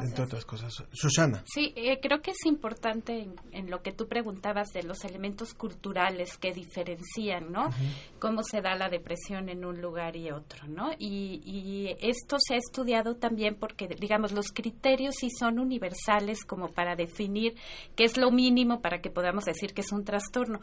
entre 0.00 0.24
otras 0.24 0.44
cosas. 0.44 0.72
Susana. 0.92 1.42
Sí, 1.46 1.72
eh, 1.76 1.98
creo 2.00 2.20
que 2.20 2.32
es 2.32 2.46
importante 2.46 3.28
en, 3.52 3.70
lo 3.70 3.82
que 3.82 3.92
tú 3.92 4.06
preguntabas 4.06 4.72
de 4.72 4.82
los 4.82 5.04
elementos 5.04 5.54
culturales 5.54 6.36
que 6.38 6.52
diferencian, 6.52 7.50
¿no? 7.50 7.70
Cómo 8.18 8.42
se 8.42 8.60
da 8.60 8.74
la 8.74 8.88
depresión 8.88 9.48
en 9.48 9.64
un 9.64 9.80
lugar 9.80 10.16
y 10.16 10.30
otro, 10.30 10.66
¿no? 10.68 10.92
Y, 10.98 11.40
y 11.44 11.96
esto 12.00 12.36
se 12.38 12.54
ha 12.54 12.58
estudiado 12.58 13.16
también 13.16 13.56
porque, 13.56 13.88
digamos, 13.88 14.32
los 14.32 14.48
criterios 14.52 15.16
sí 15.18 15.28
son 15.30 15.58
universales 15.58 16.44
como 16.44 16.68
para 16.68 16.94
definir 16.94 17.54
qué 17.94 18.04
es 18.04 18.16
lo 18.16 18.30
mínimo 18.30 18.80
para 18.80 19.00
que 19.00 19.10
podamos 19.10 19.44
decir 19.44 19.74
que 19.74 19.80
es 19.80 19.92
un 19.92 20.04
trastorno 20.04 20.60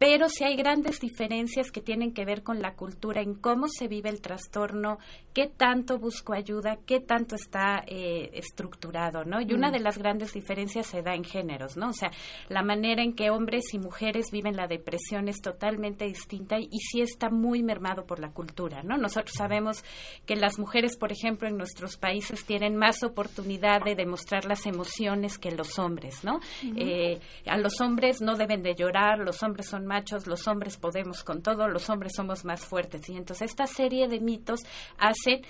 pero 0.00 0.30
sí 0.30 0.44
hay 0.44 0.56
grandes 0.56 0.98
diferencias 0.98 1.70
que 1.70 1.82
tienen 1.82 2.14
que 2.14 2.24
ver 2.24 2.42
con 2.42 2.62
la 2.62 2.72
cultura, 2.74 3.20
en 3.20 3.34
cómo 3.34 3.68
se 3.68 3.86
vive 3.86 4.08
el 4.08 4.22
trastorno, 4.22 4.96
qué 5.34 5.46
tanto 5.46 5.98
busco 5.98 6.32
ayuda, 6.32 6.78
qué 6.86 7.00
tanto 7.00 7.34
está 7.34 7.84
eh, 7.86 8.30
estructurado, 8.32 9.26
¿no? 9.26 9.42
Y 9.42 9.52
una 9.52 9.68
Mm. 9.68 9.72
de 9.72 9.80
las 9.80 9.98
grandes 9.98 10.32
diferencias 10.32 10.86
se 10.86 11.02
da 11.02 11.14
en 11.14 11.22
géneros, 11.22 11.76
¿no? 11.76 11.90
O 11.90 11.92
sea, 11.92 12.10
la 12.48 12.62
manera 12.62 13.02
en 13.02 13.12
que 13.14 13.28
hombres 13.28 13.74
y 13.74 13.78
mujeres 13.78 14.30
viven 14.32 14.56
la 14.56 14.66
depresión 14.66 15.28
es 15.28 15.42
totalmente 15.42 16.06
distinta 16.06 16.58
y, 16.58 16.64
y 16.72 16.78
sí 16.78 17.02
está 17.02 17.28
muy 17.28 17.62
mermado 17.62 18.06
por 18.06 18.20
la 18.20 18.30
cultura, 18.32 18.82
¿no? 18.82 18.96
Nosotros 18.96 19.34
sabemos 19.36 19.84
que 20.24 20.34
las 20.34 20.58
mujeres, 20.58 20.96
por 20.96 21.12
ejemplo, 21.12 21.46
en 21.46 21.58
nuestros 21.58 21.98
países 21.98 22.46
tienen 22.46 22.74
más 22.74 23.02
oportunidad 23.02 23.82
de 23.84 23.94
demostrar 23.96 24.46
las 24.46 24.64
emociones 24.64 25.36
que 25.36 25.50
los 25.50 25.78
hombres, 25.78 26.24
¿no? 26.24 26.40
Eh, 26.74 27.20
a 27.44 27.58
los 27.58 27.82
hombres 27.82 28.22
no 28.22 28.36
deben 28.36 28.62
de 28.62 28.74
llorar, 28.74 29.18
los 29.18 29.42
hombres 29.42 29.66
son 29.68 29.89
machos, 29.90 30.28
los 30.28 30.46
hombres 30.46 30.76
podemos 30.76 31.24
con 31.24 31.42
todo, 31.42 31.66
los 31.66 31.90
hombres 31.90 32.12
somos 32.14 32.44
más 32.44 32.64
fuertes. 32.64 33.08
Y 33.08 33.16
entonces 33.16 33.50
esta 33.50 33.66
serie 33.66 34.06
de 34.06 34.20
mitos 34.20 34.60
hacen 34.98 35.42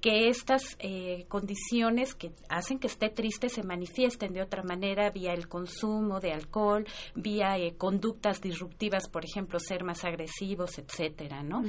que 0.00 0.28
estas 0.28 0.76
eh, 0.78 1.24
condiciones 1.28 2.14
que 2.14 2.30
hacen 2.48 2.78
que 2.78 2.86
esté 2.86 3.08
triste 3.08 3.48
se 3.48 3.64
manifiesten 3.64 4.32
de 4.32 4.42
otra 4.42 4.62
manera 4.62 5.10
vía 5.10 5.32
el 5.32 5.48
consumo 5.48 6.20
de 6.20 6.32
alcohol, 6.32 6.86
vía 7.16 7.58
eh, 7.58 7.74
conductas 7.76 8.40
disruptivas, 8.40 9.08
por 9.08 9.24
ejemplo, 9.24 9.58
ser 9.58 9.82
más 9.82 10.04
agresivos, 10.04 10.78
etcétera, 10.78 11.42
¿no? 11.42 11.62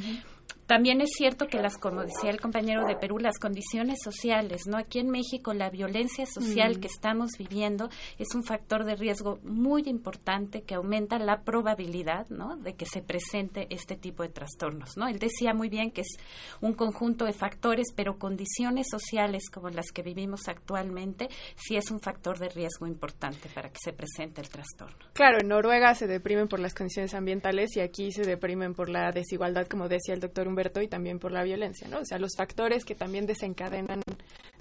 También 0.70 1.02
es 1.02 1.10
cierto 1.18 1.48
que 1.48 1.58
las, 1.58 1.80
como 1.80 2.04
decía 2.04 2.30
el 2.30 2.40
compañero 2.40 2.86
de 2.86 2.96
Perú, 2.96 3.18
las 3.18 3.40
condiciones 3.40 3.98
sociales, 4.04 4.68
¿no? 4.68 4.78
Aquí 4.78 5.00
en 5.00 5.10
México 5.10 5.52
la 5.56 5.72
violencia 5.72 6.28
social 6.28 6.78
Mm. 6.78 6.80
que 6.82 6.88
estamos 6.88 7.32
viviendo 7.40 7.90
es 8.20 8.36
un 8.36 8.44
factor 8.44 8.86
de 8.86 8.96
riesgo 8.96 9.40
muy 9.42 9.82
importante 9.88 10.62
que 10.62 10.76
aumenta 10.76 11.18
la 11.18 11.42
probabilidad, 11.42 12.28
¿no? 12.30 12.56
De 12.56 12.76
que 12.76 12.86
se 12.86 13.02
presente 13.02 13.66
este 13.72 13.96
tipo 13.96 14.22
de 14.22 14.30
trastornos, 14.30 14.96
¿no? 14.96 15.08
Él 15.08 15.18
decía 15.18 15.56
muy 15.56 15.70
bien 15.70 15.90
que 15.90 16.02
es 16.02 16.18
un 16.62 16.74
conjunto 16.74 17.26
de 17.26 17.34
factores, 17.34 17.88
pero 17.96 18.20
condiciones 18.20 18.88
sociales 18.92 19.50
como 19.52 19.70
las 19.70 19.92
que 19.92 20.04
vivimos 20.04 20.48
actualmente 20.48 21.30
sí 21.56 21.78
es 21.78 21.90
un 21.90 22.00
factor 22.00 22.38
de 22.38 22.50
riesgo 22.50 22.86
importante 22.86 23.50
para 23.56 23.70
que 23.70 23.80
se 23.84 23.92
presente 23.92 24.42
el 24.42 24.50
trastorno. 24.50 24.98
Claro, 25.14 25.40
en 25.42 25.48
Noruega 25.48 25.96
se 25.96 26.06
deprimen 26.06 26.48
por 26.48 26.60
las 26.60 26.76
condiciones 26.76 27.16
ambientales 27.16 27.76
y 27.76 27.80
aquí 27.80 28.12
se 28.12 28.22
deprimen 28.22 28.76
por 28.76 28.90
la 28.90 29.12
desigualdad, 29.12 29.66
como 29.68 29.88
decía 29.88 30.14
el 30.14 30.20
doctor 30.20 30.39
Humberto, 30.48 30.82
y 30.82 30.88
también 30.88 31.20
por 31.20 31.32
la 31.32 31.44
violencia, 31.44 31.88
¿no? 31.88 32.00
O 32.00 32.06
sea, 32.06 32.20
los 32.20 32.36
factores 32.36 32.86
que 32.86 32.96
también 32.96 33.26
desencadenan 33.26 34.02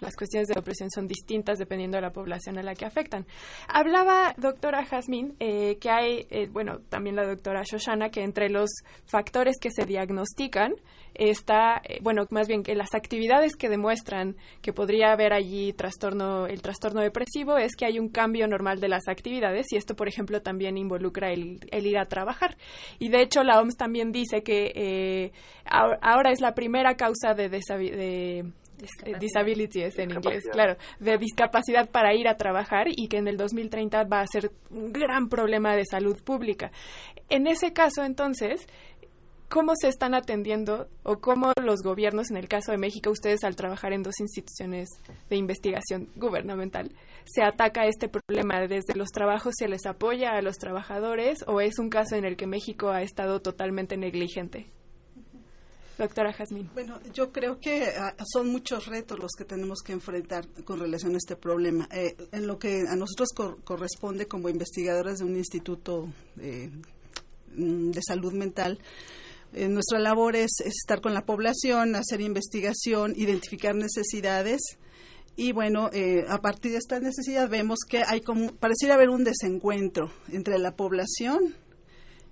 las 0.00 0.16
cuestiones 0.16 0.48
de 0.48 0.54
depresión 0.54 0.90
son 0.90 1.06
distintas 1.06 1.58
dependiendo 1.58 1.96
de 1.96 2.02
la 2.02 2.12
población 2.12 2.58
a 2.58 2.62
la 2.62 2.74
que 2.74 2.84
afectan. 2.84 3.26
Hablaba, 3.68 4.34
doctora 4.36 4.84
Jazmín, 4.84 5.34
eh, 5.40 5.78
que 5.80 5.90
hay, 5.90 6.26
eh, 6.30 6.48
bueno, 6.50 6.80
también 6.88 7.16
la 7.16 7.26
doctora 7.26 7.62
Shoshana, 7.64 8.10
que 8.10 8.22
entre 8.22 8.48
los 8.48 8.70
factores 9.06 9.56
que 9.60 9.70
se 9.70 9.84
diagnostican 9.84 10.74
está, 11.18 11.80
eh, 11.84 11.98
bueno, 12.00 12.26
más 12.30 12.48
bien 12.48 12.62
que 12.62 12.74
las 12.74 12.94
actividades 12.94 13.56
que 13.56 13.68
demuestran 13.68 14.36
que 14.62 14.72
podría 14.72 15.12
haber 15.12 15.32
allí 15.32 15.72
trastorno, 15.72 16.46
el 16.46 16.62
trastorno 16.62 17.00
depresivo 17.00 17.58
es 17.58 17.74
que 17.76 17.86
hay 17.86 17.98
un 17.98 18.08
cambio 18.08 18.46
normal 18.46 18.80
de 18.80 18.88
las 18.88 19.08
actividades 19.08 19.66
y 19.72 19.76
esto, 19.76 19.96
por 19.96 20.08
ejemplo, 20.08 20.40
también 20.42 20.78
involucra 20.78 21.32
el, 21.32 21.58
el 21.70 21.86
ir 21.86 21.98
a 21.98 22.06
trabajar. 22.06 22.56
Y 22.98 23.08
de 23.08 23.22
hecho, 23.22 23.42
la 23.42 23.60
OMS 23.60 23.76
también 23.76 24.12
dice 24.12 24.42
que 24.42 24.72
eh, 24.74 25.32
ahora, 25.66 26.30
es 26.30 26.40
la 26.40 26.54
primera 26.54 26.94
causa 26.94 27.34
de, 27.34 27.48
de 27.48 28.52
eh, 29.04 29.14
disability 29.18 29.82
es 29.82 29.98
en 29.98 30.10
inglés, 30.10 30.44
Discapacidad. 30.44 30.52
claro, 30.52 30.76
de 31.00 31.18
discapacidad 31.18 31.90
para 31.90 32.14
ir 32.14 32.28
a 32.28 32.36
trabajar 32.36 32.86
y 32.88 33.08
que 33.08 33.18
en 33.18 33.28
el 33.28 33.36
2030 33.36 34.04
va 34.04 34.20
a 34.20 34.26
ser 34.26 34.50
un 34.70 34.92
gran 34.92 35.28
problema 35.28 35.74
de 35.74 35.84
salud 35.84 36.16
pública. 36.22 36.70
En 37.28 37.46
ese 37.46 37.72
caso, 37.72 38.04
entonces, 38.04 38.66
¿cómo 39.48 39.72
se 39.80 39.88
están 39.88 40.14
atendiendo 40.14 40.88
o 41.02 41.18
cómo 41.20 41.52
los 41.62 41.82
gobiernos, 41.82 42.30
en 42.30 42.36
el 42.36 42.48
caso 42.48 42.72
de 42.72 42.78
México, 42.78 43.10
ustedes 43.10 43.44
al 43.44 43.56
trabajar 43.56 43.92
en 43.92 44.02
dos 44.02 44.20
instituciones 44.20 44.88
de 45.28 45.36
investigación 45.36 46.08
gubernamental, 46.16 46.90
se 47.24 47.42
ataca 47.42 47.86
este 47.86 48.08
problema? 48.08 48.60
¿Desde 48.66 48.94
los 48.94 49.08
trabajos 49.10 49.54
se 49.58 49.68
les 49.68 49.86
apoya 49.86 50.32
a 50.32 50.42
los 50.42 50.56
trabajadores 50.56 51.44
o 51.46 51.60
es 51.60 51.78
un 51.78 51.90
caso 51.90 52.16
en 52.16 52.24
el 52.24 52.36
que 52.36 52.46
México 52.46 52.90
ha 52.90 53.02
estado 53.02 53.40
totalmente 53.40 53.96
negligente? 53.96 54.70
Doctora 55.98 56.32
Jazmín. 56.32 56.70
Bueno, 56.74 57.00
yo 57.12 57.32
creo 57.32 57.58
que 57.58 57.88
ah, 57.98 58.14
son 58.32 58.48
muchos 58.48 58.86
retos 58.86 59.18
los 59.18 59.32
que 59.36 59.44
tenemos 59.44 59.80
que 59.82 59.92
enfrentar 59.92 60.46
con 60.64 60.78
relación 60.78 61.14
a 61.14 61.18
este 61.18 61.34
problema. 61.34 61.88
Eh, 61.90 62.16
en 62.30 62.46
lo 62.46 62.58
que 62.58 62.84
a 62.88 62.94
nosotros 62.94 63.30
corresponde 63.64 64.26
como 64.26 64.48
investigadoras 64.48 65.18
de 65.18 65.24
un 65.24 65.36
instituto 65.36 66.08
eh, 66.40 66.70
mm, 67.56 67.90
de 67.90 68.00
salud 68.00 68.32
mental, 68.32 68.78
eh, 69.52 69.68
nuestra 69.68 69.98
labor 69.98 70.36
es, 70.36 70.60
estar 70.64 71.00
con 71.00 71.14
la 71.14 71.26
población, 71.26 71.96
hacer 71.96 72.20
investigación, 72.20 73.14
identificar 73.16 73.74
necesidades. 73.74 74.60
Y 75.34 75.52
bueno, 75.52 75.88
a 76.28 76.40
partir 76.40 76.72
de 76.72 76.78
esta 76.78 76.98
necesidad 76.98 77.48
vemos 77.48 77.78
que 77.88 78.02
hay 78.04 78.22
como, 78.22 78.52
pareciera 78.54 78.94
haber 78.94 79.08
un 79.08 79.22
desencuentro 79.22 80.10
entre 80.32 80.58
la 80.58 80.74
población 80.74 81.54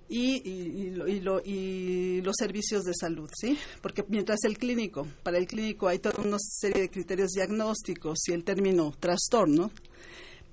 y, 0.09 0.41
y, 0.47 2.21
los 2.21 2.35
servicios 2.37 2.83
de 2.83 2.93
salud, 2.93 3.29
¿sí? 3.35 3.57
Porque 3.81 4.03
mientras 4.07 4.39
el 4.45 4.57
clínico, 4.57 5.07
para 5.23 5.37
el 5.37 5.47
clínico 5.47 5.87
hay 5.87 5.99
toda 5.99 6.23
una 6.23 6.37
serie 6.39 6.83
de 6.83 6.89
criterios 6.89 7.31
diagnósticos 7.31 8.19
y 8.27 8.33
el 8.33 8.43
término 8.43 8.93
trastorno, 8.99 9.71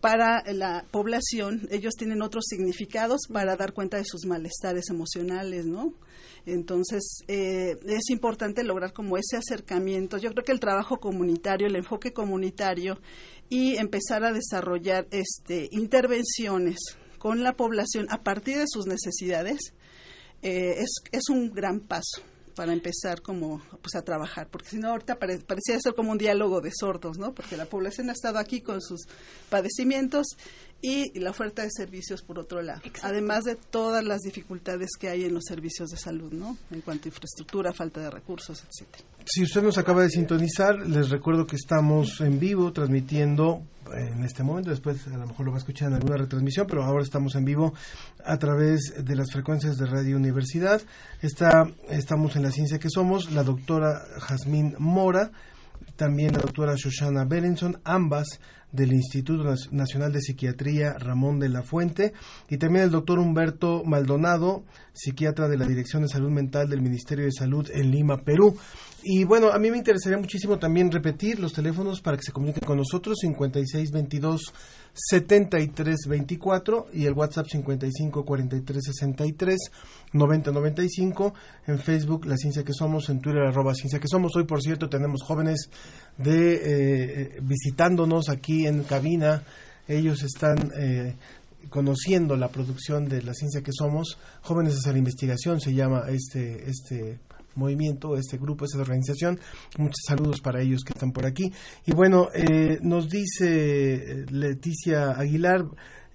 para 0.00 0.42
la 0.52 0.84
población 0.90 1.66
ellos 1.70 1.94
tienen 1.96 2.20
otros 2.20 2.44
significados 2.46 3.22
para 3.32 3.56
dar 3.56 3.72
cuenta 3.72 3.96
de 3.96 4.04
sus 4.04 4.26
malestares 4.26 4.90
emocionales, 4.90 5.64
¿no? 5.64 5.94
Entonces, 6.46 7.20
eh, 7.26 7.78
es 7.86 8.10
importante 8.10 8.64
lograr 8.64 8.92
como 8.92 9.16
ese 9.16 9.38
acercamiento. 9.38 10.18
Yo 10.18 10.30
creo 10.32 10.44
que 10.44 10.52
el 10.52 10.60
trabajo 10.60 10.98
comunitario, 10.98 11.66
el 11.66 11.76
enfoque 11.76 12.12
comunitario 12.12 12.98
y 13.48 13.76
empezar 13.76 14.24
a 14.24 14.32
desarrollar 14.32 15.06
este, 15.10 15.68
intervenciones 15.70 16.76
con 17.24 17.42
la 17.42 17.54
población 17.54 18.06
a 18.10 18.22
partir 18.22 18.58
de 18.58 18.66
sus 18.68 18.84
necesidades 18.84 19.72
eh, 20.42 20.74
es, 20.80 20.90
es 21.10 21.30
un 21.30 21.54
gran 21.54 21.80
paso 21.80 22.20
para 22.54 22.74
empezar 22.74 23.22
como 23.22 23.62
pues 23.80 23.94
a 23.94 24.02
trabajar 24.02 24.48
porque 24.50 24.68
si 24.68 24.76
no 24.76 24.90
ahorita 24.90 25.18
parecía 25.18 25.80
ser 25.80 25.94
como 25.94 26.12
un 26.12 26.18
diálogo 26.18 26.60
de 26.60 26.70
sordos 26.78 27.16
no 27.16 27.32
porque 27.32 27.56
la 27.56 27.64
población 27.64 28.10
ha 28.10 28.12
estado 28.12 28.38
aquí 28.38 28.60
con 28.60 28.82
sus 28.82 29.06
padecimientos 29.48 30.26
y 30.82 31.18
la 31.18 31.30
oferta 31.30 31.62
de 31.62 31.70
servicios 31.70 32.20
por 32.20 32.38
otro 32.38 32.60
lado 32.60 32.82
además 33.00 33.44
de 33.44 33.56
todas 33.56 34.04
las 34.04 34.20
dificultades 34.20 34.90
que 35.00 35.08
hay 35.08 35.24
en 35.24 35.32
los 35.32 35.44
servicios 35.48 35.88
de 35.88 35.96
salud 35.96 36.30
no 36.30 36.58
en 36.70 36.82
cuanto 36.82 37.08
a 37.08 37.08
infraestructura 37.08 37.72
falta 37.72 38.02
de 38.02 38.10
recursos 38.10 38.62
etcétera 38.62 39.13
si 39.26 39.42
usted 39.42 39.62
nos 39.62 39.78
acaba 39.78 40.02
de 40.02 40.10
sintonizar 40.10 40.76
les 40.86 41.10
recuerdo 41.10 41.46
que 41.46 41.56
estamos 41.56 42.20
en 42.20 42.38
vivo 42.38 42.72
transmitiendo 42.72 43.62
en 43.92 44.24
este 44.24 44.42
momento, 44.42 44.70
después 44.70 45.06
a 45.06 45.16
lo 45.16 45.26
mejor 45.26 45.46
lo 45.46 45.52
va 45.52 45.58
a 45.58 45.60
escuchar 45.60 45.88
en 45.88 45.94
alguna 45.94 46.16
retransmisión, 46.16 46.66
pero 46.66 46.82
ahora 46.82 47.02
estamos 47.02 47.34
en 47.34 47.44
vivo 47.44 47.74
a 48.24 48.36
través 48.38 48.94
de 48.98 49.14
las 49.14 49.30
frecuencias 49.30 49.76
de 49.76 49.86
Radio 49.86 50.16
Universidad. 50.16 50.80
Está, 51.20 51.70
estamos 51.90 52.34
en 52.36 52.42
la 52.42 52.50
ciencia 52.50 52.78
que 52.78 52.90
somos, 52.90 53.30
la 53.32 53.42
doctora 53.44 54.02
Jazmín 54.20 54.74
Mora, 54.78 55.30
también 55.96 56.32
la 56.32 56.40
doctora 56.40 56.74
Shoshana 56.76 57.24
Berenson, 57.24 57.78
ambas 57.84 58.40
del 58.72 58.92
Instituto 58.92 59.54
Nacional 59.70 60.12
de 60.12 60.20
Psiquiatría 60.20 60.94
Ramón 60.98 61.38
de 61.38 61.48
la 61.48 61.62
Fuente, 61.62 62.12
y 62.50 62.56
también 62.56 62.86
el 62.86 62.90
doctor 62.90 63.20
Humberto 63.20 63.84
Maldonado, 63.84 64.64
psiquiatra 64.92 65.48
de 65.48 65.56
la 65.56 65.66
Dirección 65.66 66.02
de 66.02 66.08
Salud 66.08 66.30
Mental 66.30 66.68
del 66.68 66.82
Ministerio 66.82 67.24
de 67.24 67.32
Salud 67.32 67.70
en 67.72 67.92
Lima, 67.92 68.24
Perú. 68.24 68.56
Y 69.06 69.24
bueno, 69.24 69.50
a 69.52 69.58
mí 69.58 69.70
me 69.70 69.76
interesaría 69.76 70.16
muchísimo 70.16 70.58
también 70.58 70.90
repetir 70.90 71.38
los 71.38 71.52
teléfonos 71.52 72.00
para 72.00 72.16
que 72.16 72.22
se 72.22 72.32
comuniquen 72.32 72.64
con 72.64 72.78
nosotros, 72.78 73.18
5622 73.20 74.54
7324 74.94 76.86
y 76.94 77.04
el 77.04 77.12
WhatsApp 77.12 77.48
55 77.48 78.24
43 78.24 78.82
63 78.82 79.58
90 80.12 80.52
95 80.52 81.34
en 81.66 81.78
Facebook 81.80 82.24
La 82.24 82.38
Ciencia 82.38 82.64
que 82.64 82.72
Somos 82.72 83.10
en 83.10 83.20
Twitter 83.20 83.42
arroba 83.42 83.74
Ciencia 83.74 84.00
que 84.00 84.08
Somos. 84.08 84.34
Hoy 84.36 84.44
por 84.44 84.62
cierto 84.62 84.88
tenemos 84.88 85.22
jóvenes 85.22 85.68
de 86.16 86.60
eh, 86.64 87.40
visitándonos 87.42 88.30
aquí 88.30 88.66
en 88.66 88.84
cabina. 88.84 89.42
Ellos 89.86 90.22
están 90.22 90.72
eh, 90.78 91.14
conociendo 91.68 92.36
la 92.36 92.48
producción 92.48 93.06
de 93.06 93.22
La 93.22 93.34
Ciencia 93.34 93.62
que 93.62 93.72
Somos. 93.72 94.16
Jóvenes 94.40 94.76
hacia 94.78 94.92
la 94.92 94.98
investigación 94.98 95.60
se 95.60 95.74
llama 95.74 96.04
este 96.08 96.70
este 96.70 97.18
movimiento, 97.56 98.16
este 98.16 98.38
grupo, 98.38 98.64
esta 98.64 98.78
organización. 98.78 99.38
Muchos 99.78 100.02
saludos 100.06 100.40
para 100.40 100.62
ellos 100.62 100.82
que 100.84 100.92
están 100.92 101.12
por 101.12 101.26
aquí. 101.26 101.52
Y 101.86 101.92
bueno, 101.92 102.28
eh, 102.34 102.78
nos 102.82 103.08
dice 103.08 103.94
eh, 103.94 104.26
Leticia 104.30 105.12
Aguilar, 105.12 105.64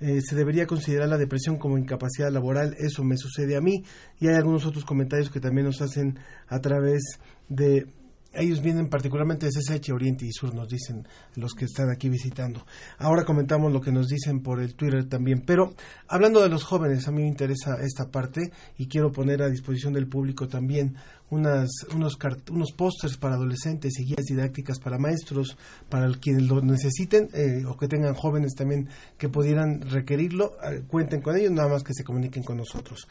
eh, 0.01 0.21
se 0.21 0.35
debería 0.35 0.65
considerar 0.65 1.09
la 1.09 1.17
depresión 1.17 1.57
como 1.57 1.77
incapacidad 1.77 2.31
laboral, 2.31 2.73
eso 2.79 3.03
me 3.03 3.17
sucede 3.17 3.57
a 3.57 3.61
mí. 3.61 3.83
Y 4.19 4.27
hay 4.27 4.35
algunos 4.35 4.65
otros 4.65 4.85
comentarios 4.85 5.29
que 5.29 5.41
también 5.41 5.67
nos 5.67 5.81
hacen 5.81 6.17
a 6.47 6.59
través 6.59 7.19
de 7.49 7.87
ellos 8.33 8.61
vienen 8.61 8.89
particularmente 8.89 9.47
de 9.47 9.51
CSH 9.51 9.91
Oriente 9.91 10.25
y 10.25 10.31
Sur, 10.31 10.53
nos 10.53 10.69
dicen 10.69 11.07
los 11.35 11.53
que 11.53 11.65
están 11.65 11.89
aquí 11.89 12.09
visitando. 12.09 12.65
Ahora 12.97 13.25
comentamos 13.25 13.73
lo 13.73 13.81
que 13.81 13.91
nos 13.91 14.07
dicen 14.07 14.41
por 14.41 14.59
el 14.59 14.75
Twitter 14.75 15.07
también. 15.07 15.41
Pero 15.45 15.73
hablando 16.07 16.41
de 16.41 16.49
los 16.49 16.63
jóvenes, 16.63 17.07
a 17.07 17.11
mí 17.11 17.23
me 17.23 17.27
interesa 17.27 17.77
esta 17.81 18.09
parte 18.11 18.51
y 18.77 18.87
quiero 18.87 19.11
poner 19.11 19.41
a 19.41 19.49
disposición 19.49 19.93
del 19.93 20.07
público 20.07 20.47
también 20.47 20.95
unas, 21.31 21.69
unos, 21.93 22.17
unos 22.51 22.71
pósters 22.71 23.17
para 23.17 23.35
adolescentes 23.35 23.99
y 23.99 24.05
guías 24.05 24.25
didácticas 24.25 24.79
para 24.79 24.97
maestros, 24.97 25.57
para 25.89 26.11
quienes 26.11 26.43
lo 26.43 26.61
necesiten 26.61 27.29
eh, 27.33 27.63
o 27.67 27.77
que 27.77 27.87
tengan 27.87 28.13
jóvenes 28.13 28.53
también 28.55 28.89
que 29.17 29.29
pudieran 29.29 29.81
requerirlo. 29.81 30.53
Eh, 30.63 30.83
cuenten 30.87 31.21
con 31.21 31.35
ellos, 31.35 31.51
nada 31.51 31.69
más 31.69 31.83
que 31.83 31.93
se 31.93 32.03
comuniquen 32.03 32.43
con 32.43 32.57
nosotros. 32.57 33.07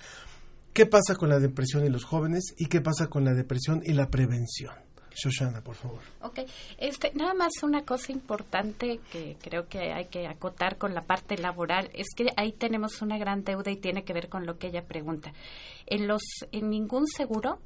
¿Qué 0.72 0.86
pasa 0.86 1.16
con 1.16 1.28
la 1.28 1.40
depresión 1.40 1.84
y 1.84 1.88
los 1.88 2.04
jóvenes 2.04 2.54
y 2.56 2.66
qué 2.66 2.80
pasa 2.80 3.08
con 3.08 3.24
la 3.24 3.34
depresión 3.34 3.80
y 3.84 3.94
la 3.94 4.08
prevención? 4.10 4.87
Shoshana, 5.18 5.60
por 5.60 5.74
favor. 5.74 6.00
Ok, 6.22 6.40
este, 6.78 7.12
nada 7.14 7.34
más 7.34 7.50
una 7.62 7.82
cosa 7.84 8.12
importante 8.12 9.00
que 9.10 9.36
creo 9.40 9.66
que 9.68 9.92
hay 9.92 10.06
que 10.06 10.26
acotar 10.26 10.78
con 10.78 10.94
la 10.94 11.02
parte 11.02 11.36
laboral 11.36 11.90
es 11.92 12.06
que 12.16 12.26
ahí 12.36 12.52
tenemos 12.52 13.02
una 13.02 13.18
gran 13.18 13.42
deuda 13.42 13.70
y 13.70 13.76
tiene 13.76 14.04
que 14.04 14.12
ver 14.12 14.28
con 14.28 14.46
lo 14.46 14.58
que 14.58 14.68
ella 14.68 14.86
pregunta. 14.86 15.32
En 15.86 16.06
los, 16.06 16.22
en 16.52 16.70
ningún 16.70 17.06
seguro 17.06 17.58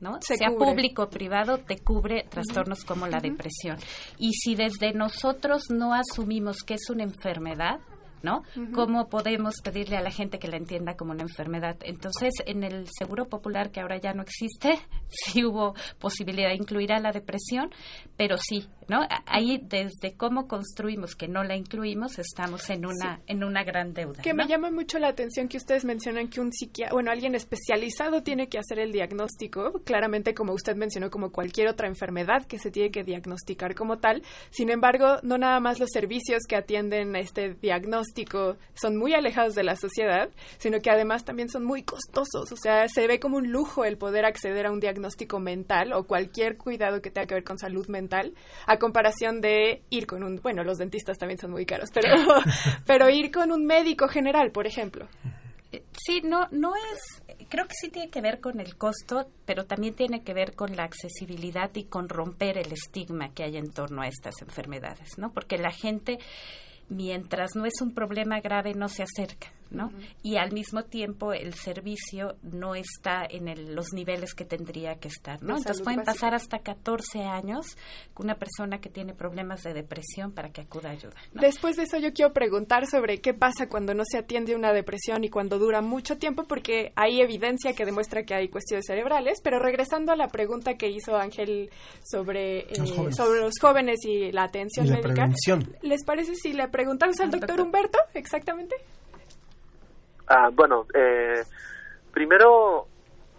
¿no? 0.00 0.18
sea 0.20 0.50
público 0.56 1.04
o 1.04 1.10
privado, 1.10 1.58
te 1.58 1.78
cubre 1.78 2.24
trastornos 2.28 2.84
como 2.84 3.06
la 3.06 3.18
depresión. 3.18 3.76
Y 4.18 4.32
si 4.32 4.54
desde 4.54 4.92
nosotros 4.92 5.64
no 5.70 5.92
asumimos 5.94 6.58
que 6.64 6.74
es 6.74 6.88
una 6.90 7.02
enfermedad, 7.02 7.80
¿no? 8.22 8.42
¿Cómo 8.74 9.08
podemos 9.08 9.54
pedirle 9.62 9.96
a 9.96 10.02
la 10.02 10.10
gente 10.10 10.38
que 10.38 10.48
la 10.48 10.56
entienda 10.56 10.94
como 10.94 11.12
una 11.12 11.22
enfermedad? 11.22 11.76
Entonces, 11.82 12.34
en 12.46 12.64
el 12.64 12.86
Seguro 12.98 13.28
Popular, 13.28 13.70
que 13.70 13.80
ahora 13.80 13.98
ya 13.98 14.12
no 14.12 14.22
existe, 14.22 14.78
sí 15.08 15.44
hubo 15.44 15.74
posibilidad 15.98 16.48
de 16.48 16.56
incluir 16.56 16.92
a 16.92 17.00
la 17.00 17.12
depresión, 17.12 17.70
pero 18.16 18.36
sí, 18.36 18.68
¿no? 18.88 19.06
Ahí, 19.26 19.60
desde 19.62 20.14
cómo 20.16 20.48
construimos 20.48 21.14
que 21.14 21.28
no 21.28 21.44
la 21.44 21.56
incluimos, 21.56 22.18
estamos 22.18 22.68
en 22.70 22.86
una, 22.86 23.20
en 23.26 23.44
una 23.44 23.62
gran 23.62 23.92
deuda. 23.92 24.22
Que 24.22 24.34
me 24.34 24.46
llama 24.46 24.70
mucho 24.70 24.98
la 24.98 25.08
atención 25.08 25.48
que 25.48 25.58
ustedes 25.58 25.84
mencionan 25.84 26.28
que 26.28 26.40
un 26.40 26.52
psiquiatra, 26.52 26.94
bueno, 26.94 27.10
alguien 27.10 27.34
especializado 27.34 28.22
tiene 28.22 28.48
que 28.48 28.58
hacer 28.58 28.78
el 28.78 28.92
diagnóstico, 28.92 29.80
claramente 29.84 30.34
como 30.34 30.54
usted 30.54 30.76
mencionó, 30.76 31.10
como 31.10 31.30
cualquier 31.30 31.68
otra 31.68 31.86
enfermedad 31.86 32.46
que 32.46 32.58
se 32.58 32.70
tiene 32.70 32.90
que 32.90 33.04
diagnosticar 33.04 33.74
como 33.74 33.98
tal. 33.98 34.22
Sin 34.50 34.70
embargo, 34.70 35.18
no 35.22 35.36
nada 35.36 35.60
más 35.60 35.78
los 35.78 35.90
servicios 35.90 36.42
que 36.48 36.56
atienden 36.56 37.14
a 37.14 37.20
este 37.20 37.54
diagnóstico, 37.54 38.56
son 38.74 38.96
muy 38.96 39.12
alejados 39.14 39.54
de 39.54 39.64
la 39.64 39.76
sociedad, 39.76 40.30
sino 40.58 40.80
que 40.80 40.90
además 40.90 41.24
también 41.24 41.48
son 41.50 41.64
muy 41.64 41.82
costosos. 41.82 42.52
O 42.52 42.56
sea, 42.56 42.88
se 42.88 43.06
ve 43.06 43.20
como 43.20 43.36
un 43.36 43.50
lujo 43.50 43.84
el 43.84 43.98
poder 43.98 44.24
acceder 44.24 44.66
a 44.66 44.72
un 44.72 44.80
diagnóstico 44.80 45.40
mental 45.40 45.92
o 45.92 46.04
cualquier 46.04 46.56
cuidado 46.56 47.02
que 47.02 47.10
tenga 47.10 47.26
que 47.26 47.34
ver 47.34 47.44
con 47.44 47.58
salud 47.58 47.86
mental, 47.88 48.34
a 48.66 48.77
comparación 48.78 49.40
de 49.40 49.82
ir 49.90 50.06
con 50.06 50.22
un, 50.22 50.36
bueno, 50.42 50.64
los 50.64 50.78
dentistas 50.78 51.18
también 51.18 51.38
son 51.38 51.50
muy 51.50 51.66
caros, 51.66 51.90
pero, 51.92 52.08
pero 52.86 53.10
ir 53.10 53.30
con 53.30 53.52
un 53.52 53.64
médico 53.64 54.08
general, 54.08 54.50
por 54.50 54.66
ejemplo. 54.66 55.08
Eh, 55.70 55.82
sí, 55.92 56.22
no, 56.22 56.48
no 56.50 56.72
es, 56.74 57.22
creo 57.48 57.66
que 57.66 57.74
sí 57.74 57.90
tiene 57.90 58.10
que 58.10 58.20
ver 58.20 58.40
con 58.40 58.60
el 58.60 58.76
costo, 58.76 59.28
pero 59.44 59.66
también 59.66 59.94
tiene 59.94 60.22
que 60.22 60.32
ver 60.32 60.54
con 60.54 60.74
la 60.76 60.84
accesibilidad 60.84 61.70
y 61.74 61.84
con 61.84 62.08
romper 62.08 62.58
el 62.58 62.72
estigma 62.72 63.34
que 63.34 63.44
hay 63.44 63.56
en 63.56 63.70
torno 63.70 64.02
a 64.02 64.08
estas 64.08 64.40
enfermedades, 64.40 65.18
¿no? 65.18 65.32
Porque 65.32 65.58
la 65.58 65.70
gente 65.70 66.18
mientras 66.88 67.50
no 67.54 67.66
es 67.66 67.80
un 67.82 67.92
problema 67.92 68.40
grave, 68.40 68.74
no 68.74 68.88
se 68.88 69.02
acerca. 69.02 69.52
¿No? 69.70 69.92
Y 70.22 70.36
al 70.36 70.52
mismo 70.52 70.84
tiempo 70.84 71.32
el 71.32 71.54
servicio 71.54 72.36
no 72.42 72.74
está 72.74 73.26
en 73.28 73.48
el- 73.48 73.74
los 73.74 73.92
niveles 73.92 74.34
que 74.34 74.44
tendría 74.44 74.96
que 74.96 75.08
estar, 75.08 75.42
¿no? 75.42 75.56
Entonces 75.56 75.82
pueden 75.82 75.98
básica. 76.00 76.12
pasar 76.14 76.34
hasta 76.34 76.58
14 76.60 77.22
años 77.22 77.76
con 78.14 78.26
una 78.26 78.36
persona 78.36 78.80
que 78.80 78.88
tiene 78.88 79.14
problemas 79.14 79.62
de 79.62 79.74
depresión 79.74 80.32
para 80.32 80.50
que 80.50 80.62
acuda 80.62 80.90
a 80.90 80.92
ayuda. 80.92 81.14
¿no? 81.32 81.40
Después 81.42 81.76
de 81.76 81.82
eso 81.84 81.98
yo 81.98 82.12
quiero 82.12 82.32
preguntar 82.32 82.86
sobre 82.86 83.18
qué 83.20 83.34
pasa 83.34 83.68
cuando 83.68 83.94
no 83.94 84.04
se 84.06 84.18
atiende 84.18 84.54
una 84.56 84.72
depresión 84.72 85.24
y 85.24 85.28
cuando 85.30 85.58
dura 85.58 85.80
mucho 85.80 86.16
tiempo, 86.18 86.44
porque 86.48 86.92
hay 86.96 87.20
evidencia 87.20 87.72
que 87.74 87.84
demuestra 87.84 88.22
que 88.24 88.34
hay 88.34 88.48
cuestiones 88.48 88.86
cerebrales, 88.86 89.40
pero 89.42 89.58
regresando 89.58 90.12
a 90.12 90.16
la 90.16 90.28
pregunta 90.28 90.74
que 90.76 90.88
hizo 90.88 91.16
Ángel 91.16 91.70
sobre, 92.04 92.66
Los 92.78 92.90
eh, 92.90 92.94
jóvenes. 92.96 93.16
sobre 93.16 93.40
los 93.40 93.54
jóvenes 93.60 93.98
y 94.04 94.32
la 94.32 94.44
atención 94.44 94.86
Y 94.86 94.88
la 94.90 94.94
médica, 94.96 95.14
prevención. 95.14 95.76
¿les 95.82 96.04
parece 96.04 96.34
si 96.34 96.52
le 96.52 96.68
preguntamos 96.68 97.18
al 97.20 97.30
doctor 97.30 97.60
Humberto 97.60 97.98
exactamente? 98.14 98.74
Ah, 100.28 100.50
bueno, 100.52 100.86
eh, 100.94 101.42
primero 102.12 102.86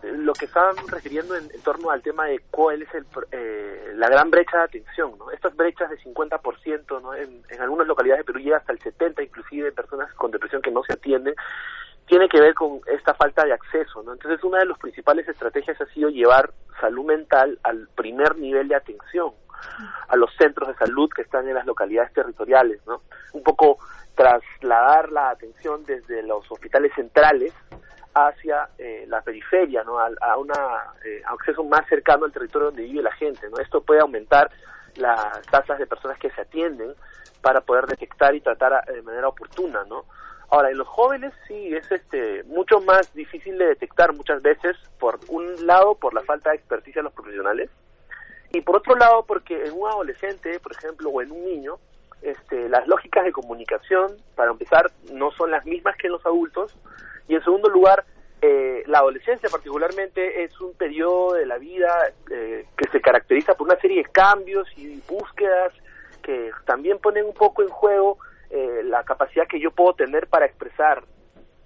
lo 0.01 0.33
que 0.33 0.45
estaban 0.45 0.75
refiriendo 0.87 1.35
en, 1.35 1.49
torno 1.61 1.91
al 1.91 2.01
tema 2.01 2.25
de 2.25 2.39
cuál 2.51 2.81
es 2.81 2.93
el, 2.93 3.05
eh, 3.31 3.91
la 3.95 4.07
gran 4.07 4.31
brecha 4.31 4.57
de 4.57 4.63
atención, 4.63 5.13
¿no? 5.17 5.29
Estas 5.31 5.55
brechas 5.55 5.89
de 5.89 5.97
50%, 5.99 7.01
¿no? 7.01 7.13
En, 7.13 7.43
en 7.49 7.61
algunas 7.61 7.85
localidades 7.85 8.21
de 8.21 8.25
Perú 8.25 8.39
llega 8.39 8.57
hasta 8.57 8.71
el 8.71 8.79
70%, 8.79 9.23
inclusive 9.23 9.65
de 9.65 9.71
personas 9.71 10.13
con 10.13 10.31
depresión 10.31 10.61
que 10.61 10.71
no 10.71 10.83
se 10.83 10.93
atienden, 10.93 11.35
tiene 12.07 12.27
que 12.27 12.41
ver 12.41 12.55
con 12.55 12.81
esta 12.87 13.13
falta 13.13 13.45
de 13.45 13.53
acceso, 13.53 14.01
¿no? 14.03 14.13
Entonces, 14.13 14.43
una 14.43 14.59
de 14.59 14.65
las 14.65 14.79
principales 14.79 15.27
estrategias 15.27 15.79
ha 15.79 15.85
sido 15.87 16.09
llevar 16.09 16.51
salud 16.81 17.05
mental 17.05 17.59
al 17.63 17.87
primer 17.95 18.37
nivel 18.37 18.67
de 18.67 18.75
atención, 18.75 19.31
a 20.07 20.15
los 20.15 20.33
centros 20.37 20.69
de 20.69 20.75
salud 20.75 21.09
que 21.13 21.21
están 21.21 21.47
en 21.47 21.53
las 21.53 21.65
localidades 21.65 22.11
territoriales, 22.13 22.79
¿no? 22.87 23.01
Un 23.33 23.43
poco 23.43 23.77
trasladar 24.19 25.13
la 25.13 25.29
atención 25.29 25.85
desde 25.85 26.21
los 26.23 26.43
hospitales 26.51 26.91
centrales 26.93 27.53
hacia 28.13 28.67
eh, 28.77 29.05
la 29.07 29.21
periferia, 29.21 29.81
¿no? 29.85 29.97
A, 29.97 30.09
a 30.19 30.37
una 30.37 30.93
eh, 31.05 31.21
acceso 31.25 31.63
más 31.63 31.87
cercano 31.87 32.25
al 32.25 32.33
territorio 32.33 32.67
donde 32.67 32.83
vive 32.83 33.01
la 33.01 33.13
gente, 33.13 33.49
¿no? 33.49 33.57
Esto 33.59 33.79
puede 33.81 34.01
aumentar 34.01 34.51
las 34.97 35.41
tasas 35.49 35.79
de 35.79 35.87
personas 35.87 36.17
que 36.19 36.29
se 36.31 36.41
atienden 36.41 36.93
para 37.41 37.61
poder 37.61 37.85
detectar 37.85 38.35
y 38.35 38.41
tratar 38.41 38.73
a- 38.73 38.81
de 38.91 39.01
manera 39.03 39.29
oportuna, 39.29 39.85
¿no? 39.85 40.03
Ahora, 40.49 40.69
en 40.69 40.77
los 40.77 40.87
jóvenes 40.89 41.31
sí 41.47 41.73
es 41.73 41.89
este 41.89 42.43
mucho 42.43 42.81
más 42.81 43.13
difícil 43.13 43.57
de 43.57 43.67
detectar 43.67 44.11
muchas 44.13 44.41
veces, 44.41 44.75
por 44.99 45.17
un 45.29 45.65
lado, 45.65 45.95
por 45.95 46.13
la 46.13 46.23
falta 46.23 46.49
de 46.49 46.57
experticia 46.57 46.99
de 46.99 47.03
los 47.05 47.13
profesionales, 47.13 47.69
y 48.51 48.59
por 48.59 48.75
otro 48.75 48.95
lado, 48.95 49.23
porque 49.25 49.63
en 49.65 49.71
un 49.79 49.87
adolescente, 49.87 50.59
por 50.59 50.73
ejemplo, 50.73 51.09
o 51.09 51.21
en 51.21 51.31
un 51.31 51.45
niño, 51.45 51.77
este, 52.21 52.69
las 52.69 52.87
lógicas 52.87 53.23
de 53.23 53.31
comunicación, 53.31 54.17
para 54.35 54.51
empezar, 54.51 54.91
no 55.11 55.31
son 55.31 55.51
las 55.51 55.65
mismas 55.65 55.95
que 55.97 56.07
en 56.07 56.13
los 56.13 56.25
adultos, 56.25 56.75
y 57.27 57.35
en 57.35 57.43
segundo 57.43 57.69
lugar, 57.69 58.05
eh, 58.41 58.83
la 58.87 58.99
adolescencia 58.99 59.49
particularmente 59.49 60.43
es 60.43 60.59
un 60.61 60.73
periodo 60.73 61.33
de 61.33 61.45
la 61.45 61.57
vida 61.57 61.89
eh, 62.31 62.65
que 62.77 62.89
se 62.89 63.01
caracteriza 63.01 63.53
por 63.53 63.67
una 63.67 63.79
serie 63.79 63.97
de 63.97 64.09
cambios 64.09 64.67
y 64.77 65.01
búsquedas 65.09 65.73
que 66.23 66.51
también 66.65 66.99
ponen 66.99 67.25
un 67.25 67.33
poco 67.33 67.63
en 67.63 67.67
juego 67.67 68.17
eh, 68.49 68.81
la 68.85 69.03
capacidad 69.03 69.45
que 69.47 69.59
yo 69.59 69.71
puedo 69.71 69.93
tener 69.93 70.27
para 70.27 70.45
expresar 70.45 71.03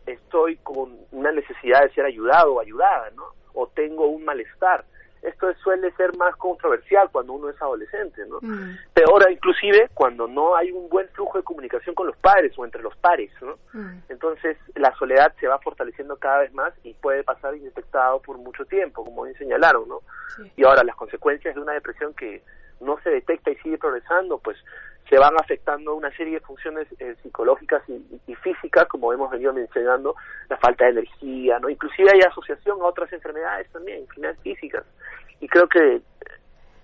estoy 0.05 0.57
con 0.57 0.97
una 1.11 1.31
necesidad 1.31 1.83
de 1.83 1.93
ser 1.93 2.05
ayudado 2.05 2.55
o 2.55 2.59
ayudada, 2.59 3.09
¿no? 3.15 3.23
O 3.53 3.67
tengo 3.67 4.07
un 4.07 4.25
malestar. 4.25 4.85
Esto 5.23 5.53
suele 5.63 5.89
ser 5.93 6.15
más 6.17 6.35
controversial 6.35 7.09
cuando 7.09 7.33
uno 7.33 7.49
es 7.49 7.61
adolescente, 7.61 8.25
¿no? 8.27 8.39
Peor 8.93 9.31
inclusive 9.31 9.89
cuando 9.93 10.27
no 10.27 10.55
hay 10.55 10.71
un 10.71 10.89
buen 10.89 11.07
flujo 11.09 11.37
de 11.37 11.43
comunicación 11.43 11.95
con 11.95 12.07
los 12.07 12.17
padres 12.17 12.51
o 12.57 12.65
entre 12.65 12.81
los 12.81 12.95
pares, 12.97 13.31
¿no? 13.41 13.57
Entonces 14.09 14.57
la 14.75 14.93
soledad 14.97 15.33
se 15.39 15.47
va 15.47 15.59
fortaleciendo 15.59 16.17
cada 16.17 16.39
vez 16.39 16.53
más 16.53 16.73
y 16.83 16.93
puede 16.93 17.23
pasar 17.23 17.55
indetectado 17.55 18.21
por 18.21 18.37
mucho 18.37 18.65
tiempo, 18.65 19.05
como 19.05 19.23
bien 19.23 19.37
señalaron, 19.37 19.87
¿no? 19.87 20.01
Y 20.57 20.65
ahora 20.65 20.83
las 20.83 20.95
consecuencias 20.95 21.55
de 21.55 21.61
una 21.61 21.73
depresión 21.73 22.13
que 22.13 22.43
no 22.81 22.99
se 23.01 23.09
detecta 23.09 23.49
y 23.51 23.55
sigue 23.57 23.77
progresando, 23.77 24.39
pues 24.39 24.57
se 25.09 25.17
van 25.17 25.35
afectando 25.39 25.95
una 25.95 26.09
serie 26.15 26.35
de 26.35 26.39
funciones 26.39 26.87
eh, 26.99 27.15
psicológicas 27.21 27.83
y, 27.87 27.93
y- 28.27 28.35
físicas, 28.35 28.87
como 28.87 29.13
hemos 29.13 29.29
venido 29.31 29.53
mencionando, 29.53 30.15
la 30.49 30.57
falta 30.57 30.85
de 30.85 30.91
energía, 30.91 31.59
¿no? 31.59 31.69
Inclusive 31.69 32.09
hay 32.13 32.19
asociación 32.21 32.81
a 32.81 32.85
otras 32.85 33.11
enfermedades 33.13 33.69
también, 33.71 33.99
enfermedades 33.99 34.39
físicas. 34.41 34.83
Y 35.39 35.47
creo 35.47 35.67
que 35.67 36.01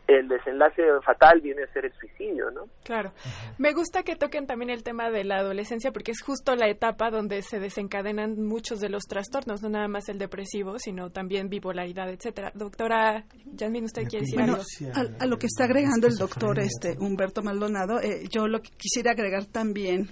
el 0.09 0.27
desenlace 0.27 0.81
fatal 1.05 1.39
viene 1.41 1.63
a 1.63 1.73
ser 1.73 1.85
el 1.85 1.93
suicidio, 1.93 2.49
¿no? 2.51 2.63
Claro. 2.83 3.13
Me 3.57 3.73
gusta 3.73 4.03
que 4.03 4.15
toquen 4.15 4.47
también 4.47 4.71
el 4.71 4.83
tema 4.83 5.11
de 5.11 5.23
la 5.23 5.37
adolescencia 5.37 5.91
porque 5.91 6.11
es 6.11 6.21
justo 6.21 6.55
la 6.55 6.67
etapa 6.67 7.11
donde 7.11 7.41
se 7.43 7.59
desencadenan 7.59 8.41
muchos 8.43 8.79
de 8.79 8.89
los 8.89 9.03
trastornos, 9.03 9.61
no 9.61 9.69
nada 9.69 9.87
más 9.87 10.09
el 10.09 10.17
depresivo, 10.17 10.79
sino 10.79 11.11
también 11.11 11.49
bipolaridad, 11.49 12.09
etcétera. 12.09 12.51
Doctora 12.55 13.25
Yasmin, 13.45 13.85
¿usted 13.85 14.03
quiere 14.07 14.25
decir 14.25 14.39
Bueno, 14.39 14.55
algo? 14.55 15.13
a, 15.19 15.23
a 15.23 15.27
lo 15.27 15.37
que 15.37 15.45
está 15.45 15.65
agregando 15.65 16.07
el 16.07 16.15
doctor 16.15 16.59
este 16.59 16.95
Humberto 16.99 17.41
Maldonado, 17.43 17.99
eh, 18.01 18.27
yo 18.29 18.47
lo 18.47 18.61
que 18.61 18.71
quisiera 18.71 19.11
agregar 19.11 19.45
también 19.45 20.09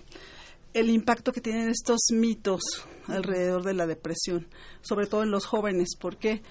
el 0.74 0.89
impacto 0.89 1.32
que 1.32 1.41
tienen 1.41 1.70
estos 1.70 1.98
mitos 2.14 2.62
alrededor 3.08 3.64
de 3.64 3.74
la 3.74 3.88
depresión, 3.88 4.48
sobre 4.82 5.08
todo 5.08 5.24
en 5.24 5.32
los 5.32 5.45
jóvenes, 5.45 5.98
porque 6.00 6.41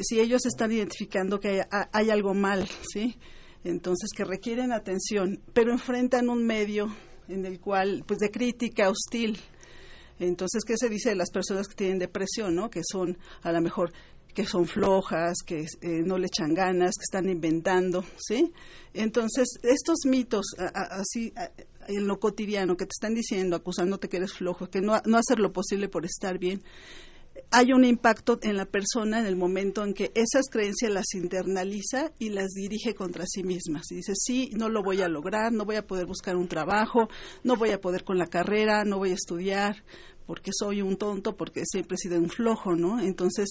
si 0.00 0.20
ellos 0.20 0.46
están 0.46 0.72
identificando 0.72 1.40
que 1.40 1.62
hay, 1.92 2.10
algo 2.10 2.34
mal, 2.34 2.68
¿sí? 2.92 3.16
Entonces 3.64 4.10
que 4.16 4.24
requieren 4.24 4.72
atención, 4.72 5.40
pero 5.52 5.72
enfrentan 5.72 6.28
un 6.28 6.46
medio 6.46 6.94
en 7.28 7.44
el 7.44 7.60
cual, 7.60 8.04
pues 8.06 8.18
de 8.18 8.30
crítica 8.30 8.88
hostil. 8.88 9.38
Entonces, 10.18 10.64
¿qué 10.64 10.76
se 10.76 10.88
dice 10.88 11.10
de 11.10 11.14
las 11.16 11.30
personas 11.30 11.68
que 11.68 11.74
tienen 11.74 11.98
depresión, 11.98 12.54
no? 12.54 12.70
Que 12.70 12.82
son, 12.84 13.18
a 13.42 13.52
lo 13.52 13.60
mejor, 13.60 13.92
que 14.34 14.46
son 14.46 14.66
flojas, 14.66 15.38
que 15.44 15.60
eh, 15.80 16.02
no 16.04 16.18
le 16.18 16.26
echan 16.26 16.54
ganas, 16.54 16.92
que 16.96 17.02
están 17.02 17.28
inventando, 17.28 18.04
¿sí? 18.18 18.52
Entonces, 18.94 19.48
estos 19.62 19.98
mitos, 20.06 20.46
así, 20.74 21.32
en 21.88 22.06
lo 22.06 22.18
cotidiano, 22.18 22.76
que 22.76 22.86
te 22.86 22.92
están 22.92 23.14
diciendo, 23.14 23.56
acusándote 23.56 24.08
que 24.08 24.18
eres 24.18 24.34
flojo, 24.34 24.68
que 24.68 24.80
no, 24.80 25.00
no 25.06 25.18
hacer 25.18 25.38
lo 25.38 25.52
posible 25.52 25.88
por 25.88 26.04
estar 26.04 26.38
bien, 26.38 26.62
hay 27.50 27.72
un 27.72 27.84
impacto 27.84 28.38
en 28.42 28.56
la 28.56 28.66
persona 28.66 29.20
en 29.20 29.26
el 29.26 29.36
momento 29.36 29.84
en 29.84 29.94
que 29.94 30.12
esas 30.14 30.48
creencias 30.50 30.92
las 30.92 31.14
internaliza 31.14 32.12
y 32.18 32.30
las 32.30 32.48
dirige 32.48 32.94
contra 32.94 33.24
sí 33.26 33.42
mismas. 33.42 33.90
Y 33.90 33.96
dice, 33.96 34.12
sí, 34.14 34.50
no 34.54 34.68
lo 34.68 34.82
voy 34.82 35.02
a 35.02 35.08
lograr, 35.08 35.52
no 35.52 35.64
voy 35.64 35.76
a 35.76 35.86
poder 35.86 36.06
buscar 36.06 36.36
un 36.36 36.48
trabajo, 36.48 37.08
no 37.44 37.56
voy 37.56 37.70
a 37.70 37.80
poder 37.80 38.04
con 38.04 38.18
la 38.18 38.26
carrera, 38.26 38.84
no 38.84 38.98
voy 38.98 39.10
a 39.10 39.14
estudiar, 39.14 39.82
porque 40.26 40.50
soy 40.52 40.82
un 40.82 40.96
tonto, 40.96 41.36
porque 41.36 41.62
siempre 41.64 41.94
he 41.94 41.98
sido 41.98 42.18
un 42.18 42.28
flojo, 42.28 42.76
¿no? 42.76 43.00
Entonces, 43.00 43.48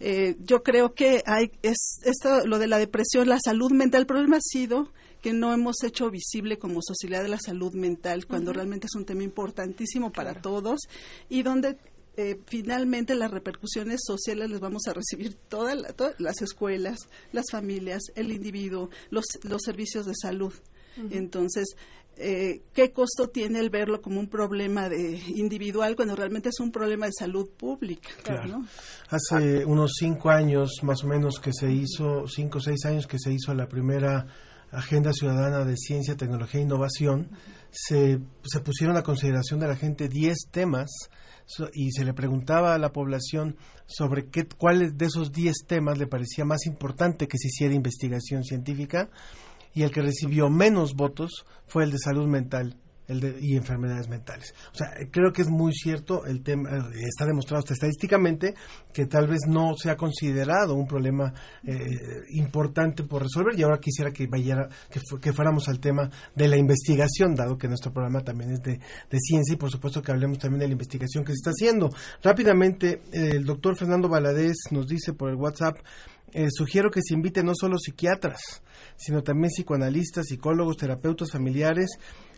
eh, 0.00 0.36
yo 0.40 0.62
creo 0.62 0.92
que 0.92 1.22
hay, 1.26 1.52
es, 1.62 2.00
esto, 2.04 2.46
lo 2.46 2.58
de 2.58 2.66
la 2.66 2.78
depresión, 2.78 3.28
la 3.28 3.38
salud 3.42 3.70
mental, 3.70 4.00
el 4.02 4.06
problema 4.06 4.38
ha 4.38 4.40
sido 4.40 4.90
que 5.22 5.32
no 5.32 5.52
hemos 5.52 5.82
hecho 5.84 6.10
visible 6.10 6.58
como 6.58 6.80
sociedad 6.82 7.22
de 7.22 7.28
la 7.28 7.38
salud 7.38 7.72
mental, 7.74 8.26
cuando 8.26 8.52
realmente 8.52 8.86
es 8.86 8.94
un 8.94 9.04
tema 9.04 9.22
importantísimo 9.22 10.10
para 10.10 10.40
todos 10.40 10.80
y 11.28 11.42
donde 11.42 11.76
eh, 12.20 12.36
finalmente 12.46 13.14
las 13.14 13.30
repercusiones 13.30 14.00
sociales 14.04 14.50
las 14.50 14.58
vamos 14.60 14.82
a 14.88 14.92
recibir 14.92 15.34
todas 15.48 15.76
la- 15.80 15.92
todas 15.92 16.18
las 16.18 16.42
escuelas, 16.42 16.98
las 17.32 17.44
familias, 17.50 18.02
el 18.16 18.32
individuo, 18.32 18.90
los, 19.10 19.24
los 19.44 19.62
servicios 19.62 20.04
de 20.04 20.14
salud. 20.20 20.52
Entonces, 21.10 21.76
eh, 22.16 22.62
¿qué 22.74 22.90
costo 22.92 23.28
tiene 23.28 23.60
el 23.60 23.70
verlo 23.70 24.02
como 24.02 24.18
un 24.18 24.26
problema 24.26 24.88
de 24.88 25.22
individual 25.28 25.94
cuando 25.94 26.16
realmente 26.16 26.48
es 26.48 26.58
un 26.58 26.72
problema 26.72 27.06
de 27.06 27.12
salud 27.12 27.48
pública? 27.56 28.08
Claro. 28.24 28.48
¿no? 28.48 28.66
Hace 29.08 29.64
unos 29.64 29.92
cinco 29.96 30.28
años, 30.30 30.72
más 30.82 31.04
o 31.04 31.06
menos, 31.06 31.38
que 31.38 31.52
se 31.52 31.70
hizo, 31.70 32.26
cinco 32.26 32.58
o 32.58 32.60
seis 32.60 32.84
años 32.84 33.06
que 33.06 33.20
se 33.20 33.32
hizo 33.32 33.54
la 33.54 33.68
primera 33.68 34.26
Agenda 34.72 35.12
Ciudadana 35.12 35.64
de 35.64 35.76
Ciencia, 35.76 36.16
Tecnología 36.16 36.60
e 36.60 36.64
Innovación, 36.64 37.30
se, 37.70 38.20
se 38.44 38.60
pusieron 38.60 38.96
a 38.96 39.02
consideración 39.02 39.60
de 39.60 39.68
la 39.68 39.76
gente 39.76 40.08
10 40.08 40.36
temas 40.50 40.90
y 41.72 41.90
se 41.92 42.04
le 42.04 42.12
preguntaba 42.12 42.74
a 42.74 42.78
la 42.78 42.92
población 42.92 43.56
sobre 43.86 44.26
qué, 44.26 44.46
cuáles 44.46 44.98
de 44.98 45.06
esos 45.06 45.32
10 45.32 45.54
temas 45.66 45.98
le 45.98 46.06
parecía 46.06 46.44
más 46.44 46.66
importante 46.66 47.26
que 47.26 47.38
se 47.38 47.48
hiciera 47.48 47.74
investigación 47.74 48.44
científica 48.44 49.08
y 49.74 49.82
el 49.82 49.90
que 49.90 50.02
recibió 50.02 50.50
menos 50.50 50.94
votos 50.94 51.46
fue 51.66 51.84
el 51.84 51.90
de 51.90 51.98
salud 51.98 52.26
mental 52.26 52.76
el 53.08 53.20
de, 53.20 53.36
y 53.40 53.56
enfermedades 53.56 54.08
mentales. 54.08 54.54
O 54.72 54.76
sea, 54.76 54.92
creo 55.10 55.32
que 55.32 55.42
es 55.42 55.48
muy 55.48 55.72
cierto 55.72 56.24
el 56.26 56.42
tema, 56.42 56.88
está 56.94 57.26
demostrado 57.26 57.58
hasta 57.60 57.72
estadísticamente 57.72 58.54
que 58.92 59.06
tal 59.06 59.26
vez 59.26 59.40
no 59.48 59.74
se 59.76 59.90
ha 59.90 59.96
considerado 59.96 60.74
un 60.74 60.86
problema 60.86 61.32
eh, 61.64 61.74
importante 62.30 63.02
por 63.04 63.22
resolver 63.22 63.58
y 63.58 63.62
ahora 63.62 63.78
quisiera 63.80 64.12
que 64.12 64.26
vayara, 64.26 64.68
que, 64.90 65.00
fu- 65.00 65.18
que 65.18 65.32
fuéramos 65.32 65.68
al 65.68 65.80
tema 65.80 66.10
de 66.34 66.48
la 66.48 66.56
investigación, 66.56 67.34
dado 67.34 67.56
que 67.58 67.66
nuestro 67.68 67.92
programa 67.92 68.20
también 68.22 68.52
es 68.52 68.62
de, 68.62 68.78
ciencia 69.18 69.54
y 69.54 69.56
por 69.56 69.70
supuesto 69.70 70.02
que 70.02 70.12
hablemos 70.12 70.38
también 70.38 70.60
de 70.60 70.66
la 70.66 70.72
investigación 70.72 71.24
que 71.24 71.32
se 71.32 71.36
está 71.36 71.50
haciendo. 71.50 71.90
Rápidamente, 72.22 73.02
el 73.12 73.44
doctor 73.44 73.76
Fernando 73.76 74.08
Valadez 74.08 74.56
nos 74.70 74.86
dice 74.86 75.12
por 75.14 75.30
el 75.30 75.36
WhatsApp 75.36 75.78
eh, 76.32 76.48
sugiero 76.50 76.90
que 76.90 77.00
se 77.02 77.14
invite 77.14 77.42
no 77.42 77.52
solo 77.58 77.78
psiquiatras, 77.78 78.62
sino 78.96 79.22
también 79.22 79.48
psicoanalistas, 79.50 80.26
psicólogos, 80.26 80.76
terapeutas 80.76 81.30
familiares, 81.32 81.88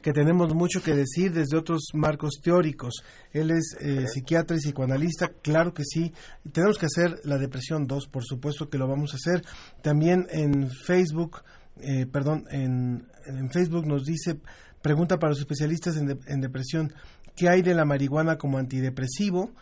que 0.03 0.13
tenemos 0.13 0.55
mucho 0.55 0.83
que 0.83 0.95
decir 0.95 1.33
desde 1.33 1.57
otros 1.57 1.89
marcos 1.93 2.41
teóricos. 2.43 3.03
Él 3.33 3.51
es 3.51 3.77
eh, 3.81 4.07
psiquiatra 4.07 4.57
y 4.57 4.61
psicoanalista, 4.61 5.29
claro 5.43 5.75
que 5.75 5.85
sí. 5.85 6.13
Tenemos 6.53 6.79
que 6.79 6.87
hacer 6.87 7.21
la 7.25 7.39
depresión 7.39 7.87
2, 7.87 8.09
por 8.09 8.25
supuesto 8.25 8.69
que 8.69 8.79
lo 8.79 8.89
vamos 8.89 9.13
a 9.13 9.17
hacer. 9.17 9.45
También 9.83 10.27
en 10.31 10.71
Facebook, 10.71 11.43
eh, 11.81 12.07
perdón, 12.07 12.45
en, 12.51 13.07
en, 13.27 13.51
Facebook 13.51 13.87
nos 13.87 14.05
dice, 14.05 14.41
pregunta 14.83 15.19
para 15.19 15.31
los 15.31 15.41
especialistas 15.41 15.97
en, 15.97 16.07
de, 16.07 16.19
en 16.27 16.41
depresión, 16.41 16.93
¿qué 17.37 17.49
hay 17.49 17.63
de 17.63 17.75
la 17.75 17.85
marihuana 17.85 18.37
como 18.37 18.59
antidepresivo? 18.59 19.53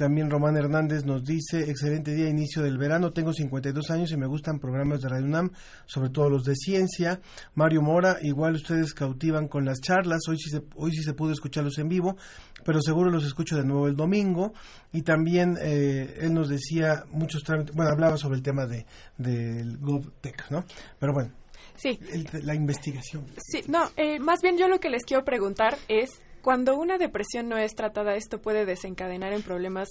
También 0.00 0.30
Román 0.30 0.56
Hernández 0.56 1.04
nos 1.04 1.26
dice, 1.26 1.68
excelente 1.70 2.14
día, 2.14 2.26
inicio 2.26 2.62
del 2.62 2.78
verano, 2.78 3.12
tengo 3.12 3.34
52 3.34 3.90
años 3.90 4.10
y 4.10 4.16
me 4.16 4.26
gustan 4.26 4.58
programas 4.58 5.02
de 5.02 5.10
Radio 5.10 5.26
UNAM, 5.26 5.50
sobre 5.84 6.08
todo 6.08 6.30
los 6.30 6.44
de 6.44 6.54
ciencia. 6.54 7.20
Mario 7.54 7.82
Mora, 7.82 8.16
igual 8.22 8.54
ustedes 8.54 8.94
cautivan 8.94 9.46
con 9.46 9.66
las 9.66 9.82
charlas, 9.82 10.20
hoy 10.26 10.38
sí 10.38 10.48
se, 10.48 10.62
hoy 10.76 10.92
sí 10.92 11.02
se 11.02 11.12
pudo 11.12 11.32
escucharlos 11.32 11.76
en 11.76 11.90
vivo, 11.90 12.16
pero 12.64 12.80
seguro 12.80 13.10
los 13.10 13.26
escucho 13.26 13.58
de 13.58 13.64
nuevo 13.66 13.88
el 13.88 13.94
domingo. 13.94 14.54
Y 14.90 15.02
también 15.02 15.58
eh, 15.60 16.16
él 16.22 16.32
nos 16.32 16.48
decía 16.48 17.04
muchos 17.10 17.42
trámites, 17.42 17.76
bueno, 17.76 17.90
hablaba 17.90 18.16
sobre 18.16 18.36
el 18.36 18.42
tema 18.42 18.64
de 18.64 18.86
del 19.18 19.76
GovTech, 19.76 20.50
¿no? 20.50 20.64
Pero 20.98 21.12
bueno, 21.12 21.30
sí. 21.76 22.00
El, 22.10 22.26
la 22.46 22.54
investigación. 22.54 23.26
Sí, 23.36 23.64
no, 23.68 23.90
eh, 23.98 24.18
más 24.18 24.40
bien 24.40 24.56
yo 24.56 24.66
lo 24.66 24.80
que 24.80 24.88
les 24.88 25.04
quiero 25.04 25.26
preguntar 25.26 25.76
es 25.88 26.08
cuando 26.42 26.76
una 26.76 26.98
depresión 26.98 27.48
no 27.48 27.58
es 27.58 27.74
tratada, 27.74 28.14
esto 28.16 28.40
puede 28.40 28.64
desencadenar 28.64 29.32
en 29.32 29.42
problemas, 29.42 29.88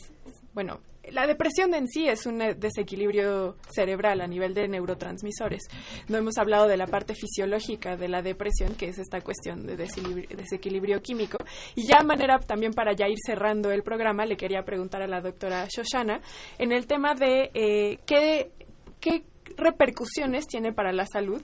bueno, 0.54 0.80
la 1.12 1.26
depresión 1.28 1.74
en 1.74 1.88
sí 1.88 2.08
es 2.08 2.26
un 2.26 2.40
desequilibrio 2.40 3.56
cerebral 3.70 4.22
a 4.22 4.28
nivel 4.28 4.54
de 4.54 4.68
neurotransmisores. 4.68 5.64
No 6.08 6.18
hemos 6.18 6.38
hablado 6.38 6.68
de 6.68 6.78
la 6.78 6.88
parte 6.88 7.16
fisiológica 7.16 7.96
de 7.96 8.08
la 8.08 8.22
depresión, 8.22 8.76
que 8.76 8.90
es 8.90 9.00
esta 9.00 9.22
cuestión 9.22 9.66
de 9.66 9.76
desequilibrio 9.76 11.02
químico. 11.02 11.38
Y 11.76 11.88
ya 11.88 12.04
manera 12.04 12.38
también 12.40 12.74
para 12.74 12.94
ya 12.94 13.08
ir 13.08 13.18
cerrando 13.26 13.72
el 13.72 13.84
programa, 13.84 14.26
le 14.26 14.38
quería 14.38 14.64
preguntar 14.64 15.02
a 15.02 15.08
la 15.08 15.22
doctora 15.22 15.68
Shoshana 15.68 16.22
en 16.58 16.72
el 16.72 16.86
tema 16.86 17.16
de 17.16 17.50
eh, 17.54 18.00
qué, 18.06 18.52
qué 19.00 19.24
repercusiones 19.58 20.46
tiene 20.48 20.74
para 20.74 20.92
la 20.92 21.06
salud 21.06 21.42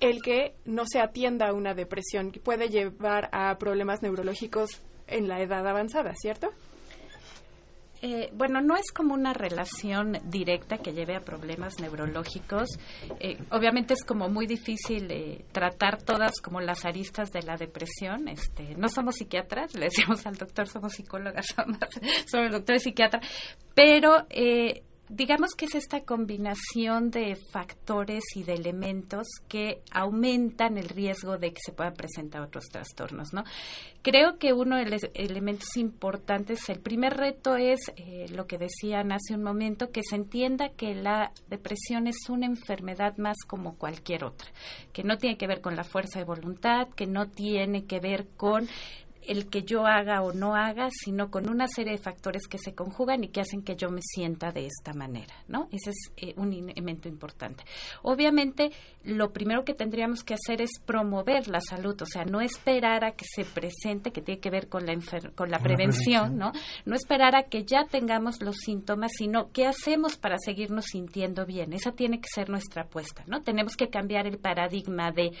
el 0.00 0.22
que 0.22 0.54
no 0.64 0.84
se 0.86 1.00
atienda 1.00 1.48
a 1.48 1.52
una 1.52 1.74
depresión, 1.74 2.32
puede 2.42 2.68
llevar 2.68 3.28
a 3.32 3.56
problemas 3.58 4.02
neurológicos 4.02 4.82
en 5.06 5.28
la 5.28 5.40
edad 5.40 5.66
avanzada, 5.66 6.12
¿cierto? 6.14 6.50
Eh, 8.00 8.30
bueno, 8.32 8.60
no 8.60 8.76
es 8.76 8.92
como 8.92 9.14
una 9.14 9.32
relación 9.32 10.18
directa 10.24 10.78
que 10.78 10.92
lleve 10.92 11.16
a 11.16 11.20
problemas 11.20 11.80
neurológicos. 11.80 12.68
Eh, 13.18 13.38
obviamente 13.50 13.94
es 13.94 14.04
como 14.04 14.28
muy 14.28 14.46
difícil 14.46 15.10
eh, 15.10 15.44
tratar 15.50 16.00
todas 16.02 16.40
como 16.40 16.60
las 16.60 16.84
aristas 16.84 17.32
de 17.32 17.42
la 17.42 17.56
depresión. 17.56 18.28
Este, 18.28 18.76
no 18.76 18.88
somos 18.88 19.16
psiquiatras, 19.16 19.74
le 19.74 19.86
decimos 19.86 20.24
al 20.26 20.36
doctor, 20.36 20.68
somos 20.68 20.92
psicólogas, 20.92 21.46
somos, 21.56 21.78
somos 22.30 22.52
doctores 22.52 22.84
psiquiatras, 22.84 23.26
pero 23.74 24.26
eh, 24.30 24.84
digamos 25.08 25.54
que 25.54 25.66
es 25.66 25.74
esta 25.74 26.00
combinación 26.02 27.10
de 27.10 27.36
factores 27.52 28.24
y 28.34 28.42
de 28.42 28.54
elementos 28.54 29.26
que 29.48 29.82
aumentan 29.90 30.78
el 30.78 30.88
riesgo 30.88 31.38
de 31.38 31.52
que 31.52 31.60
se 31.64 31.72
puedan 31.72 31.94
presentar 31.94 32.42
otros 32.42 32.66
trastornos, 32.66 33.32
¿no? 33.32 33.44
Creo 34.02 34.38
que 34.38 34.52
uno 34.52 34.76
de 34.76 34.86
los 34.86 35.02
elementos 35.14 35.76
importantes, 35.76 36.68
el 36.68 36.80
primer 36.80 37.14
reto 37.16 37.56
es 37.56 37.80
eh, 37.96 38.26
lo 38.30 38.46
que 38.46 38.58
decían 38.58 39.12
hace 39.12 39.34
un 39.34 39.42
momento, 39.42 39.90
que 39.90 40.02
se 40.02 40.16
entienda 40.16 40.70
que 40.70 40.94
la 40.94 41.32
depresión 41.48 42.06
es 42.06 42.28
una 42.28 42.46
enfermedad 42.46 43.16
más 43.16 43.36
como 43.46 43.76
cualquier 43.76 44.24
otra, 44.24 44.48
que 44.92 45.04
no 45.04 45.18
tiene 45.18 45.36
que 45.36 45.46
ver 45.46 45.60
con 45.60 45.76
la 45.76 45.84
fuerza 45.84 46.18
de 46.18 46.24
voluntad, 46.24 46.88
que 46.88 47.06
no 47.06 47.28
tiene 47.28 47.84
que 47.84 48.00
ver 48.00 48.26
con 48.36 48.68
el 49.28 49.50
que 49.50 49.62
yo 49.62 49.86
haga 49.86 50.22
o 50.22 50.32
no 50.32 50.56
haga, 50.56 50.88
sino 50.90 51.30
con 51.30 51.50
una 51.50 51.68
serie 51.68 51.92
de 51.92 51.98
factores 51.98 52.48
que 52.48 52.56
se 52.56 52.74
conjugan 52.74 53.22
y 53.22 53.28
que 53.28 53.42
hacen 53.42 53.62
que 53.62 53.76
yo 53.76 53.90
me 53.90 54.00
sienta 54.02 54.50
de 54.52 54.66
esta 54.66 54.94
manera, 54.94 55.34
¿no? 55.48 55.68
Ese 55.70 55.90
es 55.90 56.12
eh, 56.16 56.34
un 56.36 56.52
elemento 56.52 57.08
importante. 57.08 57.62
Obviamente, 58.02 58.72
lo 59.04 59.30
primero 59.30 59.64
que 59.64 59.74
tendríamos 59.74 60.24
que 60.24 60.32
hacer 60.32 60.62
es 60.62 60.70
promover 60.84 61.48
la 61.48 61.60
salud, 61.60 62.00
o 62.00 62.06
sea, 62.06 62.24
no 62.24 62.40
esperar 62.40 63.04
a 63.04 63.12
que 63.12 63.26
se 63.26 63.44
presente, 63.44 64.12
que 64.12 64.22
tiene 64.22 64.40
que 64.40 64.50
ver 64.50 64.68
con 64.68 64.86
la, 64.86 64.98
con 65.34 65.50
la, 65.50 65.58
prevención, 65.58 66.38
¿no? 66.38 66.52
No 66.86 66.94
esperar 66.94 67.36
a 67.36 67.44
que 67.44 67.64
ya 67.64 67.84
tengamos 67.84 68.40
los 68.40 68.56
síntomas, 68.56 69.12
sino 69.14 69.52
qué 69.52 69.66
hacemos 69.66 70.16
para 70.16 70.38
seguirnos 70.38 70.86
sintiendo 70.86 71.44
bien. 71.44 71.74
Esa 71.74 71.92
tiene 71.92 72.18
que 72.18 72.28
ser 72.34 72.48
nuestra 72.48 72.84
apuesta, 72.84 73.24
¿no? 73.26 73.42
Tenemos 73.42 73.76
que 73.76 73.88
cambiar 73.88 74.26
el 74.26 74.38
paradigma 74.38 75.10
de 75.12 75.32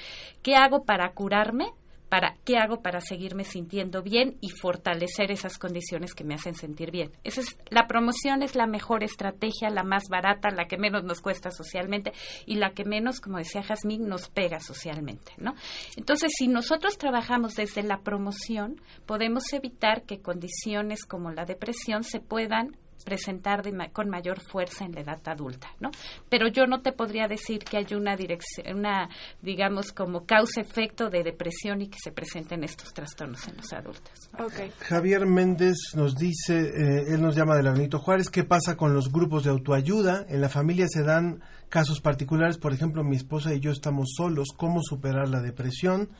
qué 0.42 0.56
hago 0.56 0.84
para 0.84 1.10
curarme 1.12 1.72
para 2.08 2.36
qué 2.44 2.56
hago 2.56 2.80
para 2.82 3.00
seguirme 3.00 3.44
sintiendo 3.44 4.02
bien 4.02 4.36
y 4.40 4.50
fortalecer 4.50 5.30
esas 5.30 5.58
condiciones 5.58 6.14
que 6.14 6.24
me 6.24 6.34
hacen 6.34 6.54
sentir 6.54 6.90
bien. 6.90 7.12
Esa 7.24 7.40
es 7.40 7.58
la 7.70 7.86
promoción 7.86 8.42
es 8.42 8.54
la 8.54 8.66
mejor 8.66 9.04
estrategia, 9.04 9.70
la 9.70 9.82
más 9.82 10.04
barata, 10.08 10.50
la 10.50 10.66
que 10.66 10.78
menos 10.78 11.04
nos 11.04 11.20
cuesta 11.20 11.50
socialmente 11.50 12.12
y 12.46 12.56
la 12.56 12.70
que 12.70 12.84
menos, 12.84 13.20
como 13.20 13.38
decía 13.38 13.62
Jazmín, 13.62 14.08
nos 14.08 14.28
pega 14.28 14.60
socialmente, 14.60 15.32
¿no? 15.38 15.54
Entonces, 15.96 16.32
si 16.36 16.48
nosotros 16.48 16.98
trabajamos 16.98 17.54
desde 17.54 17.82
la 17.82 18.00
promoción, 18.00 18.80
podemos 19.06 19.52
evitar 19.52 20.02
que 20.02 20.20
condiciones 20.20 21.04
como 21.04 21.30
la 21.30 21.44
depresión 21.44 22.04
se 22.04 22.20
puedan 22.20 22.76
presentar 23.08 23.62
de, 23.62 23.90
con 23.90 24.10
mayor 24.10 24.38
fuerza 24.38 24.84
en 24.84 24.92
la 24.92 25.00
edad 25.00 25.20
adulta, 25.24 25.68
¿no? 25.80 25.90
Pero 26.28 26.48
yo 26.48 26.66
no 26.66 26.82
te 26.82 26.92
podría 26.92 27.26
decir 27.26 27.60
que 27.60 27.78
hay 27.78 27.86
una 27.94 28.16
dirección, 28.16 28.76
una, 28.76 29.08
digamos, 29.40 29.92
como 29.92 30.26
causa-efecto 30.26 31.08
de 31.08 31.22
depresión 31.22 31.80
y 31.80 31.88
que 31.88 31.96
se 31.98 32.12
presenten 32.12 32.64
estos 32.64 32.92
trastornos 32.92 33.48
en 33.48 33.56
los 33.56 33.72
adultos. 33.72 34.28
Okay. 34.38 34.70
Javier 34.80 35.24
Méndez 35.24 35.78
nos 35.94 36.16
dice, 36.16 36.58
eh, 36.58 37.14
él 37.14 37.22
nos 37.22 37.34
llama 37.34 37.56
de 37.56 37.62
la 37.62 37.72
Benito 37.72 37.98
Juárez, 37.98 38.28
¿qué 38.28 38.44
pasa 38.44 38.76
con 38.76 38.92
los 38.92 39.10
grupos 39.10 39.44
de 39.44 39.50
autoayuda? 39.50 40.26
En 40.28 40.42
la 40.42 40.50
familia 40.50 40.86
se 40.86 41.02
dan 41.02 41.40
casos 41.70 42.02
particulares, 42.02 42.58
por 42.58 42.74
ejemplo, 42.74 43.04
mi 43.04 43.16
esposa 43.16 43.54
y 43.54 43.60
yo 43.60 43.70
estamos 43.70 44.10
solos, 44.14 44.48
¿cómo 44.54 44.82
superar 44.82 45.30
la 45.30 45.40
depresión? 45.40 46.10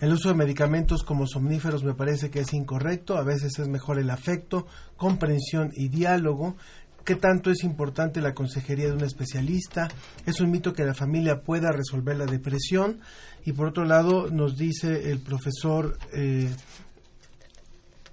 El 0.00 0.14
uso 0.14 0.30
de 0.30 0.34
medicamentos 0.34 1.04
como 1.04 1.26
somníferos 1.26 1.84
me 1.84 1.92
parece 1.92 2.30
que 2.30 2.40
es 2.40 2.54
incorrecto, 2.54 3.18
a 3.18 3.22
veces 3.22 3.58
es 3.58 3.68
mejor 3.68 3.98
el 3.98 4.08
afecto, 4.08 4.66
comprensión 4.96 5.72
y 5.74 5.88
diálogo. 5.88 6.56
¿Qué 7.04 7.16
tanto 7.16 7.50
es 7.50 7.64
importante 7.64 8.22
la 8.22 8.32
consejería 8.32 8.86
de 8.86 8.94
un 8.94 9.04
especialista? 9.04 9.88
Es 10.24 10.40
un 10.40 10.50
mito 10.50 10.72
que 10.72 10.84
la 10.84 10.94
familia 10.94 11.42
pueda 11.42 11.70
resolver 11.70 12.16
la 12.16 12.24
depresión. 12.24 13.00
Y 13.44 13.52
por 13.52 13.68
otro 13.68 13.84
lado, 13.84 14.30
nos 14.30 14.56
dice 14.56 15.10
el 15.10 15.20
profesor, 15.20 15.98
eh, 16.14 16.48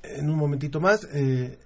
en 0.03 0.29
un 0.29 0.35
momentito 0.35 0.81
más, 0.81 1.07
eh, 1.13 1.57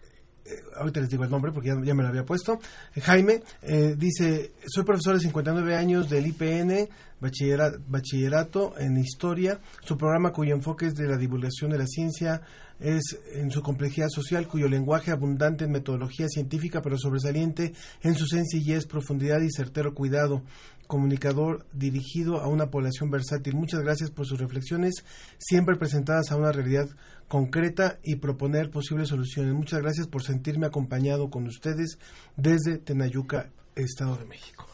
ahorita 0.78 1.00
les 1.02 1.10
digo 1.10 1.24
el 1.24 1.30
nombre 1.30 1.52
porque 1.52 1.70
ya, 1.70 1.76
ya 1.84 1.94
me 1.94 2.04
lo 2.04 2.10
había 2.10 2.26
puesto, 2.26 2.60
Jaime, 3.02 3.44
eh, 3.62 3.96
dice, 3.98 4.52
soy 4.68 4.84
profesor 4.84 5.16
de 5.16 5.22
59 5.22 5.76
años 5.76 6.10
del 6.10 6.28
IPN, 6.28 6.90
bachillerato, 7.20 7.80
bachillerato 7.88 8.74
en 8.78 8.98
historia, 8.98 9.60
su 9.84 9.98
programa 9.98 10.32
cuyo 10.32 10.56
enfoque 10.56 10.88
es 10.88 10.96
de 10.96 11.08
la 11.08 11.18
divulgación 11.18 11.72
de 11.72 11.78
la 11.78 11.88
ciencia 11.88 12.42
es 12.82 13.20
en 13.34 13.52
su 13.52 13.62
complejidad 13.62 14.10
social, 14.10 14.48
cuyo 14.48 14.68
lenguaje 14.68 15.12
abundante 15.12 15.66
en 15.66 15.72
metodología 15.72 16.28
científica, 16.28 16.82
pero 16.82 16.98
sobresaliente 16.98 17.74
en 18.02 18.16
su 18.16 18.26
sencillez, 18.26 18.88
profundidad 18.88 19.40
y 19.42 19.52
certero 19.52 19.94
cuidado. 19.94 20.42
Comunicador 20.88 21.66
dirigido 21.72 22.42
a 22.42 22.48
una 22.48 22.70
población 22.70 23.12
versátil. 23.12 23.56
Muchas 23.56 23.82
gracias 23.82 24.10
por 24.10 24.26
sus 24.26 24.40
reflexiones, 24.40 25.06
siempre 25.38 25.78
presentadas 25.78 26.32
a 26.32 26.36
una 26.36 26.52
realidad 26.52 26.90
concreta 27.32 27.98
y 28.04 28.18
proponer 28.18 28.70
posibles 28.70 29.08
soluciones. 29.08 29.54
Muchas 29.54 29.82
gracias 29.82 30.06
por 30.06 30.22
sentirme 30.22 30.66
acompañado 30.66 31.30
con 31.30 31.48
ustedes 31.48 31.98
desde 32.36 32.78
Tenayuca, 32.78 33.52
Estado 33.74 34.18
de 34.18 34.26
México. 34.26 34.71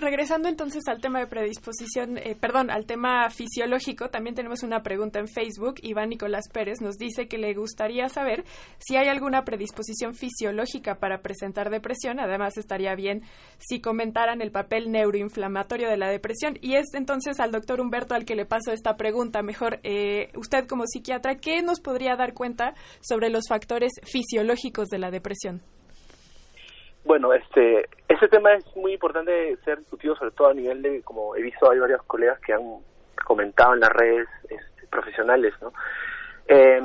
Regresando 0.00 0.48
entonces 0.48 0.82
al 0.88 1.00
tema 1.00 1.20
de 1.20 1.26
predisposición, 1.26 2.18
eh, 2.18 2.36
perdón, 2.38 2.70
al 2.70 2.84
tema 2.84 3.30
fisiológico, 3.30 4.10
también 4.10 4.34
tenemos 4.34 4.62
una 4.62 4.82
pregunta 4.82 5.18
en 5.18 5.28
Facebook. 5.28 5.76
Iván 5.82 6.08
Nicolás 6.08 6.48
Pérez 6.52 6.80
nos 6.80 6.96
dice 6.96 7.28
que 7.28 7.38
le 7.38 7.54
gustaría 7.54 8.08
saber 8.08 8.44
si 8.78 8.96
hay 8.96 9.08
alguna 9.08 9.44
predisposición 9.44 10.14
fisiológica 10.14 10.96
para 10.96 11.20
presentar 11.20 11.70
depresión. 11.70 12.18
Además, 12.18 12.56
estaría 12.56 12.94
bien 12.94 13.22
si 13.58 13.80
comentaran 13.80 14.40
el 14.40 14.50
papel 14.50 14.90
neuroinflamatorio 14.90 15.88
de 15.88 15.96
la 15.96 16.08
depresión. 16.08 16.58
Y 16.60 16.74
es 16.74 16.86
entonces 16.94 17.38
al 17.38 17.52
doctor 17.52 17.80
Humberto 17.80 18.14
al 18.14 18.24
que 18.24 18.34
le 18.34 18.46
paso 18.46 18.72
esta 18.72 18.96
pregunta. 18.96 19.42
Mejor, 19.42 19.78
eh, 19.84 20.30
usted 20.36 20.66
como 20.66 20.86
psiquiatra, 20.86 21.36
¿qué 21.36 21.62
nos 21.62 21.80
podría 21.80 22.16
dar 22.16 22.34
cuenta 22.34 22.74
sobre 23.00 23.30
los 23.30 23.44
factores 23.48 23.92
fisiológicos 24.02 24.88
de 24.88 24.98
la 24.98 25.10
depresión? 25.10 25.62
Bueno, 27.04 27.32
este, 27.34 27.88
ese 28.08 28.28
tema 28.28 28.54
es 28.54 28.64
muy 28.76 28.94
importante 28.94 29.56
ser 29.64 29.78
discutido, 29.78 30.16
sobre 30.16 30.30
todo 30.30 30.48
a 30.48 30.54
nivel 30.54 30.82
de, 30.82 31.02
como 31.02 31.36
he 31.36 31.42
visto, 31.42 31.70
hay 31.70 31.78
varios 31.78 32.02
colegas 32.04 32.40
que 32.40 32.54
han 32.54 32.62
comentado 33.24 33.74
en 33.74 33.80
las 33.80 33.90
redes 33.90 34.28
este, 34.48 34.86
profesionales, 34.88 35.52
¿no? 35.60 35.72
Eh, 36.48 36.80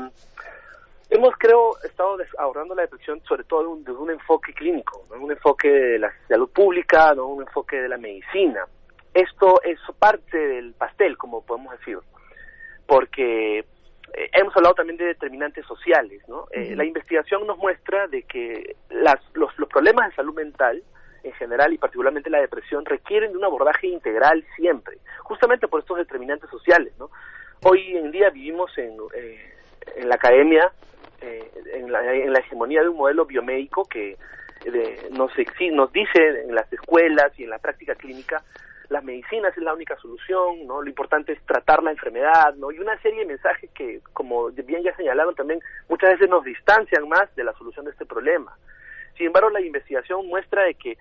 Hemos, 1.11 1.34
creo, 1.39 1.72
estado 1.84 2.17
abordando 2.38 2.76
la 2.76 2.84
depresión 2.84 3.20
sobre 3.28 3.43
todo 3.43 3.78
desde 3.78 3.93
un, 3.93 4.11
enfoque 4.11 4.53
clínico, 4.53 5.03
¿no? 5.09 5.15
un 5.20 5.32
enfoque 5.32 5.67
de 5.67 5.99
la 5.99 6.13
salud 6.28 6.49
pública, 6.51 7.15
no 7.15 7.26
un 7.26 7.41
enfoque 7.41 7.78
de 7.78 7.89
la 7.89 7.97
medicina. 7.97 8.65
Esto 9.11 9.59
es 9.63 9.80
parte 9.97 10.38
del 10.38 10.74
pastel, 10.74 11.17
como 11.17 11.43
podemos 11.43 11.72
decir, 11.80 11.97
porque 12.86 13.65
eh, 14.14 14.30
hemos 14.34 14.55
hablado 14.55 14.76
también 14.76 14.97
de 14.97 15.05
determinantes 15.05 15.66
sociales. 15.66 16.22
¿no? 16.28 16.47
Eh, 16.51 16.76
la 16.76 16.86
investigación 16.86 17.45
nos 17.47 17.57
muestra 17.57 18.07
de 18.07 18.24
que 18.24 18.76
las, 18.89 19.20
los, 19.34 19.57
los 19.57 19.70
problemas 19.70 20.10
de 20.10 20.16
salud 20.16 20.34
mental 20.34 20.84
en 21.24 21.34
general 21.34 21.74
y 21.74 21.78
particularmente 21.78 22.30
la 22.30 22.39
depresión 22.39 22.86
requieren 22.86 23.32
de 23.32 23.38
un 23.38 23.43
abordaje 23.43 23.88
integral 23.88 24.45
siempre, 24.55 24.97
justamente 25.24 25.68
por 25.68 25.82
estos 25.82 25.97
determinantes 25.97 26.49
sociales. 26.49 26.93
¿no? 26.97 27.10
Hoy 27.64 27.95
en 27.95 28.12
día 28.12 28.30
vivimos 28.30 28.76
en, 28.78 28.95
eh, 29.16 29.53
en 29.95 30.10
la 30.10 30.16
academia, 30.16 30.72
eh, 31.22 31.51
en, 31.74 31.91
la, 31.91 32.14
en, 32.14 32.32
la, 32.32 32.39
hegemonía 32.39 32.82
de 32.82 32.89
un 32.89 32.97
modelo 32.97 33.26
biomédico 33.26 33.84
que 33.86 34.18
de, 34.66 35.10
nos, 35.12 35.32
nos 35.72 35.91
dice 35.91 36.43
en 36.45 36.55
las 36.55 36.72
escuelas 36.72 37.38
y 37.38 37.43
en 37.43 37.49
la 37.49 37.60
práctica 37.60 37.95
clínica 37.95 38.43
las 38.90 39.04
medicinas 39.04 39.56
es 39.56 39.64
la 39.64 39.74
única 39.74 39.96
solución, 39.98 40.66
¿no? 40.66 40.82
Lo 40.82 40.90
importante 40.90 41.34
es 41.34 41.42
tratar 41.46 41.84
la 41.84 41.92
enfermedad, 41.92 42.56
¿no? 42.56 42.72
Y 42.72 42.80
una 42.80 43.00
serie 43.02 43.20
de 43.20 43.26
mensajes 43.28 43.70
que, 43.72 44.02
como 44.14 44.50
bien 44.50 44.84
ya 44.84 44.96
señalaron 44.96 45.36
también, 45.36 45.60
muchas 45.88 46.12
veces 46.12 46.28
nos 46.28 46.44
distancian 46.44 47.08
más 47.08 47.34
de 47.36 47.44
la 47.44 47.54
solución 47.54 47.86
de 47.86 47.92
este 47.92 48.06
problema. 48.06 48.58
Sin 49.16 49.28
embargo, 49.28 49.52
la 49.52 49.62
investigación 49.62 50.26
muestra 50.28 50.64
de 50.64 50.74
que 50.74 50.98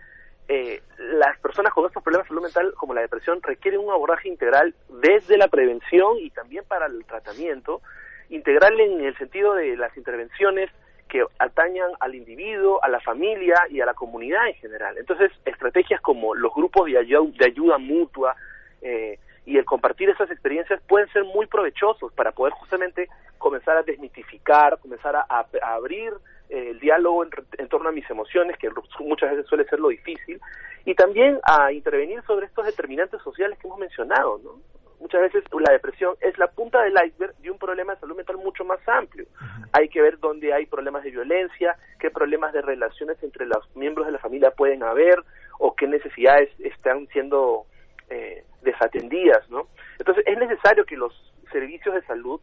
eh, 0.48 0.82
las 0.98 1.38
personas 1.40 1.72
con 1.72 1.86
estos 1.86 2.02
problemas 2.02 2.26
de 2.26 2.28
salud 2.28 2.42
mental, 2.42 2.74
como 2.74 2.94
la 2.94 3.00
depresión, 3.00 3.42
requieren 3.42 3.80
un 3.80 3.90
abordaje 3.90 4.28
integral 4.28 4.74
desde 4.88 5.38
la 5.38 5.48
prevención 5.48 6.18
y 6.18 6.30
también 6.30 6.64
para 6.68 6.86
el 6.86 7.04
tratamiento, 7.06 7.80
integral 8.28 8.78
en 8.80 9.00
el 9.00 9.16
sentido 9.16 9.54
de 9.54 9.76
las 9.76 9.96
intervenciones 9.96 10.70
que 11.08 11.24
atañan 11.38 11.90
al 12.00 12.14
individuo, 12.14 12.82
a 12.82 12.88
la 12.88 13.00
familia 13.00 13.56
y 13.70 13.80
a 13.80 13.86
la 13.86 13.94
comunidad 13.94 14.46
en 14.46 14.54
general. 14.54 14.96
Entonces, 14.98 15.32
estrategias 15.44 16.00
como 16.00 16.34
los 16.34 16.52
grupos 16.54 16.86
de 16.86 16.98
ayuda, 16.98 17.30
de 17.38 17.46
ayuda 17.46 17.78
mutua 17.78 18.36
eh, 18.82 19.18
y 19.46 19.56
el 19.56 19.64
compartir 19.64 20.10
esas 20.10 20.30
experiencias 20.30 20.80
pueden 20.86 21.08
ser 21.12 21.24
muy 21.24 21.46
provechosos 21.46 22.12
para 22.12 22.32
poder 22.32 22.52
justamente 22.54 23.08
comenzar 23.38 23.76
a 23.76 23.82
desmitificar, 23.82 24.78
comenzar 24.78 25.16
a 25.16 25.46
abrir 25.62 26.12
eh, 26.50 26.70
el 26.70 26.80
diálogo 26.80 27.24
en, 27.24 27.30
en, 27.58 27.68
torno 27.68 27.88
a 27.88 27.92
mis 27.92 28.08
emociones, 28.10 28.56
que 28.58 28.70
muchas 29.00 29.30
veces 29.30 29.46
suele 29.46 29.64
ser 29.64 29.80
lo 29.80 29.88
difícil, 29.88 30.40
y 30.84 30.94
también 30.94 31.38
a 31.44 31.72
intervenir 31.72 32.22
sobre 32.22 32.46
estos 32.46 32.64
determinantes 32.64 33.20
sociales 33.22 33.58
que 33.58 33.66
hemos 33.66 33.78
mencionado, 33.78 34.40
¿no? 34.42 34.77
Muchas 35.00 35.20
veces 35.20 35.44
la 35.52 35.72
depresión 35.72 36.16
es 36.20 36.36
la 36.38 36.48
punta 36.48 36.82
del 36.82 36.94
iceberg 37.06 37.34
de 37.36 37.50
un 37.50 37.58
problema 37.58 37.94
de 37.94 38.00
salud 38.00 38.16
mental 38.16 38.36
mucho 38.36 38.64
más 38.64 38.80
amplio. 38.86 39.26
Hay 39.72 39.88
que 39.88 40.00
ver 40.00 40.18
dónde 40.18 40.52
hay 40.52 40.66
problemas 40.66 41.04
de 41.04 41.10
violencia, 41.10 41.76
qué 41.98 42.10
problemas 42.10 42.52
de 42.52 42.62
relaciones 42.62 43.22
entre 43.22 43.46
los 43.46 43.64
miembros 43.76 44.06
de 44.06 44.12
la 44.12 44.18
familia 44.18 44.50
pueden 44.50 44.82
haber 44.82 45.22
o 45.58 45.74
qué 45.74 45.86
necesidades 45.86 46.50
están 46.60 47.06
siendo 47.08 47.66
eh, 48.10 48.44
desatendidas, 48.62 49.48
¿no? 49.50 49.68
Entonces 49.98 50.24
es 50.26 50.38
necesario 50.38 50.84
que 50.84 50.96
los 50.96 51.12
servicios 51.52 51.94
de 51.94 52.02
salud 52.02 52.40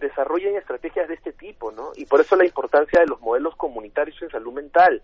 desarrollen 0.00 0.56
estrategias 0.56 1.08
de 1.08 1.14
este 1.14 1.32
tipo, 1.32 1.72
¿no? 1.72 1.92
Y 1.96 2.06
por 2.06 2.20
eso 2.20 2.36
la 2.36 2.44
importancia 2.44 3.00
de 3.00 3.06
los 3.06 3.20
modelos 3.20 3.56
comunitarios 3.56 4.20
en 4.22 4.30
salud 4.30 4.52
mental. 4.52 5.02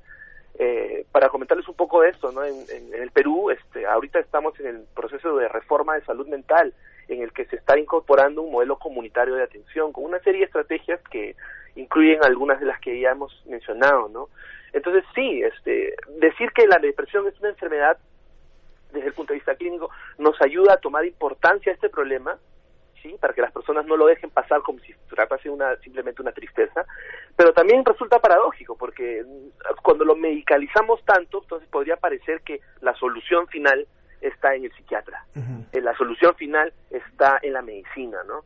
Eh, 0.58 1.06
para 1.10 1.30
comentarles 1.30 1.66
un 1.66 1.74
poco 1.74 2.02
de 2.02 2.10
esto, 2.10 2.30
¿no? 2.30 2.44
En, 2.44 2.54
en, 2.68 2.92
en, 2.92 3.02
el 3.02 3.10
Perú, 3.10 3.50
este, 3.50 3.86
ahorita 3.86 4.18
estamos 4.18 4.58
en 4.60 4.66
el 4.66 4.84
proceso 4.94 5.34
de 5.36 5.48
reforma 5.48 5.94
de 5.94 6.04
salud 6.04 6.28
mental 6.28 6.74
en 7.14 7.22
el 7.22 7.32
que 7.32 7.46
se 7.46 7.56
está 7.56 7.78
incorporando 7.78 8.42
un 8.42 8.52
modelo 8.52 8.78
comunitario 8.78 9.34
de 9.34 9.44
atención 9.44 9.92
con 9.92 10.04
una 10.04 10.18
serie 10.20 10.40
de 10.40 10.46
estrategias 10.46 11.00
que 11.10 11.36
incluyen 11.76 12.24
algunas 12.24 12.60
de 12.60 12.66
las 12.66 12.80
que 12.80 13.00
ya 13.00 13.10
hemos 13.10 13.42
mencionado, 13.46 14.08
¿no? 14.08 14.28
Entonces 14.72 15.04
sí, 15.14 15.42
este, 15.42 15.94
decir 16.18 16.50
que 16.52 16.66
la 16.66 16.78
depresión 16.78 17.26
es 17.26 17.38
una 17.40 17.50
enfermedad 17.50 17.98
desde 18.92 19.08
el 19.08 19.14
punto 19.14 19.32
de 19.32 19.38
vista 19.38 19.54
clínico 19.54 19.90
nos 20.18 20.40
ayuda 20.42 20.74
a 20.74 20.80
tomar 20.80 21.04
importancia 21.04 21.72
a 21.72 21.74
este 21.74 21.88
problema, 21.88 22.38
sí, 23.02 23.16
para 23.20 23.34
que 23.34 23.40
las 23.40 23.52
personas 23.52 23.86
no 23.86 23.96
lo 23.96 24.06
dejen 24.06 24.30
pasar 24.30 24.60
como 24.62 24.78
si 24.80 24.94
tratase 25.08 25.50
una 25.50 25.76
simplemente 25.76 26.22
una 26.22 26.32
tristeza, 26.32 26.84
pero 27.36 27.52
también 27.52 27.84
resulta 27.84 28.20
paradójico 28.20 28.76
porque 28.76 29.24
cuando 29.82 30.04
lo 30.04 30.14
medicalizamos 30.14 31.02
tanto, 31.04 31.42
entonces 31.42 31.68
podría 31.68 31.96
parecer 31.96 32.42
que 32.42 32.60
la 32.80 32.94
solución 32.94 33.48
final 33.48 33.86
está 34.22 34.54
en 34.54 34.64
el 34.64 34.72
psiquiatra. 34.72 35.24
Uh 35.34 35.40
-huh. 35.40 35.80
La 35.82 35.94
solución 35.96 36.34
final 36.36 36.72
está 36.90 37.38
en 37.42 37.52
la 37.52 37.62
medicina, 37.62 38.18
¿no? 38.26 38.44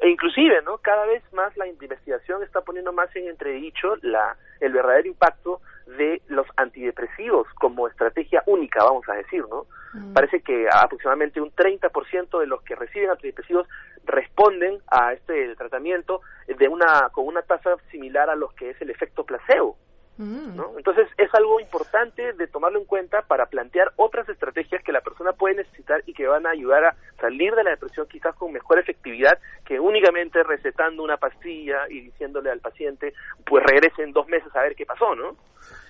E 0.00 0.08
inclusive, 0.08 0.62
¿no? 0.62 0.78
Cada 0.78 1.06
vez 1.06 1.22
más 1.32 1.56
la 1.56 1.66
investigación 1.66 2.42
está 2.42 2.60
poniendo 2.60 2.92
más 2.92 3.14
en 3.16 3.28
entredicho 3.28 3.96
la, 4.02 4.36
el 4.60 4.72
verdadero 4.72 5.08
impacto 5.08 5.60
de 5.86 6.22
los 6.28 6.46
antidepresivos 6.56 7.48
como 7.54 7.88
estrategia 7.88 8.42
única, 8.46 8.84
vamos 8.84 9.08
a 9.08 9.14
decir, 9.14 9.44
¿no? 9.48 9.60
Uh 9.60 9.66
-huh. 9.94 10.12
Parece 10.14 10.40
que 10.40 10.68
aproximadamente 10.70 11.40
un 11.40 11.50
30% 11.50 12.38
de 12.40 12.46
los 12.46 12.62
que 12.62 12.76
reciben 12.76 13.10
antidepresivos 13.10 13.66
responden 14.04 14.78
a 14.90 15.12
este 15.12 15.54
tratamiento 15.56 16.20
de 16.46 16.68
una 16.68 17.08
con 17.12 17.26
una 17.26 17.42
tasa 17.42 17.76
similar 17.90 18.30
a 18.30 18.36
lo 18.36 18.48
que 18.50 18.70
es 18.70 18.80
el 18.80 18.90
efecto 18.90 19.24
placebo. 19.24 19.76
¿No? 20.18 20.72
Entonces 20.76 21.08
es 21.16 21.32
algo 21.34 21.60
importante 21.60 22.32
de 22.32 22.46
tomarlo 22.48 22.80
en 22.80 22.86
cuenta 22.86 23.22
para 23.22 23.46
plantear 23.46 23.92
otras 23.96 24.28
estrategias 24.28 24.82
que 24.82 24.92
la 24.92 25.00
persona 25.00 25.32
puede 25.32 25.56
necesitar 25.56 26.02
y 26.06 26.12
que 26.12 26.26
van 26.26 26.46
a 26.46 26.50
ayudar 26.50 26.84
a 26.84 26.96
salir 27.20 27.54
de 27.54 27.62
la 27.62 27.70
depresión 27.70 28.06
quizás 28.08 28.34
con 28.34 28.52
mejor 28.52 28.78
efectividad 28.78 29.38
que 29.64 29.78
únicamente 29.78 30.42
recetando 30.42 31.02
una 31.02 31.18
pastilla 31.18 31.88
y 31.88 32.00
diciéndole 32.00 32.50
al 32.50 32.60
paciente 32.60 33.14
pues 33.46 33.64
regrese 33.64 34.02
en 34.02 34.12
dos 34.12 34.26
meses 34.28 34.54
a 34.56 34.62
ver 34.62 34.74
qué 34.74 34.86
pasó, 34.86 35.14
¿no? 35.14 35.36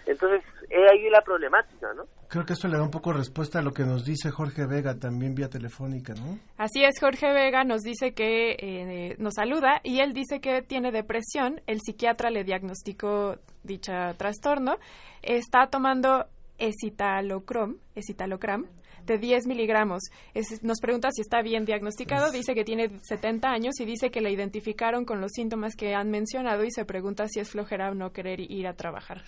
Entonces, 0.08 0.42
es 0.70 0.90
ahí 0.90 1.10
la 1.10 1.20
problemática, 1.20 1.92
¿no? 1.94 2.04
Creo 2.28 2.46
que 2.46 2.54
esto 2.54 2.66
le 2.66 2.78
da 2.78 2.82
un 2.82 2.90
poco 2.90 3.12
respuesta 3.12 3.58
a 3.58 3.62
lo 3.62 3.72
que 3.72 3.84
nos 3.84 4.04
dice 4.04 4.30
Jorge 4.30 4.66
Vega 4.66 4.98
también 4.98 5.34
vía 5.34 5.48
telefónica, 5.48 6.14
¿no? 6.14 6.38
Así 6.56 6.82
es, 6.82 6.98
Jorge 6.98 7.32
Vega 7.32 7.64
nos 7.64 7.82
dice 7.82 8.14
que 8.14 8.56
eh, 8.58 9.16
nos 9.18 9.34
saluda 9.34 9.80
y 9.84 10.00
él 10.00 10.14
dice 10.14 10.40
que 10.40 10.62
tiene 10.62 10.92
depresión. 10.92 11.60
El 11.66 11.80
psiquiatra 11.80 12.30
le 12.30 12.44
diagnosticó 12.44 13.36
dicha 13.62 14.14
trastorno. 14.14 14.78
Está 15.22 15.66
tomando 15.68 16.26
escitalocrom, 16.58 17.76
escitalocram 17.94 18.66
de 19.04 19.18
10 19.18 19.46
miligramos. 19.46 20.02
Es, 20.34 20.62
nos 20.62 20.80
pregunta 20.80 21.08
si 21.10 21.22
está 21.22 21.42
bien 21.42 21.64
diagnosticado, 21.64 22.30
dice 22.30 22.54
que 22.54 22.64
tiene 22.64 22.90
70 23.02 23.48
años 23.48 23.80
y 23.80 23.84
dice 23.84 24.10
que 24.10 24.20
le 24.20 24.30
identificaron 24.30 25.04
con 25.04 25.20
los 25.20 25.32
síntomas 25.32 25.74
que 25.74 25.94
han 25.94 26.10
mencionado 26.10 26.64
y 26.64 26.70
se 26.70 26.84
pregunta 26.84 27.26
si 27.26 27.40
es 27.40 27.50
flojera 27.50 27.90
o 27.90 27.94
no 27.94 28.12
querer 28.12 28.40
ir 28.40 28.66
a 28.68 28.74
trabajar. 28.74 29.22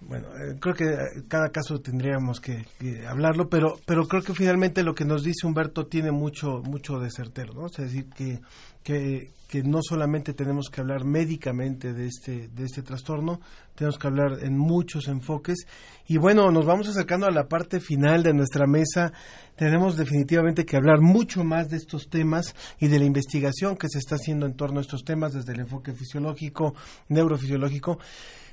Bueno, 0.00 0.28
eh, 0.28 0.56
creo 0.60 0.74
que 0.74 0.86
cada 1.26 1.48
caso 1.50 1.80
tendríamos 1.80 2.40
que, 2.40 2.64
que, 2.78 3.04
hablarlo, 3.06 3.48
pero 3.48 3.80
pero 3.84 4.06
creo 4.06 4.22
que 4.22 4.32
finalmente 4.32 4.84
lo 4.84 4.94
que 4.94 5.04
nos 5.04 5.24
dice 5.24 5.46
Humberto 5.46 5.86
tiene 5.86 6.12
mucho 6.12 6.62
mucho 6.62 7.00
de 7.00 7.10
certero, 7.10 7.52
¿no? 7.52 7.66
Es 7.66 7.76
decir, 7.76 8.06
que, 8.10 8.40
que, 8.84 9.32
que 9.48 9.64
no 9.64 9.80
solamente 9.82 10.34
tenemos 10.34 10.68
que 10.70 10.82
hablar 10.82 11.04
médicamente 11.04 11.92
de 11.94 12.06
este 12.06 12.48
de 12.48 12.64
este 12.64 12.82
trastorno, 12.82 13.40
tenemos 13.74 13.98
que 13.98 14.06
hablar 14.06 14.38
en 14.40 14.56
muchos 14.56 15.08
enfoques 15.08 15.66
y 16.06 16.16
bueno, 16.16 16.48
nos 16.52 16.64
vamos 16.64 16.88
acercando 16.88 17.26
a 17.26 17.32
la 17.32 17.48
parte 17.48 17.80
final 17.80 18.22
de 18.22 18.32
nuestra 18.32 18.68
mesa. 18.68 19.12
Tenemos 19.56 19.96
definitivamente 19.96 20.64
que 20.64 20.76
hablar 20.76 21.00
mucho 21.00 21.42
más 21.42 21.68
de 21.70 21.76
estos 21.76 22.08
temas 22.08 22.54
y 22.78 22.86
de 22.86 23.00
la 23.00 23.04
investigación 23.04 23.76
que 23.76 23.88
se 23.88 23.98
está 23.98 24.14
haciendo 24.14 24.46
en 24.46 24.54
torno 24.54 24.78
a 24.78 24.82
estos 24.82 25.02
temas 25.02 25.32
desde 25.32 25.54
el 25.54 25.60
enfoque 25.60 25.92
fisiológico, 25.92 26.74
neurofisiológico. 27.08 27.98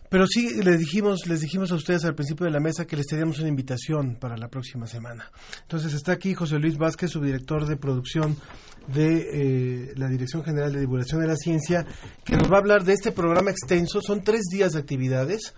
Pero 0.09 0.27
sí, 0.27 0.61
les 0.63 0.79
dijimos, 0.79 1.27
les 1.27 1.41
dijimos 1.41 1.71
a 1.71 1.75
ustedes 1.75 2.05
al 2.05 2.15
principio 2.15 2.45
de 2.45 2.51
la 2.51 2.59
mesa 2.59 2.85
que 2.85 2.95
les 2.95 3.07
teníamos 3.07 3.39
una 3.39 3.49
invitación 3.49 4.15
para 4.15 4.37
la 4.37 4.47
próxima 4.47 4.87
semana. 4.87 5.31
Entonces 5.63 5.93
está 5.93 6.11
aquí 6.11 6.33
José 6.33 6.59
Luis 6.59 6.77
Vázquez, 6.77 7.11
subdirector 7.11 7.65
de 7.65 7.77
producción 7.77 8.37
de 8.87 9.17
eh, 9.17 9.93
la 9.95 10.07
Dirección 10.07 10.43
General 10.43 10.71
de 10.71 10.81
Divulgación 10.81 11.21
de 11.21 11.27
la 11.27 11.35
Ciencia, 11.35 11.85
que 12.23 12.37
nos 12.37 12.51
va 12.51 12.57
a 12.57 12.59
hablar 12.59 12.83
de 12.83 12.93
este 12.93 13.11
programa 13.11 13.51
extenso. 13.51 13.99
Son 14.01 14.23
tres 14.23 14.43
días 14.51 14.73
de 14.73 14.79
actividades 14.79 15.53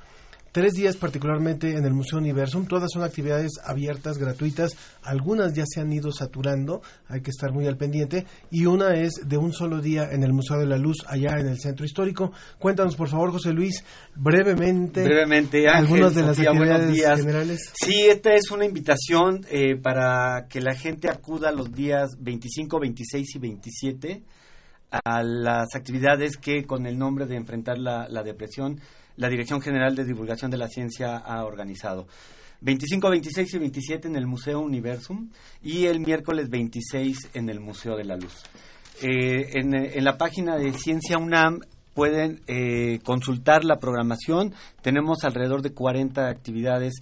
tres 0.58 0.74
días 0.74 0.98
particularmente 0.98 1.78
en 1.78 1.86
el 1.86 1.94
Museo 1.94 2.18
Universum. 2.18 2.66
Todas 2.66 2.90
son 2.92 3.04
actividades 3.04 3.60
abiertas, 3.64 4.18
gratuitas. 4.18 4.76
Algunas 5.04 5.54
ya 5.54 5.66
se 5.68 5.82
han 5.82 5.94
ido 5.94 6.12
saturando, 6.12 6.82
hay 7.08 7.22
que 7.22 7.30
estar 7.30 7.52
muy 7.52 7.68
al 7.68 7.78
pendiente. 7.78 8.26
Y 8.50 8.66
una 8.66 8.96
es 8.96 9.22
de 9.24 9.38
un 9.38 9.54
solo 9.54 9.82
día 9.82 10.10
en 10.12 10.24
el 10.24 10.34
Museo 10.34 10.58
de 10.58 10.66
la 10.66 10.80
Luz, 10.80 11.06
allá 11.08 11.38
en 11.38 11.48
el 11.48 11.60
Centro 11.60 11.86
Histórico. 11.86 12.32
Cuéntanos, 12.58 12.96
por 12.96 13.08
favor, 13.08 13.34
José 13.34 13.54
Luis, 13.54 13.84
brevemente, 14.16 15.04
brevemente 15.04 15.68
Ángel, 15.68 15.94
algunas 15.94 16.16
de 16.16 16.22
las 16.24 16.40
actividades 16.40 17.20
generales. 17.20 17.72
Sí, 17.76 18.08
esta 18.08 18.34
es 18.34 18.50
una 18.50 18.66
invitación 18.66 19.46
eh, 19.52 19.76
para 19.76 20.48
que 20.50 20.60
la 20.60 20.74
gente 20.74 21.08
acuda 21.08 21.52
los 21.52 21.72
días 21.72 22.18
25, 22.20 22.80
26 22.80 23.36
y 23.36 23.38
27 23.38 24.24
a 24.90 25.22
las 25.22 25.76
actividades 25.76 26.38
que 26.38 26.64
con 26.64 26.88
el 26.88 26.98
nombre 26.98 27.28
de 27.28 27.36
enfrentar 27.36 27.78
la, 27.78 28.08
la 28.10 28.24
depresión 28.24 28.80
la 29.18 29.30
Dirección 29.30 29.62
General 29.62 29.96
de 29.96 30.06
Divulgación 30.06 30.50
de 30.50 30.58
la 30.58 30.68
Ciencia 30.68 31.18
ha 31.18 31.44
organizado. 31.44 32.08
25, 32.62 33.10
26 33.10 33.54
y 33.54 33.58
27 33.60 34.08
en 34.08 34.16
el 34.16 34.26
Museo 34.26 34.60
Universum 34.62 35.30
y 35.62 35.86
el 35.86 36.00
miércoles 36.00 36.50
26 36.50 37.30
en 37.34 37.50
el 37.50 37.60
Museo 37.60 37.96
de 37.96 38.06
la 38.06 38.16
Luz. 38.16 38.44
Eh, 39.02 39.52
en, 39.60 39.76
en, 39.76 40.04
la 40.04 40.18
página 40.18 40.58
de 40.58 40.74
Ciencia 40.74 41.20
UNAM 41.20 41.60
pueden 41.98 42.42
eh, 42.48 43.00
consultar 43.04 43.64
la 43.66 43.80
programación. 43.80 44.54
Tenemos 44.88 45.26
alrededor 45.26 45.62
de 45.64 45.74
40 45.74 46.30
actividades. 46.30 46.94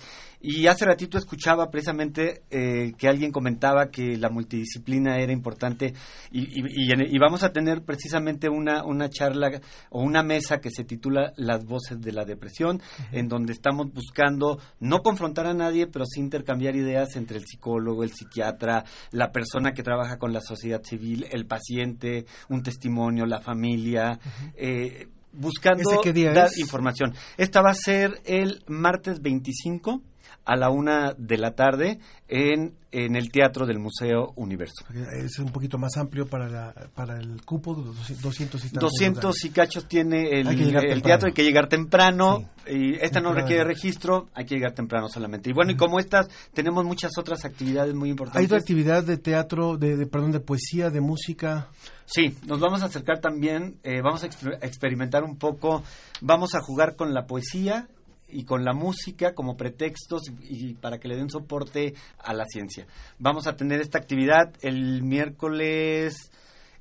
Y 0.42 0.66
hace 0.66 0.86
ratito 0.86 1.20
escuchaba 1.20 1.70
precisamente 1.70 2.42
eh, 2.50 2.94
que 2.98 3.08
alguien 3.08 3.32
comentaba 3.32 3.92
que 3.92 4.18
la 4.18 4.32
multidisciplina 4.32 5.20
era 5.20 5.32
importante 5.32 5.94
y, 6.32 6.42
y, 6.62 6.64
y, 6.92 7.20
vamos 7.20 7.44
a 7.44 7.52
tener 7.52 7.84
precisamente 7.84 8.50
una, 8.50 8.84
una 8.84 9.10
charla 9.10 9.62
o 9.92 10.02
una 10.02 10.24
mesa 10.24 10.60
que 10.60 10.72
se 10.72 10.84
titula 10.84 11.34
Las 11.38 11.66
voces 11.66 12.02
de 12.02 12.12
la 12.12 12.26
depresión, 12.26 12.82
en 13.12 13.28
donde 13.28 13.54
estamos 13.54 13.94
buscando 13.94 14.60
no 14.80 15.04
confrontar 15.04 15.46
a 15.46 15.54
nadie, 15.54 15.86
pero 15.86 16.06
sí 16.06 16.22
intercambiar 16.22 16.76
ideas 16.76 17.16
entre 17.16 17.38
el 17.38 17.46
psicólogo, 17.46 18.04
el 18.04 18.14
psiquiatra, 18.14 18.84
la 19.12 19.32
persona 19.32 19.74
que 19.74 19.84
trabaja 19.84 20.18
con 20.18 20.34
la 20.34 20.42
sociedad 20.42 20.82
civil, 20.84 21.28
el 21.32 21.46
paciente, 21.46 22.26
un 22.50 22.64
testimonio, 22.64 23.28
la 23.28 23.42
familia. 23.42 24.20
eh, 24.56 25.08
buscando 25.36 26.02
dar 26.34 26.50
información. 26.58 27.14
Esta 27.38 27.62
va 27.62 27.72
a 27.72 27.76
ser 27.76 28.22
el 28.26 28.64
martes 28.68 29.22
25 29.22 30.02
a 30.46 30.56
la 30.56 30.70
una 30.70 31.14
de 31.18 31.38
la 31.38 31.56
tarde 31.56 32.00
en, 32.28 32.76
en 32.92 33.16
el 33.16 33.32
Teatro 33.32 33.66
del 33.66 33.80
Museo 33.80 34.32
Universo. 34.36 34.86
Es 35.12 35.40
un 35.40 35.50
poquito 35.52 35.78
más 35.78 35.98
amplio 35.98 36.28
para, 36.28 36.48
la, 36.48 36.74
para 36.94 37.20
el 37.20 37.44
cupo, 37.44 37.74
200 37.74 38.66
y 38.66 38.70
200 38.70 39.46
y 39.46 39.50
cachos 39.50 39.88
tiene 39.88 40.40
el, 40.40 40.48
el 40.48 41.02
teatro, 41.02 41.28
hay 41.28 41.34
que 41.34 41.44
llegar 41.44 41.68
temprano. 41.68 42.48
Y 42.68 42.96
esta 42.96 43.22
no 43.22 43.34
requiere 43.34 43.64
registro, 43.64 44.30
hay 44.34 44.46
que 44.46 44.56
llegar 44.56 44.74
temprano 44.74 45.08
solamente. 45.10 45.50
Y 45.50 45.54
bueno, 45.54 45.72
y 45.72 45.76
como 45.76 46.00
estas, 46.00 46.28
tenemos 46.54 46.86
muchas 46.86 47.12
otras 47.18 47.44
actividades 47.46 47.94
muy 47.94 48.10
importantes. 48.10 48.40
¿Hay 48.40 48.46
otra 48.46 48.58
actividad 48.60 49.04
de 49.04 49.18
teatro, 49.18 49.78
de, 49.78 49.98
de 49.98 50.06
perdón, 50.06 50.32
de 50.32 50.40
poesía, 50.40 50.90
de 50.90 51.02
música? 51.02 51.70
Sí, 52.06 52.36
nos 52.46 52.60
vamos 52.60 52.82
a 52.82 52.86
acercar 52.86 53.20
también, 53.20 53.80
eh, 53.84 54.02
vamos 54.02 54.24
a 54.24 54.28
exper 54.28 54.60
experimentar 54.62 55.24
un 55.24 55.38
poco, 55.38 55.84
vamos 56.22 56.54
a 56.54 56.62
jugar 56.62 56.96
con 56.96 57.14
la 57.14 57.26
poesía 57.26 57.88
y 58.28 58.44
con 58.46 58.64
la 58.64 58.74
música 58.74 59.34
como 59.34 59.58
pretextos 59.58 60.24
y, 60.42 60.70
y, 60.70 60.74
para 60.74 61.00
que 61.00 61.08
le 61.08 61.16
den 61.16 61.30
soporte 61.30 61.96
a 62.20 62.34
la 62.34 62.46
ciencia. 62.46 62.86
Vamos 63.18 63.48
a 63.48 63.56
tener 63.56 63.82
esta 63.82 63.98
actividad 63.98 64.54
el 64.62 65.04
miércoles 65.04 66.32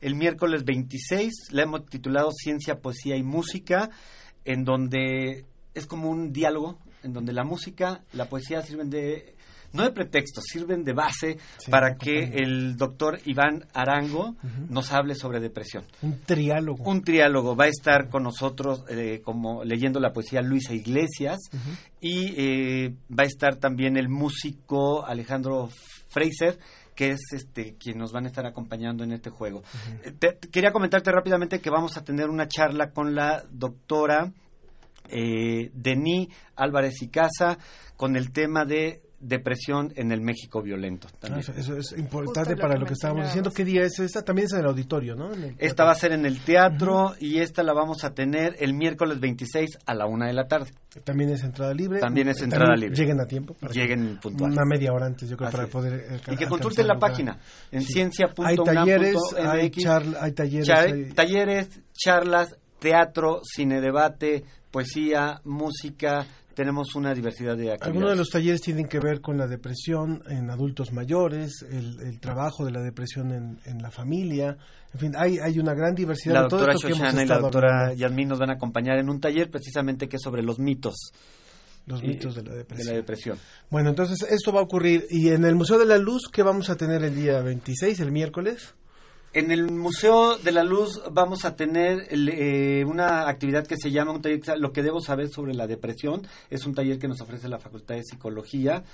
el 0.04 0.16
miércoles 0.16 0.64
26, 0.64 1.32
la 1.52 1.62
hemos 1.62 1.86
titulado 1.86 2.30
Ciencia, 2.30 2.80
Poesía 2.80 3.16
y 3.16 3.22
Música, 3.22 3.88
en 4.44 4.62
donde 4.64 5.46
es 5.72 5.86
como 5.86 6.10
un 6.10 6.30
diálogo, 6.30 6.78
en 7.02 7.14
donde 7.14 7.32
la 7.32 7.42
música, 7.42 8.02
la 8.12 8.28
poesía 8.28 8.60
sirven 8.60 8.90
de 8.90 9.34
no 9.74 9.82
de 9.82 9.90
pretexto, 9.90 10.40
sirven 10.40 10.84
de 10.84 10.92
base 10.92 11.38
sí, 11.58 11.70
para 11.70 11.96
que 11.96 12.30
el 12.34 12.76
doctor 12.76 13.18
Iván 13.24 13.66
Arango 13.74 14.28
uh 14.28 14.34
-huh. 14.34 14.68
nos 14.70 14.92
hable 14.92 15.14
sobre 15.14 15.40
depresión. 15.40 15.84
Un 16.02 16.20
triálogo. 16.20 16.84
Un 16.84 17.02
triálogo. 17.02 17.56
Va 17.56 17.64
a 17.64 17.68
estar 17.68 18.08
con 18.08 18.22
nosotros 18.22 18.84
eh, 18.88 19.20
como 19.24 19.64
leyendo 19.64 20.00
la 20.00 20.12
poesía 20.12 20.42
Luisa 20.42 20.72
Iglesias 20.72 21.38
uh 21.52 21.56
-huh. 21.56 21.76
y 22.00 22.34
eh, 22.36 22.94
va 23.10 23.24
a 23.24 23.26
estar 23.26 23.56
también 23.56 23.96
el 23.96 24.08
músico 24.08 25.04
Alejandro 25.04 25.68
Fraser 26.08 26.58
que 26.94 27.10
es 27.10 27.20
este 27.32 27.74
quien 27.76 27.98
nos 27.98 28.12
van 28.12 28.24
a 28.24 28.28
estar 28.28 28.46
acompañando 28.46 29.02
en 29.02 29.10
este 29.12 29.30
juego. 29.30 29.58
Uh 29.58 30.08
-huh. 30.08 30.18
te, 30.18 30.38
quería 30.50 30.70
comentarte 30.70 31.10
rápidamente 31.10 31.60
que 31.60 31.70
vamos 31.70 31.96
a 31.96 32.04
tener 32.04 32.30
una 32.30 32.46
charla 32.46 32.92
con 32.92 33.14
la 33.16 33.44
doctora 33.50 34.32
eh, 35.08 35.70
Denis 35.74 36.28
Álvarez 36.56 37.02
y 37.02 37.08
Casa 37.08 37.58
con 37.96 38.16
el 38.16 38.32
tema 38.32 38.64
de 38.64 39.02
depresión 39.20 39.92
en 39.96 40.12
el 40.12 40.20
México 40.20 40.62
violento. 40.62 41.08
También. 41.18 41.40
Eso, 41.40 41.52
eso, 41.52 41.76
es 41.76 41.92
importante 41.98 42.50
Justo 42.50 42.62
para 42.62 42.74
lo 42.74 42.80
que, 42.80 42.88
que 42.88 42.94
estábamos 42.94 43.26
diciendo. 43.26 43.50
¿Qué 43.50 43.64
día 43.64 43.82
es 43.82 43.98
esta? 43.98 44.22
También 44.22 44.46
es 44.46 44.52
en 44.52 44.60
el 44.60 44.66
auditorio, 44.66 45.14
¿no? 45.14 45.30
esta 45.58 45.84
va 45.84 45.92
a 45.92 45.94
ser 45.94 46.12
en 46.12 46.26
el 46.26 46.40
teatro 46.40 46.94
uh 46.94 47.08
-huh. 47.10 47.16
y 47.20 47.38
esta 47.38 47.62
la 47.62 47.72
vamos 47.72 48.04
a 48.04 48.10
tener 48.10 48.56
el 48.58 48.74
miércoles 48.74 49.20
26 49.20 49.78
a 49.86 49.94
la 49.94 50.06
una 50.06 50.26
de 50.26 50.34
la 50.34 50.46
tarde. 50.46 50.70
También 51.02 51.30
es 51.30 51.42
entrada 51.42 51.74
libre. 51.74 52.00
También 52.00 52.28
es 52.28 52.40
entrada 52.40 52.66
También 52.66 52.90
libre. 52.90 52.96
Lleguen 52.96 53.20
a 53.20 53.26
tiempo. 53.26 53.56
Lleguen 53.72 54.18
puntuales. 54.20 54.56
Una 54.56 54.66
media 54.66 54.92
hora 54.92 55.06
antes, 55.06 55.28
yo 55.28 55.36
creo, 55.36 55.48
Así 55.48 55.56
para 55.56 55.68
poder. 55.68 55.92
Eh, 55.94 56.20
y 56.32 56.36
que 56.36 56.46
consulten 56.46 56.86
la 56.86 56.98
página 56.98 57.38
en 57.72 57.82
sí. 57.82 57.94
ciencia.unam.mx. 57.94 58.46
Hay 58.46 58.56
talleres, 58.56 59.16
hay, 59.36 59.70
charla, 59.70 60.18
hay 60.20 60.32
talleres. 60.32 60.66
Char 60.66 60.86
hay... 60.86 61.04
Talleres, 61.12 61.80
charlas, 61.92 62.56
teatro, 62.78 63.40
cine 63.42 63.80
debate, 63.80 64.44
poesía, 64.70 65.40
música, 65.44 66.26
tenemos 66.54 66.94
una 66.94 67.14
diversidad 67.14 67.56
de 67.56 67.72
actividades. 67.72 67.86
Algunos 67.86 68.10
de 68.10 68.16
los 68.16 68.30
talleres 68.30 68.60
tienen 68.60 68.86
que 68.86 69.00
ver 69.00 69.20
con 69.20 69.36
la 69.36 69.46
depresión 69.46 70.22
en 70.28 70.50
adultos 70.50 70.92
mayores, 70.92 71.64
el, 71.70 72.00
el 72.00 72.20
trabajo 72.20 72.64
de 72.64 72.70
la 72.70 72.80
depresión 72.80 73.32
en, 73.32 73.58
en, 73.64 73.82
la 73.82 73.90
familia, 73.90 74.56
en 74.92 75.00
fin, 75.00 75.12
hay, 75.16 75.38
hay 75.38 75.58
una 75.58 75.74
gran 75.74 75.94
diversidad. 75.94 76.34
La 76.34 76.42
de 76.42 76.48
doctora 76.48 76.74
Shoshana 76.74 77.22
y 77.22 77.26
la 77.26 77.38
doctora 77.38 77.94
Yasmin 77.94 78.28
nos 78.28 78.38
van 78.38 78.50
a 78.50 78.54
acompañar 78.54 78.98
en 78.98 79.10
un 79.10 79.20
taller 79.20 79.50
precisamente 79.50 80.08
que 80.08 80.16
es 80.16 80.22
sobre 80.22 80.42
los 80.42 80.58
mitos. 80.58 81.12
Los 81.86 82.02
mitos 82.02 82.34
de 82.34 82.42
la, 82.42 82.54
de 82.54 82.84
la, 82.84 82.92
depresión. 82.92 83.38
Bueno, 83.68 83.90
entonces 83.90 84.26
esto 84.30 84.52
va 84.52 84.60
a 84.60 84.62
ocurrir. 84.62 85.04
¿Y 85.10 85.28
en 85.28 85.44
el 85.44 85.54
Museo 85.54 85.78
de 85.78 85.84
la 85.84 85.98
Luz 85.98 86.30
qué 86.32 86.42
vamos 86.42 86.70
a 86.70 86.76
tener 86.76 87.02
el 87.04 87.14
día 87.14 87.42
26, 87.42 88.00
el 88.00 88.10
miércoles? 88.10 88.74
En 89.34 89.50
el 89.50 89.68
Museo 89.68 90.38
de 90.38 90.52
la 90.52 90.62
Luz 90.62 91.02
vamos 91.10 91.44
a 91.44 91.56
tener 91.56 92.06
eh, 92.08 92.84
una 92.84 93.28
actividad 93.28 93.66
que 93.66 93.76
se 93.76 93.90
llama 93.90 94.12
un 94.12 94.22
taller, 94.22 94.40
Lo 94.58 94.70
que 94.70 94.84
debo 94.84 95.00
saber 95.00 95.28
sobre 95.28 95.54
la 95.54 95.66
depresión. 95.66 96.24
Es 96.50 96.66
un 96.66 96.74
taller 96.74 97.00
que 97.00 97.08
nos 97.08 97.20
ofrece 97.20 97.48
la 97.48 97.58
Facultad 97.58 97.96
de 97.96 98.04
Psicología. 98.04 98.84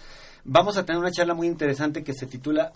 Vamos 0.44 0.78
a 0.78 0.86
tener 0.86 0.98
una 0.98 1.10
charla 1.10 1.34
muy 1.34 1.46
interesante 1.46 2.02
que 2.02 2.14
se 2.14 2.24
titula 2.24 2.72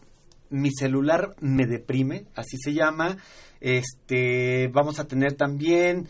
Mi 0.50 0.72
celular 0.72 1.36
me 1.40 1.64
deprime, 1.64 2.26
así 2.34 2.58
se 2.58 2.74
llama. 2.74 3.16
Este, 3.62 4.68
vamos 4.68 4.98
a 4.98 5.06
tener 5.06 5.32
también 5.32 6.06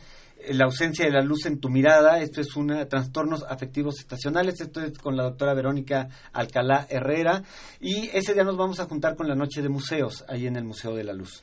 la 0.52 0.64
ausencia 0.64 1.04
de 1.04 1.10
la 1.10 1.22
luz 1.22 1.46
en 1.46 1.58
tu 1.58 1.68
mirada, 1.68 2.20
esto 2.20 2.40
es 2.40 2.56
una 2.56 2.86
trastornos 2.86 3.44
afectivos 3.48 3.98
estacionales, 3.98 4.60
esto 4.60 4.82
es 4.82 4.98
con 4.98 5.16
la 5.16 5.24
doctora 5.24 5.54
Verónica 5.54 6.08
Alcalá 6.32 6.86
Herrera 6.88 7.42
y 7.80 8.10
ese 8.12 8.34
día 8.34 8.44
nos 8.44 8.56
vamos 8.56 8.80
a 8.80 8.86
juntar 8.86 9.16
con 9.16 9.28
la 9.28 9.34
noche 9.34 9.62
de 9.62 9.68
museos 9.68 10.24
ahí 10.28 10.46
en 10.46 10.56
el 10.56 10.64
Museo 10.64 10.94
de 10.94 11.04
la 11.04 11.12
Luz. 11.12 11.42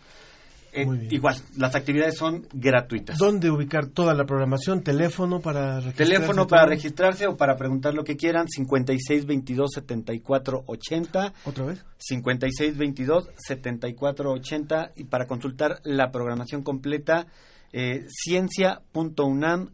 Eh, 0.73 0.88
igual, 1.10 1.36
las 1.57 1.76
actividades 1.76 2.15
son 2.15 2.48
gratuitas. 2.53 3.18
¿Dónde 3.18 3.52
ubicar 3.52 3.88
toda 3.88 4.14
la 4.14 4.23
programación? 4.26 4.82
¿Teléfono 4.84 5.41
para 5.41 5.82
registrarse? 5.82 6.14
Teléfono 6.14 6.48
para 6.48 6.65
registrarse 6.65 7.28
o 7.28 7.36
para 7.36 7.57
preguntar 7.57 7.94
lo 7.94 8.06
que 8.06 8.15
quieran, 8.15 8.48
5622-7480. 8.48 11.34
¿Otra 11.44 11.65
vez? 11.65 11.84
5622-7480 12.10 14.91
y 14.95 15.03
para 15.03 15.28
consultar 15.28 15.82
la 15.84 16.10
programación 16.10 16.64
completa, 16.64 17.28
eh, 17.73 18.06
ciencia.unam.mx. 18.07 19.72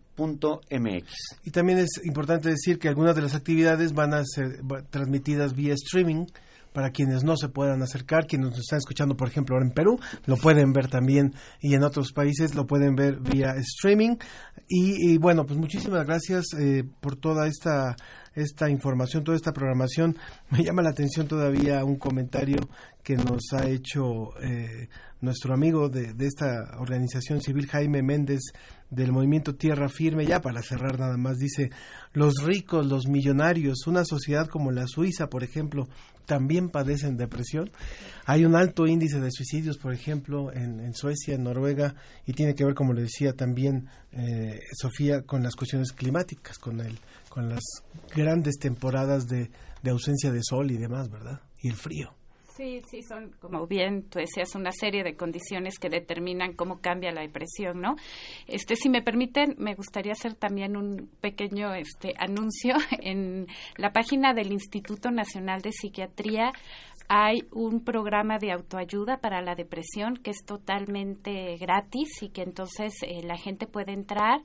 Y 1.44 1.52
también 1.52 1.80
es 1.80 2.02
importante 2.03 2.49
decir 2.49 2.80
que 2.80 2.90
algunas 2.90 3.15
de 3.15 3.22
las 3.22 3.36
actividades 3.36 3.94
van 3.94 4.14
a 4.14 4.24
ser 4.26 4.61
transmitidas 4.90 5.56
vía 5.56 5.74
streaming 5.74 6.26
para 6.78 6.91
quienes 6.91 7.24
no 7.24 7.36
se 7.38 7.49
puedan 7.49 7.82
acercar, 7.82 8.28
quienes 8.28 8.52
nos 8.52 8.60
están 8.60 8.78
escuchando, 8.78 9.18
por 9.18 9.28
ejemplo, 9.28 9.56
ahora 9.56 9.66
en 9.66 9.74
Perú, 9.74 9.99
lo 10.28 10.38
pueden 10.38 10.74
ver 10.74 10.88
también 10.88 11.34
y 11.60 11.74
en 11.74 11.82
otros 11.82 12.14
países 12.14 12.54
lo 12.54 12.68
pueden 12.68 12.95
ver 12.95 13.20
vía 13.20 13.56
streaming. 13.58 14.18
Y, 14.68 15.18
bueno, 15.18 15.48
pues 15.48 15.58
muchísimas 15.58 16.06
gracias 16.06 16.45
eh, 16.56 16.84
por 17.02 17.16
toda 17.16 17.48
esta 17.48 17.95
esta 18.36 18.70
información, 18.70 19.24
toda 19.24 19.36
esta 19.36 19.54
programación. 19.54 20.16
Me 20.52 20.64
llama 20.64 20.84
la 20.84 20.91
atención 20.91 21.28
todavía 21.28 21.84
un 21.84 21.95
comentario 21.95 22.58
que 23.04 23.16
nos 23.16 23.54
ha 23.54 23.68
hecho 23.68 24.38
eh, 24.40 24.90
nuestro 25.22 25.54
amigo 25.54 25.90
de, 25.90 26.14
esta 26.20 26.78
organización 26.78 27.41
civil, 27.41 27.68
Jaime 27.68 28.04
Méndez, 28.04 28.41
del 28.90 29.12
movimiento 29.12 29.56
Tierra 29.56 29.90
Firme, 29.90 30.26
ya 30.26 30.41
para 30.41 30.62
cerrar 30.62 30.99
nada 30.99 31.18
más, 31.18 31.38
dice, 31.38 31.72
los 32.14 32.36
ricos, 32.44 32.86
los 32.86 33.08
millonarios, 33.08 33.88
una 33.88 34.06
sociedad 34.06 34.48
como 34.48 34.72
la 34.72 34.86
Suiza, 34.88 35.28
por 35.28 35.44
ejemplo, 35.44 35.88
también 36.28 36.70
padecen 36.70 37.18
depresión. 37.18 37.72
Hay 38.26 38.45
un 38.45 38.56
alto 38.56 38.86
índice 38.86 39.20
de 39.20 39.32
suicidios, 39.32 39.78
por 39.78 39.94
ejemplo, 39.94 40.54
en, 40.54 40.94
Suecia, 40.94 41.34
en 41.34 41.44
Noruega, 41.44 41.95
y 42.28 42.34
tiene 42.34 42.54
que 42.54 42.66
ver, 42.66 42.76
como 42.76 42.94
le 42.94 43.04
decía 43.04 43.34
también 43.34 43.88
eh, 44.12 44.60
Sofía, 44.80 45.24
con 45.24 45.41
las 45.41 45.56
cuestiones 45.56 45.91
climáticas, 45.94 46.60
con 46.60 46.82
el 46.82 46.99
con 47.38 47.49
las 47.49 47.64
grandes 48.16 48.58
temporadas 48.58 49.28
de, 49.28 49.52
ausencia 49.88 50.32
de 50.32 50.41
sol 50.41 50.72
y 50.72 50.78
demás, 50.78 51.08
¿verdad? 51.12 51.40
Y 51.62 51.70
el 51.70 51.76
frío. 51.76 52.16
Sí, 52.58 52.82
sí, 52.90 53.04
son, 53.04 53.36
como 53.40 53.68
bien 53.68 54.10
tú 54.10 54.18
decías, 54.18 54.56
una 54.56 54.72
serie 54.72 55.04
de 55.04 55.16
condiciones 55.16 55.78
que 55.78 55.90
determinan 55.90 56.54
cómo 56.54 56.82
cambia 56.82 57.12
la 57.12 57.22
depresión, 57.22 57.82
¿no? 57.82 57.98
Este, 58.48 58.76
si 58.76 58.90
me 58.90 59.04
permiten, 59.04 59.54
me 59.60 59.76
gustaría 59.76 60.14
hacer 60.14 60.34
también 60.34 60.76
un 60.76 61.08
pequeño 61.22 61.76
este, 61.76 62.16
anuncio 62.18 62.74
en 63.00 63.46
la 63.76 63.94
página 63.94 64.34
del 64.34 64.52
Instituto 64.52 65.12
Nacional 65.12 65.62
de 65.62 65.72
Psiquiatría 65.72 66.52
hay 67.10 67.48
un 67.52 67.84
programa 67.84 68.38
de 68.38 68.52
autoayuda 68.52 69.18
para 69.18 69.42
la 69.42 69.56
depresión 69.56 70.16
que 70.18 70.32
es 70.32 70.44
totalmente 70.46 71.58
gratis 71.58 72.22
y 72.22 72.30
que 72.30 72.44
entonces 72.44 72.94
eh, 73.04 73.22
la 73.24 73.38
gente 73.38 73.66
puede 73.66 73.94
entrar 73.94 74.42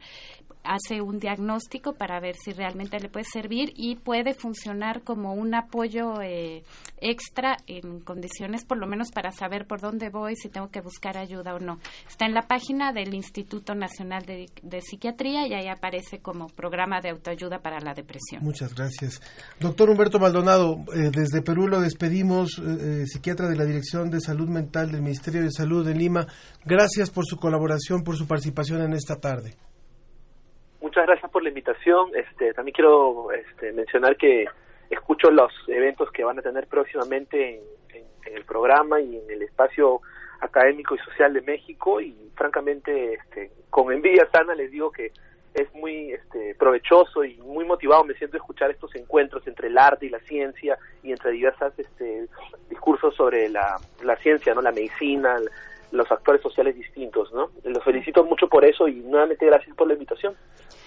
hace 0.64 1.00
un 1.00 1.18
diagnóstico 1.18 1.94
para 1.94 2.20
ver 2.20 2.36
si 2.36 2.52
realmente 2.52 2.98
le 3.00 3.08
puede 3.08 3.24
servir 3.24 3.72
y 3.74 3.96
puede 3.96 4.34
funcionar 4.34 5.02
como 5.02 5.34
un 5.34 5.54
apoyo 5.54 6.20
eh, 6.22 6.62
extra 6.98 7.56
en 7.66 8.00
condiciones 8.00 8.64
por 8.64 8.78
lo 8.78 8.86
menos 8.86 9.10
para 9.10 9.32
saber 9.32 9.66
por 9.66 9.80
dónde 9.80 10.08
voy, 10.10 10.36
si 10.36 10.48
tengo 10.48 10.68
que 10.68 10.80
buscar 10.80 11.18
ayuda 11.18 11.54
o 11.54 11.58
no. 11.58 11.78
Está 12.08 12.26
en 12.26 12.34
la 12.34 12.42
página 12.42 12.92
del 12.92 13.14
Instituto 13.14 13.74
Nacional 13.74 14.24
de, 14.24 14.80
Psiquiatría 14.80 15.46
y 15.46 15.54
ahí 15.54 15.68
aparece 15.68 16.20
como 16.20 16.48
programa 16.48 17.00
de 17.00 17.10
autoayuda 17.10 17.60
para 17.60 17.80
la 17.80 17.94
depresión. 17.94 18.42
Muchas 18.42 18.74
gracias. 18.74 19.20
Doctor 19.60 19.90
Humberto 19.90 20.18
Maldonado, 20.18 20.84
eh, 20.94 21.10
desde 21.12 21.42
Perú 21.42 21.68
lo 21.68 21.80
despedimos, 21.80 22.51
eh, 22.58 23.06
psiquiatra 23.06 23.48
de 23.48 23.56
la 23.56 23.64
Dirección 23.64 24.10
de 24.10 24.20
Salud 24.20 24.48
Mental 24.48 24.90
del 24.90 25.02
Ministerio 25.02 25.42
de 25.42 25.50
Salud 25.50 25.86
de 25.86 25.94
Lima. 25.94 26.26
Gracias 26.64 27.10
por 27.10 27.24
su 27.26 27.36
colaboración, 27.36 28.02
por 28.02 28.16
su 28.16 28.26
participación 28.26 28.82
en 28.82 28.92
esta 28.92 29.20
tarde 29.20 29.54
muchas 30.92 31.06
gracias 31.06 31.30
por 31.30 31.42
la 31.42 31.48
invitación. 31.48 32.10
Este, 32.14 32.52
también 32.52 32.74
quiero 32.74 33.32
este, 33.32 33.72
mencionar 33.72 34.14
que 34.18 34.44
escucho 34.90 35.30
los 35.30 35.50
eventos 35.68 36.10
que 36.12 36.22
van 36.22 36.38
a 36.38 36.42
tener 36.42 36.66
próximamente 36.66 37.62
en, 37.94 38.04
el 38.26 38.44
programa 38.44 39.00
y 39.00 39.16
en 39.16 39.30
el 39.30 39.42
espacio 39.42 40.02
académico 40.40 40.94
y 40.94 40.98
social 40.98 41.32
de 41.32 41.40
México 41.40 42.00
y 42.00 42.14
francamente 42.36 43.14
este, 43.14 43.50
con 43.70 43.90
envidia 43.90 44.28
sana 44.30 44.54
les 44.54 44.70
digo 44.70 44.90
que 44.92 45.12
es 45.54 45.72
muy 45.74 46.12
este, 46.12 46.54
provechoso 46.54 47.24
y 47.24 47.36
muy 47.38 47.64
motivado 47.64 48.04
me 48.04 48.14
siento 48.14 48.36
escuchar 48.36 48.70
estos 48.70 48.94
encuentros 48.94 49.46
entre 49.46 49.68
el 49.68 49.78
arte 49.78 50.06
y 50.06 50.10
la 50.10 50.20
ciencia 50.20 50.78
y 51.02 51.10
entre 51.10 51.32
diversas 51.32 51.78
este, 51.78 52.28
discursos 52.70 53.14
sobre 53.14 53.48
la, 53.48 53.76
la 54.02 54.16
ciencia, 54.16 54.54
no 54.54 54.62
la 54.62 54.72
medicina, 54.72 55.36
los 55.92 56.10
actores 56.10 56.40
sociales 56.40 56.74
distintos, 56.74 57.30
¿no? 57.32 57.50
Los 57.64 57.84
felicito 57.84 58.24
mucho 58.24 58.48
por 58.48 58.64
eso 58.64 58.88
y 58.88 59.00
nuevamente 59.00 59.46
gracias 59.46 59.76
por 59.76 59.86
la 59.86 59.94
invitación. 59.94 60.34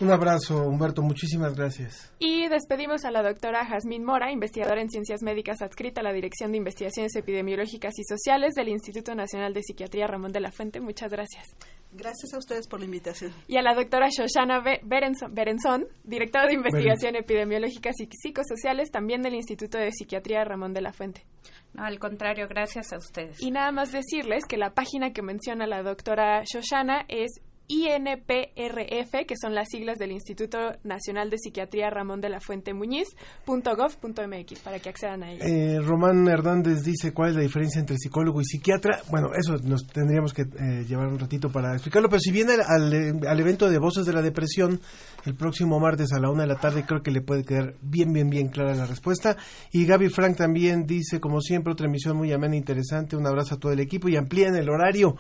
Un 0.02 0.12
abrazo, 0.12 0.68
Humberto, 0.68 1.02
muchísimas 1.04 1.56
gracias. 1.56 2.14
Y 2.20 2.50
despedimos 2.50 3.06
a 3.06 3.12
la 3.12 3.24
doctora 3.24 3.66
Jazmín 3.66 4.04
Mora, 4.04 4.32
investigadora 4.32 4.82
en 4.82 4.90
ciencias 4.90 5.22
médicas 5.24 5.62
adscrita 5.62 6.02
a 6.02 6.04
la 6.04 6.12
Dirección 6.12 6.52
de 6.52 6.58
Investigaciones 6.58 7.16
Epidemiológicas 7.16 7.94
y 7.98 8.04
Sociales 8.04 8.56
del 8.56 8.70
Instituto 8.70 9.16
Nacional 9.16 9.54
de 9.54 9.62
Psiquiatría 9.62 10.08
Ramón 10.08 10.32
de 10.32 10.42
la 10.42 10.52
Fuente. 10.52 10.82
Muchas 10.82 11.12
gracias. 11.12 11.56
Gracias 11.96 12.34
a 12.34 12.38
ustedes 12.38 12.68
por 12.68 12.80
la 12.80 12.86
invitación. 12.86 13.32
Y 13.48 13.58
a 13.58 13.62
la 13.62 13.74
doctora 13.74 14.08
Shoshana 14.10 14.62
Berenzón, 14.84 15.88
directora 16.04 16.48
de 16.48 16.54
Investigación 16.54 17.16
Epidemiológicas 17.16 17.96
y 18.02 18.10
Psicosociales, 18.12 18.92
también 18.92 19.22
del 19.22 19.36
Instituto 19.36 19.78
de 19.78 19.92
Psiquiatría 19.92 20.44
Ramón 20.44 20.74
de 20.74 20.82
la 20.82 20.92
Fuente. 20.92 21.26
No, 21.74 21.86
al 21.86 21.98
contrario, 22.00 22.48
gracias 22.50 22.92
a 22.92 22.98
ustedes. 22.98 23.42
Y 23.42 23.52
nada 23.52 23.72
más 23.72 23.92
decirles 23.92 24.46
que 24.46 24.58
la 24.58 24.74
página 24.74 25.14
que 25.14 25.22
menciona 25.22 25.68
la 25.68 25.84
doctora 25.84 26.44
Shoshana 26.44 27.06
es 27.08 27.42
INPRF, 27.68 29.26
que 29.28 29.36
son 29.40 29.56
las 29.56 29.68
siglas 29.70 29.98
del 29.98 30.12
Instituto 30.12 30.58
Nacional 30.84 31.30
de 31.30 31.38
Psiquiatría 31.38 31.90
Ramón 31.90 32.22
de 32.22 32.30
la 32.30 32.40
Fuente 32.40 32.74
Muñiz.gov.mx, 32.74 34.60
para 34.60 34.80
que 34.80 34.90
accedan 34.90 35.24
a 35.24 35.32
ella. 35.32 35.46
Eh, 35.46 35.80
Román 35.82 36.28
Hernández 36.28 36.84
dice 36.84 37.14
cuál 37.14 37.32
es 37.32 37.36
la 37.36 37.42
diferencia 37.42 37.80
entre 37.80 37.98
psicólogo 37.98 38.42
y 38.42 38.46
psiquiatra. 38.46 39.02
Bueno, 39.10 39.30
eso 39.38 39.58
nos 39.64 39.88
tendríamos 39.88 40.34
que 40.34 40.44
eh, 40.44 40.86
llevar 40.88 41.08
un 41.08 41.20
ratito 41.20 41.52
para 41.52 41.74
explicarlo, 41.74 42.10
pero 42.10 42.20
si 42.20 42.32
viene 42.32 42.54
al, 42.54 43.26
al, 43.28 43.40
evento 43.40 43.70
de 43.70 43.78
Voces 43.80 44.06
de 44.06 44.14
la 44.14 44.22
Depresión 44.22 44.80
el 45.26 45.36
próximo 45.36 45.80
martes 45.80 46.14
a 46.14 46.20
la 46.20 46.30
una 46.30 46.44
de 46.44 46.50
la 46.50 46.60
tarde, 46.60 46.86
creo 46.86 47.02
que 47.02 47.12
le 47.12 47.22
puede 47.22 47.44
quedar 47.44 47.76
bien, 47.82 48.14
bien, 48.14 48.30
bien 48.30 48.50
clara 48.50 48.76
la 48.76 48.86
respuesta. 48.86 49.38
Y 49.72 49.86
Gaby 49.86 50.10
Frank 50.10 50.38
también 50.38 50.86
dice, 50.86 51.20
como 51.20 51.42
siempre, 51.42 51.74
otra 51.74 51.88
emisión 51.88 52.18
muy 52.18 52.32
amena 52.32 52.54
e 52.54 52.58
interesante. 52.58 53.16
Un 53.16 53.26
abrazo 53.26 53.56
a 53.56 53.60
todo 53.60 53.72
el 53.72 53.80
equipo 53.80 54.08
y 54.10 54.18
amplíen 54.18 54.56
el 54.56 54.70
horario. 54.70 55.16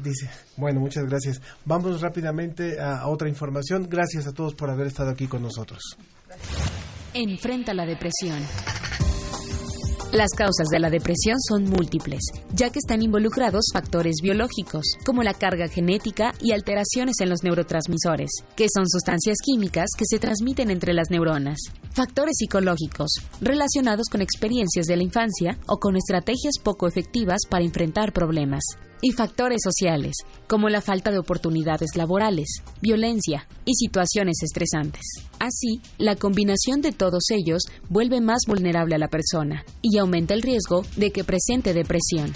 Dice, 0.00 0.28
bueno, 0.56 0.80
muchas 0.80 1.04
gracias. 1.04 1.40
Vamos 1.64 2.00
rápidamente 2.00 2.80
a, 2.80 3.06
otra 3.08 3.28
información. 3.28 3.88
Gracias 3.88 4.26
a 4.26 4.32
todos 4.32 4.54
por 4.54 4.70
haber 4.70 4.86
estado 4.86 5.10
aquí 5.10 5.26
con 5.26 5.42
nosotros. 5.42 5.96
Enfrenta 7.14 7.74
la 7.74 7.84
depresión. 7.84 8.42
Las 10.12 10.30
causas 10.36 10.68
de 10.70 10.78
la 10.78 10.90
depresión 10.90 11.38
son 11.40 11.64
múltiples, 11.64 12.20
ya 12.52 12.68
que 12.68 12.78
están 12.78 13.00
involucrados 13.00 13.64
factores 13.72 14.16
biológicos, 14.22 14.82
como 15.06 15.22
la 15.22 15.32
carga 15.32 15.68
genética 15.68 16.34
y 16.38 16.52
alteraciones 16.52 17.14
en 17.20 17.30
los 17.30 17.42
neurotransmisores, 17.42 18.30
que 18.54 18.66
son 18.68 18.86
sustancias 18.86 19.38
químicas 19.42 19.88
que 19.96 20.04
se 20.06 20.18
transmiten 20.18 20.70
entre 20.70 20.92
las 20.92 21.08
neuronas. 21.08 21.58
Factores 21.92 22.36
psicológicos, 22.36 23.10
relacionados 23.40 24.08
con 24.10 24.20
experiencias 24.20 24.84
de 24.84 24.98
la 24.98 25.02
infancia 25.02 25.58
o 25.66 25.78
con 25.78 25.96
estrategias 25.96 26.58
poco 26.62 26.86
efectivas 26.86 27.40
para 27.48 27.64
enfrentar 27.64 28.12
problemas 28.12 28.64
y 29.02 29.12
factores 29.12 29.60
sociales, 29.62 30.16
como 30.46 30.70
la 30.70 30.80
falta 30.80 31.10
de 31.10 31.18
oportunidades 31.18 31.90
laborales, 31.96 32.62
violencia 32.80 33.46
y 33.66 33.74
situaciones 33.74 34.42
estresantes. 34.42 35.02
Así, 35.38 35.82
la 35.98 36.16
combinación 36.16 36.80
de 36.80 36.92
todos 36.92 37.24
ellos 37.30 37.64
vuelve 37.90 38.22
más 38.22 38.42
vulnerable 38.46 38.94
a 38.94 38.98
la 38.98 39.08
persona 39.08 39.64
y 39.82 39.98
aumenta 39.98 40.32
el 40.32 40.40
riesgo 40.40 40.86
de 40.96 41.10
que 41.10 41.24
presente 41.24 41.74
depresión. 41.74 42.32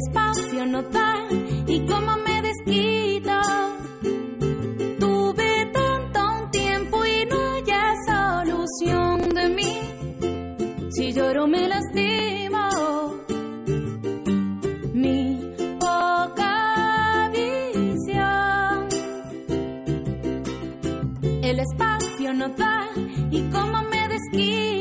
Espacio 0.00 0.66
no 0.66 0.82
da 0.82 1.14
y 1.66 1.86
como 1.86 2.16
me 2.26 2.42
desquito. 2.48 3.38
Tuve 4.98 5.66
tanto 5.72 6.20
tiempo 6.50 7.04
y 7.04 7.26
no 7.26 7.40
hay 7.54 7.96
solución 8.10 9.28
de 9.38 9.48
mí. 9.48 9.74
Si 10.90 11.12
lloro 11.12 11.46
me 11.46 11.68
lastimo. 11.68 12.64
Mi 14.94 15.18
poca 15.78 17.30
visión. 17.34 18.88
El 21.42 21.58
espacio 21.60 22.32
no 22.34 22.48
da 22.48 22.88
y 23.30 23.40
como 23.50 23.82
me 23.82 24.08
desquito. 24.08 24.79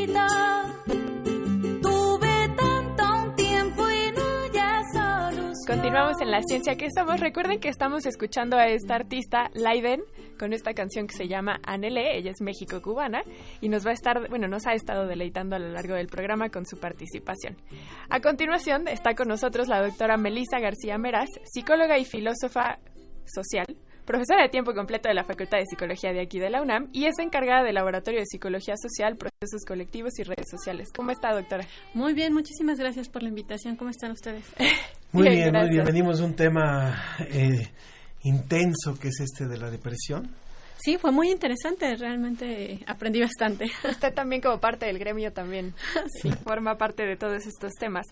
En 6.09 6.31
la 6.31 6.41
ciencia 6.41 6.75
que 6.75 6.87
somos. 6.89 7.19
Recuerden 7.19 7.59
que 7.59 7.69
estamos 7.69 8.07
escuchando 8.07 8.57
a 8.57 8.67
esta 8.67 8.95
artista, 8.95 9.51
Laiden, 9.53 10.01
con 10.39 10.53
esta 10.53 10.73
canción 10.73 11.05
que 11.05 11.15
se 11.15 11.27
llama 11.27 11.59
Anele. 11.63 12.17
Ella 12.17 12.31
es 12.31 12.41
México-cubana 12.41 13.21
y 13.61 13.69
nos 13.69 13.85
va 13.85 13.91
a 13.91 13.93
estar, 13.93 14.27
bueno, 14.27 14.47
nos 14.47 14.65
ha 14.65 14.73
estado 14.73 15.05
deleitando 15.05 15.55
a 15.55 15.59
lo 15.59 15.69
largo 15.69 15.93
del 15.93 16.07
programa 16.07 16.49
con 16.49 16.65
su 16.65 16.79
participación. 16.79 17.57
A 18.09 18.21
continuación 18.21 18.87
está 18.87 19.13
con 19.13 19.27
nosotros 19.27 19.67
la 19.67 19.83
doctora 19.83 20.17
Melissa 20.17 20.59
García 20.59 20.97
Meraz, 20.97 21.29
psicóloga 21.43 21.99
y 21.99 22.05
filósofa 22.05 22.79
social, 23.25 23.67
profesora 24.03 24.41
de 24.41 24.49
tiempo 24.49 24.73
completo 24.73 25.09
de 25.09 25.13
la 25.13 25.25
Facultad 25.25 25.59
de 25.59 25.65
Psicología 25.67 26.11
de 26.11 26.21
aquí 26.21 26.39
de 26.39 26.49
la 26.49 26.63
UNAM 26.63 26.89
y 26.91 27.05
es 27.05 27.19
encargada 27.19 27.63
del 27.63 27.75
Laboratorio 27.75 28.19
de 28.19 28.25
Psicología 28.25 28.73
Social, 28.77 29.15
Procesos 29.15 29.63
Colectivos 29.65 30.17
y 30.17 30.23
Redes 30.23 30.49
Sociales. 30.49 30.89
¿Cómo 30.93 31.11
está, 31.11 31.33
doctora? 31.33 31.67
Muy 31.93 32.13
bien, 32.13 32.33
muchísimas 32.33 32.79
gracias 32.79 33.09
por 33.09 33.21
la 33.21 33.29
invitación. 33.29 33.75
¿Cómo 33.75 33.91
están 33.91 34.11
ustedes? 34.11 34.45
Muy 35.11 35.29
bien, 35.29 35.51
muy 35.53 35.69
bien. 35.69 35.85
Venimos 35.85 36.19
de 36.19 36.25
un 36.25 36.35
tema 36.35 37.17
eh, 37.19 37.67
intenso 38.23 38.97
que 38.99 39.07
es 39.07 39.19
este 39.21 39.47
de 39.47 39.57
la 39.57 39.71
depresión. 39.71 40.29
Sí, 40.81 40.97
fue 40.97 41.11
muy 41.11 41.29
interesante, 41.29 41.93
realmente 41.95 42.79
aprendí 42.87 43.19
bastante. 43.19 43.65
Usted 43.89 44.13
también 44.13 44.41
como 44.41 44.59
parte 44.59 44.85
del 44.85 44.97
gremio 44.97 45.33
también 45.33 45.73
sí. 46.21 46.31
forma 46.43 46.77
parte 46.77 47.05
de 47.05 47.17
todos 47.17 47.45
estos 47.45 47.73
temas. 47.73 48.05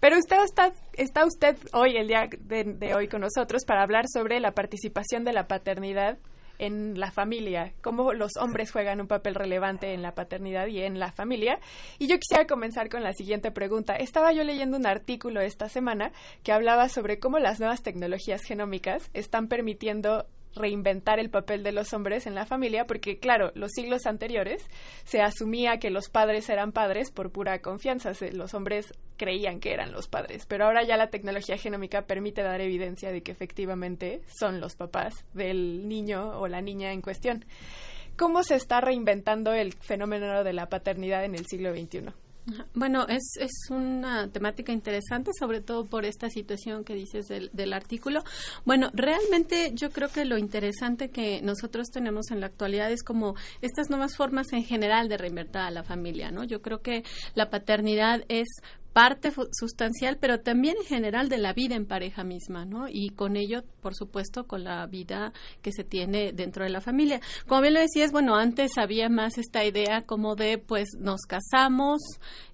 Pero 0.00 0.16
usted 0.18 0.36
está, 0.42 0.72
está 0.94 1.26
usted 1.26 1.56
hoy, 1.72 1.96
el 1.96 2.08
día 2.08 2.28
de, 2.40 2.94
hoy 2.94 3.08
con 3.08 3.20
nosotros 3.20 3.64
para 3.66 3.82
hablar 3.82 4.04
sobre 4.12 4.40
la 4.40 4.52
participación 4.52 5.24
de 5.24 5.32
la 5.32 5.46
paternidad 5.46 6.18
en 6.58 6.98
la 6.98 7.10
familia, 7.10 7.72
cómo 7.82 8.12
los 8.12 8.36
hombres 8.36 8.70
juegan 8.70 9.00
un 9.00 9.06
papel 9.06 9.34
relevante 9.34 9.92
en 9.94 10.02
la 10.02 10.14
paternidad 10.14 10.66
y 10.66 10.82
en 10.82 10.98
la 10.98 11.12
familia. 11.12 11.60
Y 11.98 12.06
yo 12.06 12.18
quisiera 12.18 12.46
comenzar 12.46 12.88
con 12.88 13.02
la 13.02 13.12
siguiente 13.12 13.50
pregunta. 13.50 13.96
Estaba 13.96 14.32
yo 14.32 14.44
leyendo 14.44 14.76
un 14.76 14.86
artículo 14.86 15.40
esta 15.40 15.68
semana 15.68 16.12
que 16.42 16.52
hablaba 16.52 16.88
sobre 16.88 17.18
cómo 17.18 17.38
las 17.38 17.60
nuevas 17.60 17.82
tecnologías 17.82 18.42
genómicas 18.42 19.10
están 19.14 19.48
permitiendo 19.48 20.26
reinventar 20.56 21.18
el 21.20 21.30
papel 21.30 21.62
de 21.62 21.72
los 21.72 21.92
hombres 21.92 22.26
en 22.26 22.34
la 22.34 22.46
familia, 22.46 22.86
porque 22.86 23.18
claro, 23.18 23.52
los 23.54 23.72
siglos 23.72 24.06
anteriores 24.06 24.66
se 25.04 25.20
asumía 25.20 25.78
que 25.78 25.90
los 25.90 26.08
padres 26.08 26.48
eran 26.48 26.72
padres 26.72 27.10
por 27.10 27.30
pura 27.30 27.60
confianza, 27.60 28.12
los 28.32 28.54
hombres 28.54 28.92
creían 29.16 29.60
que 29.60 29.72
eran 29.72 29.92
los 29.92 30.08
padres, 30.08 30.46
pero 30.46 30.64
ahora 30.64 30.82
ya 30.82 30.96
la 30.96 31.10
tecnología 31.10 31.56
genómica 31.56 32.02
permite 32.02 32.42
dar 32.42 32.60
evidencia 32.60 33.12
de 33.12 33.22
que 33.22 33.32
efectivamente 33.32 34.22
son 34.38 34.60
los 34.60 34.74
papás 34.74 35.14
del 35.32 35.88
niño 35.88 36.38
o 36.38 36.48
la 36.48 36.60
niña 36.60 36.92
en 36.92 37.02
cuestión. 37.02 37.44
¿Cómo 38.16 38.42
se 38.42 38.54
está 38.54 38.80
reinventando 38.80 39.52
el 39.52 39.74
fenómeno 39.74 40.42
de 40.42 40.52
la 40.54 40.68
paternidad 40.68 41.24
en 41.24 41.34
el 41.34 41.46
siglo 41.46 41.74
XXI? 41.74 42.25
Bueno, 42.74 43.06
es, 43.08 43.36
es 43.40 43.70
una 43.70 44.28
temática 44.28 44.72
interesante, 44.72 45.32
sobre 45.38 45.60
todo 45.60 45.84
por 45.84 46.04
esta 46.04 46.30
situación 46.30 46.84
que 46.84 46.94
dices 46.94 47.26
del, 47.26 47.50
del, 47.52 47.72
artículo. 47.72 48.22
Bueno, 48.64 48.90
realmente 48.94 49.72
yo 49.74 49.90
creo 49.90 50.08
que 50.08 50.24
lo 50.24 50.38
interesante 50.38 51.10
que 51.10 51.42
nosotros 51.42 51.88
tenemos 51.88 52.30
en 52.30 52.40
la 52.40 52.46
actualidad 52.46 52.92
es 52.92 53.02
como 53.02 53.34
estas 53.62 53.90
nuevas 53.90 54.16
formas 54.16 54.52
en 54.52 54.64
general 54.64 55.08
de 55.08 55.16
reinvertir 55.16 55.56
a 55.56 55.70
la 55.70 55.82
familia, 55.82 56.30
¿no? 56.30 56.44
Yo 56.44 56.62
creo 56.62 56.82
que 56.82 57.02
la 57.34 57.50
paternidad 57.50 58.24
es 58.28 58.46
parte 58.96 59.30
sustancial, 59.52 60.16
pero 60.18 60.40
también 60.40 60.76
en 60.78 60.86
general 60.86 61.28
de 61.28 61.36
la 61.36 61.52
vida 61.52 61.74
en 61.74 61.84
pareja 61.84 62.24
misma, 62.24 62.64
¿no? 62.64 62.86
Y 62.88 63.10
con 63.10 63.36
ello, 63.36 63.62
por 63.82 63.94
supuesto, 63.94 64.46
con 64.46 64.64
la 64.64 64.86
vida 64.86 65.34
que 65.60 65.70
se 65.70 65.84
tiene 65.84 66.32
dentro 66.32 66.64
de 66.64 66.70
la 66.70 66.80
familia. 66.80 67.20
Como 67.46 67.60
bien 67.60 67.74
lo 67.74 67.80
decías, 67.80 68.10
bueno, 68.10 68.36
antes 68.36 68.78
había 68.78 69.10
más 69.10 69.36
esta 69.36 69.66
idea 69.66 70.06
como 70.06 70.34
de, 70.34 70.56
pues, 70.56 70.88
nos 70.98 71.26
casamos, 71.28 72.00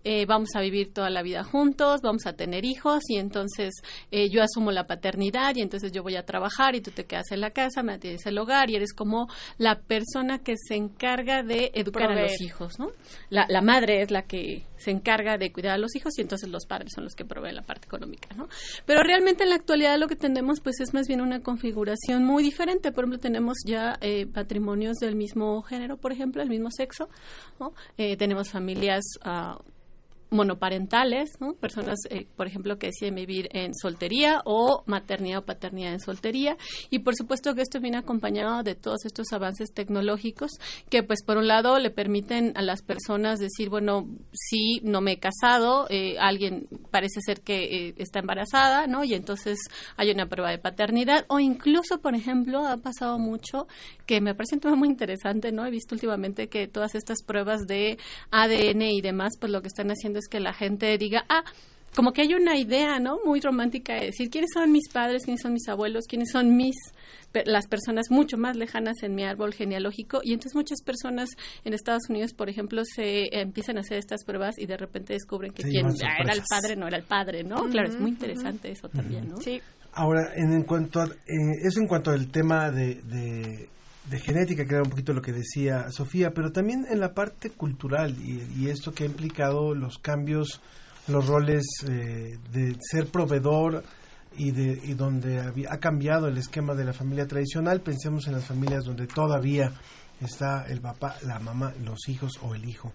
eh, 0.03 0.27
vamos 0.27 0.57
a 0.57 0.61
vivir 0.61 0.93
toda 0.93 1.11
la 1.11 1.23
vida 1.23 1.45
juntos, 1.45 2.01
vamos 2.03 2.27
a 2.27 2.33
tener 2.33 2.65
hijos 2.65 3.05
y 3.09 3.19
entonces 3.19 3.73
eh, 4.11 4.29
yo 4.29 4.43
asumo 4.43 4.73
la 4.73 4.89
paternidad 4.89 5.55
y 5.55 5.61
entonces 5.61 5.93
yo 5.93 6.03
voy 6.03 6.17
a 6.17 6.25
trabajar 6.25 6.75
y 6.75 6.81
tú 6.81 6.91
te 6.91 7.05
quedas 7.05 7.31
en 7.31 7.41
la 7.41 7.51
casa, 7.51 7.85
me 7.85 7.93
atiendes 7.93 8.27
el 8.27 8.37
hogar 8.37 8.69
y 8.69 8.75
eres 8.75 8.95
como 8.95 9.29
la 9.59 9.79
persona 9.79 10.41
que 10.41 10.57
se 10.57 10.75
encarga 10.75 11.45
de 11.45 11.71
educar 11.73 12.11
a 12.11 12.21
los 12.21 12.41
hijos, 12.41 12.81
¿no? 12.81 12.91
La, 13.31 13.47
la 13.49 13.63
madre 13.63 14.03
es 14.03 14.11
la 14.11 14.23
que 14.23 14.65
se 14.83 14.91
encarga 14.91 15.39
de 15.39 15.53
cuidar 15.53 15.75
a 15.75 15.79
los 15.79 15.95
hijos 15.97 16.19
y 16.19 16.23
entonces 16.23 16.49
los 16.49 16.67
padres 16.67 16.93
son 16.95 17.05
los 17.05 17.15
que 17.15 17.25
proveen 17.25 17.55
la 17.57 17.63
parte 17.63 17.87
económica, 17.87 18.29
¿no? 18.37 18.49
Pero 18.87 19.03
realmente 19.03 19.45
en 19.45 19.51
la 19.51 19.57
actualidad 19.57 19.99
lo 19.99 20.09
que 20.09 20.17
tenemos 20.17 20.61
pues 20.61 20.81
es 20.81 20.93
más 20.95 21.07
bien 21.07 21.21
una 21.21 21.41
configuración 21.41 22.25
muy 22.25 22.43
diferente. 22.43 22.93
Por 22.93 23.05
ejemplo, 23.05 23.19
tenemos 23.19 23.59
ya 23.65 23.97
eh, 24.01 24.27
patrimonios 24.27 24.97
del 24.99 25.17
mismo 25.17 25.63
género, 25.63 25.97
por 25.97 26.13
ejemplo, 26.13 26.43
el 26.43 26.49
mismo 26.49 26.71
sexo. 26.71 27.09
Eh, 27.97 28.17
tenemos 28.17 28.51
familias 28.51 29.03
uh, 29.25 29.63
monoparentales, 30.33 31.31
¿no? 31.41 31.55
personas, 31.55 31.99
eh, 32.11 32.27
por 32.37 32.47
ejemplo, 32.47 32.79
que 32.79 32.89
deciden 32.89 33.15
vivir 33.15 33.49
en 33.53 33.75
soltería 33.75 34.41
o 34.45 34.83
maternidad 34.87 35.41
o 35.41 35.45
paternidad 35.45 35.93
en 35.93 36.01
soltería. 36.01 36.57
Y 36.91 37.01
por 37.01 37.15
supuesto 37.15 37.55
que 37.55 37.63
esto 37.63 37.81
viene 37.81 37.99
acompañado 37.99 38.63
de 38.63 38.75
todos 38.75 39.05
estos 39.05 39.33
avances 39.33 39.73
tecnológicos 39.73 40.53
que, 40.89 41.03
pues, 41.03 41.23
por 41.23 41.37
un 41.37 41.47
lado, 41.47 41.79
le 41.79 41.91
permiten 41.91 42.53
a 42.57 42.63
las 42.63 42.83
personas 42.83 43.39
decir, 43.39 43.69
bueno, 43.69 44.09
sí, 44.33 44.81
no 44.83 45.01
me 45.01 45.13
he 45.13 45.19
casado, 45.19 45.87
eh, 45.91 46.17
alguien 46.19 46.67
parece 46.91 47.21
ser 47.21 47.43
que 47.43 47.89
eh, 47.89 47.95
está 47.99 48.21
embarazada, 48.21 48.87
¿no? 48.87 49.05
Y 49.05 49.15
entonces 49.15 49.59
hay 49.97 50.11
una 50.11 50.27
prueba 50.27 50.51
de 50.51 50.59
paternidad. 50.59 51.27
O 51.29 51.39
incluso, 51.39 52.01
por 52.01 52.15
ejemplo, 52.15 52.67
ha 52.67 52.79
pasado 52.79 53.19
mucho 53.19 53.67
que 54.07 54.21
me 54.21 54.35
parece 54.35 54.57
un 54.57 54.61
tema 54.61 54.77
muy 54.77 54.89
interesante, 54.89 55.53
¿no? 55.53 55.67
He 55.67 55.71
visto 55.71 55.95
últimamente 55.95 56.49
que 56.49 56.69
todas 56.69 56.95
estas 56.95 57.23
pruebas 57.23 57.67
de 57.67 57.99
ADN 58.31 58.83
y 58.83 59.01
demás, 59.03 59.37
pues 59.39 59.53
lo 59.53 59.61
que 59.61 59.69
están 59.69 59.91
haciendo 59.91 60.22
es 60.23 60.29
que 60.29 60.41
la 60.41 60.53
gente 60.53 60.97
diga, 60.99 61.25
ah, 61.29 61.45
como 61.95 62.13
que 62.13 62.23
hay 62.23 62.35
una 62.35 62.57
idea, 62.57 62.99
¿no? 62.99 63.19
Muy 63.25 63.41
romántica 63.41 63.95
de 63.95 64.07
decir 64.07 64.31
quiénes 64.31 64.51
son 64.55 64.73
mis 64.73 64.89
padres, 64.91 65.25
quiénes 65.25 65.43
son 65.43 65.53
mis 65.53 65.69
abuelos, 65.69 66.05
quiénes 66.09 66.31
son 66.31 66.57
mis 66.57 66.77
las 67.47 67.67
personas 67.67 68.11
mucho 68.11 68.37
más 68.37 68.57
lejanas 68.57 69.03
en 69.03 69.15
mi 69.15 69.25
árbol 69.25 69.55
genealógico 69.55 70.21
y 70.23 70.35
entonces 70.35 70.55
muchas 70.55 70.83
personas 70.83 71.31
en 71.65 71.73
Estados 71.73 72.03
Unidos, 72.11 72.35
por 72.35 72.51
ejemplo, 72.51 72.83
se 72.85 73.29
empiezan 73.41 73.79
a 73.79 73.81
hacer 73.81 73.97
estas 73.97 74.25
pruebas 74.25 74.59
y 74.59 74.67
de 74.67 74.77
repente 74.77 75.15
descubren 75.15 75.53
que 75.53 75.63
quien 75.63 75.87
era 75.87 76.33
el 76.33 76.43
padre 76.49 76.77
no 76.77 76.87
era 76.87 76.99
el 76.99 77.05
padre, 77.05 77.43
¿no? 77.43 77.65
claro, 77.71 77.89
es 77.89 77.99
muy 77.99 78.11
interesante 78.11 78.71
eso 78.71 78.89
también, 78.89 79.31
¿no? 79.31 79.39
Sí. 79.39 79.63
Ahora, 79.95 80.33
en, 80.37 80.53
en 80.53 80.63
cuanto 80.65 81.01
a, 81.01 81.05
eh, 81.05 81.67
eso 81.67 81.81
en 81.81 81.87
cuanto 81.87 82.11
al 82.11 82.31
tema 82.31 82.71
de, 82.71 82.97
de 83.03 83.69
de 84.11 84.19
genética, 84.19 84.65
que 84.65 84.75
era 84.75 84.83
un 84.83 84.91
poquito 84.91 85.13
lo 85.13 85.23
que 85.23 85.33
decía 85.33 85.91
Sofía, 85.91 86.33
pero 86.35 86.51
también 86.51 86.87
en 86.91 87.01
la 87.01 87.15
parte 87.15 87.51
cultural 87.51 88.17
y, 88.21 88.69
esto 88.69 88.93
que 88.93 89.05
ha 89.05 89.07
implicado 89.07 89.75
los 89.75 89.99
cambios, 89.99 90.61
los 91.09 91.27
roles 91.27 91.65
eh, 91.87 92.39
de 92.53 92.77
ser 92.81 93.07
proveedor 93.07 93.85
y, 94.37 94.51
de, 94.51 94.81
y 94.83 94.95
donde 94.95 95.41
ha 95.41 95.79
cambiado 95.79 96.27
el 96.27 96.39
esquema 96.39 96.75
de 96.75 96.85
la 96.85 96.93
familia 96.93 97.27
tradicional. 97.27 97.81
Pensemos 97.81 98.27
en 98.27 98.35
las 98.35 98.45
familias 98.45 98.85
donde 98.85 99.07
todavía 99.07 99.73
está 100.21 100.65
el 100.69 100.81
papá, 100.81 101.17
la 101.23 101.39
mamá, 101.39 101.73
los 101.85 102.09
hijos 102.09 102.33
o 102.43 102.55
el 102.55 102.65
hijo. 102.65 102.93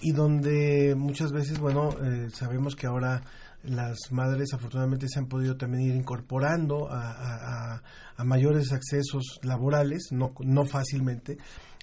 Y 0.00 0.12
donde 0.12 0.94
muchas 0.96 1.32
veces, 1.32 1.58
bueno, 1.58 1.90
eh, 2.02 2.28
sabemos 2.32 2.74
que 2.76 2.86
ahora 2.86 3.22
las 3.64 4.10
madres 4.10 4.52
afortunadamente 4.52 5.08
se 5.08 5.18
han 5.18 5.26
podido 5.26 5.56
también 5.56 5.88
ir 5.88 5.94
incorporando 5.94 6.88
a, 6.90 7.82
mayores 8.24 8.72
accesos 8.72 9.40
laborales, 9.42 10.08
no, 10.12 10.34
no 10.40 10.64
fácilmente, 10.64 11.36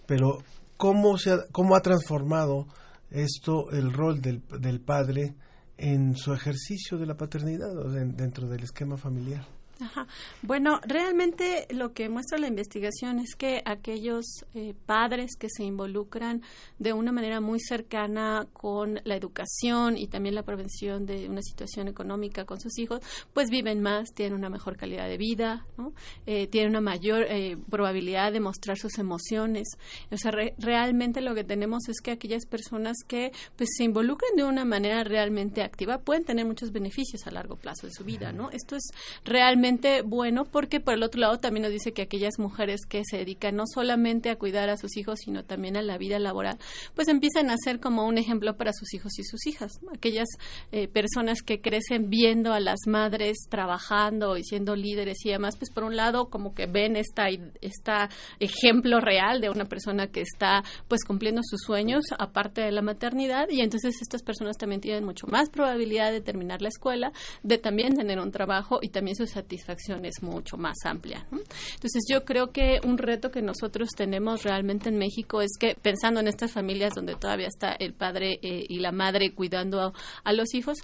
pero 0.07 0.37
¿cómo, 0.77 1.17
se 1.17 1.31
ha, 1.31 1.39
¿cómo 1.51 1.75
ha 1.75 1.81
transformado 1.81 2.67
esto 3.09 3.69
el 3.71 3.91
rol 3.91 4.21
del, 4.21 4.41
del 4.59 4.79
padre 4.79 5.35
en 5.77 6.15
su 6.15 6.33
ejercicio 6.33 6.97
de 6.97 7.05
la 7.05 7.17
paternidad 7.17 7.73
dentro 8.15 8.47
del 8.47 8.63
esquema 8.63 8.97
familiar? 8.97 9.45
Ajá. 9.81 10.05
Bueno, 10.43 10.79
realmente 10.85 11.65
lo 11.71 11.91
que 11.93 12.07
muestra 12.07 12.37
la 12.37 12.47
investigación 12.47 13.17
es 13.17 13.35
que 13.35 13.63
aquellos 13.65 14.45
eh, 14.53 14.75
padres 14.85 15.31
que 15.39 15.47
se 15.49 15.63
involucran 15.63 16.43
de 16.77 16.93
una 16.93 17.11
manera 17.11 17.41
muy 17.41 17.59
cercana 17.59 18.47
con 18.53 18.99
la 19.05 19.15
educación 19.15 19.97
y 19.97 20.07
también 20.07 20.35
la 20.35 20.43
prevención 20.43 21.07
de 21.07 21.27
una 21.27 21.41
situación 21.41 21.87
económica 21.87 22.45
con 22.45 22.59
sus 22.59 22.77
hijos, 22.77 22.99
pues 23.33 23.49
viven 23.49 23.81
más, 23.81 24.13
tienen 24.13 24.37
una 24.37 24.51
mejor 24.51 24.77
calidad 24.77 25.07
de 25.07 25.17
vida, 25.17 25.65
¿no? 25.77 25.93
eh, 26.27 26.45
tienen 26.45 26.69
una 26.69 26.81
mayor 26.81 27.25
eh, 27.27 27.57
probabilidad 27.69 28.31
de 28.31 28.39
mostrar 28.39 28.77
sus 28.77 28.99
emociones. 28.99 29.67
O 30.11 30.17
sea, 30.17 30.31
realmente 30.59 31.21
lo 31.21 31.33
que 31.33 31.43
tenemos 31.43 31.89
es 31.89 32.01
que 32.01 32.11
aquellas 32.11 32.45
personas 32.45 32.97
que 33.07 33.31
pues 33.55 33.69
se 33.75 33.83
involucran 33.83 34.35
de 34.35 34.43
una 34.43 34.63
manera 34.63 35.03
realmente 35.03 35.63
activa 35.63 35.97
pueden 35.97 36.23
tener 36.23 36.45
muchos 36.45 36.71
beneficios 36.71 37.25
a 37.25 37.31
largo 37.31 37.55
plazo 37.55 37.87
de 37.87 37.93
su 37.93 38.03
vida, 38.03 38.31
¿no? 38.31 38.51
Esto 38.51 38.75
es 38.75 38.83
realmente 39.25 39.70
bueno 40.03 40.45
porque 40.45 40.79
por 40.79 40.93
el 40.93 41.03
otro 41.03 41.21
lado 41.21 41.37
también 41.37 41.63
nos 41.63 41.71
dice 41.71 41.93
que 41.93 42.01
aquellas 42.01 42.39
mujeres 42.39 42.81
que 42.87 43.03
se 43.09 43.17
dedican 43.17 43.55
no 43.55 43.63
solamente 43.65 44.29
a 44.29 44.35
cuidar 44.35 44.69
a 44.69 44.77
sus 44.77 44.97
hijos, 44.97 45.19
sino 45.23 45.43
también 45.43 45.77
a 45.77 45.81
la 45.81 45.97
vida 45.97 46.19
laboral, 46.19 46.57
pues 46.95 47.07
empiezan 47.07 47.49
a 47.49 47.55
ser 47.57 47.79
como 47.79 48.05
un 48.05 48.17
ejemplo 48.17 48.57
para 48.57 48.73
sus 48.73 48.93
hijos 48.93 49.17
y 49.19 49.23
sus 49.23 49.47
hijas. 49.47 49.71
Aquellas 49.95 50.27
eh, 50.71 50.87
personas 50.87 51.41
que 51.41 51.61
crecen 51.61 52.09
viendo 52.09 52.53
a 52.53 52.59
las 52.59 52.79
madres 52.87 53.37
trabajando 53.49 54.37
y 54.37 54.43
siendo 54.43 54.75
líderes 54.75 55.25
y 55.25 55.29
demás, 55.29 55.55
pues 55.57 55.71
por 55.71 55.83
un 55.83 55.95
lado 55.95 56.29
como 56.29 56.53
que 56.53 56.65
ven 56.65 56.95
esta, 56.95 57.27
esta 57.61 58.09
ejemplo 58.39 58.99
real 58.99 59.41
de 59.41 59.49
una 59.49 59.65
persona 59.65 60.07
que 60.07 60.21
está 60.21 60.63
pues 60.87 61.03
cumpliendo 61.05 61.41
sus 61.43 61.61
sueños 61.61 62.03
aparte 62.19 62.61
de 62.61 62.71
la 62.71 62.81
maternidad 62.81 63.47
y 63.49 63.61
entonces 63.61 64.01
estas 64.01 64.23
personas 64.23 64.57
también 64.57 64.81
tienen 64.81 65.05
mucho 65.05 65.27
más 65.27 65.49
probabilidad 65.49 66.11
de 66.11 66.21
terminar 66.21 66.61
la 66.61 66.69
escuela, 66.69 67.11
de 67.43 67.57
también 67.57 67.95
tener 67.95 68.19
un 68.19 68.31
trabajo 68.31 68.79
y 68.81 68.89
también 68.89 69.15
su 69.15 69.25
satisfacción 69.27 69.60
satisfacción 69.61 70.05
es 70.05 70.21
mucho 70.21 70.57
más 70.57 70.77
amplia. 70.85 71.25
Entonces 71.31 72.03
yo 72.09 72.25
creo 72.25 72.51
que 72.51 72.79
un 72.83 72.97
reto 72.97 73.31
que 73.31 73.41
nosotros 73.41 73.89
tenemos 73.95 74.43
realmente 74.43 74.89
en 74.89 74.97
México 74.97 75.41
es 75.41 75.51
que 75.59 75.75
pensando 75.81 76.19
en 76.19 76.27
estas 76.27 76.51
familias 76.51 76.93
donde 76.93 77.15
todavía 77.15 77.47
está 77.47 77.73
el 77.73 77.93
padre 77.93 78.39
eh, 78.41 78.65
y 78.67 78.79
la 78.79 78.91
madre 78.91 79.33
cuidando 79.33 79.93
a 80.23 80.33
los 80.33 80.53
hijos, 80.53 80.79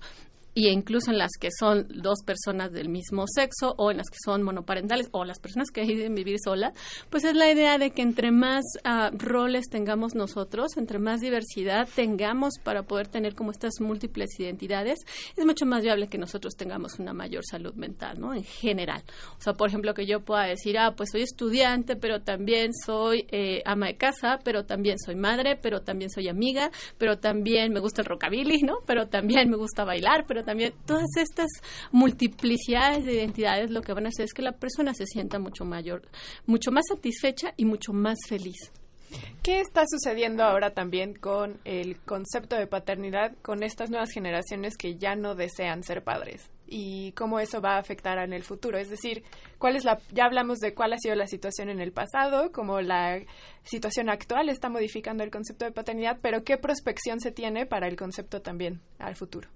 y 0.57 0.69
incluso 0.69 1.11
en 1.11 1.19
las 1.19 1.29
que 1.39 1.49
son 1.51 1.85
dos 1.88 2.23
personas 2.25 2.71
del 2.71 2.89
mismo 2.89 3.25
sexo 3.27 3.75
o 3.77 3.91
en 3.91 3.97
las 3.97 4.09
que 4.09 4.17
son 4.25 4.41
monoparentales 4.41 5.07
o 5.11 5.23
las 5.23 5.38
personas 5.38 5.69
que 5.69 5.81
deciden 5.85 6.15
vivir 6.15 6.38
solas, 6.43 6.73
pues 7.11 7.25
es 7.25 7.35
la 7.35 7.51
idea 7.51 7.77
de 7.77 7.91
que 7.91 8.01
entre 8.01 8.31
más 8.31 8.63
uh, 8.84 9.15
roles 9.15 9.69
tengamos 9.69 10.15
nosotros, 10.15 10.75
entre 10.77 10.97
más 10.97 11.21
diversidad 11.21 11.88
tengamos 11.95 12.55
para 12.63 12.88
poder 12.88 13.07
tener 13.07 13.35
como 13.35 13.51
estas 13.51 13.73
múltiples 13.79 14.31
identidades, 14.39 14.97
es 15.35 15.45
mucho 15.45 15.67
más 15.67 15.84
viable 15.84 16.07
que 16.07 16.17
nosotros 16.17 16.55
tengamos 16.55 16.97
una 16.97 17.13
mayor 17.13 17.43
salud 17.45 17.75
mental, 17.75 18.19
¿no? 18.19 18.34
En 18.34 18.43
general. 18.43 19.03
O 19.38 19.41
sea, 19.41 19.53
por 19.53 19.69
ejemplo, 19.69 19.93
que 19.93 20.07
yo 20.07 20.21
pueda 20.21 20.45
decir, 20.45 20.79
ah, 20.79 20.95
pues 20.97 21.11
soy 21.11 21.21
estudiante, 21.21 21.95
pero 21.95 22.23
también 22.23 22.71
soy 22.73 23.27
eh, 23.29 23.61
ama 23.63 23.85
de 23.85 23.97
casa, 23.97 24.39
pero 24.43 24.65
también 24.65 24.97
soy 24.97 25.15
madre, 25.17 25.55
pero 25.55 25.81
también 25.81 26.09
soy 26.09 26.29
amiga, 26.29 26.71
pero 26.97 27.19
también 27.19 27.71
me 27.73 27.79
gusta 27.79 28.01
el 28.01 28.07
rockabilly, 28.07 28.63
¿no? 28.63 28.79
Pero 28.88 29.07
también 29.07 29.51
me 29.51 29.55
gusta 29.55 29.84
bailar, 29.84 30.25
pero 30.27 30.47
también 30.48 30.74
todas 30.86 31.10
estas 31.18 31.49
multiplicidades 31.91 33.03
de 33.03 33.15
identidades 33.15 33.69
lo 33.69 33.82
que 33.82 33.91
van 33.91 34.06
a 34.06 34.10
hacer 34.10 34.24
es 34.24 34.34
que 34.34 34.41
la 34.41 34.53
persona 34.53 34.94
se 34.94 35.06
sienta 35.06 35.40
mucho 35.40 35.65
mayor, 35.65 36.03
mucho 36.45 36.72
más 36.72 36.86
satisfecha 36.88 37.53
y 37.57 37.65
mucho 37.65 37.91
más 37.91 38.18
feliz. 38.30 38.72
¿Qué 39.44 39.60
está 39.60 39.84
sucediendo 39.86 40.44
ahora 40.44 40.74
también 40.74 41.15
con 41.15 41.60
el 41.65 41.99
concepto 41.99 42.56
de 42.56 42.65
paternidad 42.65 43.36
con 43.41 43.61
estas 43.61 43.90
nuevas 43.90 44.11
generaciones 44.11 44.78
que 44.78 44.95
ya 44.95 45.18
no 45.18 45.36
desean 45.36 45.84
ser 45.84 46.02
padres? 46.06 46.49
y 46.69 47.14
cómo 47.14 47.40
eso 47.40 47.61
va 47.61 47.76
a 47.76 47.80
afectar 47.80 48.18
en 48.18 48.34
el 48.34 48.44
futuro. 48.44 48.78
Es 48.78 48.90
decir, 48.90 49.24
cuál 49.57 49.78
es 49.78 49.86
la, 49.86 49.99
ya 50.11 50.26
hablamos 50.26 50.60
de 50.60 50.74
cuál 50.74 50.91
ha 50.91 50.98
sido 50.98 51.15
la 51.15 51.26
situación 51.26 51.69
en 51.69 51.80
el 51.80 51.94
pasado, 51.94 52.52
cómo 52.52 52.82
la 52.82 53.22
situación 53.64 54.10
actual 54.10 54.49
está 54.49 54.68
modificando 54.68 55.24
el 55.24 55.32
concepto 55.32 55.64
de 55.64 55.72
paternidad, 55.72 56.19
pero 56.22 56.44
qué 56.44 56.57
prospección 56.57 57.22
se 57.22 57.32
tiene 57.32 57.65
para 57.65 57.88
el 57.88 57.95
concepto 57.95 58.41
también 58.41 58.82
al 58.99 59.15
futuro. 59.15 59.48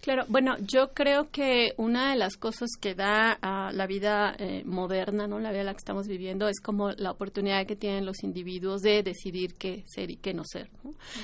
Claro, 0.00 0.24
bueno, 0.28 0.56
yo 0.60 0.92
creo 0.92 1.30
que 1.30 1.74
una 1.76 2.10
de 2.10 2.16
las 2.16 2.36
cosas 2.36 2.70
que 2.80 2.94
da 2.94 3.38
a 3.40 3.72
la 3.72 3.86
vida 3.86 4.34
eh, 4.38 4.62
moderna, 4.64 5.26
no, 5.26 5.38
la 5.38 5.50
vida 5.50 5.60
en 5.60 5.66
la 5.66 5.72
que 5.72 5.78
estamos 5.78 6.06
viviendo, 6.06 6.48
es 6.48 6.60
como 6.60 6.90
la 6.92 7.10
oportunidad 7.10 7.66
que 7.66 7.76
tienen 7.76 8.06
los 8.06 8.22
individuos 8.22 8.80
de 8.80 9.02
decidir 9.02 9.54
qué 9.54 9.84
ser 9.86 10.10
y 10.10 10.16
qué 10.16 10.34
no 10.34 10.44
ser. 10.44 10.70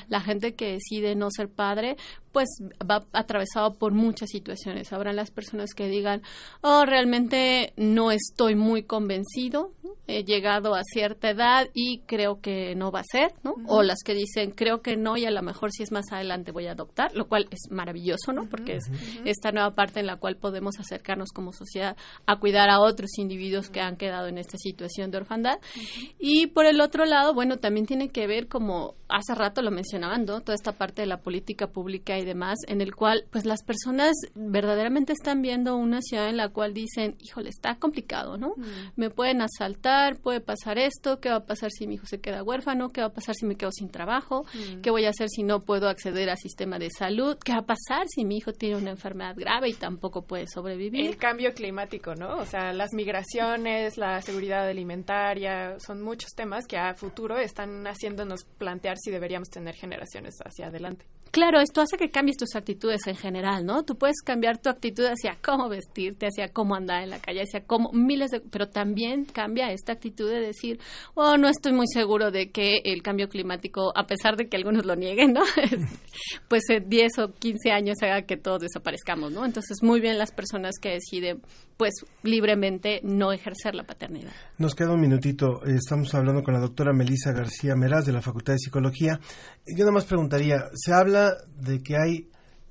La 0.08 0.20
gente 0.20 0.54
que 0.54 0.72
decide 0.72 1.14
no 1.14 1.28
ser 1.30 1.48
padre, 1.48 1.96
pues 2.32 2.48
va 2.88 3.04
atravesado 3.12 3.74
por 3.74 3.92
muchas 3.92 4.28
situaciones. 4.30 4.92
Habrán 4.92 5.16
las 5.16 5.30
personas 5.30 5.70
que 5.74 5.88
digan, 5.88 6.22
oh, 6.60 6.84
realmente 6.84 7.72
no 7.76 8.10
estoy 8.10 8.54
muy 8.54 8.82
convencido, 8.82 9.72
he 10.06 10.24
llegado 10.24 10.74
a 10.74 10.82
cierta 10.84 11.30
edad 11.30 11.68
y 11.74 12.00
creo 12.06 12.40
que 12.40 12.74
no 12.74 12.90
va 12.90 13.00
a 13.00 13.04
ser, 13.10 13.34
¿no? 13.42 13.54
O 13.66 13.82
las 13.82 13.98
que 14.04 14.14
dicen, 14.14 14.52
creo 14.52 14.82
que 14.82 14.96
no 14.96 15.16
y 15.16 15.24
a 15.24 15.30
lo 15.30 15.42
mejor 15.42 15.72
si 15.72 15.82
es 15.82 15.92
más 15.92 16.12
adelante 16.12 16.52
voy 16.52 16.66
a 16.66 16.72
adoptar, 16.72 17.14
lo 17.14 17.28
cual 17.28 17.48
es 17.50 17.70
maravilloso, 17.70 18.27
¿no? 18.32 18.48
Porque 18.48 18.76
es 18.76 18.90
esta 19.24 19.52
nueva 19.52 19.74
parte 19.74 20.00
en 20.00 20.06
la 20.06 20.16
cual 20.16 20.36
podemos 20.36 20.78
acercarnos 20.78 21.30
como 21.32 21.52
sociedad 21.52 21.96
a 22.26 22.38
cuidar 22.38 22.70
a 22.70 22.80
otros 22.80 23.18
individuos 23.18 23.70
que 23.70 23.80
han 23.80 23.96
quedado 23.96 24.28
en 24.28 24.38
esta 24.38 24.56
situación 24.58 25.10
de 25.10 25.18
orfandad. 25.18 25.58
Y 26.18 26.48
por 26.48 26.66
el 26.66 26.80
otro 26.80 27.04
lado, 27.04 27.34
bueno, 27.34 27.58
también 27.58 27.86
tiene 27.86 28.08
que 28.10 28.26
ver 28.26 28.48
como 28.48 28.94
hace 29.08 29.34
rato 29.34 29.62
lo 29.62 29.70
mencionaban, 29.70 30.24
¿no? 30.24 30.40
Toda 30.40 30.54
esta 30.54 30.72
parte 30.72 31.02
de 31.02 31.06
la 31.06 31.20
política 31.20 31.68
pública 31.68 32.18
y 32.18 32.24
demás, 32.24 32.58
en 32.66 32.80
el 32.80 32.94
cual 32.94 33.24
pues 33.30 33.46
las 33.46 33.62
personas 33.62 34.14
verdaderamente 34.34 35.12
están 35.12 35.42
viendo 35.42 35.76
una 35.76 36.02
ciudad 36.02 36.28
en 36.28 36.36
la 36.36 36.50
cual 36.50 36.74
dicen, 36.74 37.16
híjole, 37.20 37.48
está 37.48 37.76
complicado, 37.76 38.36
¿no? 38.36 38.54
Me 38.96 39.10
pueden 39.10 39.40
asaltar, 39.40 40.18
puede 40.18 40.40
pasar 40.40 40.78
esto, 40.78 41.20
qué 41.20 41.30
va 41.30 41.36
a 41.36 41.46
pasar 41.46 41.70
si 41.70 41.86
mi 41.86 41.94
hijo 41.94 42.06
se 42.06 42.20
queda 42.20 42.42
huérfano, 42.42 42.90
qué 42.90 43.00
va 43.00 43.08
a 43.08 43.12
pasar 43.12 43.34
si 43.34 43.46
me 43.46 43.56
quedo 43.56 43.72
sin 43.72 43.88
trabajo, 43.88 44.44
qué 44.82 44.90
voy 44.90 45.06
a 45.06 45.10
hacer 45.10 45.28
si 45.28 45.42
no 45.42 45.60
puedo 45.60 45.88
acceder 45.88 46.28
al 46.30 46.38
sistema 46.38 46.78
de 46.78 46.90
salud, 46.90 47.36
qué 47.42 47.52
va 47.52 47.60
a 47.60 47.66
pasar 47.66 48.06
si 48.08 48.24
mi 48.24 48.38
hijo 48.38 48.52
tiene 48.52 48.76
una 48.76 48.90
enfermedad 48.90 49.34
grave 49.36 49.68
y 49.68 49.74
tampoco 49.74 50.22
puede 50.22 50.46
sobrevivir. 50.46 51.06
El 51.06 51.16
cambio 51.16 51.52
climático, 51.52 52.14
¿no? 52.14 52.38
O 52.38 52.46
sea, 52.46 52.72
las 52.72 52.92
migraciones, 52.92 53.96
la 53.96 54.20
seguridad 54.22 54.66
alimentaria, 54.68 55.78
son 55.78 56.02
muchos 56.02 56.30
temas 56.34 56.66
que 56.66 56.76
a 56.76 56.94
futuro 56.94 57.38
están 57.38 57.86
haciéndonos 57.86 58.44
plantear 58.58 58.96
si 58.98 59.10
deberíamos 59.10 59.48
tener 59.48 59.74
generaciones 59.74 60.34
hacia 60.44 60.66
adelante. 60.66 61.06
Claro, 61.30 61.60
esto 61.60 61.82
hace 61.82 61.98
que 61.98 62.10
cambies 62.10 62.38
tus 62.38 62.56
actitudes 62.56 63.06
en 63.06 63.14
general, 63.14 63.66
¿no? 63.66 63.84
Tú 63.84 63.96
puedes 63.96 64.22
cambiar 64.24 64.58
tu 64.58 64.70
actitud 64.70 65.04
hacia 65.04 65.36
cómo 65.42 65.68
vestirte, 65.68 66.26
hacia 66.26 66.48
cómo 66.48 66.74
andar 66.74 67.02
en 67.02 67.10
la 67.10 67.20
calle, 67.20 67.42
hacia 67.42 67.64
cómo 67.64 67.90
miles 67.92 68.30
de... 68.30 68.40
Pero 68.40 68.68
también 68.70 69.26
cambia 69.26 69.70
esta 69.70 69.92
actitud 69.92 70.30
de 70.30 70.40
decir, 70.40 70.80
oh, 71.14 71.36
no 71.36 71.48
estoy 71.48 71.72
muy 71.72 71.86
seguro 71.86 72.30
de 72.30 72.50
que 72.50 72.80
el 72.84 73.02
cambio 73.02 73.28
climático, 73.28 73.92
a 73.94 74.06
pesar 74.06 74.36
de 74.36 74.48
que 74.48 74.56
algunos 74.56 74.86
lo 74.86 74.96
nieguen, 74.96 75.34
¿no? 75.34 75.42
pues 76.48 76.62
en 76.70 76.88
10 76.88 77.18
o 77.18 77.32
15 77.32 77.72
años 77.72 77.97
haga 78.06 78.22
que 78.22 78.36
todos 78.36 78.60
desaparezcamos, 78.60 79.32
¿no? 79.32 79.44
Entonces, 79.44 79.82
muy 79.82 80.00
bien 80.00 80.18
las 80.18 80.32
personas 80.32 80.76
que 80.80 80.90
deciden, 80.90 81.42
pues, 81.76 81.94
libremente 82.22 83.00
no 83.02 83.32
ejercer 83.32 83.74
la 83.74 83.84
paternidad. 83.84 84.32
Nos 84.58 84.74
queda 84.74 84.92
un 84.92 85.00
minutito. 85.00 85.64
Estamos 85.64 86.14
hablando 86.14 86.42
con 86.42 86.54
la 86.54 86.60
doctora 86.60 86.92
Melisa 86.92 87.32
García 87.32 87.74
Meraz 87.76 88.04
de 88.06 88.12
la 88.12 88.22
Facultad 88.22 88.54
de 88.54 88.58
Psicología. 88.58 89.20
Yo 89.66 89.84
nada 89.84 89.92
más 89.92 90.04
preguntaría, 90.04 90.64
se 90.74 90.92
habla 90.92 91.36
de 91.56 91.82
que 91.82 91.96
hay 91.96 92.28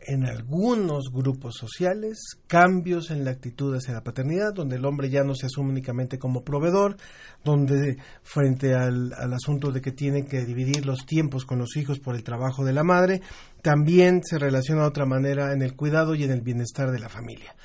en 0.08 0.26
algunos 0.26 1.12
grupos 1.12 1.56
sociales 1.56 2.18
cambios 2.48 3.12
en 3.12 3.26
la 3.26 3.32
actitud 3.32 3.76
hacia 3.76 3.94
la 3.94 4.04
paternidad, 4.04 4.54
donde 4.54 4.78
el 4.78 4.86
hombre 4.86 5.10
ya 5.10 5.24
no 5.24 5.36
se 5.36 5.48
asume 5.48 5.70
únicamente 5.72 6.18
como 6.18 6.44
proveedor, 6.44 6.96
donde 7.44 7.98
frente 8.24 8.74
al, 8.74 9.12
asunto 9.34 9.72
de 9.72 9.82
que 9.82 9.92
tiene 9.92 10.26
que 10.26 10.46
dividir 10.46 10.86
los 10.86 11.06
tiempos 11.06 11.46
con 11.46 11.60
los 11.60 11.76
hijos 11.76 12.00
por 12.00 12.16
el 12.16 12.24
trabajo 12.24 12.64
de 12.64 12.74
la 12.74 12.84
madre, 12.84 13.22
también 13.62 14.22
se 14.24 14.40
relaciona 14.40 14.84
de 14.84 14.88
otra 14.88 15.06
manera 15.06 15.52
en 15.52 15.62
el 15.62 15.76
cuidado 15.76 16.16
y 16.16 16.24
en 16.24 16.32
el 16.32 16.42
bienestar 16.42 16.92
de 16.92 17.00
la 17.00 17.10
familia. 17.10 17.56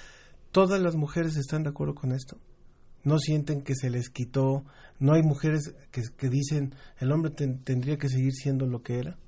¿Todas 0.51 0.81
las 0.81 0.97
mujeres 0.97 1.37
están 1.37 1.63
de 1.63 1.71
acuerdo 1.71 1.95
con 1.95 2.13
esto? 2.13 2.39
no 3.05 3.19
sienten 3.19 3.63
que 3.63 3.75
se 3.75 3.91
les 3.91 4.11
quitó, 4.11 4.65
no 4.99 5.15
hay 5.15 5.23
mujeres 5.23 5.75
que, 5.91 6.03
que 6.17 6.29
dicen 6.29 6.75
el 6.99 7.11
hombre 7.11 7.33
ten- 7.33 7.63
tendría 7.65 7.97
que 7.97 8.09
seguir 8.09 8.33
siendo 8.33 8.67
lo 8.67 8.83
que 8.83 8.99
era. 8.99 9.19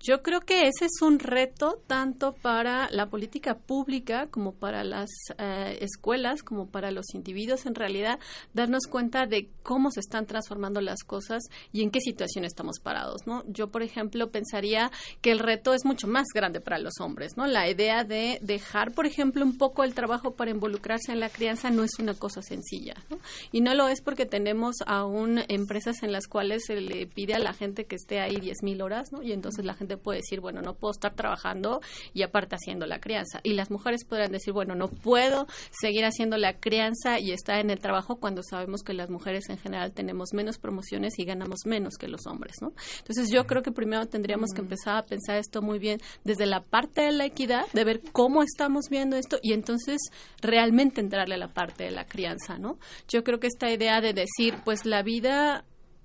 Yo 0.00 0.22
creo 0.22 0.40
que 0.40 0.68
ese 0.68 0.84
es 0.84 1.02
un 1.02 1.18
reto 1.18 1.80
tanto 1.86 2.32
para 2.32 2.90
la 2.90 3.06
política 3.06 3.56
pública 3.56 4.26
como 4.30 4.52
para 4.52 4.84
las 4.84 5.08
eh, 5.38 5.78
escuelas, 5.80 6.42
como 6.42 6.66
para 6.66 6.90
los 6.90 7.14
individuos 7.14 7.66
en 7.66 7.74
realidad, 7.74 8.18
darnos 8.52 8.86
cuenta 8.86 9.26
de 9.26 9.48
cómo 9.62 9.90
se 9.90 10.00
están 10.00 10.26
transformando 10.26 10.80
las 10.80 11.04
cosas 11.04 11.42
y 11.72 11.82
en 11.82 11.90
qué 11.90 12.00
situación 12.00 12.44
estamos 12.44 12.80
parados, 12.80 13.26
¿no? 13.26 13.44
Yo, 13.46 13.68
por 13.68 13.82
ejemplo, 13.82 14.30
pensaría 14.30 14.90
que 15.20 15.30
el 15.30 15.38
reto 15.38 15.74
es 15.74 15.84
mucho 15.84 16.06
más 16.06 16.26
grande 16.34 16.60
para 16.60 16.78
los 16.78 17.00
hombres, 17.00 17.36
¿no? 17.36 17.46
La 17.46 17.68
idea 17.68 18.04
de 18.04 18.38
dejar, 18.42 18.92
por 18.92 19.06
ejemplo, 19.06 19.44
un 19.44 19.56
poco 19.56 19.84
el 19.84 19.94
trabajo 19.94 20.34
para 20.34 20.50
involucrarse 20.50 21.12
en 21.12 21.20
la 21.20 21.30
crianza 21.30 21.70
no 21.70 21.82
es 21.84 21.98
una 21.98 22.14
cosa 22.14 22.42
sencilla, 22.42 22.94
¿no? 23.10 23.18
Y 23.52 23.60
no 23.60 23.74
lo 23.74 23.88
es 23.88 24.02
porque 24.02 24.26
tenemos 24.26 24.76
aún 24.86 25.40
empresas 25.48 26.02
en 26.02 26.12
las 26.12 26.26
cuales 26.26 26.64
se 26.66 26.80
le 26.80 27.06
pide 27.06 27.34
a 27.34 27.38
la 27.38 27.52
gente 27.52 27.86
que 27.86 27.96
esté 27.96 28.20
ahí 28.20 28.36
10.000 28.36 28.82
horas, 28.82 29.12
¿no? 29.12 29.22
Y 29.22 29.32
entonces 29.32 29.64
la 29.64 29.73
gente 29.74 29.96
puede 29.96 30.18
decir, 30.18 30.40
bueno, 30.40 30.62
no 30.62 30.74
puedo 30.74 30.92
estar 30.92 31.14
trabajando 31.14 31.80
y 32.12 32.22
aparte 32.22 32.56
haciendo 32.56 32.86
la 32.86 33.00
crianza. 33.00 33.40
Y 33.42 33.54
las 33.54 33.70
mujeres 33.70 34.04
podrán 34.04 34.32
decir, 34.32 34.52
bueno, 34.52 34.74
no 34.74 34.88
puedo 34.88 35.46
seguir 35.70 36.04
haciendo 36.04 36.36
la 36.36 36.54
crianza 36.60 37.18
y 37.18 37.32
estar 37.32 37.58
en 37.58 37.70
el 37.70 37.78
trabajo 37.78 38.16
cuando 38.16 38.42
sabemos 38.42 38.82
que 38.82 38.94
las 38.94 39.10
mujeres 39.10 39.48
en 39.48 39.58
general 39.58 39.92
tenemos 39.92 40.32
menos 40.32 40.58
promociones 40.58 41.18
y 41.18 41.24
ganamos 41.24 41.60
menos 41.66 41.94
que 41.96 42.08
los 42.08 42.26
hombres, 42.26 42.56
¿no? 42.60 42.72
Entonces 42.98 43.30
yo 43.30 43.46
creo 43.46 43.62
que 43.62 43.72
primero 43.72 44.06
tendríamos 44.06 44.50
que 44.52 44.60
empezar 44.60 44.96
a 44.96 45.02
pensar 45.02 45.36
esto 45.36 45.62
muy 45.62 45.78
bien 45.78 46.00
desde 46.24 46.46
la 46.46 46.62
parte 46.62 47.02
de 47.02 47.12
la 47.12 47.24
equidad, 47.24 47.66
de 47.72 47.84
ver 47.84 48.00
cómo 48.12 48.42
estamos 48.42 48.88
viendo 48.90 49.16
esto 49.16 49.38
y 49.42 49.52
entonces 49.52 50.00
realmente 50.40 51.00
entrarle 51.00 51.34
a 51.34 51.38
la 51.38 51.52
parte 51.52 51.84
de 51.84 51.90
la 51.90 52.06
crianza, 52.06 52.58
¿no? 52.58 52.78
Yo 53.08 53.24
creo 53.24 53.40
que 53.40 53.46
esta 53.46 53.70
idea 53.70 54.00
de 54.00 54.12
decir, 54.12 54.54
pues 54.64 54.84
la 54.84 55.02
vida 55.02 55.64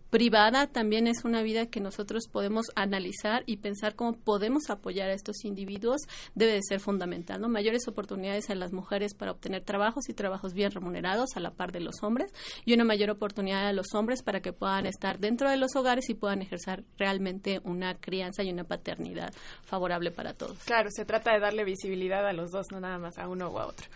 privada 0.10 0.68
también 0.68 1.08
es 1.08 1.24
una 1.24 1.42
vida 1.42 1.68
que 1.68 1.80
nosotros 1.80 2.28
podemos 2.32 2.68
analizar 2.76 3.44
y 3.46 3.58
pensar 3.58 3.96
cómo 3.96 4.14
podemos 4.14 4.70
apoyar 4.70 5.10
a 5.10 5.14
estos 5.14 5.46
individuos 5.46 6.02
debe 6.36 6.54
de 6.54 6.64
ser 6.64 6.80
fundamental, 6.80 7.42
¿no? 7.42 7.50
Mayores 7.50 7.88
oportunidades 7.88 8.50
a 8.50 8.56
las 8.56 8.74
mujeres 8.74 9.14
para 9.14 9.32
obtener 9.32 9.64
trabajos 9.64 10.10
y 10.10 10.14
trabajos 10.14 10.54
bien 10.54 10.72
remunerados 10.72 11.36
a 11.36 11.40
la 11.40 11.52
par 11.52 11.72
de 11.72 11.80
los 11.80 12.04
hombres 12.04 12.34
y 12.66 12.74
una 12.74 12.84
mayor 12.84 13.10
oportunidad 13.10 13.68
a 13.68 13.74
los 13.74 13.94
hombres 13.94 14.24
para 14.24 14.42
que 14.42 14.54
puedan 14.54 14.86
estar 14.86 15.20
dentro 15.20 15.50
de 15.50 15.58
los 15.58 15.76
hogares 15.76 16.10
y 16.10 16.16
puedan 16.16 16.42
ejercer 16.42 16.84
realmente 16.98 17.62
una 17.64 17.96
crianza 17.96 18.44
y 18.44 18.52
una 18.52 18.64
paternidad 18.64 19.34
favorable 19.64 20.12
para 20.12 20.34
todos. 20.34 20.58
Claro, 20.66 20.90
se 20.92 21.06
trata 21.06 21.34
de 21.34 21.40
darle 21.40 21.64
visibilidad 21.64 22.26
a 22.28 22.34
los 22.34 22.52
dos, 22.52 22.68
no 22.72 22.80
nada 22.80 22.98
más 22.98 23.18
a 23.18 23.28
uno 23.28 23.48
o 23.48 23.60
a 23.60 23.68
otro. 23.68 23.88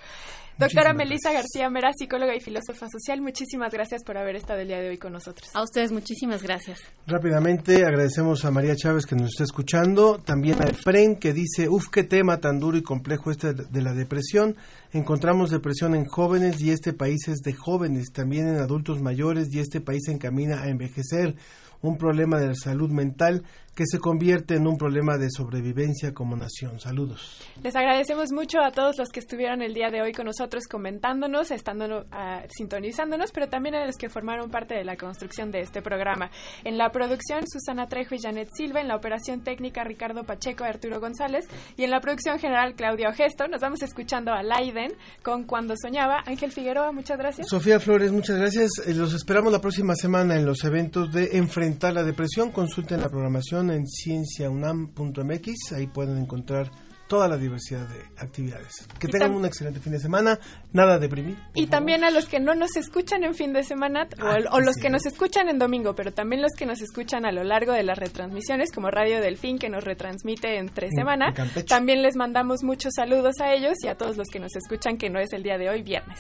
Doctora 0.58 0.94
Melissa 0.94 1.32
García 1.34 1.68
Mera, 1.72 1.92
psicóloga 1.98 2.36
y 2.36 2.40
filósofa 2.40 2.88
social, 2.88 3.22
muchísimas 3.22 3.74
gracias 3.74 4.04
por 4.04 4.20
haber 4.20 4.36
estado 4.36 4.60
el 4.60 4.68
día 4.68 4.80
de 4.80 4.90
hoy 4.90 4.98
con 5.00 5.12
nosotros. 5.12 5.50
A 5.56 5.64
ustedes 5.64 5.92
muchísimas 5.92 6.44
gracias. 6.44 6.80
Rápidamente 7.08 7.84
agradecemos 7.86 8.46
a 8.46 8.52
María 8.52 8.76
Chávez 8.76 9.08
que 9.08 9.16
nos 9.16 9.32
está 9.32 9.46
escuchando, 9.46 10.20
también 10.20 10.62
a 10.62 10.66
Efren 10.66 11.16
que 11.16 11.34
dice, 11.34 11.70
uf, 11.70 11.90
qué 11.90 12.04
tema 12.04 12.38
tan 12.38 12.60
duro 12.60 12.78
y 12.78 12.84
complejo 12.84 13.32
este 13.32 13.54
de 13.54 13.82
la 13.82 13.94
depresión. 13.94 14.56
Encontramos 14.92 15.50
depresión 15.50 15.96
en 15.96 16.06
jóvenes 16.06 16.62
y 16.62 16.70
este 16.70 16.94
país 16.94 17.28
es 17.28 17.40
de 17.40 17.54
jóvenes, 17.54 18.12
también 18.12 18.48
en 18.48 18.58
adultos 18.58 19.02
mayores 19.02 19.48
y 19.52 19.60
este 19.60 19.82
país 19.82 20.04
se 20.06 20.12
encamina 20.12 20.62
a 20.62 20.70
envejecer. 20.70 21.36
Un 21.82 21.98
problema 21.98 22.40
de 22.40 22.56
salud 22.56 22.92
mental 22.92 23.44
que 23.76 23.86
se 23.88 24.00
convierte 24.00 24.56
en 24.56 24.68
un 24.68 24.78
problema 24.78 25.18
de 25.18 25.30
sobrevivencia 25.32 26.14
como 26.14 26.36
nación. 26.36 26.80
Saludos. 26.80 27.42
Les 27.64 27.76
agradecemos 27.76 28.32
mucho 28.32 28.60
a 28.62 28.72
todos 28.72 28.98
los 28.98 29.10
que 29.10 29.20
estuvieron 29.20 29.62
el 29.62 29.74
día 29.74 29.90
de 29.90 30.02
hoy 30.02 30.12
con 30.12 30.26
nosotros 30.26 30.66
comentándonos, 30.70 31.50
estando 31.50 32.06
ah, 32.12 32.44
sintonizándonos, 32.50 33.32
pero 33.32 33.50
también 33.50 33.76
a 33.76 33.86
los 33.86 33.96
que 33.96 34.10
formaron 34.10 34.52
parte 34.52 34.76
de 34.76 34.84
la 34.84 34.96
construcción 34.96 35.52
de 35.52 35.62
este 35.62 35.82
programa. 35.82 36.30
En 36.64 36.78
la 36.78 36.92
producción, 36.92 37.42
Susana 37.48 37.88
Trejo 37.88 38.16
y 38.16 38.20
Janet 38.20 38.50
Silva, 38.54 38.82
en 38.82 38.88
la 38.88 38.96
operación 38.96 39.42
técnica, 39.42 39.84
Ricardo 39.84 40.24
Pacheco 40.24 40.64
y 40.64 40.68
Arturo 40.68 41.00
González, 41.00 41.48
y 41.76 41.84
en 41.84 41.90
la 41.90 42.00
producción 42.00 42.38
general, 42.38 42.76
Claudia 42.76 43.10
Ogesto. 43.10 43.48
Nos 43.48 43.62
vamos 43.62 43.82
escuchando 43.82 44.32
a 44.34 44.44
Laiden 44.44 44.94
con 45.24 45.46
Cuando 45.46 45.74
Soñaba. 45.76 46.22
Ángel 46.26 46.52
Figueroa, 46.52 46.92
muchas 46.92 47.18
gracias. 47.18 47.48
Sofía 47.50 47.80
Flores, 47.80 48.12
muchas 48.12 48.38
gracias. 48.38 48.70
Eh, 48.86 48.94
Los 48.94 49.14
esperamos 49.14 49.52
la 49.52 49.62
próxima 49.62 49.96
semana 49.96 50.36
en 50.36 50.46
los 50.46 50.64
eventos 50.64 51.12
de 51.12 51.38
Enfrentar 51.38 51.94
la 51.94 52.04
Depresión. 52.04 52.52
Consulten 52.52 53.02
la 53.02 53.10
programación 53.10 53.63
en 53.72 53.88
cienciaunam.mx. 53.88 55.72
Ahí 55.76 55.88
pueden 55.88 56.18
encontrar 56.18 56.70
toda 57.08 57.28
la 57.28 57.38
diversidad 57.38 57.88
de 57.88 58.00
actividades. 58.18 58.88
Que 58.98 59.08
Y 59.08 59.12
tengan 59.12 59.34
un 59.36 59.46
excelente 59.46 59.80
fin 59.80 59.92
de 59.92 60.00
semana. 60.00 60.40
Nada 60.72 60.98
deprimir. 60.98 61.38
Y 61.54 61.68
también 61.68 62.04
a 62.04 62.10
los 62.10 62.28
que 62.28 62.40
no 62.40 62.56
nos 62.56 62.76
escuchan 62.76 63.24
en 63.24 63.36
fin 63.36 63.54
de 63.54 63.64
semana 63.64 64.08
o, 64.20 64.26
Ah, 64.26 64.38
o 64.54 64.60
los 64.62 64.76
sí. 64.76 64.82
que 64.82 64.90
nos 64.90 65.06
escuchan 65.06 65.48
en 65.50 65.60
domingo, 65.60 65.94
pero 65.96 66.12
también 66.14 66.42
los 66.42 66.54
que 66.58 66.66
nos 66.66 66.82
escuchan 66.82 67.26
a 67.26 67.32
lo 67.32 67.44
largo 67.44 67.74
de 67.74 67.84
las 67.84 68.00
retransmisiones, 68.00 68.72
como 68.72 68.90
Radio 68.90 69.22
Delfín, 69.22 69.60
que 69.60 69.70
nos 69.70 69.84
retransmite 69.84 70.58
entre 70.58 70.88
En- 70.88 70.94
semana. 70.94 71.28
en 71.28 71.34
Campeche. 71.36 71.68
También 71.68 72.02
les 72.02 72.16
mandamos 72.16 72.64
muchos 72.64 72.94
saludos 72.96 73.36
a 73.42 73.54
ellos 73.54 73.74
y 73.84 73.90
a 73.90 73.96
todos 73.96 74.18
los 74.18 74.28
que 74.30 74.40
nos 74.40 74.56
escuchan, 74.56 74.98
que 74.98 75.10
no 75.12 75.20
es 75.20 75.34
el 75.34 75.44
día 75.44 75.58
de 75.60 75.70
hoy, 75.70 75.84
viernes. 75.84 76.20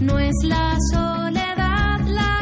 No 0.00 0.18
es 0.18 0.34
la 0.44 0.76
soledad 0.92 2.00
la 2.06 2.41